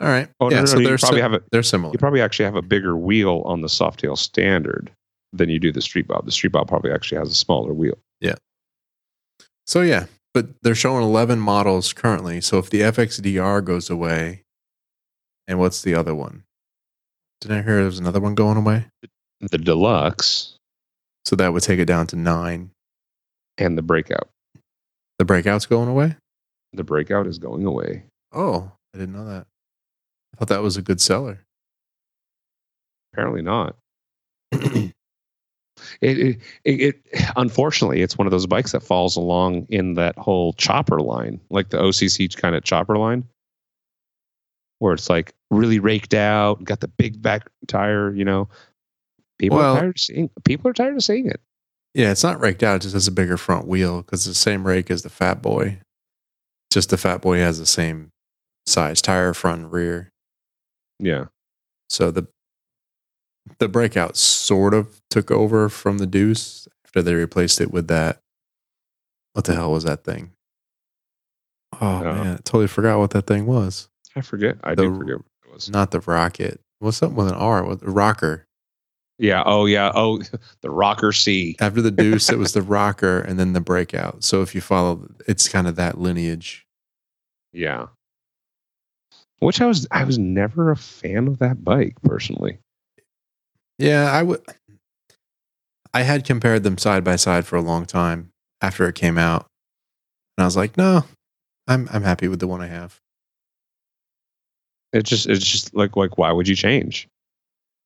All 0.00 0.08
right. 0.08 0.28
Oh, 0.40 0.50
yeah, 0.50 0.56
no, 0.56 0.60
no, 0.62 0.66
so 0.66 0.78
no, 0.78 0.84
they're 0.88 0.98
probably 0.98 1.18
sim- 1.20 1.30
have 1.32 1.40
a 1.40 1.44
they're 1.52 1.62
similar. 1.62 1.92
you 1.92 1.98
probably 1.98 2.20
actually 2.20 2.44
have 2.46 2.56
a 2.56 2.62
bigger 2.62 2.96
wheel 2.96 3.42
on 3.46 3.60
the 3.60 3.68
Softail 3.68 4.16
Standard 4.18 4.90
than 5.32 5.48
you 5.48 5.58
do 5.60 5.70
the 5.72 5.80
Street 5.82 6.08
Bob. 6.08 6.24
The 6.24 6.32
Street 6.32 6.52
Bob 6.52 6.66
probably 6.68 6.90
actually 6.90 7.18
has 7.18 7.30
a 7.30 7.34
smaller 7.34 7.72
wheel. 7.72 7.96
So 9.68 9.82
yeah, 9.82 10.06
but 10.32 10.46
they're 10.62 10.74
showing 10.74 11.02
11 11.04 11.38
models 11.38 11.92
currently. 11.92 12.40
So 12.40 12.56
if 12.56 12.70
the 12.70 12.80
FXDR 12.80 13.62
goes 13.62 13.90
away, 13.90 14.44
and 15.46 15.58
what's 15.58 15.82
the 15.82 15.94
other 15.94 16.14
one? 16.14 16.44
Didn't 17.42 17.58
I 17.58 17.62
hear 17.62 17.76
there 17.76 17.84
was 17.84 17.98
another 17.98 18.18
one 18.18 18.34
going 18.34 18.56
away? 18.56 18.86
The 19.40 19.58
Deluxe 19.58 20.56
So 21.26 21.36
that 21.36 21.52
would 21.52 21.62
take 21.62 21.78
it 21.78 21.84
down 21.84 22.06
to 22.08 22.16
nine. 22.16 22.70
and 23.58 23.76
the 23.76 23.82
Breakout. 23.82 24.30
The 25.18 25.24
breakout's 25.26 25.66
going 25.66 25.88
away. 25.88 26.16
The 26.72 26.84
Breakout 26.84 27.26
is 27.26 27.38
going 27.38 27.64
away. 27.66 28.04
Oh, 28.32 28.72
I 28.94 28.98
didn't 28.98 29.14
know 29.14 29.26
that. 29.26 29.46
I 30.32 30.36
thought 30.38 30.48
that 30.48 30.62
was 30.62 30.76
a 30.78 30.82
good 30.82 31.00
seller. 31.00 31.40
Apparently 33.12 33.42
not. 33.42 33.76
It, 36.00 36.18
it, 36.18 36.38
it, 36.64 37.02
unfortunately 37.36 38.02
it's 38.02 38.16
one 38.16 38.26
of 38.26 38.30
those 38.30 38.46
bikes 38.46 38.70
that 38.72 38.82
falls 38.84 39.16
along 39.16 39.66
in 39.68 39.94
that 39.94 40.16
whole 40.16 40.52
chopper 40.52 41.00
line, 41.00 41.40
like 41.50 41.70
the 41.70 41.78
OCC 41.78 42.34
kind 42.36 42.54
of 42.54 42.62
chopper 42.62 42.96
line, 42.96 43.24
where 44.78 44.94
it's 44.94 45.10
like 45.10 45.34
really 45.50 45.80
raked 45.80 46.14
out, 46.14 46.62
got 46.62 46.80
the 46.80 46.88
big 46.88 47.20
back 47.20 47.48
tire. 47.66 48.14
You 48.14 48.24
know, 48.24 48.48
people 49.38 49.58
Well- 49.58 49.74
are 49.76 49.80
tired 49.80 49.96
of 49.96 50.00
seeing. 50.00 50.30
People 50.44 50.70
are 50.70 50.74
tired 50.74 50.96
of 50.96 51.02
seeing 51.02 51.26
it. 51.26 51.40
Yeah, 51.94 52.12
it's 52.12 52.22
not 52.22 52.40
raked 52.40 52.62
out. 52.62 52.76
It 52.76 52.82
just 52.82 52.94
has 52.94 53.08
a 53.08 53.12
bigger 53.12 53.36
front 53.36 53.66
wheel 53.66 54.02
because 54.02 54.20
it's 54.26 54.38
the 54.38 54.42
same 54.50 54.64
rake 54.66 54.90
as 54.90 55.02
the 55.02 55.08
Fat 55.10 55.42
Boy. 55.42 55.80
Just 56.70 56.90
the 56.90 56.96
Fat 56.98 57.20
Boy 57.22 57.38
has 57.38 57.58
the 57.58 57.66
same 57.66 58.10
size 58.66 59.02
tire, 59.02 59.34
front 59.34 59.62
and 59.62 59.72
rear. 59.72 60.10
Yeah, 61.00 61.24
So 61.88 62.10
the 62.10 62.28
the 63.58 63.68
breakout 63.68 64.16
sort 64.16 64.74
of 64.74 65.00
took 65.10 65.30
over 65.30 65.68
from 65.68 65.98
the 65.98 66.06
Deuce 66.06 66.68
after 66.84 67.02
they 67.02 67.14
replaced 67.14 67.60
it 67.60 67.70
with 67.70 67.88
that. 67.88 68.20
What 69.32 69.44
the 69.44 69.54
hell 69.54 69.72
was 69.72 69.84
that 69.84 70.04
thing? 70.04 70.32
Oh 71.80 71.96
Uh, 71.98 72.02
man, 72.02 72.26
I 72.34 72.36
totally 72.36 72.66
forgot 72.66 72.98
what 72.98 73.10
that 73.10 73.26
thing 73.26 73.46
was. 73.46 73.88
I 74.16 74.20
forget. 74.20 74.56
I 74.64 74.74
The- 74.74 74.82
do 74.84 74.96
forget 74.96 75.16
what 75.18 75.26
it 75.46 75.52
was. 75.54 75.70
Not 75.70 75.90
the 75.90 76.00
rocket. 76.00 76.60
What's 76.80 76.96
something 76.98 77.16
with 77.16 77.28
an 77.28 77.34
R? 77.34 77.64
What 77.64 77.80
the 77.80 77.90
rocker? 77.90 78.46
Yeah. 79.18 79.42
Oh 79.44 79.66
yeah. 79.66 79.90
Oh, 79.94 80.20
the 80.62 80.70
Rocker 80.70 81.12
C. 81.12 81.56
After 81.60 81.82
the 81.82 81.90
Deuce, 81.90 82.30
it 82.30 82.38
was 82.38 82.52
the 82.54 82.62
rocker, 82.62 83.18
and 83.20 83.38
then 83.38 83.52
the 83.52 83.60
breakout. 83.60 84.22
So 84.24 84.42
if 84.42 84.54
you 84.54 84.60
follow, 84.60 85.08
it's 85.26 85.48
kind 85.48 85.66
of 85.66 85.74
that 85.76 85.98
lineage. 85.98 86.64
Yeah. 87.52 87.86
Which 89.40 89.60
I 89.60 89.66
was 89.66 89.86
I 89.90 90.04
was 90.04 90.18
never 90.18 90.70
a 90.70 90.76
fan 90.76 91.26
of 91.28 91.38
that 91.38 91.64
bike 91.64 91.94
personally. 92.02 92.58
Yeah, 93.78 94.10
I 94.10 94.22
would. 94.22 94.40
I 95.94 96.02
had 96.02 96.24
compared 96.24 96.62
them 96.64 96.78
side 96.78 97.04
by 97.04 97.16
side 97.16 97.46
for 97.46 97.56
a 97.56 97.62
long 97.62 97.86
time 97.86 98.30
after 98.60 98.88
it 98.88 98.94
came 98.94 99.16
out, 99.18 99.46
and 100.36 100.42
I 100.42 100.46
was 100.46 100.56
like, 100.56 100.76
no, 100.76 101.04
I'm 101.66 101.88
I'm 101.92 102.02
happy 102.02 102.28
with 102.28 102.40
the 102.40 102.48
one 102.48 102.60
I 102.60 102.66
have. 102.66 103.00
It 104.92 105.04
just 105.04 105.26
it's 105.26 105.44
just 105.44 105.74
like 105.74 105.96
like 105.96 106.18
why 106.18 106.32
would 106.32 106.48
you 106.48 106.56
change? 106.56 107.08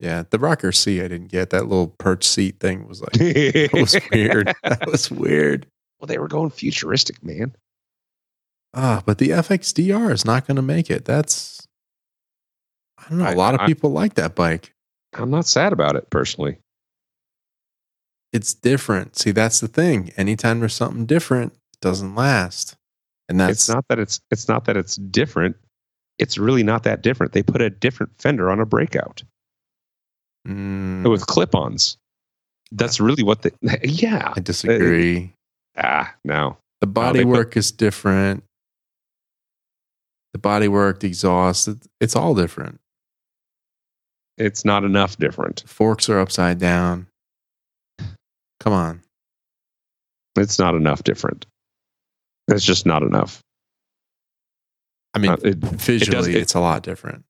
Yeah, 0.00 0.24
the 0.30 0.38
rocker 0.38 0.72
seat 0.72 1.00
I 1.04 1.08
didn't 1.08 1.30
get 1.30 1.50
that 1.50 1.68
little 1.68 1.88
perch 1.98 2.24
seat 2.26 2.58
thing 2.58 2.88
was 2.88 3.00
like 3.00 3.12
that 3.12 3.70
was 3.72 3.96
weird. 4.12 4.52
That 4.64 4.86
was 4.86 5.10
weird. 5.10 5.66
Well, 6.00 6.06
they 6.08 6.18
were 6.18 6.28
going 6.28 6.50
futuristic, 6.50 7.22
man. 7.22 7.54
Ah, 8.74 9.02
but 9.06 9.18
the 9.18 9.28
FXDR 9.28 10.10
is 10.10 10.24
not 10.24 10.46
going 10.46 10.56
to 10.56 10.62
make 10.62 10.90
it. 10.90 11.04
That's 11.04 11.66
I 12.98 13.08
don't 13.08 13.18
know. 13.18 13.30
A 13.30 13.34
lot 13.36 13.54
of 13.54 13.60
I- 13.60 13.66
people 13.66 13.90
like 13.90 14.14
that 14.14 14.34
bike. 14.34 14.72
I'm 15.14 15.30
not 15.30 15.46
sad 15.46 15.72
about 15.72 15.96
it 15.96 16.08
personally. 16.10 16.58
It's 18.32 18.54
different. 18.54 19.16
See, 19.16 19.30
that's 19.30 19.60
the 19.60 19.68
thing. 19.68 20.10
Anytime 20.16 20.60
there's 20.60 20.74
something 20.74 21.04
different, 21.06 21.52
it 21.52 21.80
doesn't 21.80 22.14
last. 22.14 22.76
And 23.28 23.38
that's 23.38 23.52
it's 23.52 23.68
not 23.68 23.84
that 23.88 23.98
it's 23.98 24.20
it's 24.30 24.48
not 24.48 24.64
that 24.64 24.76
it's 24.76 24.96
different. 24.96 25.56
It's 26.18 26.38
really 26.38 26.62
not 26.62 26.82
that 26.84 27.02
different. 27.02 27.32
They 27.32 27.42
put 27.42 27.60
a 27.60 27.70
different 27.70 28.12
fender 28.18 28.50
on 28.50 28.60
a 28.60 28.66
breakout 28.66 29.22
Mm, 30.46 31.08
with 31.08 31.24
clip-ons. 31.28 31.96
That's 32.72 32.98
really 32.98 33.22
what 33.22 33.42
the 33.42 33.52
yeah. 33.84 34.32
I 34.34 34.40
disagree. 34.40 35.32
Ah, 35.76 36.12
no. 36.24 36.56
The 36.80 36.86
body 36.88 37.20
put- 37.20 37.28
work 37.28 37.56
is 37.56 37.70
different. 37.70 38.42
The 40.32 40.38
body 40.40 40.66
work, 40.66 41.00
the 41.00 41.06
exhaust, 41.08 41.68
it's 42.00 42.16
all 42.16 42.34
different. 42.34 42.80
It's 44.42 44.64
not 44.64 44.82
enough 44.84 45.16
different. 45.18 45.62
Forks 45.66 46.08
are 46.08 46.18
upside 46.18 46.58
down. 46.58 47.06
Come 48.60 48.72
on. 48.72 49.00
It's 50.36 50.58
not 50.58 50.74
enough 50.74 51.04
different. 51.04 51.46
It's 52.48 52.64
just 52.64 52.86
not 52.86 53.02
enough. 53.02 53.40
I 55.14 55.18
mean, 55.18 55.30
Uh, 55.32 55.36
it- 55.44 55.58
visually, 55.58 56.32
it- 56.34 56.42
it's 56.42 56.54
a 56.54 56.60
lot 56.60 56.82
different. 56.82 57.24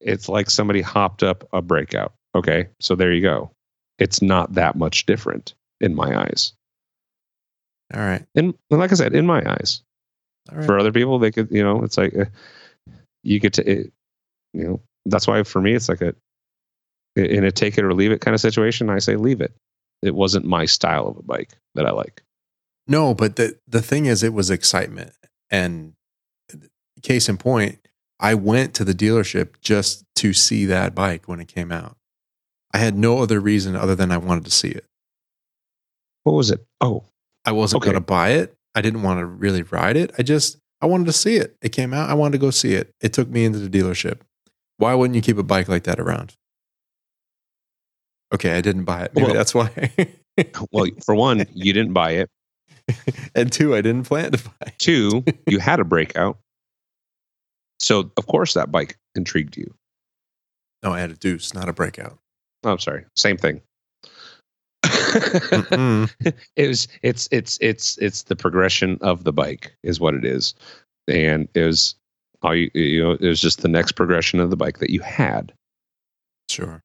it's 0.00 0.28
like 0.28 0.48
somebody 0.50 0.80
hopped 0.80 1.22
up 1.22 1.48
a 1.52 1.60
breakout. 1.60 2.12
Okay, 2.34 2.68
so 2.80 2.94
there 2.94 3.12
you 3.12 3.22
go. 3.22 3.50
It's 3.98 4.22
not 4.22 4.52
that 4.54 4.76
much 4.76 5.04
different 5.06 5.54
in 5.80 5.94
my 5.94 6.20
eyes. 6.22 6.52
All 7.94 8.00
right. 8.00 8.24
And 8.34 8.54
like 8.70 8.92
I 8.92 8.94
said, 8.94 9.14
in 9.14 9.26
my 9.26 9.42
eyes. 9.50 9.82
Right. 10.52 10.64
For 10.64 10.78
other 10.78 10.92
people, 10.92 11.18
they 11.18 11.32
could, 11.32 11.50
you 11.50 11.62
know, 11.62 11.82
it's 11.82 11.96
like 11.96 12.16
uh, 12.16 12.26
you 13.24 13.40
get 13.40 13.54
to, 13.54 13.68
it, 13.68 13.92
you 14.56 14.64
know, 14.64 14.80
that's 15.04 15.26
why 15.26 15.42
for 15.42 15.60
me 15.60 15.74
it's 15.74 15.88
like 15.88 16.00
a 16.00 16.14
in 17.16 17.44
a 17.44 17.50
take 17.50 17.78
it 17.78 17.84
or 17.84 17.94
leave 17.94 18.12
it 18.12 18.20
kind 18.20 18.34
of 18.34 18.40
situation. 18.40 18.90
I 18.90 18.98
say 18.98 19.16
leave 19.16 19.40
it. 19.40 19.54
It 20.02 20.14
wasn't 20.14 20.44
my 20.44 20.66
style 20.66 21.08
of 21.08 21.16
a 21.16 21.22
bike 21.22 21.50
that 21.74 21.86
I 21.86 21.90
like. 21.90 22.22
No, 22.86 23.14
but 23.14 23.36
the 23.36 23.58
the 23.66 23.82
thing 23.82 24.06
is, 24.06 24.22
it 24.22 24.32
was 24.32 24.50
excitement, 24.50 25.12
and 25.50 25.94
case 27.02 27.28
in 27.28 27.36
point, 27.36 27.78
I 28.20 28.34
went 28.34 28.74
to 28.74 28.84
the 28.84 28.92
dealership 28.94 29.60
just 29.60 30.04
to 30.16 30.32
see 30.32 30.66
that 30.66 30.94
bike 30.94 31.26
when 31.28 31.40
it 31.40 31.48
came 31.48 31.72
out. 31.72 31.96
I 32.72 32.78
had 32.78 32.96
no 32.96 33.18
other 33.18 33.40
reason 33.40 33.74
other 33.76 33.94
than 33.94 34.10
I 34.12 34.18
wanted 34.18 34.44
to 34.44 34.50
see 34.50 34.68
it. 34.68 34.84
What 36.24 36.34
was 36.34 36.50
it? 36.50 36.64
Oh, 36.80 37.04
I 37.44 37.52
wasn't 37.52 37.82
Okay. 37.82 37.92
going 37.92 38.02
to 38.02 38.06
buy 38.06 38.30
it. 38.30 38.54
I 38.74 38.82
didn't 38.82 39.02
want 39.02 39.20
to 39.20 39.26
really 39.26 39.62
ride 39.62 39.96
it. 39.96 40.10
I 40.18 40.22
just 40.22 40.58
I 40.80 40.86
wanted 40.86 41.06
to 41.06 41.12
see 41.12 41.36
it. 41.36 41.56
It 41.62 41.70
came 41.70 41.94
out. 41.94 42.10
I 42.10 42.14
wanted 42.14 42.32
to 42.32 42.38
go 42.38 42.50
see 42.50 42.74
it. 42.74 42.92
It 43.00 43.12
took 43.12 43.28
me 43.28 43.44
into 43.44 43.58
the 43.58 43.70
dealership. 43.70 44.20
Why 44.78 44.94
wouldn't 44.94 45.14
you 45.16 45.22
keep 45.22 45.38
a 45.38 45.42
bike 45.42 45.68
like 45.68 45.84
that 45.84 45.98
around? 45.98 46.34
Okay, 48.34 48.52
I 48.56 48.60
didn't 48.60 48.84
buy 48.84 49.04
it. 49.04 49.12
Maybe 49.14 49.26
Well- 49.26 49.34
that's 49.34 49.54
why. 49.54 49.90
well, 50.72 50.86
for 51.04 51.14
one, 51.14 51.46
you 51.54 51.72
didn't 51.72 51.92
buy 51.92 52.10
it. 52.12 52.30
and 53.34 53.50
two, 53.50 53.74
I 53.74 53.80
didn't 53.80 54.04
plan 54.04 54.32
to 54.32 54.38
buy. 54.44 54.72
Two, 54.78 55.24
you 55.46 55.58
had 55.58 55.80
a 55.80 55.84
breakout. 55.84 56.38
So, 57.80 58.10
of 58.16 58.26
course, 58.26 58.54
that 58.54 58.70
bike 58.70 58.96
intrigued 59.14 59.56
you. 59.56 59.74
No, 60.82 60.92
I 60.92 61.00
had 61.00 61.10
a 61.10 61.14
deuce, 61.16 61.52
not 61.54 61.68
a 61.68 61.72
breakout. 61.72 62.18
Oh, 62.64 62.72
I'm 62.72 62.78
sorry. 62.78 63.04
Same 63.16 63.36
thing. 63.36 63.60
It 66.56 66.68
was 66.68 66.88
it's 67.02 67.28
it's 67.30 67.58
it's 67.60 67.98
it's 67.98 68.22
the 68.24 68.36
progression 68.36 68.98
of 69.00 69.24
the 69.24 69.32
bike 69.32 69.74
is 69.82 69.98
what 70.00 70.14
it 70.14 70.24
is 70.24 70.54
and 71.08 71.48
it 71.54 71.62
was 71.64 71.94
all 72.42 72.54
you, 72.54 72.70
you 72.74 73.02
know 73.02 73.12
it 73.12 73.20
was 73.20 73.40
just 73.40 73.62
the 73.62 73.68
next 73.68 73.92
progression 73.92 74.40
of 74.40 74.50
the 74.50 74.56
bike 74.56 74.78
that 74.78 74.90
you 74.90 75.00
had 75.00 75.52
sure. 76.48 76.82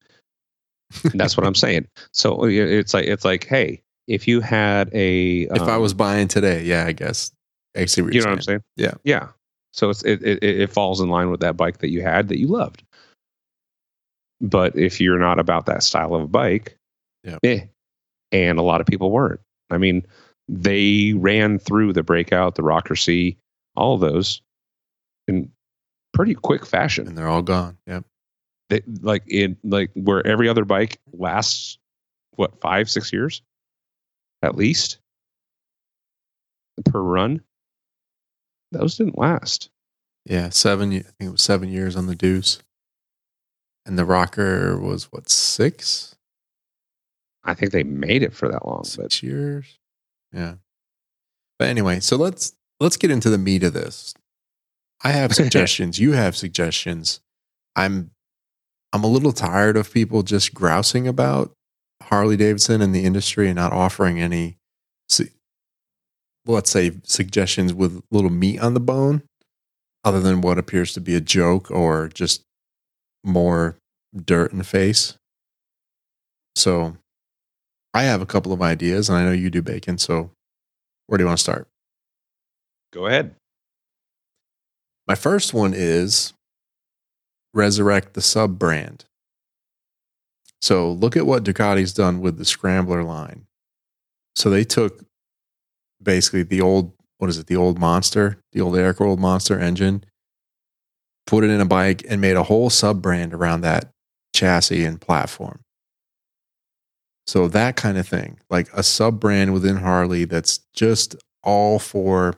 that's 1.14 1.38
what 1.38 1.46
i'm 1.46 1.56
saying 1.56 1.88
so 2.14 2.44
it's 2.46 2.94
like 2.94 3.06
it's 3.06 3.26
like 3.26 3.46
hey 3.46 3.82
if 4.08 4.28
you 4.28 4.42
had 4.42 4.90
a 4.94 5.44
If 5.44 5.62
I 5.62 5.76
um, 5.76 5.82
was 5.82 5.94
buying 5.94 6.28
today, 6.28 6.64
yeah, 6.64 6.86
I 6.86 6.92
guess. 6.92 7.32
I 7.78 7.86
see 7.86 8.02
what 8.02 8.14
you 8.14 8.20
know 8.22 8.28
what 8.32 8.34
i'm 8.38 8.42
saying 8.42 8.64
Yeah. 8.76 8.94
yeah 9.06 9.28
so 9.72 9.90
it's 9.90 10.04
it, 10.04 10.22
it 10.24 10.44
it 10.44 10.70
falls 10.70 11.00
in 11.00 11.08
line 11.10 11.30
with 11.30 11.40
that 11.42 11.56
bike 11.56 11.78
that 11.78 11.90
you 11.92 12.02
had 12.02 12.28
that 12.28 12.40
you 12.40 12.48
loved 12.48 12.84
but 14.42 14.76
if 14.76 15.00
you're 15.00 15.20
not 15.20 15.40
about 15.40 15.68
that 15.68 15.84
style 15.84 16.14
of 16.16 16.32
bike 16.32 16.76
Yeah. 17.24 17.38
eh. 17.44 17.60
and 18.34 18.60
a 18.60 18.64
lot 18.64 18.82
of 18.82 18.88
people 18.88 19.12
weren't 19.12 19.40
i 19.70 19.78
mean 19.78 20.06
they 20.50 21.14
ran 21.14 21.60
through 21.60 21.94
the 21.94 22.04
breakout 22.04 22.56
the 22.56 22.64
rocker 22.64 22.96
c 22.98 23.38
all 23.78 23.94
of 23.96 24.02
those 24.02 24.42
in 25.28 25.52
pretty 26.14 26.34
quick 26.36 26.66
fashion 26.66 27.08
and 27.08 27.18
they're 27.18 27.28
all 27.28 27.42
gone. 27.42 27.78
Yep. 27.88 28.04
they, 28.70 28.82
like 29.02 29.24
in 29.28 29.58
like 29.64 29.92
where 29.94 30.26
every 30.26 30.50
other 30.50 30.66
bike 30.66 31.00
lasts 31.14 31.78
what 32.36 32.60
five 32.62 32.90
six 32.90 33.12
years 33.14 33.42
at 34.42 34.56
least 34.56 35.00
per 36.86 37.00
run 37.02 37.42
those 38.72 38.98
didn't 38.98 39.18
last 39.18 39.70
Yeah, 40.26 40.50
seven. 40.50 40.90
I 40.92 41.00
think 41.02 41.14
it 41.20 41.30
was 41.32 41.42
seven 41.42 41.70
years 41.70 41.96
on 41.96 42.08
the 42.08 42.16
Deuce, 42.16 42.60
and 43.86 44.00
the 44.00 44.06
Rocker 44.06 44.80
was 44.80 45.12
what 45.12 45.30
six? 45.30 46.16
i 47.44 47.54
think 47.56 47.72
they 47.72 47.84
made 47.84 48.22
it 48.24 48.34
for 48.34 48.48
that 48.48 48.66
long 48.68 48.80
but 48.80 48.88
Six 48.88 49.24
years. 49.24 49.78
Yeah. 50.32 50.56
But 51.60 51.68
anyway, 51.70 52.00
so 52.00 52.16
let's 52.16 52.54
let's 52.80 52.98
get 52.98 53.12
into 53.12 53.30
the 53.30 53.38
meat 53.38 53.64
of 53.64 53.74
this. 53.74 54.14
I 55.04 55.12
have 55.12 55.34
suggestions. 55.36 56.00
you 56.00 56.14
have 56.14 56.36
suggestions. 56.36 57.22
I'm 57.76 58.12
I'm 58.94 59.04
a 59.04 59.08
little 59.08 59.32
tired 59.32 59.78
of 59.78 59.94
people 59.94 60.22
just 60.24 60.54
grousing 60.54 61.08
about 61.08 61.54
Harley 62.04 62.36
Davidson 62.36 62.82
and 62.82 62.94
the 62.94 63.06
industry 63.06 63.48
and 63.48 63.56
not 63.56 63.72
offering 63.72 64.20
any, 64.20 64.58
su- 65.08 65.30
let's 66.46 66.70
say, 66.70 66.92
suggestions 67.04 67.74
with 67.74 68.02
little 68.12 68.30
meat 68.30 68.60
on 68.60 68.74
the 68.74 68.82
bone, 68.82 69.24
other 70.04 70.20
than 70.20 70.42
what 70.42 70.58
appears 70.58 70.94
to 70.94 71.00
be 71.00 71.16
a 71.16 71.22
joke 71.22 71.72
or 71.72 72.10
just 72.10 72.44
more 73.24 73.78
dirt 74.14 74.52
in 74.52 74.58
the 74.58 74.66
face. 74.66 75.14
So 76.56 76.98
I 77.94 78.04
have 78.04 78.22
a 78.22 78.26
couple 78.26 78.52
of 78.52 78.62
ideas, 78.62 79.08
and 79.08 79.18
I 79.18 79.24
know 79.24 79.32
you 79.32 79.50
do 79.50 79.62
bacon. 79.62 79.98
So 79.98 80.32
where 81.08 81.18
do 81.18 81.24
you 81.24 81.28
want 81.28 81.38
to 81.38 81.44
start? 81.44 81.68
go 82.94 83.08
ahead 83.08 83.34
My 85.12 85.16
first 85.16 85.54
one 85.54 85.74
is 85.76 86.32
resurrect 87.54 88.14
the 88.14 88.22
sub 88.22 88.58
brand. 88.58 89.04
So 90.62 90.90
look 90.90 91.18
at 91.18 91.26
what 91.26 91.44
Ducati's 91.44 91.94
done 91.94 92.22
with 92.22 92.38
the 92.38 92.46
Scrambler 92.46 93.04
line. 93.04 93.46
So 94.38 94.50
they 94.50 94.64
took 94.64 95.04
basically 96.02 96.44
the 96.44 96.62
old, 96.62 96.94
what 97.18 97.30
is 97.30 97.38
it, 97.38 97.48
the 97.48 97.58
old 97.58 97.78
Monster, 97.78 98.38
the 98.54 98.62
old 98.62 98.78
air 98.78 98.94
cooled 98.94 99.20
Monster 99.20 99.60
engine, 99.60 100.06
put 101.28 101.44
it 101.44 101.50
in 101.50 101.60
a 101.60 101.66
bike, 101.66 102.06
and 102.08 102.22
made 102.22 102.38
a 102.38 102.44
whole 102.44 102.70
sub 102.70 103.02
brand 103.02 103.34
around 103.34 103.60
that 103.62 103.92
chassis 104.34 104.86
and 104.86 105.02
platform. 105.02 105.60
So 107.28 107.50
that 107.50 107.76
kind 107.76 107.98
of 107.98 108.08
thing, 108.08 108.40
like 108.50 108.70
a 108.74 108.82
sub 108.82 109.20
brand 109.20 109.52
within 109.52 109.76
Harley 109.76 110.24
that's 110.24 110.62
just 110.74 111.18
all 111.44 111.80
for 111.80 112.38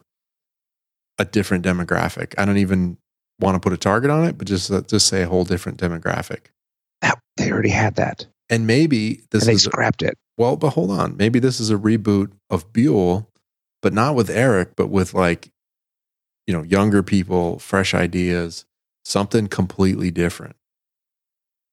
a 1.17 1.25
different 1.25 1.65
demographic. 1.65 2.33
I 2.37 2.45
don't 2.45 2.57
even 2.57 2.97
want 3.39 3.55
to 3.55 3.59
put 3.59 3.73
a 3.73 3.77
target 3.77 4.09
on 4.09 4.25
it, 4.25 4.37
but 4.37 4.47
just 4.47 4.71
uh, 4.71 4.81
just 4.81 5.07
say 5.07 5.23
a 5.23 5.27
whole 5.27 5.43
different 5.43 5.79
demographic. 5.79 6.47
they 7.37 7.51
already 7.51 7.69
had 7.69 7.95
that 7.95 8.25
And 8.49 8.67
maybe 8.67 9.21
this 9.31 9.43
and 9.43 9.49
they 9.49 9.53
is 9.53 9.63
scrapped 9.63 10.03
it 10.03 10.17
well, 10.37 10.55
but 10.55 10.71
hold 10.71 10.91
on. 10.91 11.15
Maybe 11.17 11.39
this 11.39 11.59
is 11.59 11.69
a 11.69 11.77
reboot 11.77 12.31
of 12.49 12.71
Buell, 12.73 13.29
but 13.81 13.93
not 13.93 14.15
with 14.15 14.29
Erik, 14.29 14.75
but 14.75 14.87
with 14.87 15.13
like, 15.13 15.51
you 16.47 16.53
know, 16.53 16.63
younger 16.63 17.03
people, 17.03 17.59
fresh 17.59 17.93
ideas, 17.93 18.65
something 19.05 19.47
completely 19.47 20.11
different. 20.11 20.55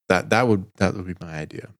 That 0.08 0.30
that 0.30 0.48
would 0.48 0.66
that 0.76 0.94
would 0.94 1.06
be 1.06 1.14
my 1.20 1.34
idea. 1.34 1.70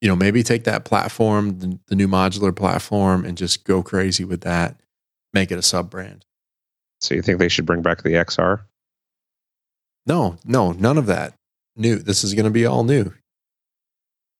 You 0.00 0.08
know, 0.08 0.16
maybe 0.16 0.42
take 0.42 0.64
that 0.64 0.84
platform, 0.84 1.58
the, 1.58 1.78
the 1.88 1.96
new 1.96 2.06
modular 2.06 2.54
platform, 2.54 3.24
and 3.24 3.36
just 3.36 3.64
go 3.64 3.82
crazy 3.82 4.24
with 4.24 4.42
that. 4.42 4.80
Make 5.32 5.50
it 5.50 5.58
a 5.58 5.62
sub 5.62 5.90
brand. 5.90 6.24
so 7.00 7.14
you 7.14 7.22
think 7.22 7.38
they 7.38 7.48
should 7.48 7.66
bring 7.66 7.82
back 7.82 8.02
the 8.02 8.10
xr 8.14 8.60
No, 10.06 10.38
no, 10.44 10.72
none 10.72 10.98
of 10.98 11.06
that. 11.06 11.34
New. 11.76 11.96
This 11.96 12.24
is 12.24 12.32
going 12.34 12.44
to 12.44 12.50
be 12.50 12.64
all 12.64 12.84
new. 12.84 13.12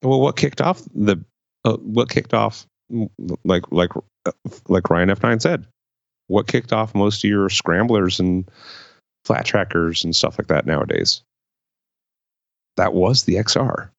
well 0.03 0.21
what 0.21 0.37
kicked 0.37 0.61
off 0.63 0.83
the 0.95 1.17
uh, 1.65 1.77
what 1.79 2.09
kicked 2.09 2.33
off 2.33 2.67
like 3.45 3.65
like 3.71 3.91
uh, 4.25 4.33
like 4.69 4.89
ryan 4.89 5.09
f9 5.11 5.43
said 5.43 5.67
what 6.29 6.47
kicked 6.47 6.73
off 6.73 6.95
most 6.95 7.23
of 7.25 7.29
your 7.29 7.49
scramblers 7.51 8.19
and 8.21 8.49
flat 9.25 9.45
trackers 9.45 10.03
and 10.05 10.15
stuff 10.17 10.39
like 10.39 10.47
that 10.49 10.65
nowadays 10.67 11.23
that 12.77 12.95
was 12.95 13.25
the 13.25 13.35
xr 13.35 13.91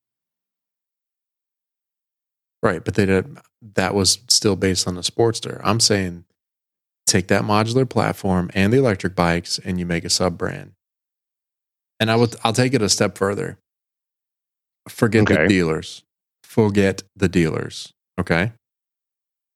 Right, 2.64 2.84
but 2.84 2.96
they 2.96 3.06
did 3.06 3.38
that 3.76 3.94
was 3.94 4.18
still 4.30 4.56
based 4.56 4.88
on 4.88 4.96
the 4.96 5.02
Sportster. 5.02 5.62
I'm 5.64 5.80
saying 5.80 6.26
take 7.08 7.28
that 7.28 7.44
modular 7.44 7.90
platform 7.90 8.52
and 8.54 8.72
the 8.72 8.78
electric 8.78 9.16
bikes 9.16 9.58
and 9.60 9.80
you 9.80 9.86
make 9.86 10.04
a 10.04 10.10
sub 10.10 10.38
brand. 10.38 10.74
And 12.00 12.12
I 12.12 12.16
would 12.16 12.36
I'll 12.44 12.54
take 12.54 12.74
it 12.74 12.82
a 12.82 12.90
step 12.90 13.18
further. 13.18 13.58
Forget 14.88 15.26
the 15.28 15.48
dealers. 15.48 16.04
Forget 16.44 17.04
the 17.16 17.28
dealers. 17.28 17.94
Okay. 18.20 18.52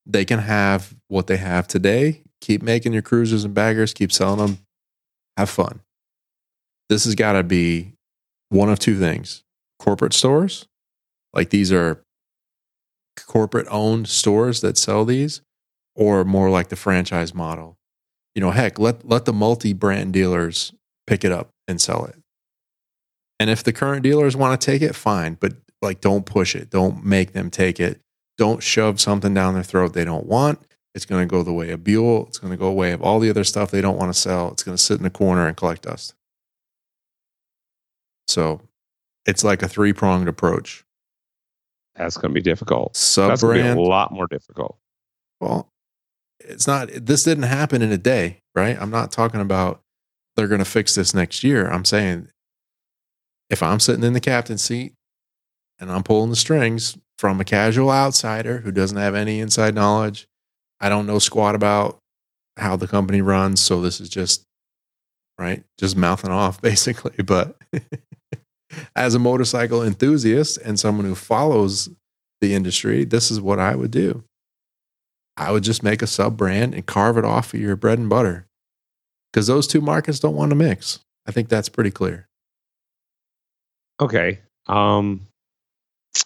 They 0.05 0.25
can 0.25 0.39
have 0.39 0.95
what 1.07 1.27
they 1.27 1.37
have 1.37 1.67
today. 1.67 2.23
Keep 2.41 2.63
making 2.63 2.93
your 2.93 3.03
cruisers 3.03 3.43
and 3.43 3.53
baggers, 3.53 3.93
keep 3.93 4.11
selling 4.11 4.39
them. 4.39 4.57
Have 5.37 5.49
fun. 5.49 5.81
This 6.89 7.05
has 7.05 7.15
got 7.15 7.33
to 7.33 7.43
be 7.43 7.93
one 8.49 8.69
of 8.69 8.79
two 8.79 8.97
things. 8.97 9.43
Corporate 9.79 10.13
stores, 10.13 10.67
like 11.33 11.49
these 11.51 11.71
are 11.71 12.03
corporate 13.27 13.67
owned 13.69 14.07
stores 14.07 14.61
that 14.61 14.77
sell 14.77 15.05
these 15.05 15.41
or 15.95 16.23
more 16.23 16.49
like 16.49 16.69
the 16.69 16.75
franchise 16.75 17.33
model 17.33 17.77
you 18.35 18.41
know 18.41 18.51
heck 18.51 18.79
let 18.79 19.07
let 19.07 19.25
the 19.25 19.33
multi 19.33 19.73
brand 19.73 20.13
dealers 20.13 20.73
pick 21.07 21.23
it 21.23 21.31
up 21.31 21.49
and 21.67 21.81
sell 21.81 22.05
it. 22.05 22.15
And 23.39 23.49
if 23.49 23.63
the 23.63 23.73
current 23.73 24.03
dealers 24.03 24.35
want 24.35 24.59
to 24.59 24.65
take 24.65 24.81
it 24.81 24.95
fine 24.95 25.35
but 25.39 25.53
like 25.81 26.01
don't 26.01 26.25
push 26.25 26.55
it. 26.55 26.69
Don't 26.69 27.03
make 27.03 27.33
them 27.33 27.49
take 27.49 27.79
it. 27.79 27.99
Don't 28.37 28.61
shove 28.61 29.01
something 29.01 29.33
down 29.33 29.55
their 29.55 29.63
throat 29.63 29.93
they 29.93 30.05
don't 30.05 30.25
want. 30.25 30.59
It's 30.93 31.05
going 31.05 31.27
to 31.27 31.31
go 31.31 31.41
the 31.41 31.53
way 31.53 31.71
of 31.71 31.83
Buell. 31.83 32.27
It's 32.27 32.37
going 32.37 32.51
to 32.51 32.57
go 32.57 32.67
away 32.67 32.91
of 32.91 33.01
all 33.01 33.19
the 33.19 33.29
other 33.29 33.43
stuff 33.43 33.71
they 33.71 33.81
don't 33.81 33.97
want 33.97 34.13
to 34.13 34.19
sell. 34.19 34.51
It's 34.51 34.63
going 34.63 34.75
to 34.75 34.81
sit 34.81 34.97
in 34.97 35.03
the 35.03 35.09
corner 35.09 35.47
and 35.47 35.55
collect 35.55 35.83
dust. 35.83 36.13
So 38.27 38.61
it's 39.25 39.43
like 39.43 39.63
a 39.63 39.67
three 39.67 39.93
pronged 39.93 40.27
approach. 40.27 40.83
That's 41.95 42.17
going 42.17 42.31
to 42.31 42.33
be 42.33 42.41
difficult. 42.41 42.95
Sub 42.95 43.29
that's 43.29 43.41
going 43.41 43.57
to 43.57 43.63
be 43.63 43.69
a 43.69 43.75
lot 43.75 44.11
more 44.11 44.27
difficult. 44.27 44.77
Well, 45.39 45.71
it's 46.47 46.67
not, 46.67 46.89
this 46.93 47.23
didn't 47.23 47.43
happen 47.43 47.81
in 47.81 47.91
a 47.91 47.97
day, 47.97 48.39
right? 48.55 48.77
I'm 48.79 48.91
not 48.91 49.11
talking 49.11 49.41
about 49.41 49.81
they're 50.35 50.47
going 50.47 50.59
to 50.59 50.65
fix 50.65 50.95
this 50.95 51.13
next 51.13 51.43
year. 51.43 51.67
I'm 51.69 51.85
saying 51.85 52.29
if 53.49 53.61
I'm 53.61 53.79
sitting 53.79 54.03
in 54.03 54.13
the 54.13 54.19
captain's 54.19 54.63
seat 54.63 54.93
and 55.79 55.91
I'm 55.91 56.03
pulling 56.03 56.29
the 56.29 56.35
strings, 56.35 56.97
from 57.21 57.39
a 57.39 57.45
casual 57.45 57.91
outsider 57.91 58.61
who 58.61 58.71
doesn't 58.71 58.97
have 58.97 59.13
any 59.13 59.41
inside 59.41 59.75
knowledge. 59.75 60.27
I 60.79 60.89
don't 60.89 61.05
know 61.05 61.19
squat 61.19 61.53
about 61.53 61.99
how 62.57 62.75
the 62.75 62.87
company 62.87 63.21
runs, 63.21 63.61
so 63.61 63.79
this 63.79 64.01
is 64.01 64.09
just 64.09 64.43
right, 65.37 65.63
just 65.77 65.95
mouthing 65.95 66.31
off 66.31 66.59
basically. 66.63 67.23
But 67.23 67.61
as 68.95 69.13
a 69.13 69.19
motorcycle 69.19 69.83
enthusiast 69.83 70.57
and 70.57 70.79
someone 70.79 71.05
who 71.05 71.13
follows 71.13 71.89
the 72.41 72.55
industry, 72.55 73.05
this 73.05 73.29
is 73.29 73.39
what 73.39 73.59
I 73.59 73.75
would 73.75 73.91
do. 73.91 74.23
I 75.37 75.51
would 75.51 75.63
just 75.63 75.83
make 75.83 76.01
a 76.01 76.07
sub 76.07 76.37
brand 76.37 76.73
and 76.73 76.85
carve 76.85 77.17
it 77.17 77.25
off 77.25 77.53
of 77.53 77.59
your 77.59 77.75
bread 77.75 77.99
and 77.99 78.09
butter 78.09 78.47
because 79.31 79.47
those 79.47 79.67
two 79.67 79.81
markets 79.81 80.19
don't 80.19 80.35
want 80.35 80.49
to 80.51 80.55
mix. 80.55 80.99
I 81.25 81.31
think 81.31 81.49
that's 81.49 81.69
pretty 81.69 81.91
clear. 81.91 82.27
Okay. 83.99 84.39
Um, 84.67 85.21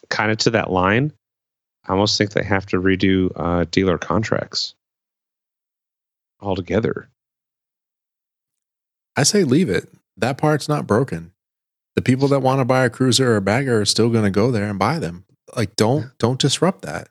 kind 0.09 0.31
of 0.31 0.37
to 0.39 0.49
that 0.51 0.71
line, 0.71 1.11
I 1.87 1.91
almost 1.91 2.17
think 2.17 2.31
they 2.31 2.43
have 2.43 2.65
to 2.67 2.81
redo 2.81 3.31
uh, 3.35 3.65
dealer 3.69 3.97
contracts 3.97 4.73
altogether. 6.41 7.09
I 9.15 9.23
say 9.23 9.43
leave 9.43 9.69
it. 9.69 9.89
That 10.17 10.37
part's 10.37 10.67
not 10.67 10.87
broken. 10.87 11.31
The 11.95 12.01
people 12.01 12.27
that 12.29 12.41
want 12.41 12.59
to 12.59 12.65
buy 12.65 12.83
a 12.85 12.89
cruiser 12.89 13.33
or 13.33 13.37
a 13.37 13.41
bagger 13.41 13.79
are 13.79 13.85
still 13.85 14.09
going 14.09 14.25
to 14.25 14.31
go 14.31 14.51
there 14.51 14.69
and 14.69 14.79
buy 14.79 14.99
them. 14.99 15.25
Like 15.55 15.75
don't 15.75 16.17
don't 16.17 16.39
disrupt 16.39 16.81
that. 16.81 17.09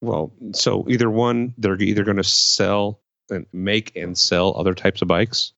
Well, 0.00 0.32
so 0.52 0.86
either 0.88 1.10
one, 1.10 1.54
they're 1.58 1.80
either 1.80 2.04
going 2.04 2.16
to 2.18 2.24
sell 2.24 3.00
and 3.30 3.46
make 3.52 3.96
and 3.96 4.16
sell 4.16 4.54
other 4.56 4.74
types 4.74 5.02
of 5.02 5.08
bikes, 5.08 5.52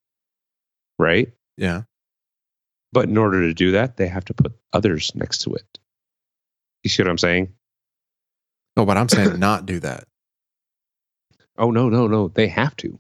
right? 0.99 1.29
Yeah. 1.57 1.83
But 2.93 3.09
in 3.09 3.17
order 3.17 3.43
to 3.43 3.55
do 3.55 3.73
that, 3.73 3.97
they 3.97 4.09
have 4.09 4.25
to 4.27 4.35
put 4.35 4.53
others 4.73 5.12
next 5.15 5.39
to 5.43 5.55
it. 5.55 5.79
You 6.83 6.91
see 6.91 7.03
what 7.03 7.11
I'm 7.11 7.19
saying? 7.19 7.53
No, 8.77 8.87
but 8.87 8.97
I'm 8.97 9.09
saying 9.09 9.39
not 9.39 9.67
do 9.67 9.79
that. 9.81 10.05
Oh 11.59 11.71
no, 11.71 11.91
no, 11.91 12.07
no! 12.07 12.29
They 12.29 12.49
have 12.49 12.75
to. 12.77 12.99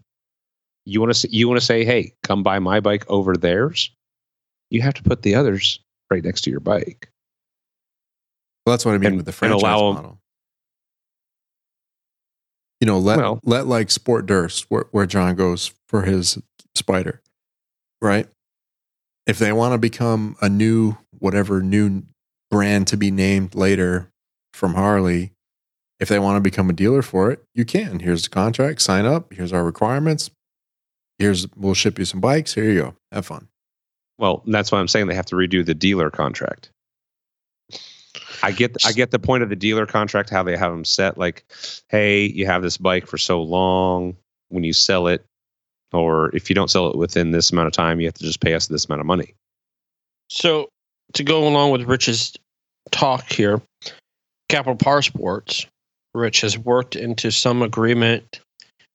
You 0.84 1.00
want 1.00 1.14
to 1.14 1.28
you 1.34 1.48
want 1.48 1.58
to 1.58 1.64
say, 1.64 1.84
hey, 1.84 2.12
come 2.22 2.42
buy 2.42 2.58
my 2.58 2.80
bike 2.80 3.04
over 3.08 3.34
theirs. 3.36 3.90
You 4.68 4.82
have 4.82 4.94
to 4.94 5.02
put 5.02 5.22
the 5.22 5.34
others 5.34 5.80
right 6.10 6.22
next 6.22 6.42
to 6.42 6.50
your 6.50 6.60
bike. 6.60 7.10
Well, 8.66 8.74
that's 8.74 8.84
what 8.84 8.94
I 8.94 8.98
mean 8.98 9.06
And- 9.06 9.16
with 9.16 9.26
the 9.26 9.30
and 9.30 9.36
franchise 9.36 9.62
allow 9.62 9.92
model. 9.92 10.19
You 12.80 12.86
know, 12.86 12.98
let 12.98 13.18
Well- 13.18 13.40
let 13.44 13.66
like 13.66 13.90
Sport 13.90 14.26
Durst 14.26 14.66
where, 14.70 14.86
where 14.90 15.06
John 15.06 15.34
goes 15.34 15.72
for 15.86 16.02
his 16.02 16.38
Spyder, 16.76 17.18
right? 18.00 18.28
If 19.26 19.38
they 19.38 19.52
want 19.52 19.74
to 19.74 19.78
become 19.78 20.36
a 20.40 20.48
new 20.48 20.96
whatever 21.18 21.60
new 21.60 22.04
brand 22.50 22.86
to 22.88 22.96
be 22.96 23.10
named 23.10 23.54
later 23.54 24.10
from 24.54 24.74
Harley, 24.74 25.32
if 26.00 26.08
they 26.08 26.18
want 26.18 26.36
to 26.36 26.40
become 26.40 26.70
a 26.70 26.72
dealer 26.72 27.02
for 27.02 27.30
it, 27.30 27.44
you 27.54 27.64
can. 27.66 28.00
Here's 28.00 28.22
the 28.22 28.30
contract, 28.30 28.80
sign 28.80 29.04
up. 29.04 29.32
Here's 29.32 29.52
our 29.52 29.62
requirements. 29.62 30.30
Here's 31.18 31.46
we'll 31.54 31.74
ship 31.74 31.98
you 31.98 32.06
some 32.06 32.20
bikes. 32.20 32.54
Here 32.54 32.64
you 32.64 32.80
go. 32.80 32.94
Have 33.12 33.26
fun. 33.26 33.48
Well, 34.18 34.42
that's 34.46 34.72
why 34.72 34.78
I'm 34.80 34.88
saying 34.88 35.06
they 35.08 35.14
have 35.14 35.26
to 35.26 35.36
redo 35.36 35.64
the 35.64 35.74
dealer 35.74 36.10
contract. 36.10 36.70
I 38.42 38.52
get 38.52 38.76
I 38.84 38.92
get 38.92 39.10
the 39.10 39.18
point 39.18 39.42
of 39.42 39.48
the 39.48 39.56
dealer 39.56 39.86
contract, 39.86 40.30
how 40.30 40.42
they 40.42 40.56
have 40.56 40.72
them 40.72 40.84
set. 40.84 41.18
Like, 41.18 41.44
hey, 41.88 42.24
you 42.24 42.46
have 42.46 42.62
this 42.62 42.76
bike 42.76 43.06
for 43.06 43.18
so 43.18 43.42
long. 43.42 44.16
When 44.48 44.64
you 44.64 44.72
sell 44.72 45.06
it, 45.06 45.24
or 45.92 46.34
if 46.34 46.48
you 46.48 46.54
don't 46.54 46.70
sell 46.70 46.88
it 46.90 46.96
within 46.96 47.30
this 47.30 47.52
amount 47.52 47.68
of 47.68 47.72
time, 47.72 48.00
you 48.00 48.06
have 48.06 48.14
to 48.14 48.24
just 48.24 48.40
pay 48.40 48.54
us 48.54 48.66
this 48.66 48.86
amount 48.86 49.00
of 49.00 49.06
money. 49.06 49.34
So 50.28 50.68
to 51.14 51.24
go 51.24 51.46
along 51.46 51.70
with 51.70 51.82
Rich's 51.82 52.36
talk 52.90 53.30
here, 53.30 53.62
Capital 54.48 54.76
Power 54.76 55.02
Sports, 55.02 55.66
Rich 56.14 56.40
has 56.40 56.58
worked 56.58 56.96
into 56.96 57.30
some 57.30 57.62
agreement. 57.62 58.40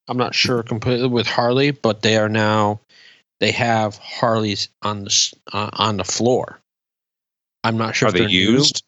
I'm 0.07 0.17
not 0.17 0.35
sure 0.35 0.61
completely 0.63 1.07
with 1.07 1.27
Harley, 1.27 1.71
but 1.71 2.01
they 2.01 2.17
are 2.17 2.29
now 2.29 2.81
they 3.39 3.51
have 3.51 3.97
Harleys 3.97 4.69
on 4.81 5.03
the 5.03 5.33
uh, 5.51 5.69
on 5.73 5.97
the 5.97 6.03
floor. 6.03 6.59
I'm 7.63 7.77
not 7.77 7.95
sure 7.95 8.07
Are 8.07 8.09
if 8.09 8.13
they 8.13 8.19
they're 8.21 8.29
used? 8.29 8.83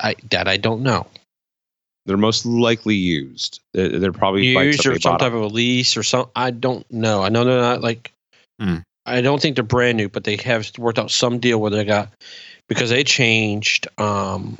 I 0.00 0.16
that 0.30 0.48
I 0.48 0.56
don't 0.56 0.82
know. 0.82 1.06
They're 2.06 2.16
most 2.16 2.46
likely 2.46 2.94
used. 2.94 3.60
They're, 3.74 3.98
they're 3.98 4.12
probably 4.12 4.46
Used 4.46 4.86
or 4.86 4.98
some 4.98 5.12
bought 5.12 5.20
type 5.20 5.34
of 5.34 5.42
a 5.42 5.46
lease 5.46 5.94
or 5.94 6.02
some. 6.02 6.30
I 6.34 6.50
don't 6.50 6.90
know. 6.90 7.22
I 7.22 7.28
know 7.28 7.44
they're 7.44 7.60
not 7.60 7.82
like. 7.82 8.12
Hmm. 8.58 8.78
I 9.04 9.20
don't 9.20 9.40
think 9.40 9.56
they're 9.56 9.64
brand 9.64 9.96
new, 9.96 10.08
but 10.08 10.24
they 10.24 10.36
have 10.36 10.70
worked 10.78 10.98
out 10.98 11.10
some 11.10 11.38
deal 11.38 11.60
where 11.60 11.70
they 11.70 11.84
got 11.84 12.10
because 12.68 12.90
they 12.90 13.04
changed 13.04 13.88
um, 13.98 14.58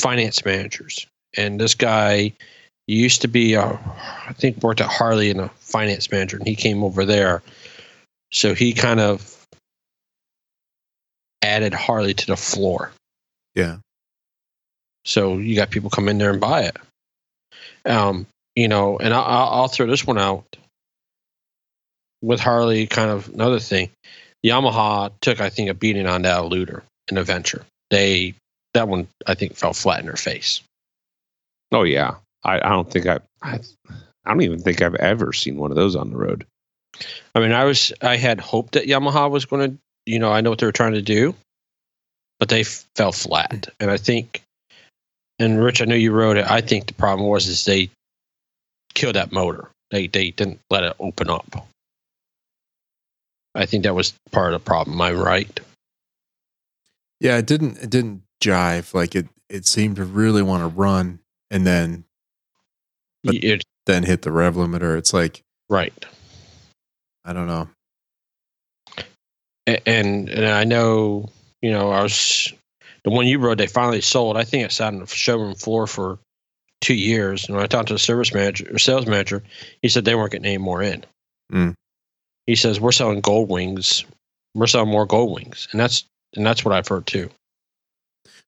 finance 0.00 0.44
managers, 0.44 1.06
and 1.36 1.60
this 1.60 1.74
guy 1.74 2.32
used 2.88 3.22
to 3.22 3.28
be, 3.28 3.54
uh, 3.54 3.76
I 4.26 4.32
think, 4.32 4.62
worked 4.62 4.80
at 4.80 4.88
Harley 4.88 5.30
and 5.30 5.40
a 5.40 5.48
finance 5.58 6.10
manager, 6.10 6.36
and 6.36 6.46
he 6.46 6.56
came 6.56 6.82
over 6.82 7.04
there, 7.04 7.42
so 8.32 8.54
he 8.54 8.72
kind 8.72 9.00
of 9.00 9.46
added 11.42 11.74
Harley 11.74 12.14
to 12.14 12.26
the 12.26 12.36
floor. 12.36 12.92
Yeah. 13.54 13.78
So 15.04 15.38
you 15.38 15.56
got 15.56 15.70
people 15.70 15.90
come 15.90 16.08
in 16.08 16.18
there 16.18 16.30
and 16.30 16.40
buy 16.40 16.62
it. 16.62 16.76
Um, 17.84 18.26
you 18.54 18.68
know, 18.68 18.98
and 18.98 19.14
I, 19.14 19.20
I'll, 19.20 19.68
throw 19.68 19.86
this 19.86 20.06
one 20.06 20.18
out 20.18 20.56
with 22.20 22.40
Harley. 22.40 22.86
Kind 22.86 23.10
of 23.10 23.28
another 23.28 23.60
thing, 23.60 23.90
Yamaha 24.44 25.12
took 25.20 25.40
I 25.40 25.48
think 25.48 25.70
a 25.70 25.74
beating 25.74 26.06
on 26.06 26.22
that 26.22 26.42
Eluder 26.42 26.82
in 27.08 27.14
the 27.14 27.24
venture. 27.24 27.64
They 27.90 28.34
that 28.74 28.88
one 28.88 29.08
I 29.26 29.34
think 29.34 29.56
fell 29.56 29.72
flat 29.72 30.00
in 30.00 30.06
her 30.06 30.16
face. 30.16 30.60
Oh 31.72 31.84
yeah, 31.84 32.16
I, 32.44 32.56
I 32.56 32.68
don't 32.70 32.90
think 32.90 33.06
I, 33.06 33.20
I 33.42 33.60
I 34.28 34.32
don't 34.32 34.42
even 34.42 34.60
think 34.60 34.82
I've 34.82 34.94
ever 34.96 35.32
seen 35.32 35.56
one 35.56 35.70
of 35.70 35.76
those 35.76 35.96
on 35.96 36.10
the 36.10 36.16
road. 36.16 36.44
I 37.34 37.40
mean, 37.40 37.52
I 37.52 37.64
was 37.64 37.92
I 38.02 38.16
had 38.16 38.40
hoped 38.40 38.72
that 38.72 38.86
Yamaha 38.86 39.30
was 39.30 39.46
going 39.46 39.70
to, 39.70 39.78
you 40.06 40.18
know, 40.18 40.30
I 40.30 40.40
know 40.40 40.50
what 40.50 40.58
they 40.58 40.66
were 40.66 40.72
trying 40.72 40.94
to 40.94 41.02
do, 41.02 41.34
but 42.38 42.48
they 42.48 42.64
fell 42.64 43.12
flat. 43.12 43.68
And 43.80 43.90
I 43.90 43.96
think, 43.96 44.42
and 45.38 45.62
Rich, 45.62 45.80
I 45.82 45.84
know 45.84 45.94
you 45.94 46.12
wrote 46.12 46.36
it. 46.36 46.50
I 46.50 46.60
think 46.60 46.86
the 46.86 46.94
problem 46.94 47.28
was 47.28 47.46
is 47.46 47.64
they 47.64 47.90
killed 48.94 49.14
that 49.16 49.32
motor. 49.32 49.70
They 49.90 50.06
they 50.06 50.30
didn't 50.32 50.60
let 50.70 50.84
it 50.84 50.96
open 50.98 51.30
up. 51.30 51.66
I 53.54 53.66
think 53.66 53.84
that 53.84 53.94
was 53.94 54.12
part 54.30 54.52
of 54.52 54.60
the 54.60 54.64
problem. 54.64 54.96
Am 54.96 55.00
I 55.02 55.12
right? 55.12 55.60
Yeah, 57.20 57.38
it 57.38 57.46
didn't 57.46 57.78
it 57.78 57.90
didn't 57.90 58.22
jive. 58.42 58.94
Like 58.94 59.14
it 59.14 59.26
it 59.48 59.66
seemed 59.66 59.96
to 59.96 60.04
really 60.04 60.42
want 60.42 60.62
to 60.62 60.68
run 60.68 61.20
and 61.50 61.66
then 61.66 62.04
But- 63.24 63.36
It- 63.36 63.64
then 63.86 64.02
hit 64.04 64.20
the 64.20 64.30
rev 64.30 64.54
limiter. 64.54 64.98
It's 64.98 65.14
like 65.14 65.42
right. 65.70 66.04
I 67.24 67.32
don't 67.32 67.46
know. 67.46 67.68
And 69.66 70.28
and 70.28 70.46
I 70.46 70.64
know 70.64 71.30
you 71.62 71.70
know 71.70 71.90
I 71.90 72.02
was 72.02 72.52
the 73.08 73.14
one 73.14 73.26
you 73.26 73.38
wrote. 73.38 73.58
They 73.58 73.66
finally 73.66 74.00
sold. 74.00 74.36
I 74.36 74.44
think 74.44 74.64
it 74.64 74.72
sat 74.72 74.92
on 74.92 75.00
the 75.00 75.06
showroom 75.06 75.54
floor 75.54 75.86
for 75.86 76.18
two 76.80 76.94
years. 76.94 77.46
And 77.46 77.56
when 77.56 77.64
I 77.64 77.66
talked 77.66 77.88
to 77.88 77.94
the 77.94 77.98
service 77.98 78.34
manager 78.34 78.66
or 78.70 78.78
sales 78.78 79.06
manager, 79.06 79.42
he 79.80 79.88
said 79.88 80.04
they 80.04 80.14
weren't 80.14 80.32
getting 80.32 80.46
any 80.46 80.58
more 80.58 80.82
in. 80.82 81.04
Mm. 81.52 81.74
He 82.46 82.54
says 82.54 82.80
we're 82.80 82.92
selling 82.92 83.20
gold 83.20 83.48
wings. 83.48 84.04
We're 84.54 84.66
selling 84.66 84.90
more 84.90 85.06
gold 85.06 85.34
wings, 85.34 85.68
and 85.70 85.80
that's 85.80 86.04
and 86.34 86.44
that's 86.44 86.64
what 86.64 86.74
I've 86.74 86.88
heard 86.88 87.06
too. 87.06 87.30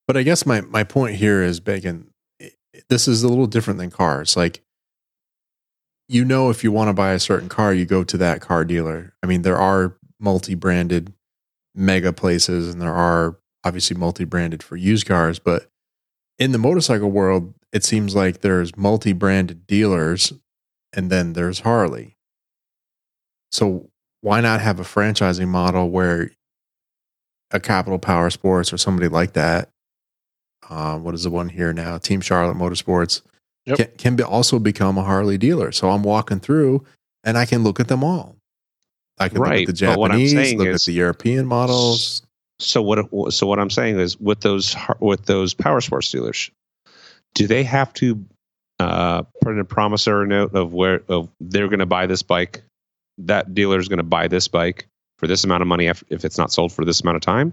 But 0.07 0.17
I 0.17 0.23
guess 0.23 0.45
my 0.45 0.61
my 0.63 0.85
point 0.85 1.17
here 1.17 1.43
is 1.43 1.61
bacon. 1.61 2.11
This 2.89 3.09
is 3.09 3.23
a 3.23 3.29
little 3.29 3.47
different 3.47 3.79
than 3.79 3.91
cars. 3.91 4.37
Like 4.37 4.63
you 6.09 6.25
know, 6.25 6.51
if 6.51 6.65
you 6.65 6.73
want 6.73 6.89
to 6.89 6.95
buy 6.95 7.13
a 7.13 7.19
certain 7.19 7.49
car, 7.49 7.73
you 7.73 7.87
go 7.87 8.03
to 8.05 8.17
that 8.19 8.41
car 8.41 8.65
dealer. 8.65 9.15
I 9.23 9.27
mean, 9.27 9.43
there 9.43 9.59
are 9.59 9.97
multi-branded 10.19 11.13
mega 11.75 12.13
places, 12.13 12.73
and 12.73 12.83
there 12.83 12.93
are 12.95 13.37
obviously 13.65 13.97
multi-branded 13.97 14.63
for 14.63 14.77
used 14.77 15.07
cars. 15.07 15.39
But 15.39 15.67
in 16.39 16.53
the 16.53 16.59
motorcycle 16.59 17.11
world, 17.11 17.55
it 17.73 17.85
seems 17.85 18.15
like 18.15 18.41
there's 18.41 18.77
multi-branded 18.77 19.67
dealers, 19.67 20.33
and 20.93 21.11
then 21.11 21.35
there's 21.35 21.61
Harley. 21.61 22.17
So 23.53 23.91
why 24.23 24.41
not 24.41 24.61
have 24.61 24.81
a 24.81 24.85
franchising 24.85 25.49
model 25.49 25.91
where 25.91 26.31
a 27.51 27.59
Capital 27.61 27.99
Power 27.99 28.31
Sports 28.31 28.73
or 28.73 28.79
somebody 28.79 29.09
like 29.09 29.33
that 29.33 29.69
uh, 30.69 30.97
what 30.99 31.15
is 31.15 31.25
the 31.25 31.31
one 31.31 31.49
here 31.49 31.73
now? 31.73 31.99
Team 31.99 32.21
Charlotte 32.21 32.57
Motorsports 32.57 33.23
Yep. 33.67 33.77
can, 33.77 33.87
can 33.99 34.17
be 34.17 34.23
also 34.23 34.59
become 34.61 34.97
a 34.99 35.03
Harley 35.03 35.37
dealer. 35.37 35.73
So 35.73 35.91
I'm 35.91 36.03
walking 36.05 36.39
through 36.39 36.85
and 37.25 37.37
I 37.37 37.45
can 37.45 37.65
look 37.65 37.81
at 37.81 37.89
them 37.89 38.05
all. 38.05 38.37
I 39.19 39.29
can 39.29 39.41
Right, 39.41 39.61
look 39.61 39.71
at 39.71 39.77
the 39.79 39.87
but 39.87 39.99
what 39.99 40.13
I'm 40.13 40.19
Japanese, 40.21 40.55
look 40.55 40.69
is- 40.69 40.75
at 40.83 40.87
the 40.87 40.93
European 40.93 41.47
models. 41.47 42.23
So 42.61 42.83
what? 42.83 43.33
So 43.33 43.47
what 43.47 43.59
I'm 43.59 43.71
saying 43.71 43.99
is, 43.99 44.21
with 44.21 44.41
those 44.41 44.77
with 45.01 45.25
those 45.27 45.55
power 45.55 45.81
sports 45.81 46.11
dealers, 46.11 46.51
do 47.35 47.47
they 47.47 47.65
have 47.65 47.93
to 47.95 48.25
uh, 48.79 49.23
put 49.43 49.53
in 49.53 49.59
a 49.59 49.65
promissory 49.65 50.29
note 50.29 50.55
of 50.55 50.73
where 50.75 51.03
of 51.09 51.29
they're 51.41 51.69
going 51.69 51.81
to 51.81 51.87
buy 51.87 52.07
this 52.07 52.23
bike? 52.23 52.63
That 53.19 53.55
dealer 53.55 53.79
is 53.79 53.89
going 53.89 53.99
to 53.99 54.03
buy 54.03 54.29
this 54.29 54.49
bike 54.49 54.87
for 55.19 55.27
this 55.27 55.45
amount 55.45 55.63
of 55.63 55.69
money 55.69 55.87
if, 55.87 56.03
if 56.09 56.25
it's 56.25 56.39
not 56.39 56.53
sold 56.53 56.73
for 56.73 56.85
this 56.85 57.01
amount 57.03 57.17
of 57.17 57.23
time, 57.23 57.53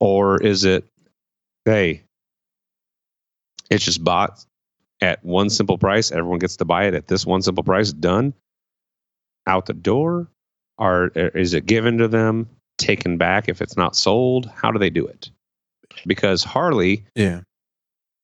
or 0.00 0.42
is 0.42 0.64
it, 0.64 0.84
hey, 1.64 2.02
It's 3.70 3.84
just 3.84 4.02
bought 4.02 4.44
at 5.00 5.24
one 5.24 5.50
simple 5.50 5.78
price. 5.78 6.10
Everyone 6.10 6.38
gets 6.38 6.56
to 6.56 6.64
buy 6.64 6.84
it 6.86 6.94
at 6.94 7.06
this 7.06 7.26
one 7.26 7.42
simple 7.42 7.64
price. 7.64 7.92
Done. 7.92 8.34
Out 9.46 9.66
the 9.66 9.74
door, 9.74 10.28
or 10.76 11.08
is 11.08 11.54
it 11.54 11.64
given 11.66 11.98
to 11.98 12.08
them, 12.08 12.48
taken 12.78 13.16
back 13.18 13.48
if 13.48 13.60
it's 13.60 13.76
not 13.76 13.94
sold? 13.96 14.50
How 14.54 14.70
do 14.70 14.78
they 14.78 14.90
do 14.90 15.06
it? 15.06 15.30
Because 16.06 16.42
Harley, 16.44 17.04
Yeah. 17.14 17.40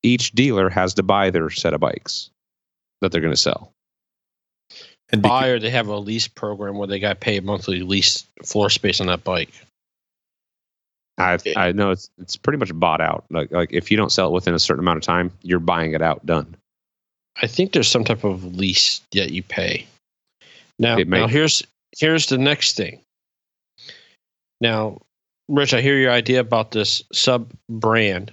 each 0.03 0.33
dealer 0.33 0.69
has 0.71 0.95
to 0.95 1.03
buy 1.03 1.31
their 1.31 1.51
set 1.51 1.75
of 1.75 1.81
bikes 1.81 2.31
that 3.01 3.13
they're 3.13 3.21
going 3.21 3.33
to 3.33 3.37
sell. 3.37 3.73
And 5.11 5.23
beca- 5.23 5.29
Buy 5.29 5.47
or 5.49 5.59
they 5.59 5.71
have 5.71 5.89
a 5.89 5.97
lease 5.99 6.29
program 6.29 6.77
where 6.79 6.87
they 6.89 6.99
got 6.99 7.21
paid 7.21 7.45
monthly 7.45 7.81
lease 7.81 8.27
floor 8.45 8.71
space 8.71 9.01
on 9.01 9.07
that 9.09 9.23
bike. 9.25 9.51
I 11.19 11.39
I 11.57 11.71
know 11.73 11.91
it's 11.91 12.11
it's 12.19 12.37
pretty 12.37 12.59
much 12.59 12.75
bought 12.75 13.01
out. 13.01 13.25
Like 13.31 13.53
like 13.53 13.73
if 13.73 13.91
you 13.91 13.97
don't 13.97 14.11
sell 14.11 14.29
it 14.29 14.33
within 14.33 14.55
a 14.55 14.59
certain 14.59 14.83
amount 14.83 14.97
of 14.97 15.03
time, 15.05 15.31
you're 15.43 15.61
buying 15.61 15.93
it 15.93 16.03
out. 16.03 16.25
Done. 16.27 16.57
I 17.41 17.47
think 17.47 17.73
there's 17.73 17.89
some 17.89 18.05
type 18.05 18.25
of 18.25 18.57
lease 18.57 19.01
that 19.13 19.31
you 19.31 19.43
pay. 19.43 19.87
Now, 20.79 20.97
now 20.97 21.29
here's 21.29 21.63
here's 21.99 22.27
the 22.27 22.39
next 22.39 22.77
thing. 22.77 23.01
Now, 24.65 24.97
Rich, 25.47 25.75
I 25.75 25.83
hear 25.83 25.99
your 25.99 26.11
idea 26.11 26.41
about 26.41 26.71
this 26.71 27.03
sub 27.13 27.53
brand. 27.69 28.33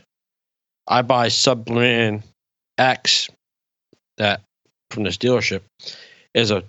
I 0.87 1.01
buy 1.01 1.27
sub 1.27 1.65
brand 1.65 2.23
X 2.77 3.29
that 4.17 4.41
from 4.91 5.03
this 5.03 5.17
dealership 5.17 5.59
is 6.33 6.49
a 6.49 6.63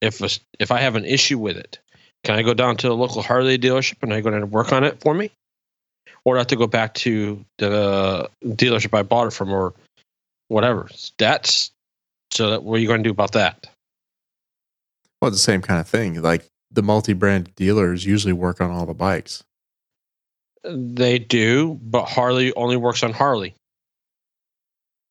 if 0.00 0.22
a, 0.22 0.30
if 0.58 0.70
I 0.70 0.78
have 0.78 0.96
an 0.96 1.04
issue 1.04 1.36
with 1.36 1.58
it, 1.58 1.78
can 2.24 2.36
I 2.36 2.42
go 2.42 2.54
down 2.54 2.78
to 2.78 2.88
the 2.88 2.96
local 2.96 3.20
Harley 3.20 3.58
dealership 3.58 3.96
and 4.00 4.14
I 4.14 4.22
go 4.22 4.30
down 4.30 4.40
and 4.40 4.50
work 4.50 4.72
on 4.72 4.82
it 4.82 4.98
for 5.02 5.12
me, 5.12 5.30
or 6.24 6.32
do 6.32 6.38
I 6.38 6.40
have 6.40 6.46
to 6.46 6.56
go 6.56 6.66
back 6.66 6.94
to 6.94 7.44
the 7.58 8.30
dealership 8.46 8.96
I 8.96 9.02
bought 9.02 9.26
it 9.26 9.34
from 9.34 9.52
or 9.52 9.74
whatever? 10.48 10.88
That's 11.18 11.70
so 12.32 12.48
that 12.48 12.62
what 12.62 12.76
are 12.76 12.78
you 12.78 12.88
going 12.88 13.02
to 13.02 13.08
do 13.08 13.12
about 13.12 13.32
that? 13.32 13.66
well, 15.20 15.28
it's 15.28 15.36
the 15.36 15.42
same 15.42 15.60
kind 15.60 15.80
of 15.80 15.86
thing. 15.86 16.22
Like 16.22 16.46
the 16.70 16.82
multi-brand 16.82 17.54
dealers 17.56 18.04
usually 18.04 18.32
work 18.32 18.60
on 18.60 18.70
all 18.70 18.86
the 18.86 18.94
bikes. 18.94 19.42
They 20.64 21.18
do, 21.18 21.78
but 21.82 22.04
Harley 22.04 22.52
only 22.54 22.76
works 22.76 23.02
on 23.02 23.12
Harley. 23.12 23.54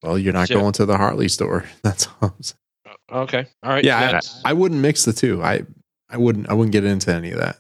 Well, 0.04 0.18
you're 0.18 0.34
not 0.34 0.50
Yeah. 0.50 0.58
going 0.58 0.74
to 0.74 0.86
the 0.86 0.98
Harley 0.98 1.28
store. 1.28 1.66
That's 1.84 2.08
all 2.08 2.30
I'm 2.36 2.42
saying. 2.42 2.58
Uh, 3.12 3.20
okay, 3.24 3.46
all 3.64 3.72
right. 3.72 3.84
Yeah, 3.84 4.20
I, 4.46 4.52
I 4.52 4.54
wouldn't 4.54 4.82
mix 4.82 5.06
the 5.06 5.14
two. 5.14 5.42
I 5.44 5.64
I 6.10 6.18
wouldn't 6.18 6.50
I 6.50 6.54
wouldn't 6.54 6.72
get 6.72 6.84
into 6.86 7.14
any 7.14 7.32
of 7.32 7.40
that. 7.40 7.58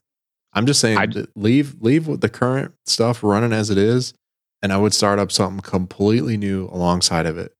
I'm 0.53 0.65
just 0.65 0.79
saying 0.79 0.97
I'd- 0.97 1.27
leave 1.35 1.75
leave 1.81 2.07
with 2.07 2.21
the 2.21 2.29
current 2.29 2.73
stuff 2.85 3.23
running 3.23 3.53
as 3.53 3.69
it 3.69 3.77
is, 3.77 4.13
and 4.61 4.71
I 4.71 4.77
would 4.77 4.93
start 4.93 5.19
up 5.19 5.31
something 5.31 5.61
completely 5.61 6.37
new 6.37 6.67
alongside 6.67 7.25
of 7.25 7.37
it. 7.37 7.53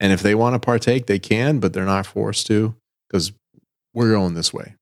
And 0.00 0.12
if 0.12 0.22
they 0.22 0.34
want 0.34 0.54
to 0.54 0.58
partake, 0.58 1.06
they 1.06 1.18
can, 1.18 1.58
but 1.60 1.72
they're 1.72 1.84
not 1.86 2.04
forced 2.06 2.46
to 2.48 2.74
because 3.08 3.32
we're 3.94 4.12
going 4.12 4.34
this 4.34 4.52
way. 4.52 4.74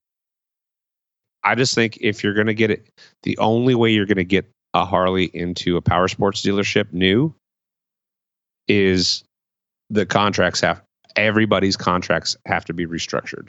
I 1.44 1.54
just 1.54 1.74
think 1.74 1.98
if 2.00 2.24
you're 2.24 2.34
going 2.34 2.46
to 2.46 2.54
get 2.54 2.70
it, 2.70 2.86
the 3.22 3.36
only 3.38 3.74
way 3.74 3.90
you're 3.92 4.06
going 4.06 4.16
to 4.16 4.24
get 4.24 4.46
a 4.72 4.84
Harley 4.84 5.24
into 5.34 5.76
a 5.76 5.82
power 5.82 6.08
sports 6.08 6.42
dealership 6.42 6.92
new 6.92 7.34
is 8.68 9.24
the 9.90 10.06
contracts 10.06 10.60
have 10.60 10.82
everybody's 11.16 11.76
contracts 11.76 12.36
have 12.46 12.64
to 12.64 12.72
be 12.72 12.86
restructured. 12.86 13.48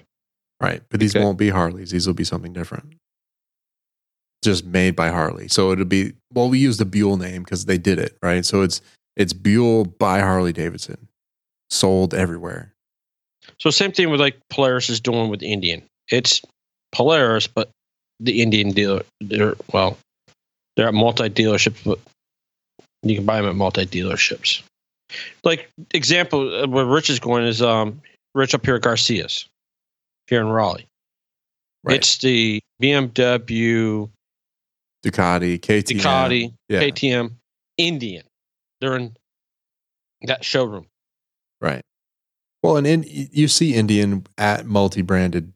Right. 0.62 0.84
But 0.90 1.00
these 1.00 1.16
Okay. 1.16 1.24
won't 1.24 1.38
be 1.38 1.50
Harleys. 1.50 1.92
These 1.92 2.06
will 2.08 2.14
be 2.14 2.24
something 2.24 2.54
different. 2.54 2.94
Just 4.44 4.66
made 4.66 4.96
by 4.96 5.10
Harley. 5.10 5.48
So 5.48 5.72
it'll 5.72 5.86
be 5.86 6.14
well, 6.34 6.50
we 6.50 6.60
use 6.60 6.78
the 6.78 6.86
Buell 6.86 7.18
name 7.18 7.44
because 7.44 7.66
they 7.66 7.78
did 7.78 7.98
it, 7.98 8.18
right? 8.22 8.46
So 8.46 8.62
it's 8.62 8.82
it's 9.16 9.34
Buell 9.34 9.86
by 9.86 10.20
Harley 10.20 10.54
Davidson. 10.54 11.08
Sold 11.72 12.14
everywhere. 12.14 12.74
so 13.60 13.70
same 13.72 13.92
thing 13.92 14.12
with 14.12 14.20
like 14.20 14.38
Polaris 14.52 14.90
is 14.90 15.00
doing 15.00 15.30
with 15.30 15.42
Indian. 15.42 15.82
It's 16.12 16.42
Polaris, 16.92 17.48
but 17.48 17.72
the 18.20 18.42
Indian 18.42 18.72
dealer, 18.72 19.04
they're 19.22 19.56
well, 19.72 19.98
they're 20.76 20.88
at 20.88 20.94
multi 20.94 21.30
dealerships, 21.30 21.84
but 21.84 22.00
you 23.04 23.16
can 23.16 23.26
buy 23.26 23.38
them 23.38 23.50
at 23.50 23.56
multi 23.56 23.86
dealerships. 23.86 24.62
Like 25.44 25.70
example, 25.94 26.64
uh, 26.64 26.68
where 26.68 26.86
Rich 26.86 27.10
is 27.10 27.20
going 27.20 27.46
is 27.46 27.62
um 27.62 28.02
Rich 28.34 28.54
up 28.54 28.66
here 28.66 28.76
at 28.76 28.82
Garcia's, 28.82 29.48
here 30.28 30.42
in 30.42 30.48
Raleigh. 30.48 30.88
Right. 31.84 31.98
It's 31.98 32.18
the 32.18 32.62
BMW, 32.82 34.10
Ducati, 35.06 35.60
KTM. 35.60 36.00
Ducati, 36.00 36.54
Yeah. 36.68 36.82
KTM, 36.82 37.34
Indian. 37.78 38.24
They're 38.82 38.96
in 38.96 39.16
that 40.24 40.44
showroom. 40.44 40.88
Right. 41.62 41.82
Well, 42.64 42.78
and 42.78 42.88
in, 42.88 43.06
you 43.08 43.48
see 43.48 43.76
Indian 43.76 44.26
at 44.38 44.66
multi-branded 44.66 45.54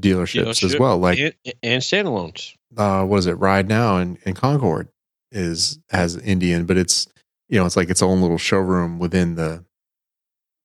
dealerships 0.00 0.62
as 0.64 0.78
well. 0.78 0.98
Like 0.98 1.18
and, 1.18 1.34
and 1.62 1.82
standalones. 1.82 2.54
uh, 2.76 3.04
what 3.04 3.18
is 3.18 3.26
it? 3.26 3.32
Ride 3.32 3.68
Now 3.68 3.96
and, 3.98 4.18
and 4.24 4.34
Concord 4.36 4.88
is 5.30 5.78
has 5.90 6.16
Indian, 6.16 6.66
but 6.66 6.76
it's 6.76 7.06
you 7.48 7.58
know 7.58 7.66
it's 7.66 7.76
like 7.76 7.90
its 7.90 8.02
own 8.02 8.20
little 8.20 8.38
showroom 8.38 8.98
within 8.98 9.34
the 9.34 9.64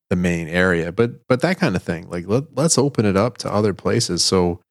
the 0.10 0.16
main 0.16 0.48
area. 0.48 0.92
But 0.92 1.28
but 1.28 1.42
that 1.42 1.60
kind 1.60 1.76
of 1.76 1.84
thing. 1.84 2.10
Like 2.10 2.28
let 2.28 2.56
let's 2.56 2.78
open 2.78 3.06
it 3.06 3.18
up 3.18 3.38
to 3.40 3.52
other 3.52 3.74
places 3.74 4.24
so 4.24 4.62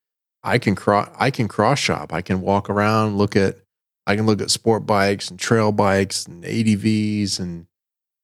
I 0.43 0.59
can 0.59 0.75
cross 0.75 1.09
I 1.19 1.31
can 1.31 1.49
cross 1.49 1.79
shop. 1.79 2.13
I 2.13 2.23
can 2.23 2.41
walk 2.41 2.71
around, 2.71 3.19
look 3.19 3.37
at 3.37 3.59
I 4.07 4.17
can 4.17 4.27
look 4.27 4.41
at 4.41 4.51
sport 4.51 4.87
bikes 4.87 5.31
and 5.31 5.39
trail 5.39 5.73
bikes 5.73 6.27
and 6.27 6.45
ADVs 6.45 7.41
and 7.41 7.67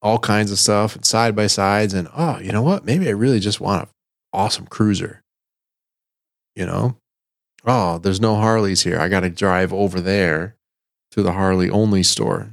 all 0.01 0.19
kinds 0.19 0.51
of 0.51 0.59
stuff 0.59 0.97
and 0.97 1.05
side 1.05 1.35
by 1.37 1.47
sides 1.47 1.95
and 1.95 2.09
oh, 2.17 2.39
you 2.39 2.53
know 2.53 2.63
what? 2.63 2.85
Maybe 2.85 3.09
I 3.09 3.13
really 3.13 3.41
just 3.41 3.61
want 3.61 3.83
an 3.83 3.89
awesome 4.33 4.67
cruiser. 4.67 5.23
You 6.57 6.67
know? 6.67 6.97
Oh, 7.65 7.99
there's 7.99 8.21
no 8.21 8.37
Harleys 8.37 8.83
here. 8.83 8.99
I 8.99 9.09
got 9.09 9.21
to 9.21 9.31
drive 9.31 9.73
over 9.73 10.01
there 10.01 10.57
to 11.13 11.23
the 11.23 11.33
Harley 11.33 11.71
only 11.71 12.03
store. 12.03 12.51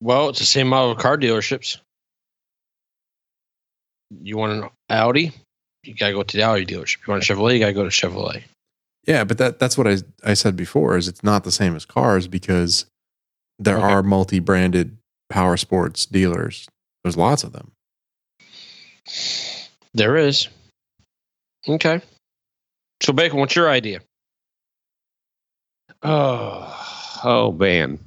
Well, 0.00 0.28
it's 0.28 0.38
the 0.38 0.44
same 0.44 0.68
model 0.68 0.92
of 0.92 0.98
car 0.98 1.16
dealerships. 1.16 1.78
You 4.22 4.36
want 4.36 4.52
an 4.64 4.70
Audi? 4.90 5.32
You 5.84 5.94
gotta 5.94 6.12
go 6.12 6.22
to 6.22 6.36
the 6.36 6.42
Audi 6.42 6.66
dealership. 6.66 6.98
You 7.06 7.12
want 7.12 7.28
a 7.28 7.32
Chevrolet? 7.34 7.54
You 7.54 7.60
gotta 7.60 7.72
go 7.72 7.84
to 7.84 7.88
Chevrolet. 7.90 8.42
Yeah, 9.06 9.24
but 9.24 9.38
that 9.38 9.58
that's 9.58 9.76
what 9.78 9.88
I 9.88 9.98
I 10.22 10.34
said 10.34 10.54
before 10.54 10.96
is 10.96 11.08
it's 11.08 11.24
not 11.24 11.44
the 11.44 11.50
same 11.52 11.74
as 11.74 11.84
cars 11.84 12.28
because 12.28 12.86
there 13.58 13.78
Okay. 13.78 13.86
are 13.86 14.02
multi-branded 14.02 14.96
power 15.30 15.56
sports 15.56 16.04
dealers. 16.06 16.68
There's 17.02 17.16
lots 17.16 17.42
of 17.42 17.52
them. 17.52 17.72
There 19.94 20.16
is. 20.16 20.48
Okay. 21.68 22.00
So, 23.02 23.12
Bacon, 23.12 23.38
what's 23.38 23.56
your 23.56 23.68
idea? 23.68 24.00
Oh, 26.02 27.20
oh 27.24 27.52
man. 27.52 27.98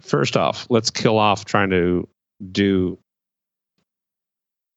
First 0.00 0.36
off, 0.36 0.66
let's 0.68 0.90
kill 0.90 1.18
off 1.18 1.44
trying 1.44 1.70
to 1.70 2.08
do 2.50 2.98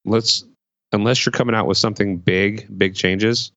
let's 0.06 0.46
unless 0.92 1.26
you're 1.26 1.32
coming 1.32 1.56
out 1.56 1.68
with 1.68 1.78
something 1.78 2.18
big, 2.18 2.68
big 2.78 2.96
changes, 2.96 3.52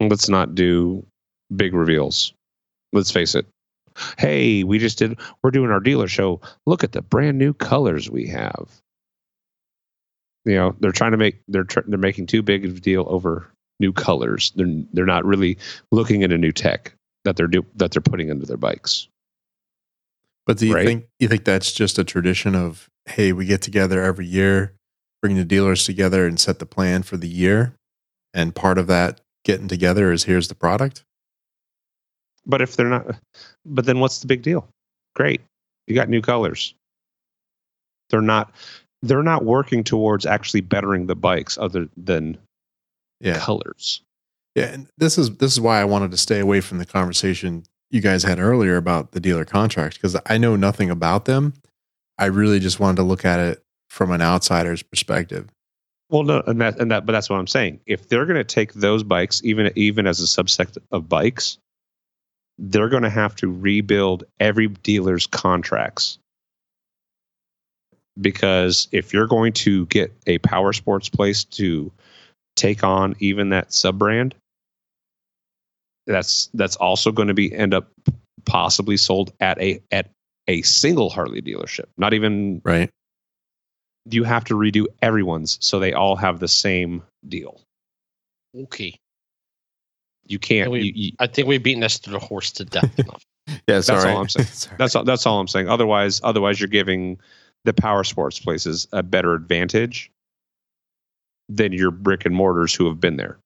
let's 0.00 0.28
not 0.28 0.54
do 0.54 1.04
big 1.54 1.74
reveals. 1.74 2.34
Let's 2.92 3.10
face 3.10 3.34
it. 3.34 3.46
Hey, 4.18 4.64
we 4.64 4.78
just 4.78 4.98
did 4.98 5.18
we're 5.42 5.50
doing 5.50 5.70
our 5.70 5.80
dealer 5.80 6.08
show. 6.08 6.40
Look 6.66 6.84
at 6.84 6.92
the 6.92 7.02
brand 7.02 7.38
new 7.38 7.54
colors 7.54 8.10
we 8.10 8.26
have. 8.28 8.68
You 10.44 10.54
know, 10.56 10.76
they're 10.80 10.92
trying 10.92 11.12
to 11.12 11.16
make 11.16 11.40
they're 11.48 11.64
tr- 11.64 11.80
they're 11.86 11.98
making 11.98 12.26
too 12.26 12.42
big 12.42 12.64
of 12.64 12.76
a 12.76 12.80
deal 12.80 13.06
over 13.08 13.50
new 13.80 13.92
colors. 13.92 14.52
They're 14.56 14.66
they're 14.92 15.06
not 15.06 15.24
really 15.24 15.56
looking 15.90 16.22
at 16.22 16.32
a 16.32 16.38
new 16.38 16.52
tech 16.52 16.94
that 17.24 17.36
they're 17.36 17.46
do, 17.46 17.64
that 17.76 17.90
they're 17.92 18.02
putting 18.02 18.28
into 18.28 18.44
their 18.46 18.56
bikes. 18.58 19.08
But 20.46 20.58
do 20.58 20.66
you 20.66 20.74
Right. 20.74 20.86
think 20.86 21.06
you 21.18 21.28
think 21.28 21.44
that's 21.44 21.72
just 21.72 21.98
a 21.98 22.04
tradition 22.04 22.54
of 22.54 22.88
hey, 23.06 23.32
we 23.32 23.46
get 23.46 23.62
together 23.62 24.02
every 24.02 24.26
year, 24.26 24.74
bring 25.22 25.36
the 25.36 25.44
dealers 25.44 25.84
together 25.84 26.26
and 26.26 26.38
set 26.40 26.58
the 26.58 26.66
plan 26.66 27.02
for 27.02 27.16
the 27.16 27.28
year, 27.28 27.74
and 28.34 28.54
part 28.54 28.78
of 28.78 28.86
that 28.88 29.20
getting 29.44 29.68
together 29.68 30.12
is 30.12 30.24
here's 30.24 30.48
the 30.48 30.54
product? 30.54 31.04
But 32.46 32.60
if 32.60 32.76
they're 32.76 32.88
not, 32.88 33.16
but 33.64 33.86
then 33.86 34.00
what's 34.00 34.20
the 34.20 34.26
big 34.26 34.42
deal? 34.42 34.68
Great, 35.14 35.40
you 35.86 35.94
got 35.94 36.10
new 36.10 36.20
colors. 36.20 36.74
They're 38.10 38.20
not 38.20 38.52
they're 39.06 39.22
not 39.22 39.44
working 39.44 39.84
towards 39.84 40.26
actually 40.26 40.60
bettering 40.60 41.06
the 41.06 41.16
bikes 41.16 41.58
other 41.58 41.88
than 41.96 42.38
Yeah. 43.20 43.38
colors. 43.38 44.02
Yeah, 44.54 44.66
and 44.66 44.88
this 44.98 45.18
is 45.18 45.36
this 45.36 45.52
is 45.52 45.60
why 45.60 45.80
I 45.80 45.84
wanted 45.84 46.10
to 46.12 46.16
stay 46.16 46.38
away 46.40 46.60
from 46.60 46.78
the 46.78 46.86
conversation 46.86 47.64
you 47.90 48.00
guys 48.00 48.22
had 48.22 48.38
earlier 48.38 48.76
about 48.76 49.12
the 49.12 49.20
dealer 49.20 49.44
contracts 49.44 49.96
because 49.96 50.16
I 50.26 50.38
know 50.38 50.56
nothing 50.56 50.90
about 50.90 51.24
them. 51.26 51.54
I 52.18 52.26
really 52.26 52.60
just 52.60 52.78
wanted 52.80 52.96
to 52.96 53.02
look 53.02 53.24
at 53.24 53.40
it 53.40 53.62
from 53.90 54.10
an 54.12 54.20
outsider's 54.20 54.82
perspective. 54.82 55.48
Well, 56.10 56.22
no, 56.22 56.42
and 56.46 56.60
that 56.60 56.78
and 56.80 56.90
that, 56.90 57.06
but 57.06 57.12
that's 57.12 57.28
what 57.30 57.38
I'm 57.38 57.46
saying. 57.46 57.80
If 57.86 58.08
they're 58.08 58.26
going 58.26 58.36
to 58.36 58.44
take 58.44 58.74
those 58.74 59.02
bikes, 59.02 59.40
even 59.44 59.70
even 59.74 60.06
as 60.06 60.20
a 60.20 60.24
subset 60.24 60.76
of 60.92 61.08
bikes, 61.08 61.58
they're 62.58 62.88
going 62.88 63.02
to 63.02 63.10
have 63.10 63.34
to 63.36 63.50
rebuild 63.50 64.24
every 64.38 64.68
dealer's 64.68 65.26
contracts 65.26 66.18
because 68.20 68.88
if 68.92 69.12
you're 69.12 69.26
going 69.26 69.52
to 69.52 69.86
get 69.86 70.12
a 70.26 70.38
power 70.38 70.72
sports 70.72 71.08
place 71.08 71.44
to 71.44 71.90
take 72.56 72.84
on 72.84 73.14
even 73.18 73.48
that 73.50 73.72
sub 73.72 73.98
brand, 73.98 74.34
that's 76.06 76.50
that's 76.54 76.76
also 76.76 77.10
going 77.12 77.28
to 77.28 77.34
be 77.34 77.52
end 77.54 77.74
up 77.74 77.88
possibly 78.44 78.96
sold 78.96 79.32
at 79.40 79.60
a 79.60 79.80
at 79.90 80.10
a 80.48 80.60
single 80.62 81.08
Harley 81.10 81.40
dealership. 81.40 81.86
Not 81.96 82.12
even 82.12 82.60
Right. 82.64 82.90
you 84.10 84.24
have 84.24 84.44
to 84.44 84.54
redo 84.54 84.86
everyone's 85.00 85.56
so 85.64 85.78
they 85.78 85.94
all 85.94 86.16
have 86.16 86.40
the 86.40 86.48
same 86.48 87.02
deal. 87.26 87.60
Okay. 88.54 88.94
You 90.26 90.38
can't. 90.38 90.70
we- 90.70 90.82
you- 90.82 90.92
you- 90.94 91.12
I 91.18 91.26
think 91.26 91.48
we've 91.48 91.62
beaten 91.62 91.80
this 91.80 91.98
to 92.00 92.10
the 92.10 92.18
horse 92.18 92.50
to 92.52 92.64
death 92.64 92.98
enough. 92.98 93.22
Yeah, 93.68 93.80
sorry. 93.82 94.10
all 94.10 94.22
I'm 94.22 94.28
saying. 94.30 94.46
Sorry. 94.52 94.76
that's 94.78 94.94
all, 94.96 95.04
that's 95.04 95.26
all 95.26 95.38
I'm 95.38 95.48
saying. 95.48 95.68
Otherwise, 95.68 96.18
otherwise 96.24 96.58
you're 96.60 96.68
giving 96.68 97.18
the 97.64 97.72
power 97.72 98.04
sports 98.04 98.38
places 98.38 98.86
a 98.92 99.02
better 99.02 99.34
advantage 99.34 100.10
than 101.48 101.72
your 101.72 101.90
brick 101.90 102.24
and 102.24 102.34
mortars 102.34 102.74
who 102.74 102.86
have 102.86 103.00
been 103.00 103.16
there. 103.16 103.38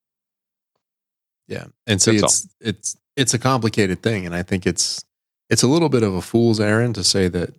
Yeah, 1.47 1.65
and 1.87 2.01
see, 2.01 2.19
That's 2.19 2.43
it's 2.43 2.55
it's 2.61 2.97
it's 3.15 3.33
a 3.33 3.39
complicated 3.39 4.03
thing, 4.03 4.25
and 4.25 4.35
I 4.35 4.43
think 4.43 4.67
it's 4.67 5.03
it's 5.49 5.63
a 5.63 5.67
little 5.67 5.89
bit 5.89 6.03
of 6.03 6.13
a 6.13 6.21
fool's 6.21 6.59
errand 6.59 6.95
to 6.95 7.03
say 7.03 7.27
that 7.27 7.53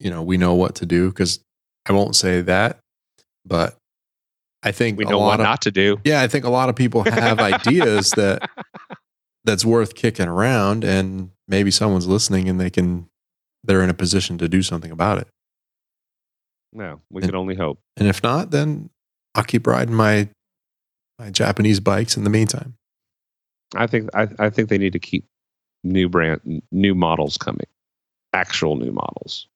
you 0.00 0.10
know 0.10 0.22
we 0.22 0.38
know 0.38 0.54
what 0.54 0.74
to 0.76 0.86
do 0.86 1.10
because 1.10 1.40
I 1.86 1.92
won't 1.92 2.16
say 2.16 2.40
that, 2.40 2.78
but 3.44 3.76
I 4.62 4.72
think 4.72 4.98
We 4.98 5.04
know 5.04 5.18
what 5.18 5.40
of, 5.40 5.44
not 5.44 5.60
to 5.62 5.70
do. 5.70 6.00
Yeah, 6.04 6.22
I 6.22 6.28
think 6.28 6.46
a 6.46 6.50
lot 6.50 6.70
of 6.70 6.76
people 6.76 7.04
have 7.04 7.40
ideas 7.40 8.10
that 8.16 8.50
that's 9.44 9.64
worth 9.64 9.94
kicking 9.94 10.26
around, 10.26 10.82
and 10.82 11.30
maybe 11.46 11.70
someone's 11.70 12.06
listening 12.06 12.48
and 12.48 12.58
they 12.58 12.70
can 12.70 13.06
they're 13.62 13.82
in 13.82 13.90
a 13.90 13.94
position 13.94 14.38
to 14.38 14.48
do 14.48 14.62
something 14.62 14.90
about 14.90 15.18
it. 15.18 15.28
No, 16.74 17.00
we 17.10 17.22
And- 17.22 17.30
can 17.30 17.36
only 17.36 17.54
hope. 17.54 17.78
And 17.96 18.08
if 18.08 18.22
not, 18.22 18.50
then 18.50 18.90
I'll 19.34 19.44
keep 19.44 19.66
riding 19.66 19.94
my 19.94 20.28
my 21.18 21.30
Japanese 21.30 21.78
bikes 21.78 22.16
in 22.16 22.24
the 22.24 22.30
meantime. 22.30 22.74
I 23.76 23.86
think 23.86 24.10
I, 24.14 24.28
I 24.38 24.50
think 24.50 24.68
they 24.68 24.78
need 24.78 24.92
to 24.94 24.98
keep 24.98 25.24
new 25.84 26.08
brand 26.08 26.62
new 26.72 26.94
models 26.94 27.36
coming, 27.38 27.66
actual 28.32 28.76
new 28.76 28.90
models. 28.92 29.46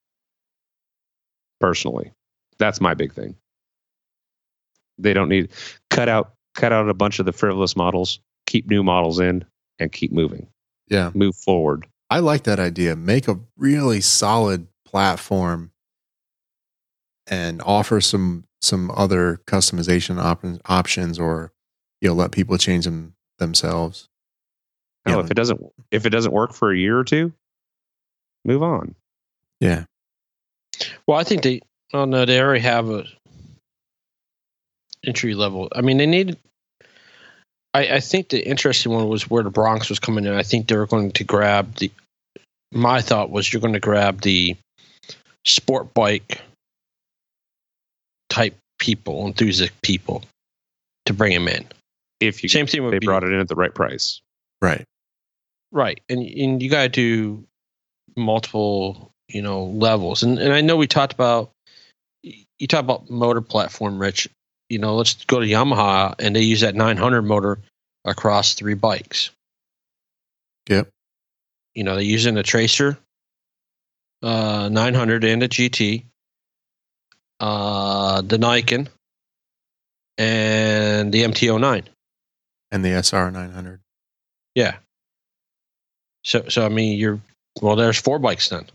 Personally, 1.59 2.11
that's 2.57 2.79
my 2.79 2.93
big 2.93 3.13
thing. 3.13 3.35
They 4.97 5.13
don't 5.13 5.29
need 5.29 5.49
cut 5.89 6.07
out 6.09 6.33
cut 6.55 6.71
out 6.71 6.89
a 6.89 6.93
bunch 6.93 7.19
of 7.19 7.25
the 7.25 7.33
frivolous 7.33 7.75
models, 7.75 8.19
keep 8.45 8.67
new 8.69 8.83
models 8.83 9.19
in, 9.19 9.43
and 9.79 9.91
keep 9.91 10.11
moving. 10.11 10.47
Yeah. 10.87 11.11
Move 11.13 11.35
forward. 11.35 11.85
I 12.09 12.19
like 12.19 12.43
that 12.43 12.59
idea. 12.59 12.95
Make 12.95 13.27
a 13.27 13.39
really 13.57 14.01
solid 14.01 14.67
platform 14.85 15.71
and 17.29 17.61
offer 17.65 18.01
some 18.01 18.43
some 18.61 18.91
other 18.91 19.39
customization 19.47 20.17
op- 20.21 20.43
options 20.69 21.17
or 21.19 21.51
you 22.01 22.09
know 22.09 22.13
let 22.15 22.31
people 22.31 22.57
change 22.57 22.85
them 22.85 23.13
themselves. 23.37 24.07
No, 25.05 25.19
Yeah. 25.19 25.23
if 25.25 25.31
it 25.31 25.35
doesn't 25.35 25.61
if 25.91 26.05
it 26.05 26.09
doesn't 26.09 26.33
work 26.33 26.53
for 26.53 26.71
a 26.71 26.77
year 26.77 26.97
or 26.97 27.03
two, 27.03 27.31
move 28.45 28.63
on. 28.63 28.95
Yeah. 29.59 29.85
Well, 31.07 31.17
I 31.17 31.23
think 31.23 31.43
they. 31.43 31.61
Oh 31.93 32.05
no, 32.05 32.25
they 32.25 32.39
already 32.39 32.61
have 32.61 32.89
a 32.89 33.05
entry 35.05 35.33
level. 35.33 35.69
I 35.75 35.81
mean, 35.81 35.97
they 35.97 36.05
need. 36.05 36.37
I, 37.73 37.95
I 37.95 37.99
think 37.99 38.29
the 38.29 38.45
interesting 38.45 38.91
one 38.91 39.07
was 39.09 39.29
where 39.29 39.43
the 39.43 39.49
Bronx 39.51 39.89
was 39.89 39.99
coming 39.99 40.25
in. 40.25 40.33
I 40.33 40.43
think 40.43 40.67
they 40.67 40.75
were 40.77 40.87
going 40.87 41.11
to 41.11 41.23
grab 41.23 41.75
the. 41.75 41.91
My 42.71 43.01
thought 43.01 43.31
was 43.31 43.51
you're 43.51 43.61
going 43.61 43.73
to 43.73 43.79
grab 43.79 44.21
the 44.21 44.55
sport 45.45 45.93
bike 45.93 46.41
type 48.29 48.57
people, 48.79 49.25
enthusiast 49.25 49.73
people, 49.81 50.23
to 51.05 51.13
bring 51.13 51.33
them 51.33 51.47
in. 51.47 51.65
If 52.19 52.43
you 52.43 52.49
Same 52.49 52.67
thing 52.67 52.83
with 52.83 52.91
they 52.91 52.99
brought 52.99 53.23
it 53.23 53.31
in 53.31 53.39
at 53.39 53.47
the 53.47 53.55
right 53.55 53.73
price. 53.73 54.21
Right. 54.61 54.83
Right, 55.71 56.01
and 56.09 56.21
and 56.21 56.63
you 56.63 56.69
got 56.69 56.81
to 56.83 56.89
do 56.89 57.43
multiple, 58.17 59.11
you 59.27 59.41
know, 59.41 59.65
levels. 59.65 60.23
And 60.23 60.39
and 60.39 60.51
I 60.51 60.61
know 60.61 60.75
we 60.75 60.87
talked 60.87 61.13
about 61.13 61.51
you 62.23 62.67
talk 62.67 62.81
about 62.81 63.09
motor 63.09 63.41
platform, 63.41 63.99
Rich. 63.99 64.27
You 64.69 64.79
know, 64.79 64.95
let's 64.95 65.25
go 65.25 65.39
to 65.39 65.45
Yamaha, 65.45 66.15
and 66.19 66.35
they 66.35 66.41
use 66.41 66.61
that 66.61 66.75
900 66.75 67.21
motor 67.23 67.59
across 68.05 68.53
three 68.53 68.75
bikes. 68.75 69.31
Yep. 70.69 70.89
You 71.73 71.83
know, 71.83 71.95
they're 71.95 72.03
using 72.03 72.37
a 72.37 72.43
Tracer, 72.43 72.97
uh, 74.21 74.69
900 74.71 75.23
and 75.23 75.43
a 75.43 75.47
GT, 75.47 76.03
uh, 77.39 78.21
the 78.21 78.37
Niken, 78.37 78.87
and 80.17 81.11
the 81.11 81.23
MT09. 81.23 81.85
And 82.71 82.85
the 82.85 82.89
SR 83.03 83.31
nine 83.31 83.51
hundred. 83.51 83.79
Yeah. 84.55 84.77
So 86.23 86.47
so 86.49 86.65
I 86.65 86.69
mean, 86.69 86.97
you're 86.99 87.19
well. 87.61 87.75
There's 87.75 87.99
four 87.99 88.19
bikes 88.19 88.49
then. 88.49 88.65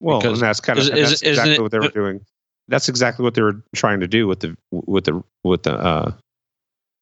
Well, 0.00 0.20
Because 0.20 0.40
and 0.40 0.48
that's 0.48 0.60
kind 0.60 0.78
of 0.78 0.84
is- 0.86 0.90
is- 0.90 0.96
that's 1.10 1.12
isn't 1.22 1.28
exactly 1.28 1.54
it- 1.54 1.62
what 1.62 1.70
they 1.70 1.78
were 1.78 1.88
doing. 1.88 2.24
That's 2.68 2.88
exactly 2.88 3.22
what 3.24 3.34
they 3.34 3.42
were 3.42 3.60
trying 3.74 4.00
to 4.00 4.08
do 4.08 4.26
with 4.26 4.40
the 4.40 4.56
with 4.72 5.04
the 5.04 5.22
with 5.44 5.62
the 5.64 5.74
uh 5.74 6.12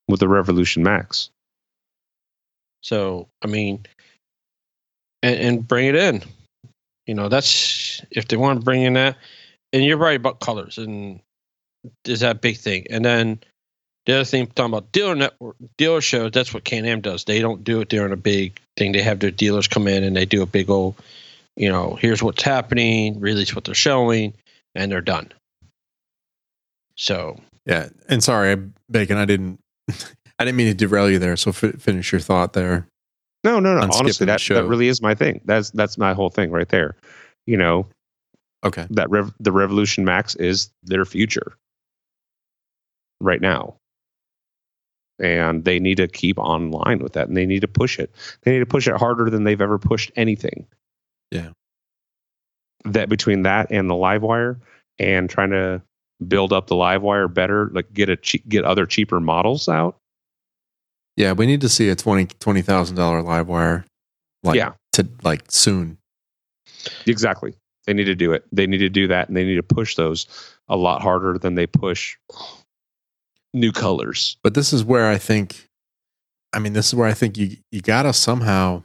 with 0.09 0.21
the 0.21 0.29
Revolution 0.29 0.83
Max. 0.83 1.31
So 2.83 3.29
I 3.43 3.47
mean, 3.47 3.85
and, 5.23 5.37
and 5.41 5.69
bring 5.69 5.87
it 5.87 5.95
in. 5.97 6.23
You 7.07 7.15
know, 7.15 7.29
that's 7.29 8.03
if 8.11 8.29
they 8.29 8.37
want 8.37 8.61
to 8.61 8.65
bring 8.65 8.83
in 8.83 8.93
that. 8.95 9.17
And 9.73 9.85
you're 9.85 9.97
right 9.97 10.17
about 10.17 10.41
colors, 10.41 10.79
and 10.79 11.21
is 12.05 12.21
that 12.21 12.41
big 12.41 12.57
thing. 12.57 12.87
And 12.91 13.05
then 13.05 13.41
the 14.07 14.15
other 14.15 14.25
thing, 14.25 14.47
talking 14.47 14.73
about 14.73 14.93
dealer 14.93 15.15
network, 15.15 15.57
dealer 15.77 16.01
shows. 16.01 16.33
That's 16.33 16.55
what 16.55 16.65
Can-Am 16.65 17.01
does. 17.01 17.25
They 17.25 17.41
don't 17.41 17.63
do 17.63 17.81
it 17.81 17.89
during 17.89 18.13
a 18.13 18.17
big 18.17 18.61
thing. 18.77 18.93
They 18.93 19.03
have 19.03 19.21
their 19.21 19.31
dealers 19.31 19.69
come 19.69 19.87
in 19.87 20.05
and 20.05 20.17
they 20.17 20.25
do 20.25 20.43
a 20.43 20.47
big 20.47 20.71
old, 20.71 20.97
you 21.57 21.69
know, 21.69 21.97
here's 22.01 22.23
what's 22.23 22.43
happening, 22.43 23.21
release 23.21 23.55
what 23.55 23.65
they're 23.65 23.75
showing, 23.75 24.35
and 24.75 24.91
they're 24.91 25.01
done. 25.01 25.33
So 26.97 27.41
Yeah. 27.67 27.89
And 28.09 28.23
sorry, 28.23 28.57
Bacon, 28.91 29.17
I 29.17 29.27
didn't 29.27 29.61
I 30.39 30.45
didn't 30.45 30.57
mean 30.57 30.69
to 30.69 30.75
derail 30.75 31.11
you 31.11 31.19
there. 31.19 31.37
So 31.37 31.53
fi- 31.53 31.73
finish 31.73 32.13
your 32.13 32.21
thought 32.21 32.55
there. 32.55 32.87
No, 33.45 33.61
no, 33.61 33.75
no. 33.75 33.83
Honestly, 33.83 34.13
skipping 34.13 34.27
that 34.29 34.43
that 34.49 34.65
really 34.65 34.89
is 34.89 35.01
my 35.01 35.15
thing. 35.15 35.41
That's 35.45 35.71
that's 35.71 35.99
my 35.99 36.15
whole 36.15 36.31
thing 36.31 36.51
right 36.51 36.69
there. 36.69 36.97
You 37.47 37.57
know 37.57 37.87
Okay. 38.65 38.87
that 38.91 39.09
rev, 39.11 39.33
the 39.41 39.53
Revolution 39.53 40.05
Max 40.05 40.35
is 40.37 40.71
their 40.83 41.05
future 41.05 41.57
right 43.21 43.41
now, 43.41 43.77
and 45.19 45.65
they 45.65 45.79
need 45.79 45.97
to 45.97 46.09
keep 46.09 46.39
online 46.39 46.99
with 46.99 47.15
that, 47.15 47.29
and 47.29 47.37
they 47.37 47.47
need 47.47 47.61
to 47.61 47.69
push 47.69 47.99
it. 47.99 48.11
They 48.43 48.53
need 48.53 48.59
to 48.61 48.67
push 48.67 48.87
it 48.87 48.97
harder 48.97 49.31
than 49.31 49.45
they've 49.45 49.61
ever 49.61 49.79
pushed 49.79 50.13
anything. 50.17 50.67
Yeah. 51.31 51.51
That 52.85 53.09
between 53.09 53.43
that 53.43 53.71
and 53.71 53.89
the 53.89 53.95
LiveWire 53.95 54.59
and 54.99 55.29
trying 55.31 55.51
to 55.51 55.83
build 56.27 56.53
up 56.53 56.67
the 56.67 56.75
LiveWire 56.75 57.33
better, 57.33 57.71
like 57.73 57.93
get 57.93 58.09
a 58.09 58.17
che- 58.17 58.43
get 58.49 58.65
other 58.65 58.85
cheaper 58.87 59.21
models 59.21 59.69
out. 59.69 59.97
Yeah, 61.17 61.33
we 61.33 61.47
need 61.47 61.61
to 61.63 61.69
see 61.69 61.89
a 61.91 61.95
twenty 61.95 62.27
twenty 62.41 62.63
thousand 62.63 62.97
dollar 62.97 63.23
LiveWire 63.23 63.85
like 64.43 64.57
Yeah. 64.57 64.73
to 64.95 65.07
like 65.23 65.45
soon. 65.51 65.99
Exactly. 67.07 67.55
They 67.87 67.95
need 67.95 68.05
to 68.05 68.15
do 68.15 68.33
it. 68.33 68.45
They 68.53 68.67
need 68.67 68.79
to 68.79 68.89
do 68.89 69.07
that, 69.09 69.29
and 69.29 69.37
they 69.37 69.45
need 69.45 69.57
to 69.57 69.63
push 69.63 69.97
those 69.97 70.27
a 70.69 70.77
lot 70.77 71.03
harder 71.03 71.39
than 71.39 71.55
they 71.55 71.67
push 71.67 72.17
new 73.55 73.73
colors. 73.73 74.37
But 74.43 74.55
this 74.55 74.73
is 74.73 74.85
where 74.85 75.09
I 75.09 75.19
think 75.19 75.71
I 76.53 76.59
mean, 76.59 76.73
this 76.73 76.89
is 76.89 76.95
where 76.95 77.09
I 77.09 77.15
think 77.15 77.37
you 77.37 77.57
you 77.71 77.81
gotta 77.81 78.13
somehow 78.13 78.83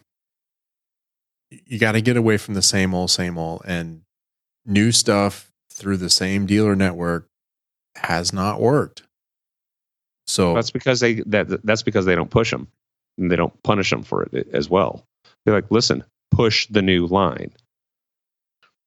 you 1.50 1.80
gotta 1.80 2.02
get 2.02 2.18
away 2.18 2.38
from 2.38 2.54
the 2.54 2.62
same 2.62 2.94
old, 2.94 3.12
same 3.12 3.38
old 3.38 3.64
and 3.66 4.02
new 4.66 4.92
stuff 4.92 5.52
through 5.72 5.98
the 5.98 6.10
same 6.10 6.46
dealer 6.46 6.76
network 6.76 7.28
has 7.96 8.34
not 8.34 8.60
worked. 8.60 9.04
So 10.28 10.54
That's 10.54 10.72
because 10.72 11.00
they 11.00 11.16
that 11.28 11.66
that's 11.66 11.84
because 11.84 12.06
they 12.06 12.16
don't 12.16 12.32
push 12.32 12.52
them, 12.52 12.68
and 13.18 13.32
they 13.32 13.36
don't 13.36 13.62
punish 13.64 13.90
them 13.90 14.04
for 14.04 14.24
it 14.24 14.34
eh, 14.34 14.44
as 14.54 14.70
well. 14.70 15.06
They're 15.44 15.54
like, 15.54 15.70
listen, 15.70 16.04
push 16.32 16.68
the 16.68 16.82
new 16.82 17.08
line. 17.08 17.52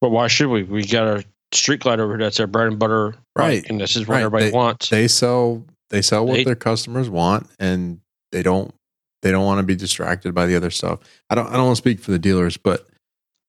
But 0.01 0.11
why 0.11 0.29
should 0.29 0.49
we? 0.49 0.62
We 0.62 0.85
got 0.87 1.07
our 1.09 1.23
street 1.53 1.81
glide 1.81 2.01
over 2.01 2.12
here. 2.15 2.19
That's 2.27 2.39
our 2.41 2.47
bread 2.47 2.69
and 2.69 2.79
butter, 2.79 3.15
Right. 3.37 3.65
And 3.69 3.81
this 3.81 3.97
is 3.97 4.07
what 4.07 4.15
Right. 4.15 4.20
everybody 4.23 4.45
They- 4.47 4.53
wants. 4.53 4.89
they 4.91 5.09
sell 5.09 5.65
they 5.91 6.03
sell 6.03 6.27
what 6.27 6.35
They- 6.35 6.45
their 6.45 6.55
customers 6.55 7.09
want 7.09 7.47
and 7.59 8.01
they 8.33 8.43
don't 8.43 8.75
they 9.23 9.31
don't 9.33 9.45
want 9.47 9.59
to 9.59 9.62
be 9.65 9.75
distracted 9.75 10.33
by 10.35 10.47
the 10.47 10.55
other 10.55 10.70
stuff. 10.70 11.01
I 11.31 11.35
don't 11.35 11.49
I 11.49 11.55
don't 11.55 11.65
want 11.66 11.77
to 11.77 11.83
speak 11.83 12.01
for 12.01 12.11
the 12.12 12.19
dealers, 12.19 12.57
but 12.57 12.87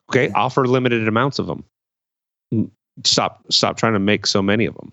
Okay, 0.10 0.32
offer 0.32 0.66
limited 0.66 1.08
amounts 1.08 1.38
of 1.38 1.46
them. 1.48 1.64
Stop 3.06 3.44
stop 3.52 3.78
trying 3.78 3.94
to 3.94 4.00
make 4.00 4.26
so 4.26 4.42
many 4.42 4.66
of 4.66 4.76
them. 4.76 4.92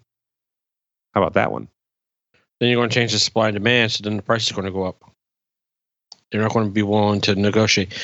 How 1.14 1.22
about 1.22 1.34
that 1.34 1.52
one? 1.52 1.68
then 2.60 2.70
you're 2.70 2.78
going 2.78 2.88
to 2.88 2.94
change 2.94 3.12
the 3.12 3.18
supply 3.18 3.48
and 3.48 3.54
demand, 3.54 3.92
so 3.92 4.02
then 4.02 4.16
the 4.16 4.22
price 4.22 4.46
is 4.46 4.52
going 4.52 4.64
to 4.64 4.70
go 4.72 4.84
up. 4.84 4.96
They're 6.30 6.42
not 6.42 6.52
going 6.52 6.66
to 6.66 6.72
be 6.72 6.82
willing 6.82 7.20
to 7.22 7.34
negotiate. 7.34 7.94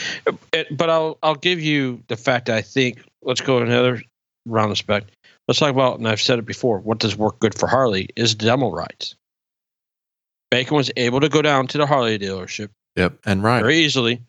But 0.71 0.91
I'll 0.91 1.19
I'll 1.23 1.35
give 1.35 1.61
you 1.61 2.03
the 2.09 2.17
fact 2.17 2.47
that 2.47 2.57
I 2.57 2.63
think 2.63 3.03
let's 3.23 3.41
go 3.41 3.59
another 3.59 4.03
round 4.47 4.71
the 4.73 4.77
spec. 4.77 5.05
Let's 5.49 5.59
talk 5.59 5.71
about, 5.71 5.99
and 5.99 6.07
I've 6.07 6.21
said 6.21 6.39
it 6.39 6.47
before, 6.47 6.79
what 6.79 6.99
does 6.99 7.17
work 7.17 7.41
good 7.41 7.59
for 7.59 7.67
Harley 7.67 8.09
is 8.15 8.35
demo 8.35 8.71
rides. 8.71 9.17
Bacon 10.53 10.77
was 10.77 10.91
able 10.97 11.21
to 11.21 11.29
go 11.29 11.43
down 11.43 11.67
to 11.69 11.79
the 11.79 11.87
Harley 11.87 12.19
dealership 12.19 12.69
Yep. 12.97 13.19
And 13.25 13.43
right. 13.43 13.61
very 13.61 13.79
easily 13.79 14.23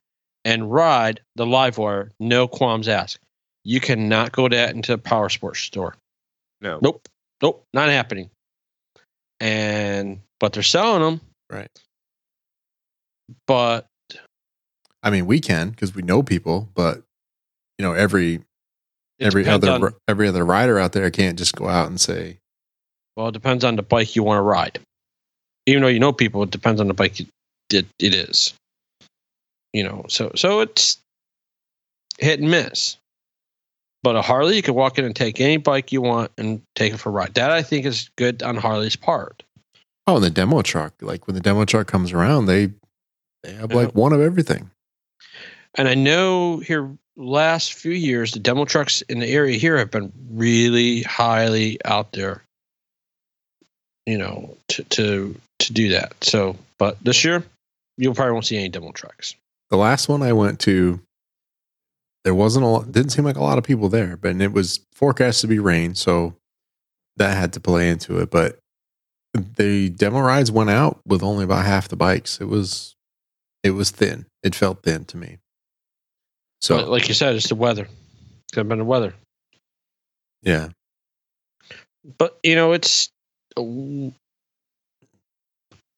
and 0.45 0.72
ride 0.72 1.22
the 1.36 1.45
LiveWire, 1.45 2.11
no 2.20 2.48
qualms 2.48 2.88
asked. 2.88 3.20
You 3.64 3.80
cannot 3.80 4.32
go 4.32 4.48
that 4.49 4.76
into 4.76 4.94
a 4.94 4.98
power 4.98 5.30
sports 5.30 5.60
store. 5.60 5.95
No. 6.61 6.80
Nope. 6.82 7.07
Nope. 7.41 7.65
Not 7.74 7.90
happening. 7.90 8.30
And 9.40 10.22
but 10.40 10.53
they're 10.53 10.64
selling 10.64 11.02
them. 11.02 11.22
Right. 11.49 11.70
But 13.48 13.88
I 15.02 15.10
mean, 15.10 15.26
we 15.26 15.40
can 15.40 15.70
because 15.70 15.95
we 15.95 16.02
know 16.02 16.24
people, 16.24 16.70
but 16.74 17.02
you 17.78 17.84
know, 17.84 17.94
every 17.94 18.41
every 19.20 19.48
other 19.48 19.72
on- 19.72 19.94
every 20.08 20.28
other 20.28 20.45
rider 20.45 20.80
out 20.80 20.94
there 20.94 21.10
can't 21.12 21.38
just 21.38 21.56
go 21.56 21.68
out 21.68 21.88
and 21.88 22.00
say, 22.00 22.38
well, 23.16 23.28
it 23.30 23.34
depends 23.34 23.64
on 23.64 23.76
the 23.76 23.84
bike 23.84 24.16
you 24.16 24.24
want 24.24 24.38
to 24.40 24.44
ride. 24.44 24.80
Even 25.66 25.82
though 25.82 25.88
you 25.90 26.00
know 26.00 26.12
people, 26.14 26.44
it 26.44 26.52
depends 26.52 26.82
on 26.82 26.88
the 26.88 26.94
bike 26.94 27.20
it, 27.20 27.28
it, 27.72 27.86
it 28.00 28.14
is. 28.14 28.54
You 29.72 29.84
know, 29.84 30.06
so 30.10 30.32
so 30.36 30.60
it's 30.60 30.98
hit 32.20 32.40
and 32.40 32.52
miss. 32.52 32.98
But 34.04 34.18
a 34.18 34.22
Harley, 34.22 34.58
you 34.58 34.62
can 34.62 34.74
walk 34.74 35.00
in 35.00 35.06
and 35.06 35.16
take 35.16 35.40
any 35.40 35.56
bike 35.56 35.94
you 35.94 36.02
want 36.02 36.32
and 36.38 36.62
take 36.76 36.94
it 36.94 36.98
for 36.98 37.10
a 37.10 37.14
ride. 37.14 37.36
That 37.36 37.52
I 37.52 37.64
think 37.64 37.86
is 37.86 38.10
good 38.18 38.44
on 38.44 38.58
Harley's 38.58 38.98
part. 38.98 39.44
"Oh, 40.06 40.18
and 40.18 40.26
the 40.26 40.30
demo 40.30 40.62
truck." 40.62 40.94
Like 41.02 41.26
when 41.26 41.36
the 41.36 41.41
demo 41.41 41.64
truck 41.64 41.88
comes 41.88 42.12
around, 42.12 42.45
they 42.48 42.72
they 43.44 43.53
have 43.53 43.72
Yeah. 43.72 43.78
like 43.78 43.95
one 43.95 44.14
of 44.14 44.22
everything. 44.22 44.70
And 45.76 45.88
I 45.88 45.95
know 45.95 46.60
here 46.60 46.95
last 47.15 47.74
few 47.74 47.91
years 47.91 48.32
the 48.32 48.40
demo 48.40 48.65
trucks 48.65 49.02
in 49.03 49.20
the 49.20 49.28
area 49.28 49.57
here 49.57 49.78
have 49.78 49.91
been 49.91 50.11
really 50.32 51.03
highly 51.03 51.80
out 51.86 52.11
there. 52.14 52.44
You 54.06 54.18
know, 54.18 54.57
to 54.70 54.84
to 54.84 55.40
to 55.60 55.74
do 55.74 55.90
that. 55.90 56.14
So, 56.22 56.57
but 56.78 56.98
this 57.03 57.24
year 57.24 57.44
you 57.98 58.14
probably 58.14 58.34
won't 58.34 58.45
see 58.45 58.57
any 58.57 58.70
demo 58.70 58.91
trucks. 58.91 59.36
The 59.70 59.78
last 59.78 60.10
one 60.10 60.22
I 60.22 60.34
went 60.34 60.60
to, 60.61 60.99
there 62.26 62.36
wasn't 62.36 62.65
a 62.65 62.68
lot, 62.68 62.91
didn't 62.91 63.11
seem 63.11 63.24
like 63.24 63.38
a 63.38 63.44
lot 63.44 63.57
of 63.57 63.64
people 63.64 63.88
there, 63.88 64.18
but 64.18 64.36
it 64.41 64.52
was 64.52 64.82
forecast 64.94 65.41
to 65.41 65.48
be 65.48 65.60
rain, 65.60 65.95
so 65.95 66.36
that 67.18 67.38
had 67.38 67.53
to 67.53 67.60
play 67.60 67.90
into 67.90 68.20
it. 68.20 68.30
But 68.30 68.57
the 69.34 69.90
demo 69.90 70.20
rides 70.20 70.52
went 70.52 70.70
out 70.70 70.99
with 71.06 71.24
only 71.24 71.44
about 71.45 71.65
half 71.65 71.88
the 71.88 71.95
bikes. 71.95 72.41
It 72.41 72.45
was 72.49 72.93
it 73.64 73.72
was 73.72 73.91
thin. 73.91 74.26
It 74.44 74.56
felt 74.56 74.84
thin 74.84 75.06
to 75.06 75.18
me. 75.18 75.38
So 76.61 76.77
but 76.77 76.90
like 76.90 77.07
you 77.07 77.14
said, 77.14 77.35
it's 77.35 77.49
the 77.49 77.56
weather. 77.56 77.84
It 77.84 78.52
could 78.53 78.60
have 78.61 78.69
been 78.69 78.77
the 78.80 78.85
weather. 78.85 79.14
yeah, 80.41 80.69
But 82.18 82.38
you 82.44 82.56
know, 82.56 82.73
it's 82.73 83.10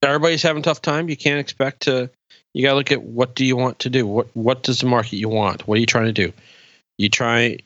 everybody's 0.01 0.43
having 0.43 0.61
a 0.61 0.63
tough 0.63 0.81
time. 0.81 1.09
You 1.09 1.17
can't 1.17 1.39
expect 1.39 1.81
to. 1.83 2.09
You 2.53 2.63
got 2.63 2.71
to 2.71 2.75
look 2.77 2.91
at 2.91 3.03
what 3.03 3.35
do 3.35 3.43
you 3.43 3.55
want 3.57 3.79
to 3.79 3.89
do. 3.89 4.07
What 4.07 4.27
what 4.35 4.63
does 4.63 4.79
the 4.79 4.85
market 4.87 5.13
you 5.17 5.29
want? 5.29 5.67
What 5.67 5.77
are 5.77 5.81
you 5.81 5.85
trying 5.85 6.05
to 6.05 6.13
do? 6.13 6.31
You 6.97 7.09
try, 7.09 7.57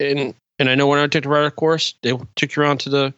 and 0.00 0.34
and 0.58 0.68
I 0.68 0.74
know 0.74 0.86
when 0.86 0.98
I 0.98 1.06
took 1.06 1.24
the 1.24 1.30
rider 1.30 1.50
course, 1.50 1.94
they 2.02 2.12
took 2.36 2.54
you 2.54 2.62
around 2.62 2.78
to 2.80 2.90
the 2.90 3.14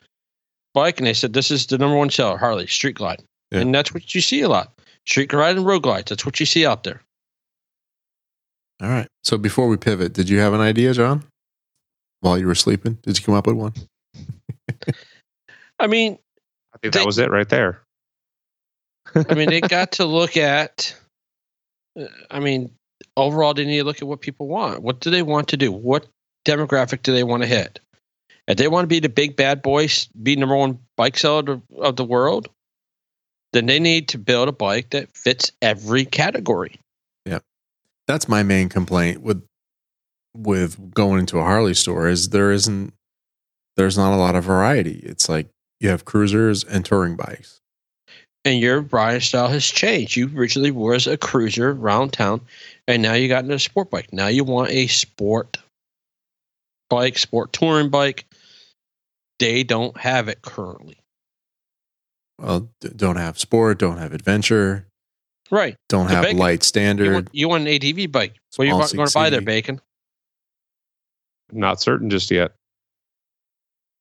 bike 0.72 0.98
and 0.98 1.06
they 1.06 1.14
said 1.14 1.32
this 1.32 1.50
is 1.50 1.66
the 1.66 1.78
number 1.78 1.96
one 1.96 2.10
seller, 2.10 2.36
Harley 2.38 2.66
Street 2.66 2.94
Glide, 2.96 3.22
Yeah. 3.50 3.60
and 3.60 3.74
that's 3.74 3.92
what 3.92 4.14
you 4.14 4.20
see 4.20 4.40
a 4.42 4.48
lot. 4.48 4.72
Street 5.08 5.28
Glide 5.28 5.56
and 5.56 5.66
Road 5.66 5.82
Glides. 5.82 6.08
That's 6.10 6.26
what 6.26 6.40
you 6.40 6.46
see 6.46 6.66
out 6.66 6.84
there. 6.84 7.00
all 8.82 8.88
right. 8.88 9.08
So 9.24 9.38
before 9.38 9.68
we 9.68 9.76
pivot, 9.76 10.12
did 10.12 10.28
you 10.28 10.38
have 10.38 10.52
an 10.52 10.60
idea, 10.60 10.92
John? 10.94 11.24
While 12.20 12.38
you 12.38 12.46
were 12.46 12.54
sleeping, 12.54 12.98
did 13.02 13.18
you 13.18 13.24
come 13.24 13.34
up 13.34 13.46
with 13.46 13.56
one? 13.56 13.74
I 15.78 15.86
mean, 15.86 16.18
I 16.74 16.78
think 16.78 16.92
They- 16.94 17.00
that 17.00 17.06
was 17.06 17.18
it 17.18 17.30
right 17.30 17.48
there. 17.48 17.82
I 19.14 19.34
mean, 19.34 19.48
they 19.50 19.60
got 19.60 19.92
to 19.92 20.04
look 20.18 20.36
at. 20.36 20.94
uh, 21.98 22.06
I 22.30 22.40
mean, 22.40 22.70
overall, 23.16 23.54
they 23.54 23.64
need 23.64 23.78
to 23.78 23.84
look 23.84 24.02
at 24.02 24.08
what 24.08 24.20
people 24.20 24.48
want. 24.48 24.82
What 24.82 25.00
do 25.00 25.10
they 25.10 25.22
want 25.22 25.48
to 25.48 25.56
do? 25.56 25.70
What 25.70 26.06
demographic 26.44 27.02
do 27.02 27.12
they 27.12 27.22
want 27.24 27.42
to 27.42 27.48
hit? 27.48 27.78
If 28.48 28.56
they 28.56 28.68
want 28.68 28.84
to 28.84 28.88
be 28.88 29.00
the 29.00 29.08
big 29.08 29.36
bad 29.36 29.62
boys, 29.62 30.06
be 30.22 30.36
number 30.36 30.56
one 30.56 30.78
bike 30.96 31.16
seller 31.18 31.52
of- 31.54 31.62
of 31.78 31.96
the 31.96 32.04
world, 32.04 32.48
then 33.52 33.66
they 33.66 33.78
need 33.78 34.08
to 34.08 34.18
build 34.18 34.48
a 34.48 34.52
bike 34.52 34.90
that 34.90 35.16
fits 35.16 35.52
every 35.62 36.04
category. 36.04 36.78
Yeah. 37.24 37.40
That's 38.06 38.28
my 38.28 38.42
main 38.42 38.68
complaint 38.68 39.22
with 39.22 39.42
with 40.36 40.92
going 40.92 41.20
into 41.20 41.38
a 41.38 41.42
Harley 41.42 41.74
store 41.74 42.08
is 42.08 42.28
there 42.28 42.52
isn't 42.52 42.92
there's 43.76 43.96
not 43.96 44.14
a 44.14 44.16
lot 44.16 44.34
of 44.34 44.44
variety. 44.44 45.00
It's 45.02 45.28
like 45.28 45.48
you 45.80 45.90
have 45.90 46.04
cruisers 46.04 46.64
and 46.64 46.84
touring 46.84 47.16
bikes. 47.16 47.60
And 48.44 48.60
your 48.60 48.82
riding 48.82 49.20
style 49.20 49.48
has 49.48 49.66
changed. 49.66 50.16
You 50.16 50.30
originally 50.36 50.70
was 50.70 51.06
a 51.06 51.16
cruiser 51.16 51.70
around 51.70 52.12
town, 52.12 52.42
and 52.86 53.02
now 53.02 53.14
you 53.14 53.28
got 53.28 53.42
into 53.42 53.56
a 53.56 53.58
sport 53.58 53.90
bike. 53.90 54.12
Now 54.12 54.28
you 54.28 54.44
want 54.44 54.70
a 54.70 54.86
sport 54.86 55.58
bike, 56.88 57.18
sport 57.18 57.52
touring 57.52 57.90
bike. 57.90 58.24
They 59.38 59.64
don't 59.64 59.96
have 59.98 60.28
it 60.28 60.42
currently. 60.42 60.98
Well, 62.38 62.70
don't 62.96 63.16
have 63.16 63.38
sport, 63.38 63.78
don't 63.78 63.98
have 63.98 64.12
adventure, 64.12 64.86
Right. 65.50 65.76
don't 65.88 66.08
So 66.08 66.14
have 66.14 66.24
bacon- 66.24 66.38
light 66.38 66.60
You 66.60 66.64
standard. 66.64 67.12
want, 67.14 67.28
you 67.32 67.48
want 67.48 67.62
an 67.62 67.68
ATV 67.68 68.06
bike. 68.10 68.34
What 68.56 68.64
are 68.64 68.66
you 68.66 68.70
Small 68.72 68.78
going 68.96 69.08
to 69.08 69.14
buy 69.14 69.30
there, 69.30 69.40
680. 69.40 69.44
Bacon? 69.44 69.80
Not 71.52 71.80
certain 71.80 72.10
just 72.10 72.30
yet. 72.30 72.52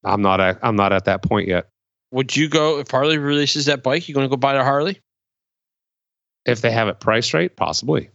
I'm 0.03 0.22
not 0.22 0.41
at, 0.41 0.60
I'm 0.64 0.76
not 0.76 0.91
at 0.94 1.06
that 1.06 1.22
point 1.24 1.48
yet. 1.48 1.68
Would 2.12 2.36
you 2.36 2.48
go, 2.49 2.80
if 2.80 2.90
Harley 2.91 3.18
releases 3.18 3.66
that 3.66 3.84
bike, 3.84 4.07
you 4.07 4.14
going 4.16 4.26
to 4.26 4.30
go 4.30 4.38
buy 4.38 4.53
the 4.53 4.64
Harley? 4.64 4.99
If 6.45 6.62
they 6.62 6.72
have 6.72 6.88
it 6.88 6.99
priced 6.99 7.34
right, 7.34 7.56
possibly. 7.56 8.10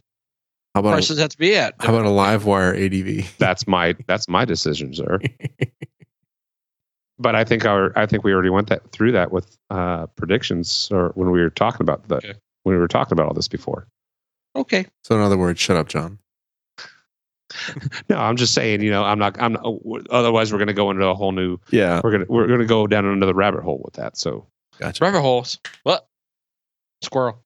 how 0.73 0.79
about 0.81 0.91
Prices 0.93 1.19
have 1.19 1.29
to 1.29 1.37
be 1.37 1.55
at. 1.55 1.75
how 1.79 1.93
about 1.95 2.05
a 2.05 2.09
LiveWire 2.09 2.75
ADV? 3.19 3.37
That's 3.37 3.67
my 3.67 3.95
that's 4.07 4.29
my 4.29 4.45
decision, 4.45 4.93
sir. 4.93 5.19
but 7.21 7.35
I 7.35 7.43
think 7.43 7.65
our 7.65 7.97
I 7.97 8.05
think 8.05 8.23
we 8.23 8.33
already 8.33 8.49
went 8.49 8.67
that 8.69 8.91
through 8.91 9.11
that 9.13 9.31
with 9.31 9.57
uh, 9.69 10.07
predictions 10.15 10.89
or 10.91 11.09
when 11.15 11.31
we 11.31 11.41
were 11.41 11.49
talking 11.49 11.81
about 11.83 12.07
the 12.07 12.15
Okay. 12.17 12.33
when 12.63 12.75
we 12.75 12.79
were 12.79 12.87
talking 12.87 13.13
about 13.13 13.27
all 13.27 13.33
this 13.33 13.47
before. 13.47 13.87
Okay. 14.55 14.85
So 15.03 15.15
in 15.15 15.21
other 15.21 15.37
words, 15.37 15.59
shut 15.59 15.77
up, 15.77 15.87
John. 15.87 16.19
No, 18.09 18.17
I'm 18.17 18.37
just 18.37 18.53
saying, 18.53 18.81
you 18.81 18.91
know, 18.91 19.03
I'm 19.03 19.19
not 19.19 19.39
I'm 19.41 19.53
not, 19.53 19.65
otherwise 20.09 20.51
we're 20.53 20.57
going 20.57 20.67
to 20.69 20.73
go 20.73 20.89
into 20.89 21.05
a 21.05 21.13
whole 21.13 21.33
new 21.33 21.57
Yeah, 21.69 21.99
we're 22.03 22.11
going 22.11 22.25
to 22.25 22.31
we're 22.31 22.47
going 22.47 22.59
to 22.61 22.65
go 22.65 22.87
down 22.87 23.05
another 23.05 23.33
rabbit 23.33 23.61
hole 23.63 23.81
with 23.83 23.95
that. 23.95 24.17
So 24.17 24.47
gotcha. 24.79 25.03
Rabbit 25.03 25.19
holes. 25.21 25.59
What? 25.83 26.07
Squirrel. 27.01 27.43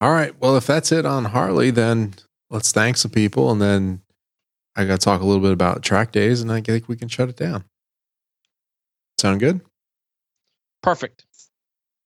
All 0.00 0.10
right. 0.12 0.38
Well, 0.40 0.56
if 0.56 0.66
that's 0.66 0.90
it 0.92 1.04
on 1.06 1.26
Harley, 1.26 1.70
then 1.70 2.14
let's 2.50 2.72
thank 2.72 2.96
some 2.96 3.10
people, 3.10 3.50
and 3.50 3.60
then 3.60 4.00
I 4.74 4.84
got 4.84 5.00
to 5.00 5.04
talk 5.04 5.20
a 5.20 5.24
little 5.26 5.42
bit 5.42 5.52
about 5.52 5.82
track 5.82 6.12
days, 6.12 6.40
and 6.40 6.50
I 6.52 6.60
think 6.60 6.88
we 6.88 6.96
can 6.96 7.08
shut 7.08 7.28
it 7.28 7.36
down. 7.36 7.64
Sound 9.18 9.40
good? 9.40 9.60
Perfect. 10.82 11.24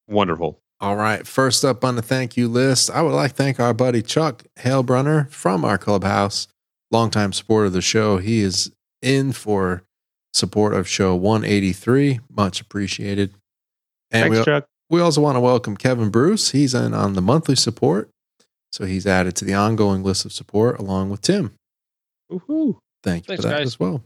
wonderful. 0.09 0.59
All 0.81 0.97
right. 0.97 1.27
First 1.27 1.65
up 1.65 1.85
on 1.85 1.97
the 1.97 2.03
thank 2.03 2.37
you 2.37 2.49
list, 2.49 2.91
I 2.91 3.03
would 3.03 3.13
like 3.13 3.33
to 3.33 3.37
thank 3.37 3.61
our 3.61 3.75
buddy 3.75 4.01
Chuck 4.01 4.45
Halebrunner 4.61 5.31
from 5.31 5.65
our 5.65 5.77
clubhouse, 5.77 6.49
longtime 6.91 7.33
supporter 7.35 7.67
of 7.67 7.75
the 7.75 7.83
show. 7.83 8.17
He 8.19 8.41
is 8.41 8.73
in 9.03 9.33
for 9.33 9.83
support 10.33 10.73
of 10.73 10.89
show 10.89 11.15
183. 11.15 12.21
Much 12.35 12.61
appreciated. 12.63 13.35
And 14.11 14.23
Thanks, 14.33 14.39
we, 14.39 14.45
Chuck. 14.45 14.67
we 14.89 15.01
also 15.03 15.21
want 15.21 15.37
to 15.37 15.41
welcome 15.41 15.77
Kevin 15.77 16.09
Bruce. 16.09 16.53
He's 16.53 16.73
in 16.75 16.95
on 16.95 17.13
the 17.13 17.21
monthly 17.23 17.57
support. 17.57 18.09
So 18.73 18.87
he's 18.87 19.07
added 19.07 19.37
to 19.37 19.45
the 19.45 19.55
ongoing 19.55 20.03
list 20.03 20.25
of 20.25 20.33
support 20.33 20.79
along 20.79 21.11
with 21.11 21.21
Tim. 21.21 21.53
Woohoo. 22.33 22.79
Thank 23.03 23.25
you 23.25 23.29
Thanks, 23.37 23.43
for 23.43 23.49
that 23.51 23.59
guys. 23.59 23.67
as 23.67 23.81
well. 23.81 24.03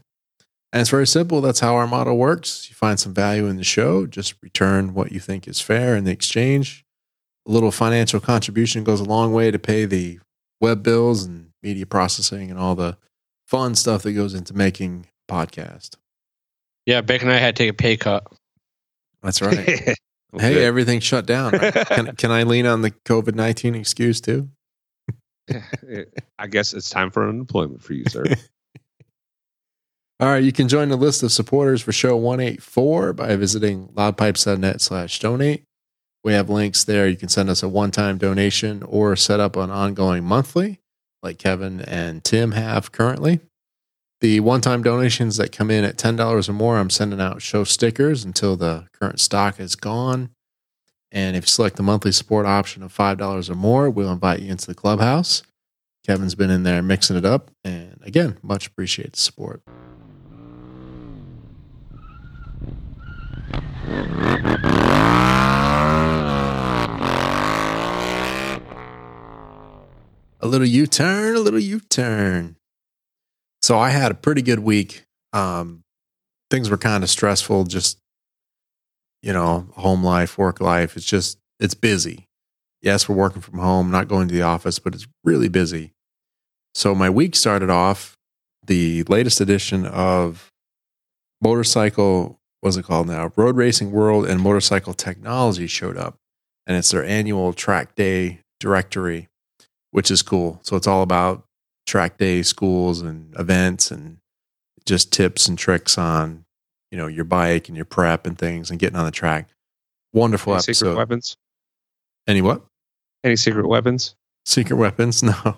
And 0.75 0.81
it's 0.81 0.89
very 0.89 1.07
simple. 1.07 1.39
That's 1.39 1.61
how 1.61 1.75
our 1.77 1.87
model 1.87 2.17
works. 2.17 2.67
You 2.67 2.75
find 2.75 2.99
some 2.99 3.13
value 3.13 3.45
in 3.45 3.55
the 3.55 3.63
show, 3.63 4.05
just 4.05 4.35
return 4.43 4.93
what 4.93 5.13
you 5.13 5.21
think 5.21 5.47
is 5.47 5.61
fair 5.61 5.95
in 5.95 6.03
the 6.03 6.11
exchange. 6.11 6.83
A 7.47 7.51
little 7.53 7.71
financial 7.71 8.19
contribution 8.19 8.83
goes 8.83 8.99
a 8.99 9.05
long 9.05 9.31
way 9.31 9.51
to 9.51 9.57
pay 9.57 9.85
the 9.85 10.19
web 10.59 10.83
bills 10.83 11.23
and 11.23 11.51
media 11.63 11.85
processing 11.85 12.51
and 12.51 12.59
all 12.59 12.75
the 12.75 12.97
fun 13.47 13.73
stuff 13.75 14.03
that 14.03 14.11
goes 14.11 14.33
into 14.33 14.53
making 14.53 15.07
a 15.29 15.33
podcast. 15.33 15.91
Yeah, 16.85 16.99
Bacon 16.99 17.29
and 17.29 17.37
I 17.37 17.39
had 17.39 17.55
to 17.55 17.63
take 17.63 17.69
a 17.69 17.73
pay 17.73 17.95
cut. 17.95 18.27
That's 19.23 19.41
right. 19.41 19.57
hey, 19.65 19.95
Okay. 20.33 20.65
everything's 20.65 21.05
shut 21.05 21.25
down. 21.25 21.53
Right? 21.53 21.73
Can, 21.87 22.13
can 22.17 22.31
I 22.31 22.43
lean 22.43 22.65
on 22.65 22.81
the 22.81 22.91
COVID 22.91 23.35
19 23.35 23.75
excuse 23.75 24.19
too? 24.19 24.49
I 26.37 26.47
guess 26.49 26.73
it's 26.73 26.89
time 26.89 27.11
for 27.11 27.29
unemployment 27.29 27.81
for 27.81 27.93
you, 27.93 28.03
sir. 28.09 28.25
All 30.19 30.29
right, 30.29 30.43
you 30.43 30.53
can 30.53 30.69
join 30.69 30.89
the 30.89 30.95
list 30.95 31.23
of 31.23 31.31
supporters 31.31 31.81
for 31.81 31.91
show 31.91 32.15
184 32.15 33.13
by 33.13 33.35
visiting 33.35 33.89
loudpipes.net 33.89 34.79
slash 34.79 35.19
donate. 35.19 35.63
We 36.23 36.33
have 36.33 36.49
links 36.49 36.85
there. 36.85 37.07
You 37.07 37.17
can 37.17 37.27
send 37.29 37.49
us 37.49 37.61
a 37.61 37.67
one-time 37.69 38.17
donation 38.17 38.81
or 38.83 39.15
set 39.17 39.39
up 39.41 39.57
an 39.57 39.69
ongoing 39.69 40.23
monthly 40.23 40.79
like 41.21 41.37
Kevin 41.37 41.81
and 41.81 42.23
Tim 42.23 42.51
have 42.51 42.91
currently. 42.91 43.41
the 44.21 44.39
one-time 44.39 44.81
donations 44.81 45.35
that 45.37 45.51
come 45.51 45.69
in 45.69 45.83
at 45.83 45.97
ten 45.97 46.15
dollars 46.15 46.47
or 46.47 46.53
more, 46.53 46.77
I'm 46.77 46.89
sending 46.89 47.19
out 47.19 47.41
show 47.41 47.63
stickers 47.65 48.23
until 48.23 48.55
the 48.55 48.87
current 48.97 49.19
stock 49.19 49.59
is 49.59 49.75
gone. 49.75 50.29
And 51.11 51.35
if 51.35 51.43
you 51.43 51.47
select 51.47 51.75
the 51.75 51.83
monthly 51.83 52.11
support 52.13 52.45
option 52.45 52.81
of 52.83 52.91
five 52.91 53.17
dollars 53.17 53.49
or 53.49 53.55
more, 53.55 53.89
we'll 53.89 54.11
invite 54.11 54.39
you 54.39 54.49
into 54.49 54.67
the 54.67 54.75
clubhouse. 54.75 55.43
Kevin's 56.05 56.35
been 56.35 56.49
in 56.49 56.63
there 56.63 56.81
mixing 56.81 57.17
it 57.17 57.25
up, 57.25 57.51
and 57.63 57.99
again, 58.03 58.37
much 58.41 58.65
appreciate 58.67 59.11
the 59.13 59.19
support. 59.19 59.61
A 70.39 70.47
little 70.47 70.67
U 70.67 70.85
turn, 70.85 71.35
a 71.35 71.39
little 71.39 71.59
U 71.59 71.79
turn. 71.79 72.55
So 73.61 73.79
I 73.79 73.89
had 73.89 74.11
a 74.11 74.15
pretty 74.15 74.43
good 74.43 74.59
week. 74.59 75.05
Um, 75.33 75.83
things 76.51 76.69
were 76.69 76.77
kind 76.77 77.03
of 77.03 77.09
stressful, 77.09 77.63
just 77.63 77.99
you 79.23 79.33
know, 79.33 79.67
home 79.73 80.03
life, 80.03 80.37
work 80.37 80.61
life. 80.61 80.95
It's 80.95 81.05
just 81.05 81.39
it's 81.59 81.73
busy. 81.73 82.27
Yes, 82.81 83.09
we're 83.09 83.15
working 83.15 83.41
from 83.41 83.57
home, 83.57 83.89
not 83.89 84.07
going 84.07 84.27
to 84.27 84.33
the 84.33 84.43
office, 84.43 84.77
but 84.77 84.93
it's 84.93 85.07
really 85.23 85.47
busy. 85.49 85.93
So 86.75 86.93
my 86.93 87.09
week 87.09 87.35
started 87.35 87.71
off 87.71 88.15
the 88.67 89.01
latest 89.03 89.41
edition 89.41 89.87
of 89.87 90.51
motorcycle 91.41 92.39
what's 92.61 92.77
it 92.77 92.83
called 92.85 93.07
now? 93.07 93.31
Road 93.35 93.55
Racing 93.57 93.91
World 93.91 94.25
and 94.25 94.41
Motorcycle 94.41 94.93
Technology 94.93 95.67
showed 95.67 95.97
up, 95.97 96.17
and 96.67 96.75
it's 96.77 96.91
their 96.91 97.03
annual 97.05 97.53
track 97.53 97.95
day 97.95 98.41
directory, 98.59 99.27
which 99.91 100.09
is 100.11 100.21
cool. 100.21 100.59
So 100.63 100.75
it's 100.75 100.87
all 100.87 101.01
about 101.01 101.45
track 101.85 102.17
day 102.17 102.41
schools 102.41 103.01
and 103.01 103.37
events 103.37 103.91
and 103.91 104.17
just 104.85 105.11
tips 105.13 105.47
and 105.47 105.57
tricks 105.57 105.97
on 105.97 106.45
you 106.91 106.97
know 106.97 107.07
your 107.07 107.25
bike 107.25 107.67
and 107.67 107.75
your 107.75 107.85
prep 107.85 108.25
and 108.27 108.37
things 108.37 108.69
and 108.69 108.79
getting 108.79 108.97
on 108.97 109.05
the 109.05 109.11
track. 109.11 109.49
Wonderful 110.13 110.53
Any 110.53 110.57
episode. 110.59 110.73
secret 110.73 110.95
weapons? 110.97 111.37
Any 112.27 112.41
what? 112.41 112.63
Any 113.23 113.35
secret 113.35 113.67
weapons? 113.67 114.15
Secret 114.45 114.77
weapons? 114.77 115.23
No. 115.43 115.57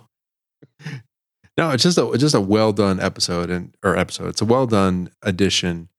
No, 1.57 1.71
it's 1.71 1.81
just 1.83 1.97
a 1.97 2.11
it's 2.11 2.21
just 2.21 2.35
a 2.35 2.41
well 2.41 2.71
done 2.71 2.99
episode 2.99 3.49
and 3.49 3.75
or 3.83 3.95
episode. 3.97 4.27
It's 4.29 4.41
a 4.41 4.45
well 4.45 4.67
done 4.67 5.09
edition 5.23 5.89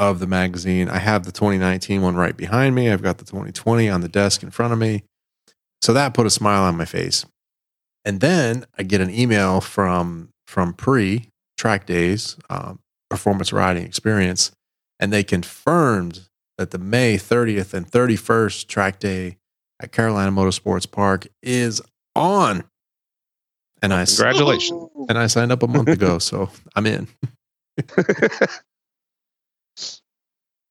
of 0.00 0.18
the 0.18 0.26
magazine. 0.26 0.88
I 0.88 0.96
have 0.98 1.24
the 1.24 1.30
2019 1.30 2.00
one 2.00 2.16
right 2.16 2.34
behind 2.34 2.74
me. 2.74 2.90
I've 2.90 3.02
got 3.02 3.18
the 3.18 3.24
2020 3.26 3.88
on 3.90 4.00
the 4.00 4.08
desk 4.08 4.42
in 4.42 4.50
front 4.50 4.72
of 4.72 4.78
me. 4.78 5.04
So 5.82 5.92
that 5.92 6.14
put 6.14 6.26
a 6.26 6.30
smile 6.30 6.62
on 6.62 6.76
my 6.76 6.86
face. 6.86 7.26
And 8.04 8.20
then 8.20 8.64
I 8.78 8.82
get 8.82 9.02
an 9.02 9.10
email 9.10 9.60
from 9.60 10.30
from 10.46 10.72
Pre 10.72 11.28
Track 11.58 11.84
Days 11.84 12.36
um, 12.48 12.80
Performance 13.10 13.52
Riding 13.52 13.84
Experience, 13.84 14.52
and 14.98 15.12
they 15.12 15.22
confirmed 15.22 16.28
that 16.56 16.70
the 16.70 16.78
May 16.78 17.16
30th 17.16 17.74
and 17.74 17.86
31st 17.86 18.66
track 18.68 18.98
day 18.98 19.36
at 19.80 19.92
Carolina 19.92 20.32
Motorsports 20.32 20.90
Park 20.90 21.28
is 21.42 21.82
on. 22.16 22.64
And 23.82 23.92
I 23.92 24.06
Congratulations. 24.06 24.88
and 25.10 25.18
I 25.18 25.26
signed 25.26 25.52
up 25.52 25.62
a 25.62 25.66
month 25.66 25.88
ago, 25.88 26.18
so 26.18 26.50
I'm 26.74 26.86
in. 26.86 27.06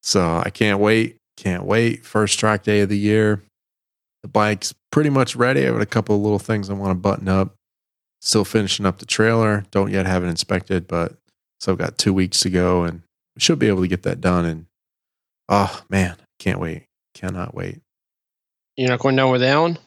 So 0.02 0.42
I 0.44 0.50
can't 0.50 0.80
wait. 0.80 1.16
Can't 1.36 1.64
wait. 1.64 2.04
First 2.04 2.38
track 2.38 2.62
day 2.62 2.80
of 2.80 2.88
the 2.88 2.98
year. 2.98 3.42
The 4.22 4.28
bike's 4.28 4.74
pretty 4.92 5.10
much 5.10 5.36
ready. 5.36 5.62
I 5.62 5.66
have 5.66 5.80
a 5.80 5.86
couple 5.86 6.16
of 6.16 6.22
little 6.22 6.38
things 6.38 6.68
I 6.68 6.74
want 6.74 6.90
to 6.90 6.94
button 6.94 7.28
up. 7.28 7.54
Still 8.20 8.44
finishing 8.44 8.84
up 8.84 8.98
the 8.98 9.06
trailer. 9.06 9.64
Don't 9.70 9.90
yet 9.90 10.06
have 10.06 10.22
it 10.24 10.28
inspected, 10.28 10.86
but 10.86 11.14
so 11.58 11.72
I've 11.72 11.78
got 11.78 11.96
two 11.96 12.12
weeks 12.12 12.40
to 12.40 12.50
go 12.50 12.84
and 12.84 13.02
we 13.34 13.40
should 13.40 13.58
be 13.58 13.68
able 13.68 13.82
to 13.82 13.88
get 13.88 14.02
that 14.02 14.20
done. 14.20 14.44
And 14.44 14.66
oh 15.48 15.82
man, 15.88 16.16
can't 16.38 16.60
wait. 16.60 16.84
Cannot 17.14 17.54
wait. 17.54 17.80
You're 18.76 18.90
not 18.90 19.00
going 19.00 19.16
down 19.16 19.30
with 19.30 19.42
Alan? 19.42 19.78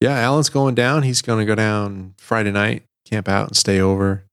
Yeah, 0.00 0.18
Alan's 0.18 0.48
going 0.48 0.74
down. 0.74 1.02
He's 1.02 1.22
going 1.22 1.40
to 1.40 1.44
go 1.44 1.54
down 1.54 2.14
Friday 2.18 2.52
night, 2.52 2.84
camp 3.04 3.28
out 3.28 3.48
and 3.48 3.56
stay 3.56 3.80
over. 3.80 4.24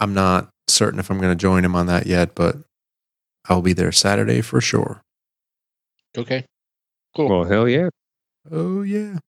I'm 0.00 0.14
not 0.14 0.48
certain 0.68 0.98
if 0.98 1.10
I'm 1.10 1.18
going 1.18 1.32
to 1.32 1.40
join 1.40 1.64
him 1.64 1.74
on 1.74 1.86
that 1.86 2.06
yet, 2.06 2.34
but 2.34 2.56
I'll 3.48 3.62
be 3.62 3.72
there 3.72 3.92
Saturday 3.92 4.40
for 4.40 4.60
sure. 4.60 5.00
Okay. 6.16 6.44
Cool. 7.16 7.28
well, 7.28 7.44
hell 7.44 7.68
yeah. 7.68 7.88
Oh, 8.50 8.82
yeah. 8.82 9.18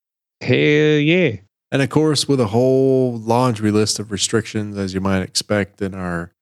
Hell 0.40 0.54
yeah. 0.98 1.36
And 1.72 1.82
of 1.82 1.88
course, 1.90 2.26
with 2.28 2.40
a 2.40 2.46
whole 2.48 3.16
laundry 3.18 3.70
list 3.70 3.98
of 3.98 4.10
restrictions, 4.10 4.76
as 4.76 4.92
you 4.94 5.00
might 5.00 5.22
expect 5.22 5.80
in 5.80 5.94
our 5.94 6.32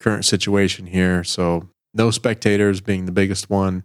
current 0.00 0.24
situation 0.24 0.86
here. 0.86 1.22
So, 1.24 1.68
no 1.94 2.10
spectators 2.10 2.80
being 2.80 3.06
the 3.06 3.12
biggest 3.12 3.50
one. 3.50 3.84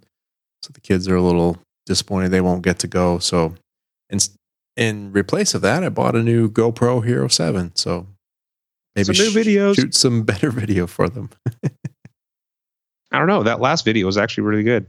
So, 0.61 0.71
the 0.73 0.81
kids 0.81 1.07
are 1.07 1.15
a 1.15 1.21
little 1.21 1.57
disappointed 1.85 2.30
they 2.30 2.41
won't 2.41 2.61
get 2.63 2.80
to 2.80 2.88
go. 2.88 3.19
So, 3.19 3.55
in, 4.09 4.19
in 4.77 5.11
replace 5.11 5.53
of 5.53 5.61
that, 5.61 5.84
I 5.84 5.89
bought 5.89 6.15
a 6.15 6.23
new 6.23 6.49
GoPro 6.49 7.05
Hero 7.05 7.27
7. 7.27 7.75
So, 7.75 8.07
maybe 8.95 9.13
Some 9.13 9.25
new 9.25 9.31
sh- 9.31 9.35
videos. 9.47 9.75
shoot 9.75 9.93
some 9.95 10.23
better 10.23 10.49
video 10.51 10.88
for 10.88 11.09
them. 11.09 11.30
I 13.14 13.19
don't 13.19 13.27
know. 13.27 13.44
That 13.44 13.61
last 13.61 13.85
video 13.85 14.07
was 14.07 14.18
actually 14.18 14.44
really 14.45 14.64
good. 14.64 14.88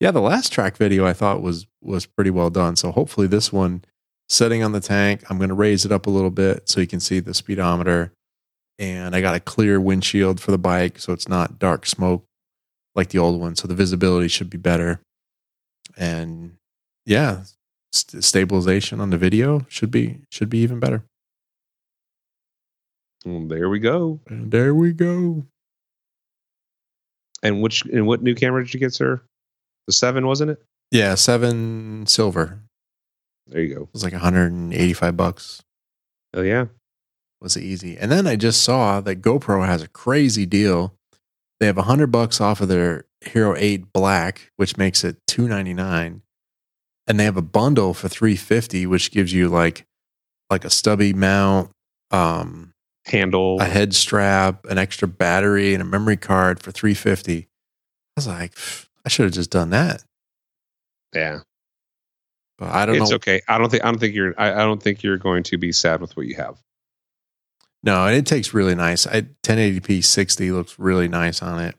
Yeah, 0.00 0.10
the 0.10 0.20
last 0.20 0.52
track 0.52 0.76
video 0.76 1.06
I 1.06 1.12
thought 1.12 1.42
was 1.42 1.66
was 1.80 2.04
pretty 2.04 2.30
well 2.30 2.50
done. 2.50 2.76
So 2.76 2.90
hopefully 2.90 3.26
this 3.26 3.52
one 3.52 3.84
setting 4.28 4.62
on 4.62 4.72
the 4.72 4.80
tank, 4.80 5.22
I'm 5.30 5.38
going 5.38 5.48
to 5.48 5.54
raise 5.54 5.84
it 5.84 5.92
up 5.92 6.06
a 6.06 6.10
little 6.10 6.30
bit 6.30 6.68
so 6.68 6.80
you 6.80 6.86
can 6.86 7.00
see 7.00 7.20
the 7.20 7.34
speedometer 7.34 8.12
and 8.78 9.14
I 9.14 9.20
got 9.20 9.34
a 9.34 9.40
clear 9.40 9.80
windshield 9.80 10.40
for 10.40 10.50
the 10.50 10.58
bike 10.58 10.98
so 10.98 11.12
it's 11.12 11.28
not 11.28 11.58
dark 11.58 11.84
smoke 11.86 12.24
like 12.94 13.10
the 13.10 13.18
old 13.18 13.40
one. 13.40 13.54
So 13.54 13.68
the 13.68 13.74
visibility 13.74 14.28
should 14.28 14.50
be 14.50 14.58
better. 14.58 15.00
And 15.96 16.56
yeah, 17.06 17.42
st- 17.92 18.24
stabilization 18.24 19.00
on 19.00 19.10
the 19.10 19.18
video 19.18 19.66
should 19.68 19.90
be 19.90 20.20
should 20.30 20.50
be 20.50 20.58
even 20.58 20.80
better. 20.80 21.04
Well, 23.24 23.46
there 23.46 23.68
we 23.68 23.78
go. 23.78 24.20
And 24.28 24.50
there 24.50 24.74
we 24.74 24.92
go. 24.92 25.44
And 27.42 27.62
which 27.62 27.84
and 27.86 28.06
what 28.06 28.22
new 28.22 28.34
camera 28.34 28.64
did 28.64 28.74
you 28.74 28.80
get, 28.80 28.92
sir? 28.94 29.20
The 29.86 29.92
seven, 29.92 30.26
wasn't 30.26 30.52
it? 30.52 30.62
Yeah, 30.92 31.14
7 31.14 32.06
silver. 32.06 32.58
There 33.46 33.62
you 33.62 33.74
go. 33.74 33.82
It 33.82 33.88
was 33.92 34.02
like 34.02 34.12
185 34.12 35.16
bucks. 35.16 35.62
Oh 36.34 36.42
yeah. 36.42 36.66
was 37.40 37.56
it 37.56 37.62
easy. 37.62 37.96
And 37.96 38.10
then 38.10 38.26
I 38.26 38.36
just 38.36 38.62
saw 38.62 39.00
that 39.00 39.22
GoPro 39.22 39.64
has 39.66 39.82
a 39.82 39.88
crazy 39.88 40.46
deal. 40.46 40.94
They 41.60 41.66
have 41.66 41.78
a 41.78 41.82
hundred 41.82 42.08
bucks 42.08 42.40
off 42.40 42.60
of 42.60 42.68
their 42.68 43.04
Hero 43.20 43.54
8 43.56 43.92
Black, 43.92 44.50
which 44.56 44.76
makes 44.76 45.04
it 45.04 45.16
two 45.26 45.46
ninety 45.46 45.74
nine. 45.74 46.22
And 47.06 47.18
they 47.18 47.24
have 47.24 47.36
a 47.36 47.42
bundle 47.42 47.92
for 47.94 48.08
three 48.08 48.36
fifty, 48.36 48.86
which 48.86 49.10
gives 49.10 49.32
you 49.32 49.48
like 49.48 49.84
like 50.50 50.64
a 50.64 50.70
stubby 50.70 51.12
mount, 51.12 51.70
um, 52.10 52.69
Handle. 53.10 53.60
a 53.60 53.64
head 53.64 53.94
strap, 53.94 54.64
an 54.66 54.78
extra 54.78 55.08
battery, 55.08 55.74
and 55.74 55.82
a 55.82 55.86
memory 55.86 56.16
card 56.16 56.62
for 56.62 56.70
three 56.70 56.94
fifty. 56.94 57.48
I 58.16 58.20
was 58.20 58.26
like, 58.26 58.52
I 59.04 59.08
should 59.08 59.24
have 59.24 59.32
just 59.34 59.50
done 59.50 59.70
that. 59.70 60.02
yeah. 61.14 61.40
But 62.58 62.68
I 62.74 62.84
don't 62.86 62.96
It's 62.96 63.10
know. 63.10 63.16
okay. 63.16 63.40
I 63.48 63.56
don't 63.56 63.70
think 63.70 63.82
I 63.84 63.86
don't 63.90 63.98
think 63.98 64.14
you're 64.14 64.34
I, 64.38 64.52
I 64.52 64.58
don't 64.58 64.82
think 64.82 65.02
you're 65.02 65.16
going 65.16 65.42
to 65.44 65.56
be 65.58 65.72
sad 65.72 66.00
with 66.02 66.14
what 66.16 66.26
you 66.26 66.34
have. 66.36 66.58
No, 67.82 68.04
and 68.06 68.14
it 68.14 68.26
takes 68.26 68.52
really 68.52 68.74
nice. 68.74 69.06
I, 69.06 69.22
1080p 69.42 70.04
60 70.04 70.52
looks 70.52 70.78
really 70.78 71.08
nice 71.08 71.40
on 71.40 71.58
it. 71.60 71.76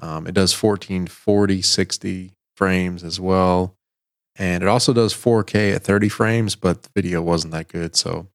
Um, 0.00 0.28
it 0.28 0.34
does 0.34 0.52
1440 0.60 1.62
60 1.62 2.32
frames 2.56 3.02
as 3.02 3.18
well. 3.18 3.76
And 4.36 4.62
it 4.62 4.68
also 4.68 4.92
does 4.92 5.12
4K 5.12 5.74
at 5.74 5.82
30 5.82 6.08
frames, 6.08 6.54
but 6.54 6.84
the 6.84 6.88
video 6.94 7.20
wasn't 7.20 7.52
that 7.54 7.66
good. 7.68 7.96
So 7.96 8.28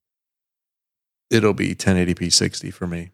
it'll 1.30 1.54
be 1.54 1.76
1080p 1.76 2.32
60 2.32 2.72
for 2.72 2.88
me. 2.88 3.12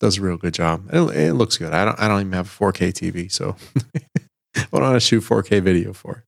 Does 0.00 0.18
a 0.18 0.22
real 0.22 0.36
good 0.36 0.54
job. 0.54 0.88
It, 0.92 1.00
it 1.16 1.32
looks 1.34 1.56
good. 1.56 1.72
I 1.72 1.84
don't, 1.84 1.98
I 1.98 2.08
don't 2.08 2.20
even 2.20 2.32
have 2.32 2.46
a 2.46 2.64
4K 2.64 2.92
TV. 2.92 3.32
So 3.32 3.56
what 4.70 4.80
do 4.80 4.86
I 4.86 4.98
shoot 4.98 5.24
4K 5.24 5.62
video 5.62 5.92
for? 5.92 6.24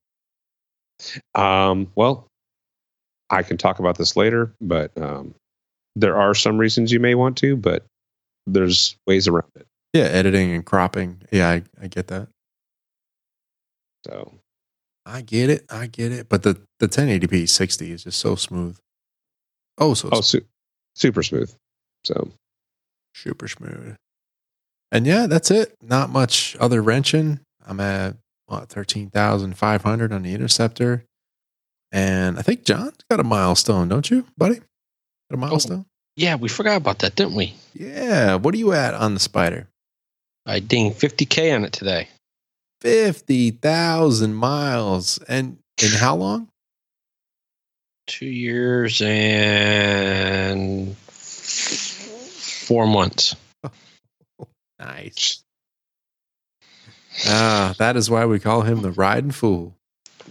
Um, 1.35 1.93
well, 1.95 2.27
I 3.31 3.43
can 3.43 3.59
talk 3.59 3.79
about 3.79 3.99
this 3.99 4.17
later, 4.17 4.55
but 4.61 4.91
um, 4.97 5.35
there 5.95 6.17
are 6.17 6.35
some 6.35 6.57
reasons 6.57 6.93
you 6.93 7.01
may 7.01 7.15
want 7.15 7.37
to, 7.39 7.57
but 7.57 7.85
there's 8.47 8.97
ways 9.07 9.29
around 9.29 9.51
it. 9.55 9.67
Yeah, 9.93 10.05
editing 10.05 10.53
and 10.53 10.65
cropping. 10.65 11.23
Yeah, 11.31 11.49
I, 11.49 11.63
I 11.81 11.89
get 11.89 12.09
that. 12.09 12.29
So 14.07 14.33
I 15.05 15.21
get 15.23 15.51
it. 15.51 15.65
I 15.71 15.87
get 15.87 16.13
it. 16.13 16.29
But 16.29 16.43
the, 16.43 16.61
the 16.79 16.89
1080p 16.89 17.49
60 17.49 17.93
is 17.93 18.05
just 18.05 18.19
so 18.19 18.35
smooth. 18.35 18.79
Oh, 19.79 19.95
so 19.95 20.09
oh, 20.13 20.21
su- 20.21 20.45
super 20.95 21.23
smooth. 21.23 21.55
So 22.05 22.31
super 23.15 23.49
smooth. 23.49 23.97
And 24.91 25.07
yeah, 25.07 25.27
that's 25.27 25.51
it. 25.51 25.77
Not 25.83 26.11
much 26.11 26.57
other 26.61 26.83
wrenching. 26.83 27.41
I'm 27.67 27.81
at 27.81 28.17
what, 28.47 28.69
13,500 28.71 30.13
on 30.13 30.23
the 30.23 30.35
Interceptor. 30.35 31.05
And 31.93 32.39
I 32.39 32.43
think 32.43 32.65
John's 32.65 32.97
got 33.11 33.21
a 33.21 33.25
milestone, 33.25 33.89
don't 33.89 34.11
you, 34.11 34.27
buddy? 34.37 34.57
Got 34.57 34.63
a 35.33 35.35
oh, 35.35 35.37
milestone? 35.37 35.87
Yeah, 36.17 36.35
we 36.37 36.49
forgot 36.49 36.77
about 36.77 37.01
that, 37.01 37.15
didn't 37.15 37.35
we? 37.35 37.55
Yeah. 37.75 38.37
What 38.37 38.55
are 38.55 38.59
you 38.59 38.73
at 38.73 38.95
on 38.95 39.15
the 39.15 39.21
Spyder? 39.21 39.67
I 40.47 40.61
dinged 40.61 40.99
50K 40.99 41.55
on 41.55 41.65
it 41.65 41.73
today. 41.73 42.09
50,000 42.81 44.35
miles. 44.35 45.19
And 45.29 45.59
in 45.83 45.93
how 45.93 46.17
long? 46.17 46.49
Two 48.09 48.27
years 48.27 49.01
and 49.03 50.97
four 50.97 52.87
months. 52.87 53.37
Nice. 54.81 55.43
Ah, 57.27 57.75
that 57.79 57.97
is 57.97 58.09
why 58.09 58.25
we 58.27 58.39
call 58.39 58.63
him 58.63 58.81
the 58.81 58.93
riding 58.93 59.33
fool. 59.33 59.75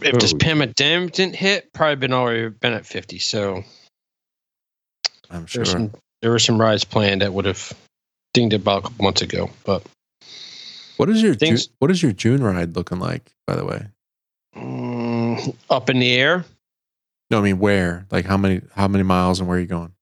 If 0.02 0.20
this 0.20 0.34
Oh. 0.34 0.38
pandemic 0.38 1.12
didn't 1.12 1.36
hit, 1.36 1.74
probably 1.74 1.98
been 1.98 2.14
already 2.14 2.48
been 2.48 2.72
at 2.72 2.86
50. 2.86 3.20
So 3.20 3.66
I'm 5.30 5.46
sure. 5.48 5.66
there's 5.66 5.72
some, 5.74 5.92
there 6.22 6.32
were 6.32 6.40
some 6.40 6.62
rides 6.62 6.86
planned 6.86 7.22
that 7.24 7.34
would 7.34 7.44
have 7.44 7.74
dinged 8.34 8.54
about 8.54 8.78
a 8.80 8.82
couple 8.84 9.04
months 9.04 9.22
ago. 9.22 9.50
But 9.66 9.84
What 10.96 11.10
is 11.10 11.22
your 11.22 11.34
Ju- 11.34 11.40
Things- 11.40 11.68
what 11.80 11.92
is 11.92 12.02
your 12.02 12.14
June 12.14 12.42
ride 12.42 12.74
looking 12.78 13.00
like, 13.00 13.30
by 13.46 13.58
the 13.58 13.66
way? 13.66 13.86
mm, 14.56 15.54
up 15.70 15.90
in 15.90 16.00
the 16.00 16.14
air, 16.14 16.46
No, 17.30 17.40
I 17.40 17.42
mean 17.42 17.60
where? 17.60 18.06
Like 18.12 18.26
how 18.26 18.38
many 18.38 18.62
how 18.74 18.88
many 18.88 19.04
miles 19.04 19.40
and 19.40 19.48
where 19.48 19.58
are 19.58 19.62
you 19.62 19.68
going? 19.68 19.94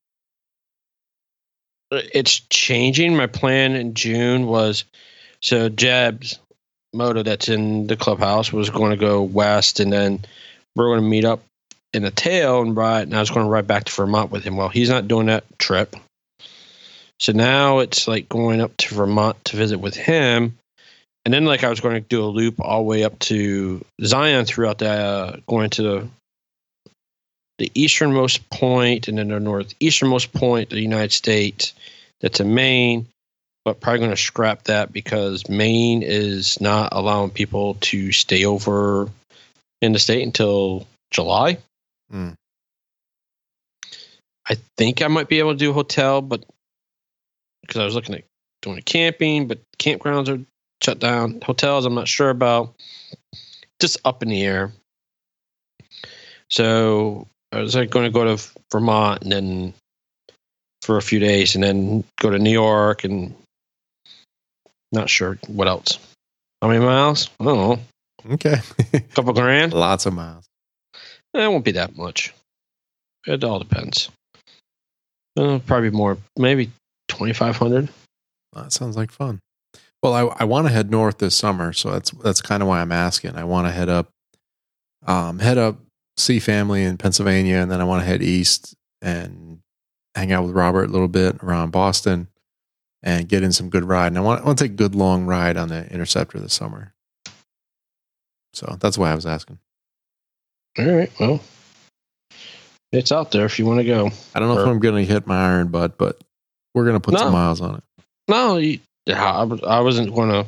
it's 1.91 2.39
changing. 2.49 3.15
My 3.15 3.27
plan 3.27 3.75
in 3.75 3.93
June 3.93 4.47
was 4.47 4.85
so 5.41 5.69
Jeb's 5.69 6.39
moto 6.93 7.23
that's 7.23 7.49
in 7.49 7.87
the 7.87 7.95
clubhouse 7.95 8.51
was 8.51 8.69
going 8.69 8.91
to 8.91 8.97
go 8.97 9.21
west, 9.21 9.79
and 9.79 9.91
then 9.91 10.19
we're 10.75 10.89
going 10.89 11.01
to 11.01 11.07
meet 11.07 11.25
up 11.25 11.41
in 11.93 12.03
the 12.03 12.11
tail 12.11 12.61
and 12.61 12.75
ride. 12.75 13.03
And 13.03 13.15
I 13.15 13.19
was 13.19 13.29
going 13.29 13.45
to 13.45 13.49
ride 13.51 13.67
back 13.67 13.85
to 13.85 13.93
Vermont 13.93 14.31
with 14.31 14.43
him. 14.43 14.57
Well, 14.57 14.69
he's 14.69 14.89
not 14.89 15.07
doing 15.07 15.27
that 15.27 15.43
trip, 15.59 15.95
so 17.19 17.31
now 17.31 17.79
it's 17.79 18.07
like 18.07 18.29
going 18.29 18.61
up 18.61 18.75
to 18.77 18.95
Vermont 18.95 19.43
to 19.45 19.57
visit 19.57 19.79
with 19.79 19.95
him. 19.95 20.57
And 21.23 21.33
then, 21.33 21.45
like, 21.45 21.63
I 21.63 21.69
was 21.69 21.79
going 21.79 21.95
to 21.95 22.07
do 22.07 22.23
a 22.23 22.27
loop 22.27 22.59
all 22.59 22.79
the 22.79 22.83
way 22.83 23.03
up 23.03 23.17
to 23.17 23.83
Zion 24.03 24.45
throughout 24.45 24.77
the 24.77 24.89
uh, 24.91 25.37
going 25.47 25.71
to 25.71 25.81
the 25.81 26.09
the 27.57 27.71
easternmost 27.73 28.49
point 28.49 29.07
and 29.07 29.17
then 29.17 29.29
the 29.29 29.39
northeasternmost 29.39 30.33
point 30.33 30.71
of 30.71 30.75
the 30.75 30.81
United 30.81 31.11
States. 31.11 31.73
That's 32.21 32.39
in 32.39 32.53
Maine, 32.53 33.07
but 33.65 33.79
probably 33.79 33.99
going 33.99 34.11
to 34.11 34.17
scrap 34.17 34.63
that 34.63 34.91
because 34.91 35.47
Maine 35.49 36.01
is 36.01 36.59
not 36.61 36.89
allowing 36.91 37.29
people 37.29 37.75
to 37.81 38.11
stay 38.11 38.45
over 38.45 39.09
in 39.81 39.91
the 39.91 39.99
state 39.99 40.23
until 40.23 40.87
July. 41.11 41.57
Hmm. 42.09 42.31
I 44.47 44.57
think 44.77 45.01
I 45.01 45.07
might 45.07 45.27
be 45.27 45.39
able 45.39 45.53
to 45.53 45.57
do 45.57 45.71
a 45.71 45.73
hotel, 45.73 46.21
but 46.21 46.45
because 47.61 47.81
I 47.81 47.85
was 47.85 47.95
looking 47.95 48.15
at 48.15 48.23
doing 48.61 48.81
camping, 48.81 49.47
but 49.47 49.59
campgrounds 49.79 50.29
are 50.29 50.43
shut 50.83 50.99
down. 50.99 51.41
Hotels, 51.41 51.85
I'm 51.85 51.95
not 51.95 52.07
sure 52.07 52.29
about. 52.29 52.75
Just 53.79 53.97
up 54.05 54.23
in 54.23 54.29
the 54.29 54.43
air. 54.43 54.71
So 56.49 57.27
I 57.55 57.61
was 57.61 57.75
like 57.75 57.89
going 57.89 58.05
to 58.05 58.11
go 58.11 58.35
to 58.35 58.43
Vermont 58.71 59.23
and 59.23 59.31
then 59.31 59.73
for 60.81 60.97
a 60.97 61.01
few 61.01 61.19
days 61.19 61.55
and 61.55 61.63
then 61.63 62.03
go 62.19 62.29
to 62.29 62.37
New 62.37 62.51
York 62.51 63.03
and 63.03 63.33
not 64.91 65.09
sure 65.09 65.39
what 65.47 65.67
else. 65.67 65.97
How 66.61 66.67
many 66.67 66.83
miles? 66.83 67.29
I 67.39 67.45
don't 67.45 67.57
know. 67.57 68.33
Okay. 68.33 68.57
A 68.93 68.99
couple 69.15 69.33
grand? 69.33 69.73
Lots 69.73 70.05
of 70.05 70.13
miles. 70.13 70.45
Eh, 71.35 71.43
It 71.45 71.47
won't 71.47 71.65
be 71.65 71.71
that 71.73 71.95
much. 71.95 72.33
It 73.25 73.43
all 73.43 73.59
depends. 73.59 74.09
Uh, 75.37 75.59
probably 75.65 75.89
more, 75.89 76.17
maybe 76.37 76.71
2,500. 77.09 77.89
That 78.53 78.71
sounds 78.71 78.95
like 78.95 79.11
fun. 79.11 79.39
Well, 80.01 80.13
I, 80.13 80.21
I 80.41 80.43
want 80.45 80.67
to 80.67 80.73
head 80.73 80.91
north 80.91 81.17
this 81.17 81.35
summer, 81.35 81.73
so 81.73 81.91
that's 81.91 82.11
that's 82.11 82.41
kind 82.41 82.61
of 82.61 82.69
why 82.69 82.79
I'm 82.79 82.91
asking. 82.91 83.35
I 83.35 83.43
want 83.43 83.67
to 83.67 83.71
head 83.71 83.89
up, 83.89 84.07
um, 85.07 85.39
head 85.39 85.57
up, 85.57 85.77
see 86.17 86.39
family 86.39 86.83
in 86.83 86.97
Pennsylvania, 86.97 87.57
and 87.57 87.71
then 87.71 87.81
I 87.81 87.83
want 87.83 88.01
to 88.01 88.05
head 88.05 88.21
east 88.23 88.75
and 89.01 89.59
hang 90.15 90.31
out 90.31 90.45
with 90.45 90.55
Robert 90.55 90.89
a 90.89 90.91
little 90.93 91.07
bit 91.07 91.43
around 91.43 91.71
Boston, 91.71 92.27
and 93.03 93.27
get 93.27 93.43
in 93.43 93.51
some 93.51 93.69
good 93.69 93.83
ride. 93.83 94.07
And 94.07 94.17
I 94.17 94.21
want 94.21 94.41
I 94.41 94.45
want 94.45 94.57
to 94.57 94.63
take 94.63 94.71
a 94.73 94.75
good 94.75 94.95
long 94.95 95.25
ride 95.25 95.57
on 95.57 95.67
the 95.69 95.89
Interceptor 95.91 96.39
this 96.39 96.53
summer. 96.53 96.93
So 98.53 98.77
that's 98.79 98.97
why 98.97 99.11
I 99.11 99.15
was 99.15 99.25
asking. 99.25 99.59
All 100.79 100.85
right. 100.85 101.11
Well, 101.19 101.41
it's 102.91 103.11
out 103.11 103.31
there 103.31 103.45
if 103.45 103.59
you 103.59 103.65
want 103.65 103.79
to 103.79 103.85
go. 103.85 104.09
I 104.33 104.39
don't 104.39 104.47
know 104.53 104.61
if 104.61 104.67
I'm 104.67 104.79
going 104.79 104.95
to 104.95 105.13
hit 105.13 105.27
my 105.27 105.37
iron 105.37 105.67
butt, 105.67 105.97
but 105.97 106.17
we're 106.73 106.85
going 106.85 106.95
to 106.95 106.99
put 107.01 107.13
No. 107.13 107.19
some 107.19 107.33
miles 107.33 107.59
on 107.61 107.75
it. 107.75 107.83
No, 108.27 108.57
you, 108.57 108.79
I, 109.07 109.43
I 109.67 109.79
wasn't 109.81 110.15
going 110.15 110.29
to 110.29 110.45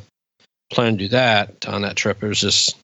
plan 0.72 0.94
to 0.94 0.98
do 0.98 1.08
that 1.10 1.68
on 1.68 1.82
that 1.84 1.96
trip. 1.96 2.24
It 2.24 2.28
was 2.28 2.40
just 2.40 2.78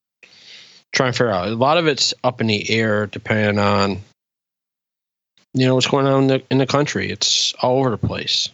trying 0.94 1.11
to 1.11 1.18
figure 1.18 1.32
out. 1.32 1.48
A 1.48 1.56
lot 1.56 1.78
of 1.78 1.88
it's 1.88 2.14
up 2.24 2.40
in 2.40 2.48
the 2.48 2.70
air, 2.70 3.07
depending 3.07 3.60
on 3.60 4.02
you 5.53 5.68
know 5.68 5.76
what's 5.76 5.88
going 5.88 6.07
on 6.07 6.24
in 6.24 6.28
the, 6.28 6.44
in 6.49 6.57
the 6.57 6.65
country. 6.65 7.11
It's 7.11 7.53
all 7.61 7.80
over 7.80 7.90
the 7.90 7.98
place. 7.98 8.49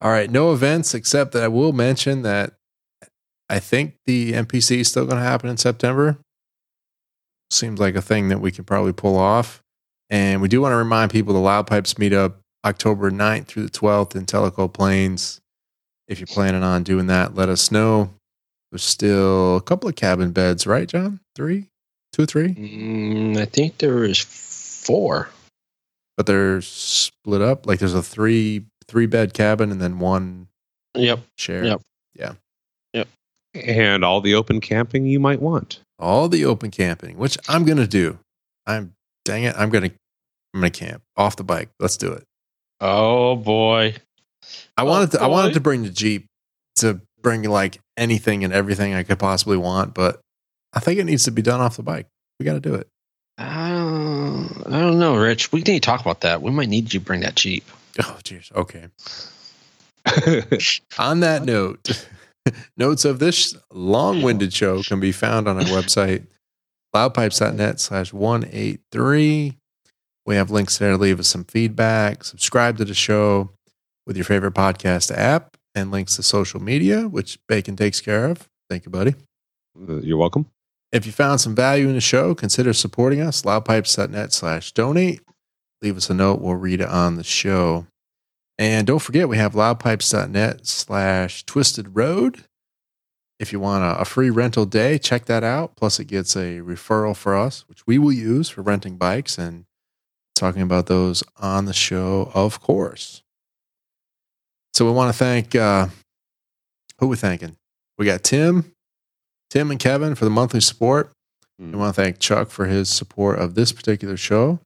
All 0.00 0.10
right, 0.10 0.30
no 0.30 0.52
events 0.52 0.94
except 0.94 1.32
that 1.32 1.42
I 1.42 1.48
will 1.48 1.72
mention 1.72 2.22
that 2.22 2.54
I 3.48 3.58
think 3.58 3.94
the 4.06 4.32
NPC 4.32 4.78
is 4.78 4.88
still 4.88 5.06
going 5.06 5.16
to 5.16 5.24
happen 5.24 5.48
in 5.48 5.56
September. 5.56 6.18
Seems 7.50 7.80
like 7.80 7.96
a 7.96 8.02
thing 8.02 8.28
that 8.28 8.40
we 8.40 8.52
can 8.52 8.64
probably 8.64 8.92
pull 8.92 9.16
off. 9.16 9.60
And 10.10 10.40
we 10.40 10.48
do 10.48 10.60
want 10.60 10.72
to 10.72 10.76
remind 10.76 11.10
people 11.10 11.34
the 11.34 11.40
Loud 11.40 11.66
Pipes 11.66 11.94
meetup 11.94 12.34
October 12.64 13.10
9th 13.10 13.46
through 13.46 13.64
the 13.64 13.70
12th 13.70 14.14
in 14.14 14.26
Tellico 14.26 14.72
Plains. 14.72 15.40
If 16.06 16.20
you're 16.20 16.26
planning 16.26 16.62
on 16.62 16.82
doing 16.82 17.06
that, 17.08 17.34
let 17.34 17.48
us 17.48 17.70
know. 17.70 18.10
There's 18.70 18.82
still 18.82 19.56
a 19.56 19.62
couple 19.62 19.88
of 19.88 19.96
cabin 19.96 20.32
beds, 20.32 20.66
right, 20.66 20.88
John? 20.88 21.20
Three? 21.34 21.66
Two, 22.12 22.26
three? 22.26 22.54
Mm, 22.54 23.36
I 23.38 23.44
think 23.46 23.78
there 23.78 24.04
is 24.04 24.18
four. 24.20 25.30
But 26.16 26.26
they're 26.26 26.60
split 26.62 27.40
up. 27.40 27.66
Like 27.66 27.78
there's 27.78 27.94
a 27.94 28.02
three 28.02 28.64
three 28.88 29.06
bed 29.06 29.34
cabin 29.34 29.70
and 29.70 29.80
then 29.80 29.98
one 29.98 30.48
Yep. 30.94 31.20
share. 31.36 31.64
Yep. 31.64 31.80
Yeah. 32.14 32.32
Yep. 32.94 33.08
And 33.54 34.04
all 34.04 34.20
the 34.20 34.34
open 34.34 34.60
camping 34.60 35.06
you 35.06 35.20
might 35.20 35.40
want. 35.40 35.80
all 36.00 36.28
the 36.28 36.44
open 36.44 36.70
camping, 36.70 37.18
which 37.18 37.36
I'm 37.48 37.64
gonna 37.64 37.86
do. 37.86 38.18
I'm 38.66 38.94
dang 39.24 39.44
it, 39.44 39.54
I'm 39.56 39.70
gonna 39.70 39.90
I'm 40.54 40.60
gonna 40.60 40.70
camp 40.70 41.02
off 41.16 41.36
the 41.36 41.44
bike. 41.44 41.68
Let's 41.78 41.96
do 41.96 42.12
it. 42.12 42.24
Oh 42.80 43.36
boy. 43.36 43.94
I 44.76 44.82
Oh, 44.82 44.84
wanted 44.86 45.10
to 45.12 45.22
I 45.22 45.26
wanted 45.26 45.54
to 45.54 45.60
bring 45.60 45.82
the 45.82 45.90
Jeep 45.90 46.26
to 46.76 47.00
bring 47.22 47.42
like 47.44 47.80
anything 47.96 48.44
and 48.44 48.52
everything 48.52 48.94
I 48.94 49.02
could 49.02 49.18
possibly 49.18 49.56
want, 49.56 49.94
but 49.94 50.20
I 50.72 50.80
think 50.80 51.00
it 51.00 51.04
needs 51.04 51.24
to 51.24 51.30
be 51.30 51.42
done 51.42 51.60
off 51.60 51.76
the 51.76 51.82
bike. 51.82 52.06
We 52.38 52.44
gotta 52.44 52.60
do 52.60 52.74
it. 52.74 52.88
I 53.36 53.70
don't, 53.70 54.62
I 54.66 54.80
don't 54.80 54.98
know, 54.98 55.16
Rich. 55.16 55.52
We 55.52 55.60
need 55.60 55.74
to 55.74 55.80
talk 55.80 56.00
about 56.00 56.22
that. 56.22 56.42
We 56.42 56.50
might 56.50 56.68
need 56.68 56.92
you 56.92 57.00
to 57.00 57.04
bring 57.04 57.20
that 57.20 57.34
Jeep. 57.36 57.64
Oh 58.00 58.16
jeez. 58.22 58.52
Okay. 58.52 58.86
On 60.98 61.18
that 61.20 61.42
note, 61.44 62.06
notes 62.76 63.04
of 63.04 63.18
this 63.18 63.56
long-winded 63.72 64.52
show 64.52 64.82
can 64.82 65.00
be 65.00 65.10
found 65.10 65.48
on 65.48 65.56
our 65.56 65.64
website, 65.64 66.26
loudpipes.net 66.94 67.80
slash 67.80 68.12
183. 68.12 69.58
We 70.26 70.36
have 70.36 70.50
links 70.52 70.78
there 70.78 70.92
to 70.92 70.96
leave 70.96 71.18
us 71.18 71.26
some 71.26 71.42
feedback, 71.42 72.22
subscribe 72.22 72.78
to 72.78 72.84
the 72.84 72.94
show 72.94 73.50
with 74.06 74.16
your 74.16 74.24
favorite 74.24 74.54
podcast 74.54 75.10
app, 75.12 75.56
and 75.74 75.90
links 75.90 76.16
to 76.16 76.22
social 76.22 76.60
media, 76.60 77.08
which 77.08 77.38
Bacon 77.46 77.76
takes 77.76 78.00
care 78.00 78.26
of. 78.26 78.48
Thank 78.68 78.84
you, 78.84 78.90
buddy. 78.90 79.14
Uh, 79.88 79.96
you're 79.96 80.18
welcome. 80.18 80.46
If 80.90 81.04
you 81.04 81.12
found 81.12 81.40
some 81.40 81.54
value 81.54 81.88
in 81.88 81.94
the 81.94 82.00
show, 82.00 82.34
consider 82.34 82.72
supporting 82.72 83.20
us, 83.20 83.42
loudpipes.net 83.42 84.32
slash 84.32 84.72
donate. 84.72 85.20
Leave 85.82 85.96
us 85.96 86.10
a 86.10 86.14
note. 86.14 86.40
We'll 86.40 86.54
read 86.54 86.80
it 86.80 86.88
on 86.88 87.16
the 87.16 87.24
show. 87.24 87.86
And 88.58 88.86
don't 88.86 88.98
forget, 88.98 89.28
we 89.28 89.36
have 89.36 89.52
loudpipes.net 89.52 90.66
slash 90.66 91.44
twisted 91.44 91.94
road. 91.94 92.44
If 93.38 93.52
you 93.52 93.60
want 93.60 93.84
a, 93.84 94.00
a 94.00 94.04
free 94.04 94.30
rental 94.30 94.66
day, 94.66 94.98
check 94.98 95.26
that 95.26 95.44
out. 95.44 95.76
Plus, 95.76 96.00
it 96.00 96.06
gets 96.06 96.34
a 96.34 96.58
referral 96.58 97.14
for 97.14 97.36
us, 97.36 97.64
which 97.68 97.86
we 97.86 97.98
will 97.98 98.12
use 98.12 98.48
for 98.48 98.62
renting 98.62 98.96
bikes 98.96 99.38
and 99.38 99.66
talking 100.34 100.62
about 100.62 100.86
those 100.86 101.22
on 101.36 101.66
the 101.66 101.72
show, 101.72 102.32
of 102.34 102.60
course. 102.60 103.22
So 104.78 104.84
we 104.84 104.92
want 104.92 105.12
to 105.12 105.18
thank, 105.18 105.56
uh, 105.56 105.88
who 107.00 107.08
we're 107.08 107.16
thanking? 107.16 107.56
We 107.98 108.06
got 108.06 108.22
Tim, 108.22 108.74
Tim 109.50 109.72
and 109.72 109.80
Kevin 109.80 110.14
for 110.14 110.24
the 110.24 110.30
monthly 110.30 110.60
support. 110.60 111.10
We 111.58 111.72
want 111.72 111.96
to 111.96 112.00
thank 112.00 112.20
Chuck 112.20 112.48
for 112.50 112.66
his 112.66 112.88
support 112.88 113.40
of 113.40 113.56
this 113.56 113.72
particular 113.72 114.16
show. 114.16 114.60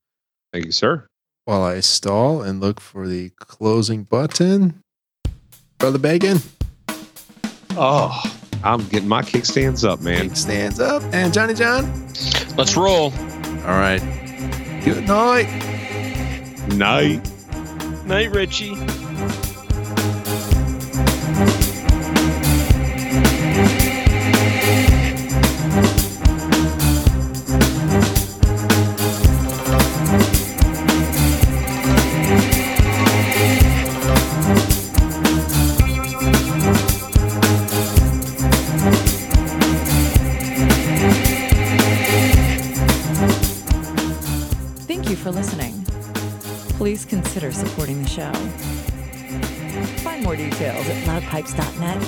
Thank 0.53 0.67
you, 0.67 0.71
sir. 0.73 1.07
While 1.47 1.63
I 1.63 1.81
stall 1.81 2.43
and 2.43 2.61
look 2.61 2.79
for 2.79 3.09
the 3.09 3.31
closing 3.39 4.03
button, 4.03 4.81
Brother 5.79 5.97
Bacon 5.99 6.41
Oh, 7.71 8.23
I'm 8.63 8.87
getting 8.89 9.09
my 9.09 9.23
kickstands 9.23 9.83
up, 9.83 10.03
man. 10.03 10.35
stands 10.35 10.79
up, 10.79 11.03
and 11.15 11.33
Johnny 11.33 11.55
John. 11.55 11.91
Let's 12.59 12.77
roll. 12.77 13.15
All 13.65 13.79
right. 13.79 14.03
Good 14.85 15.09
night. 15.09 15.49
Night. 16.69 17.27
Night, 18.05 18.31
Richie. 18.31 18.77
Show. 48.13 48.33
Find 50.03 50.23
more 50.23 50.37
details 50.37 50.87
at 50.87 51.03
loudpipes.net 51.05 52.03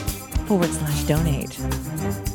forward 0.46 0.68
slash 0.68 1.04
donate. 1.04 2.33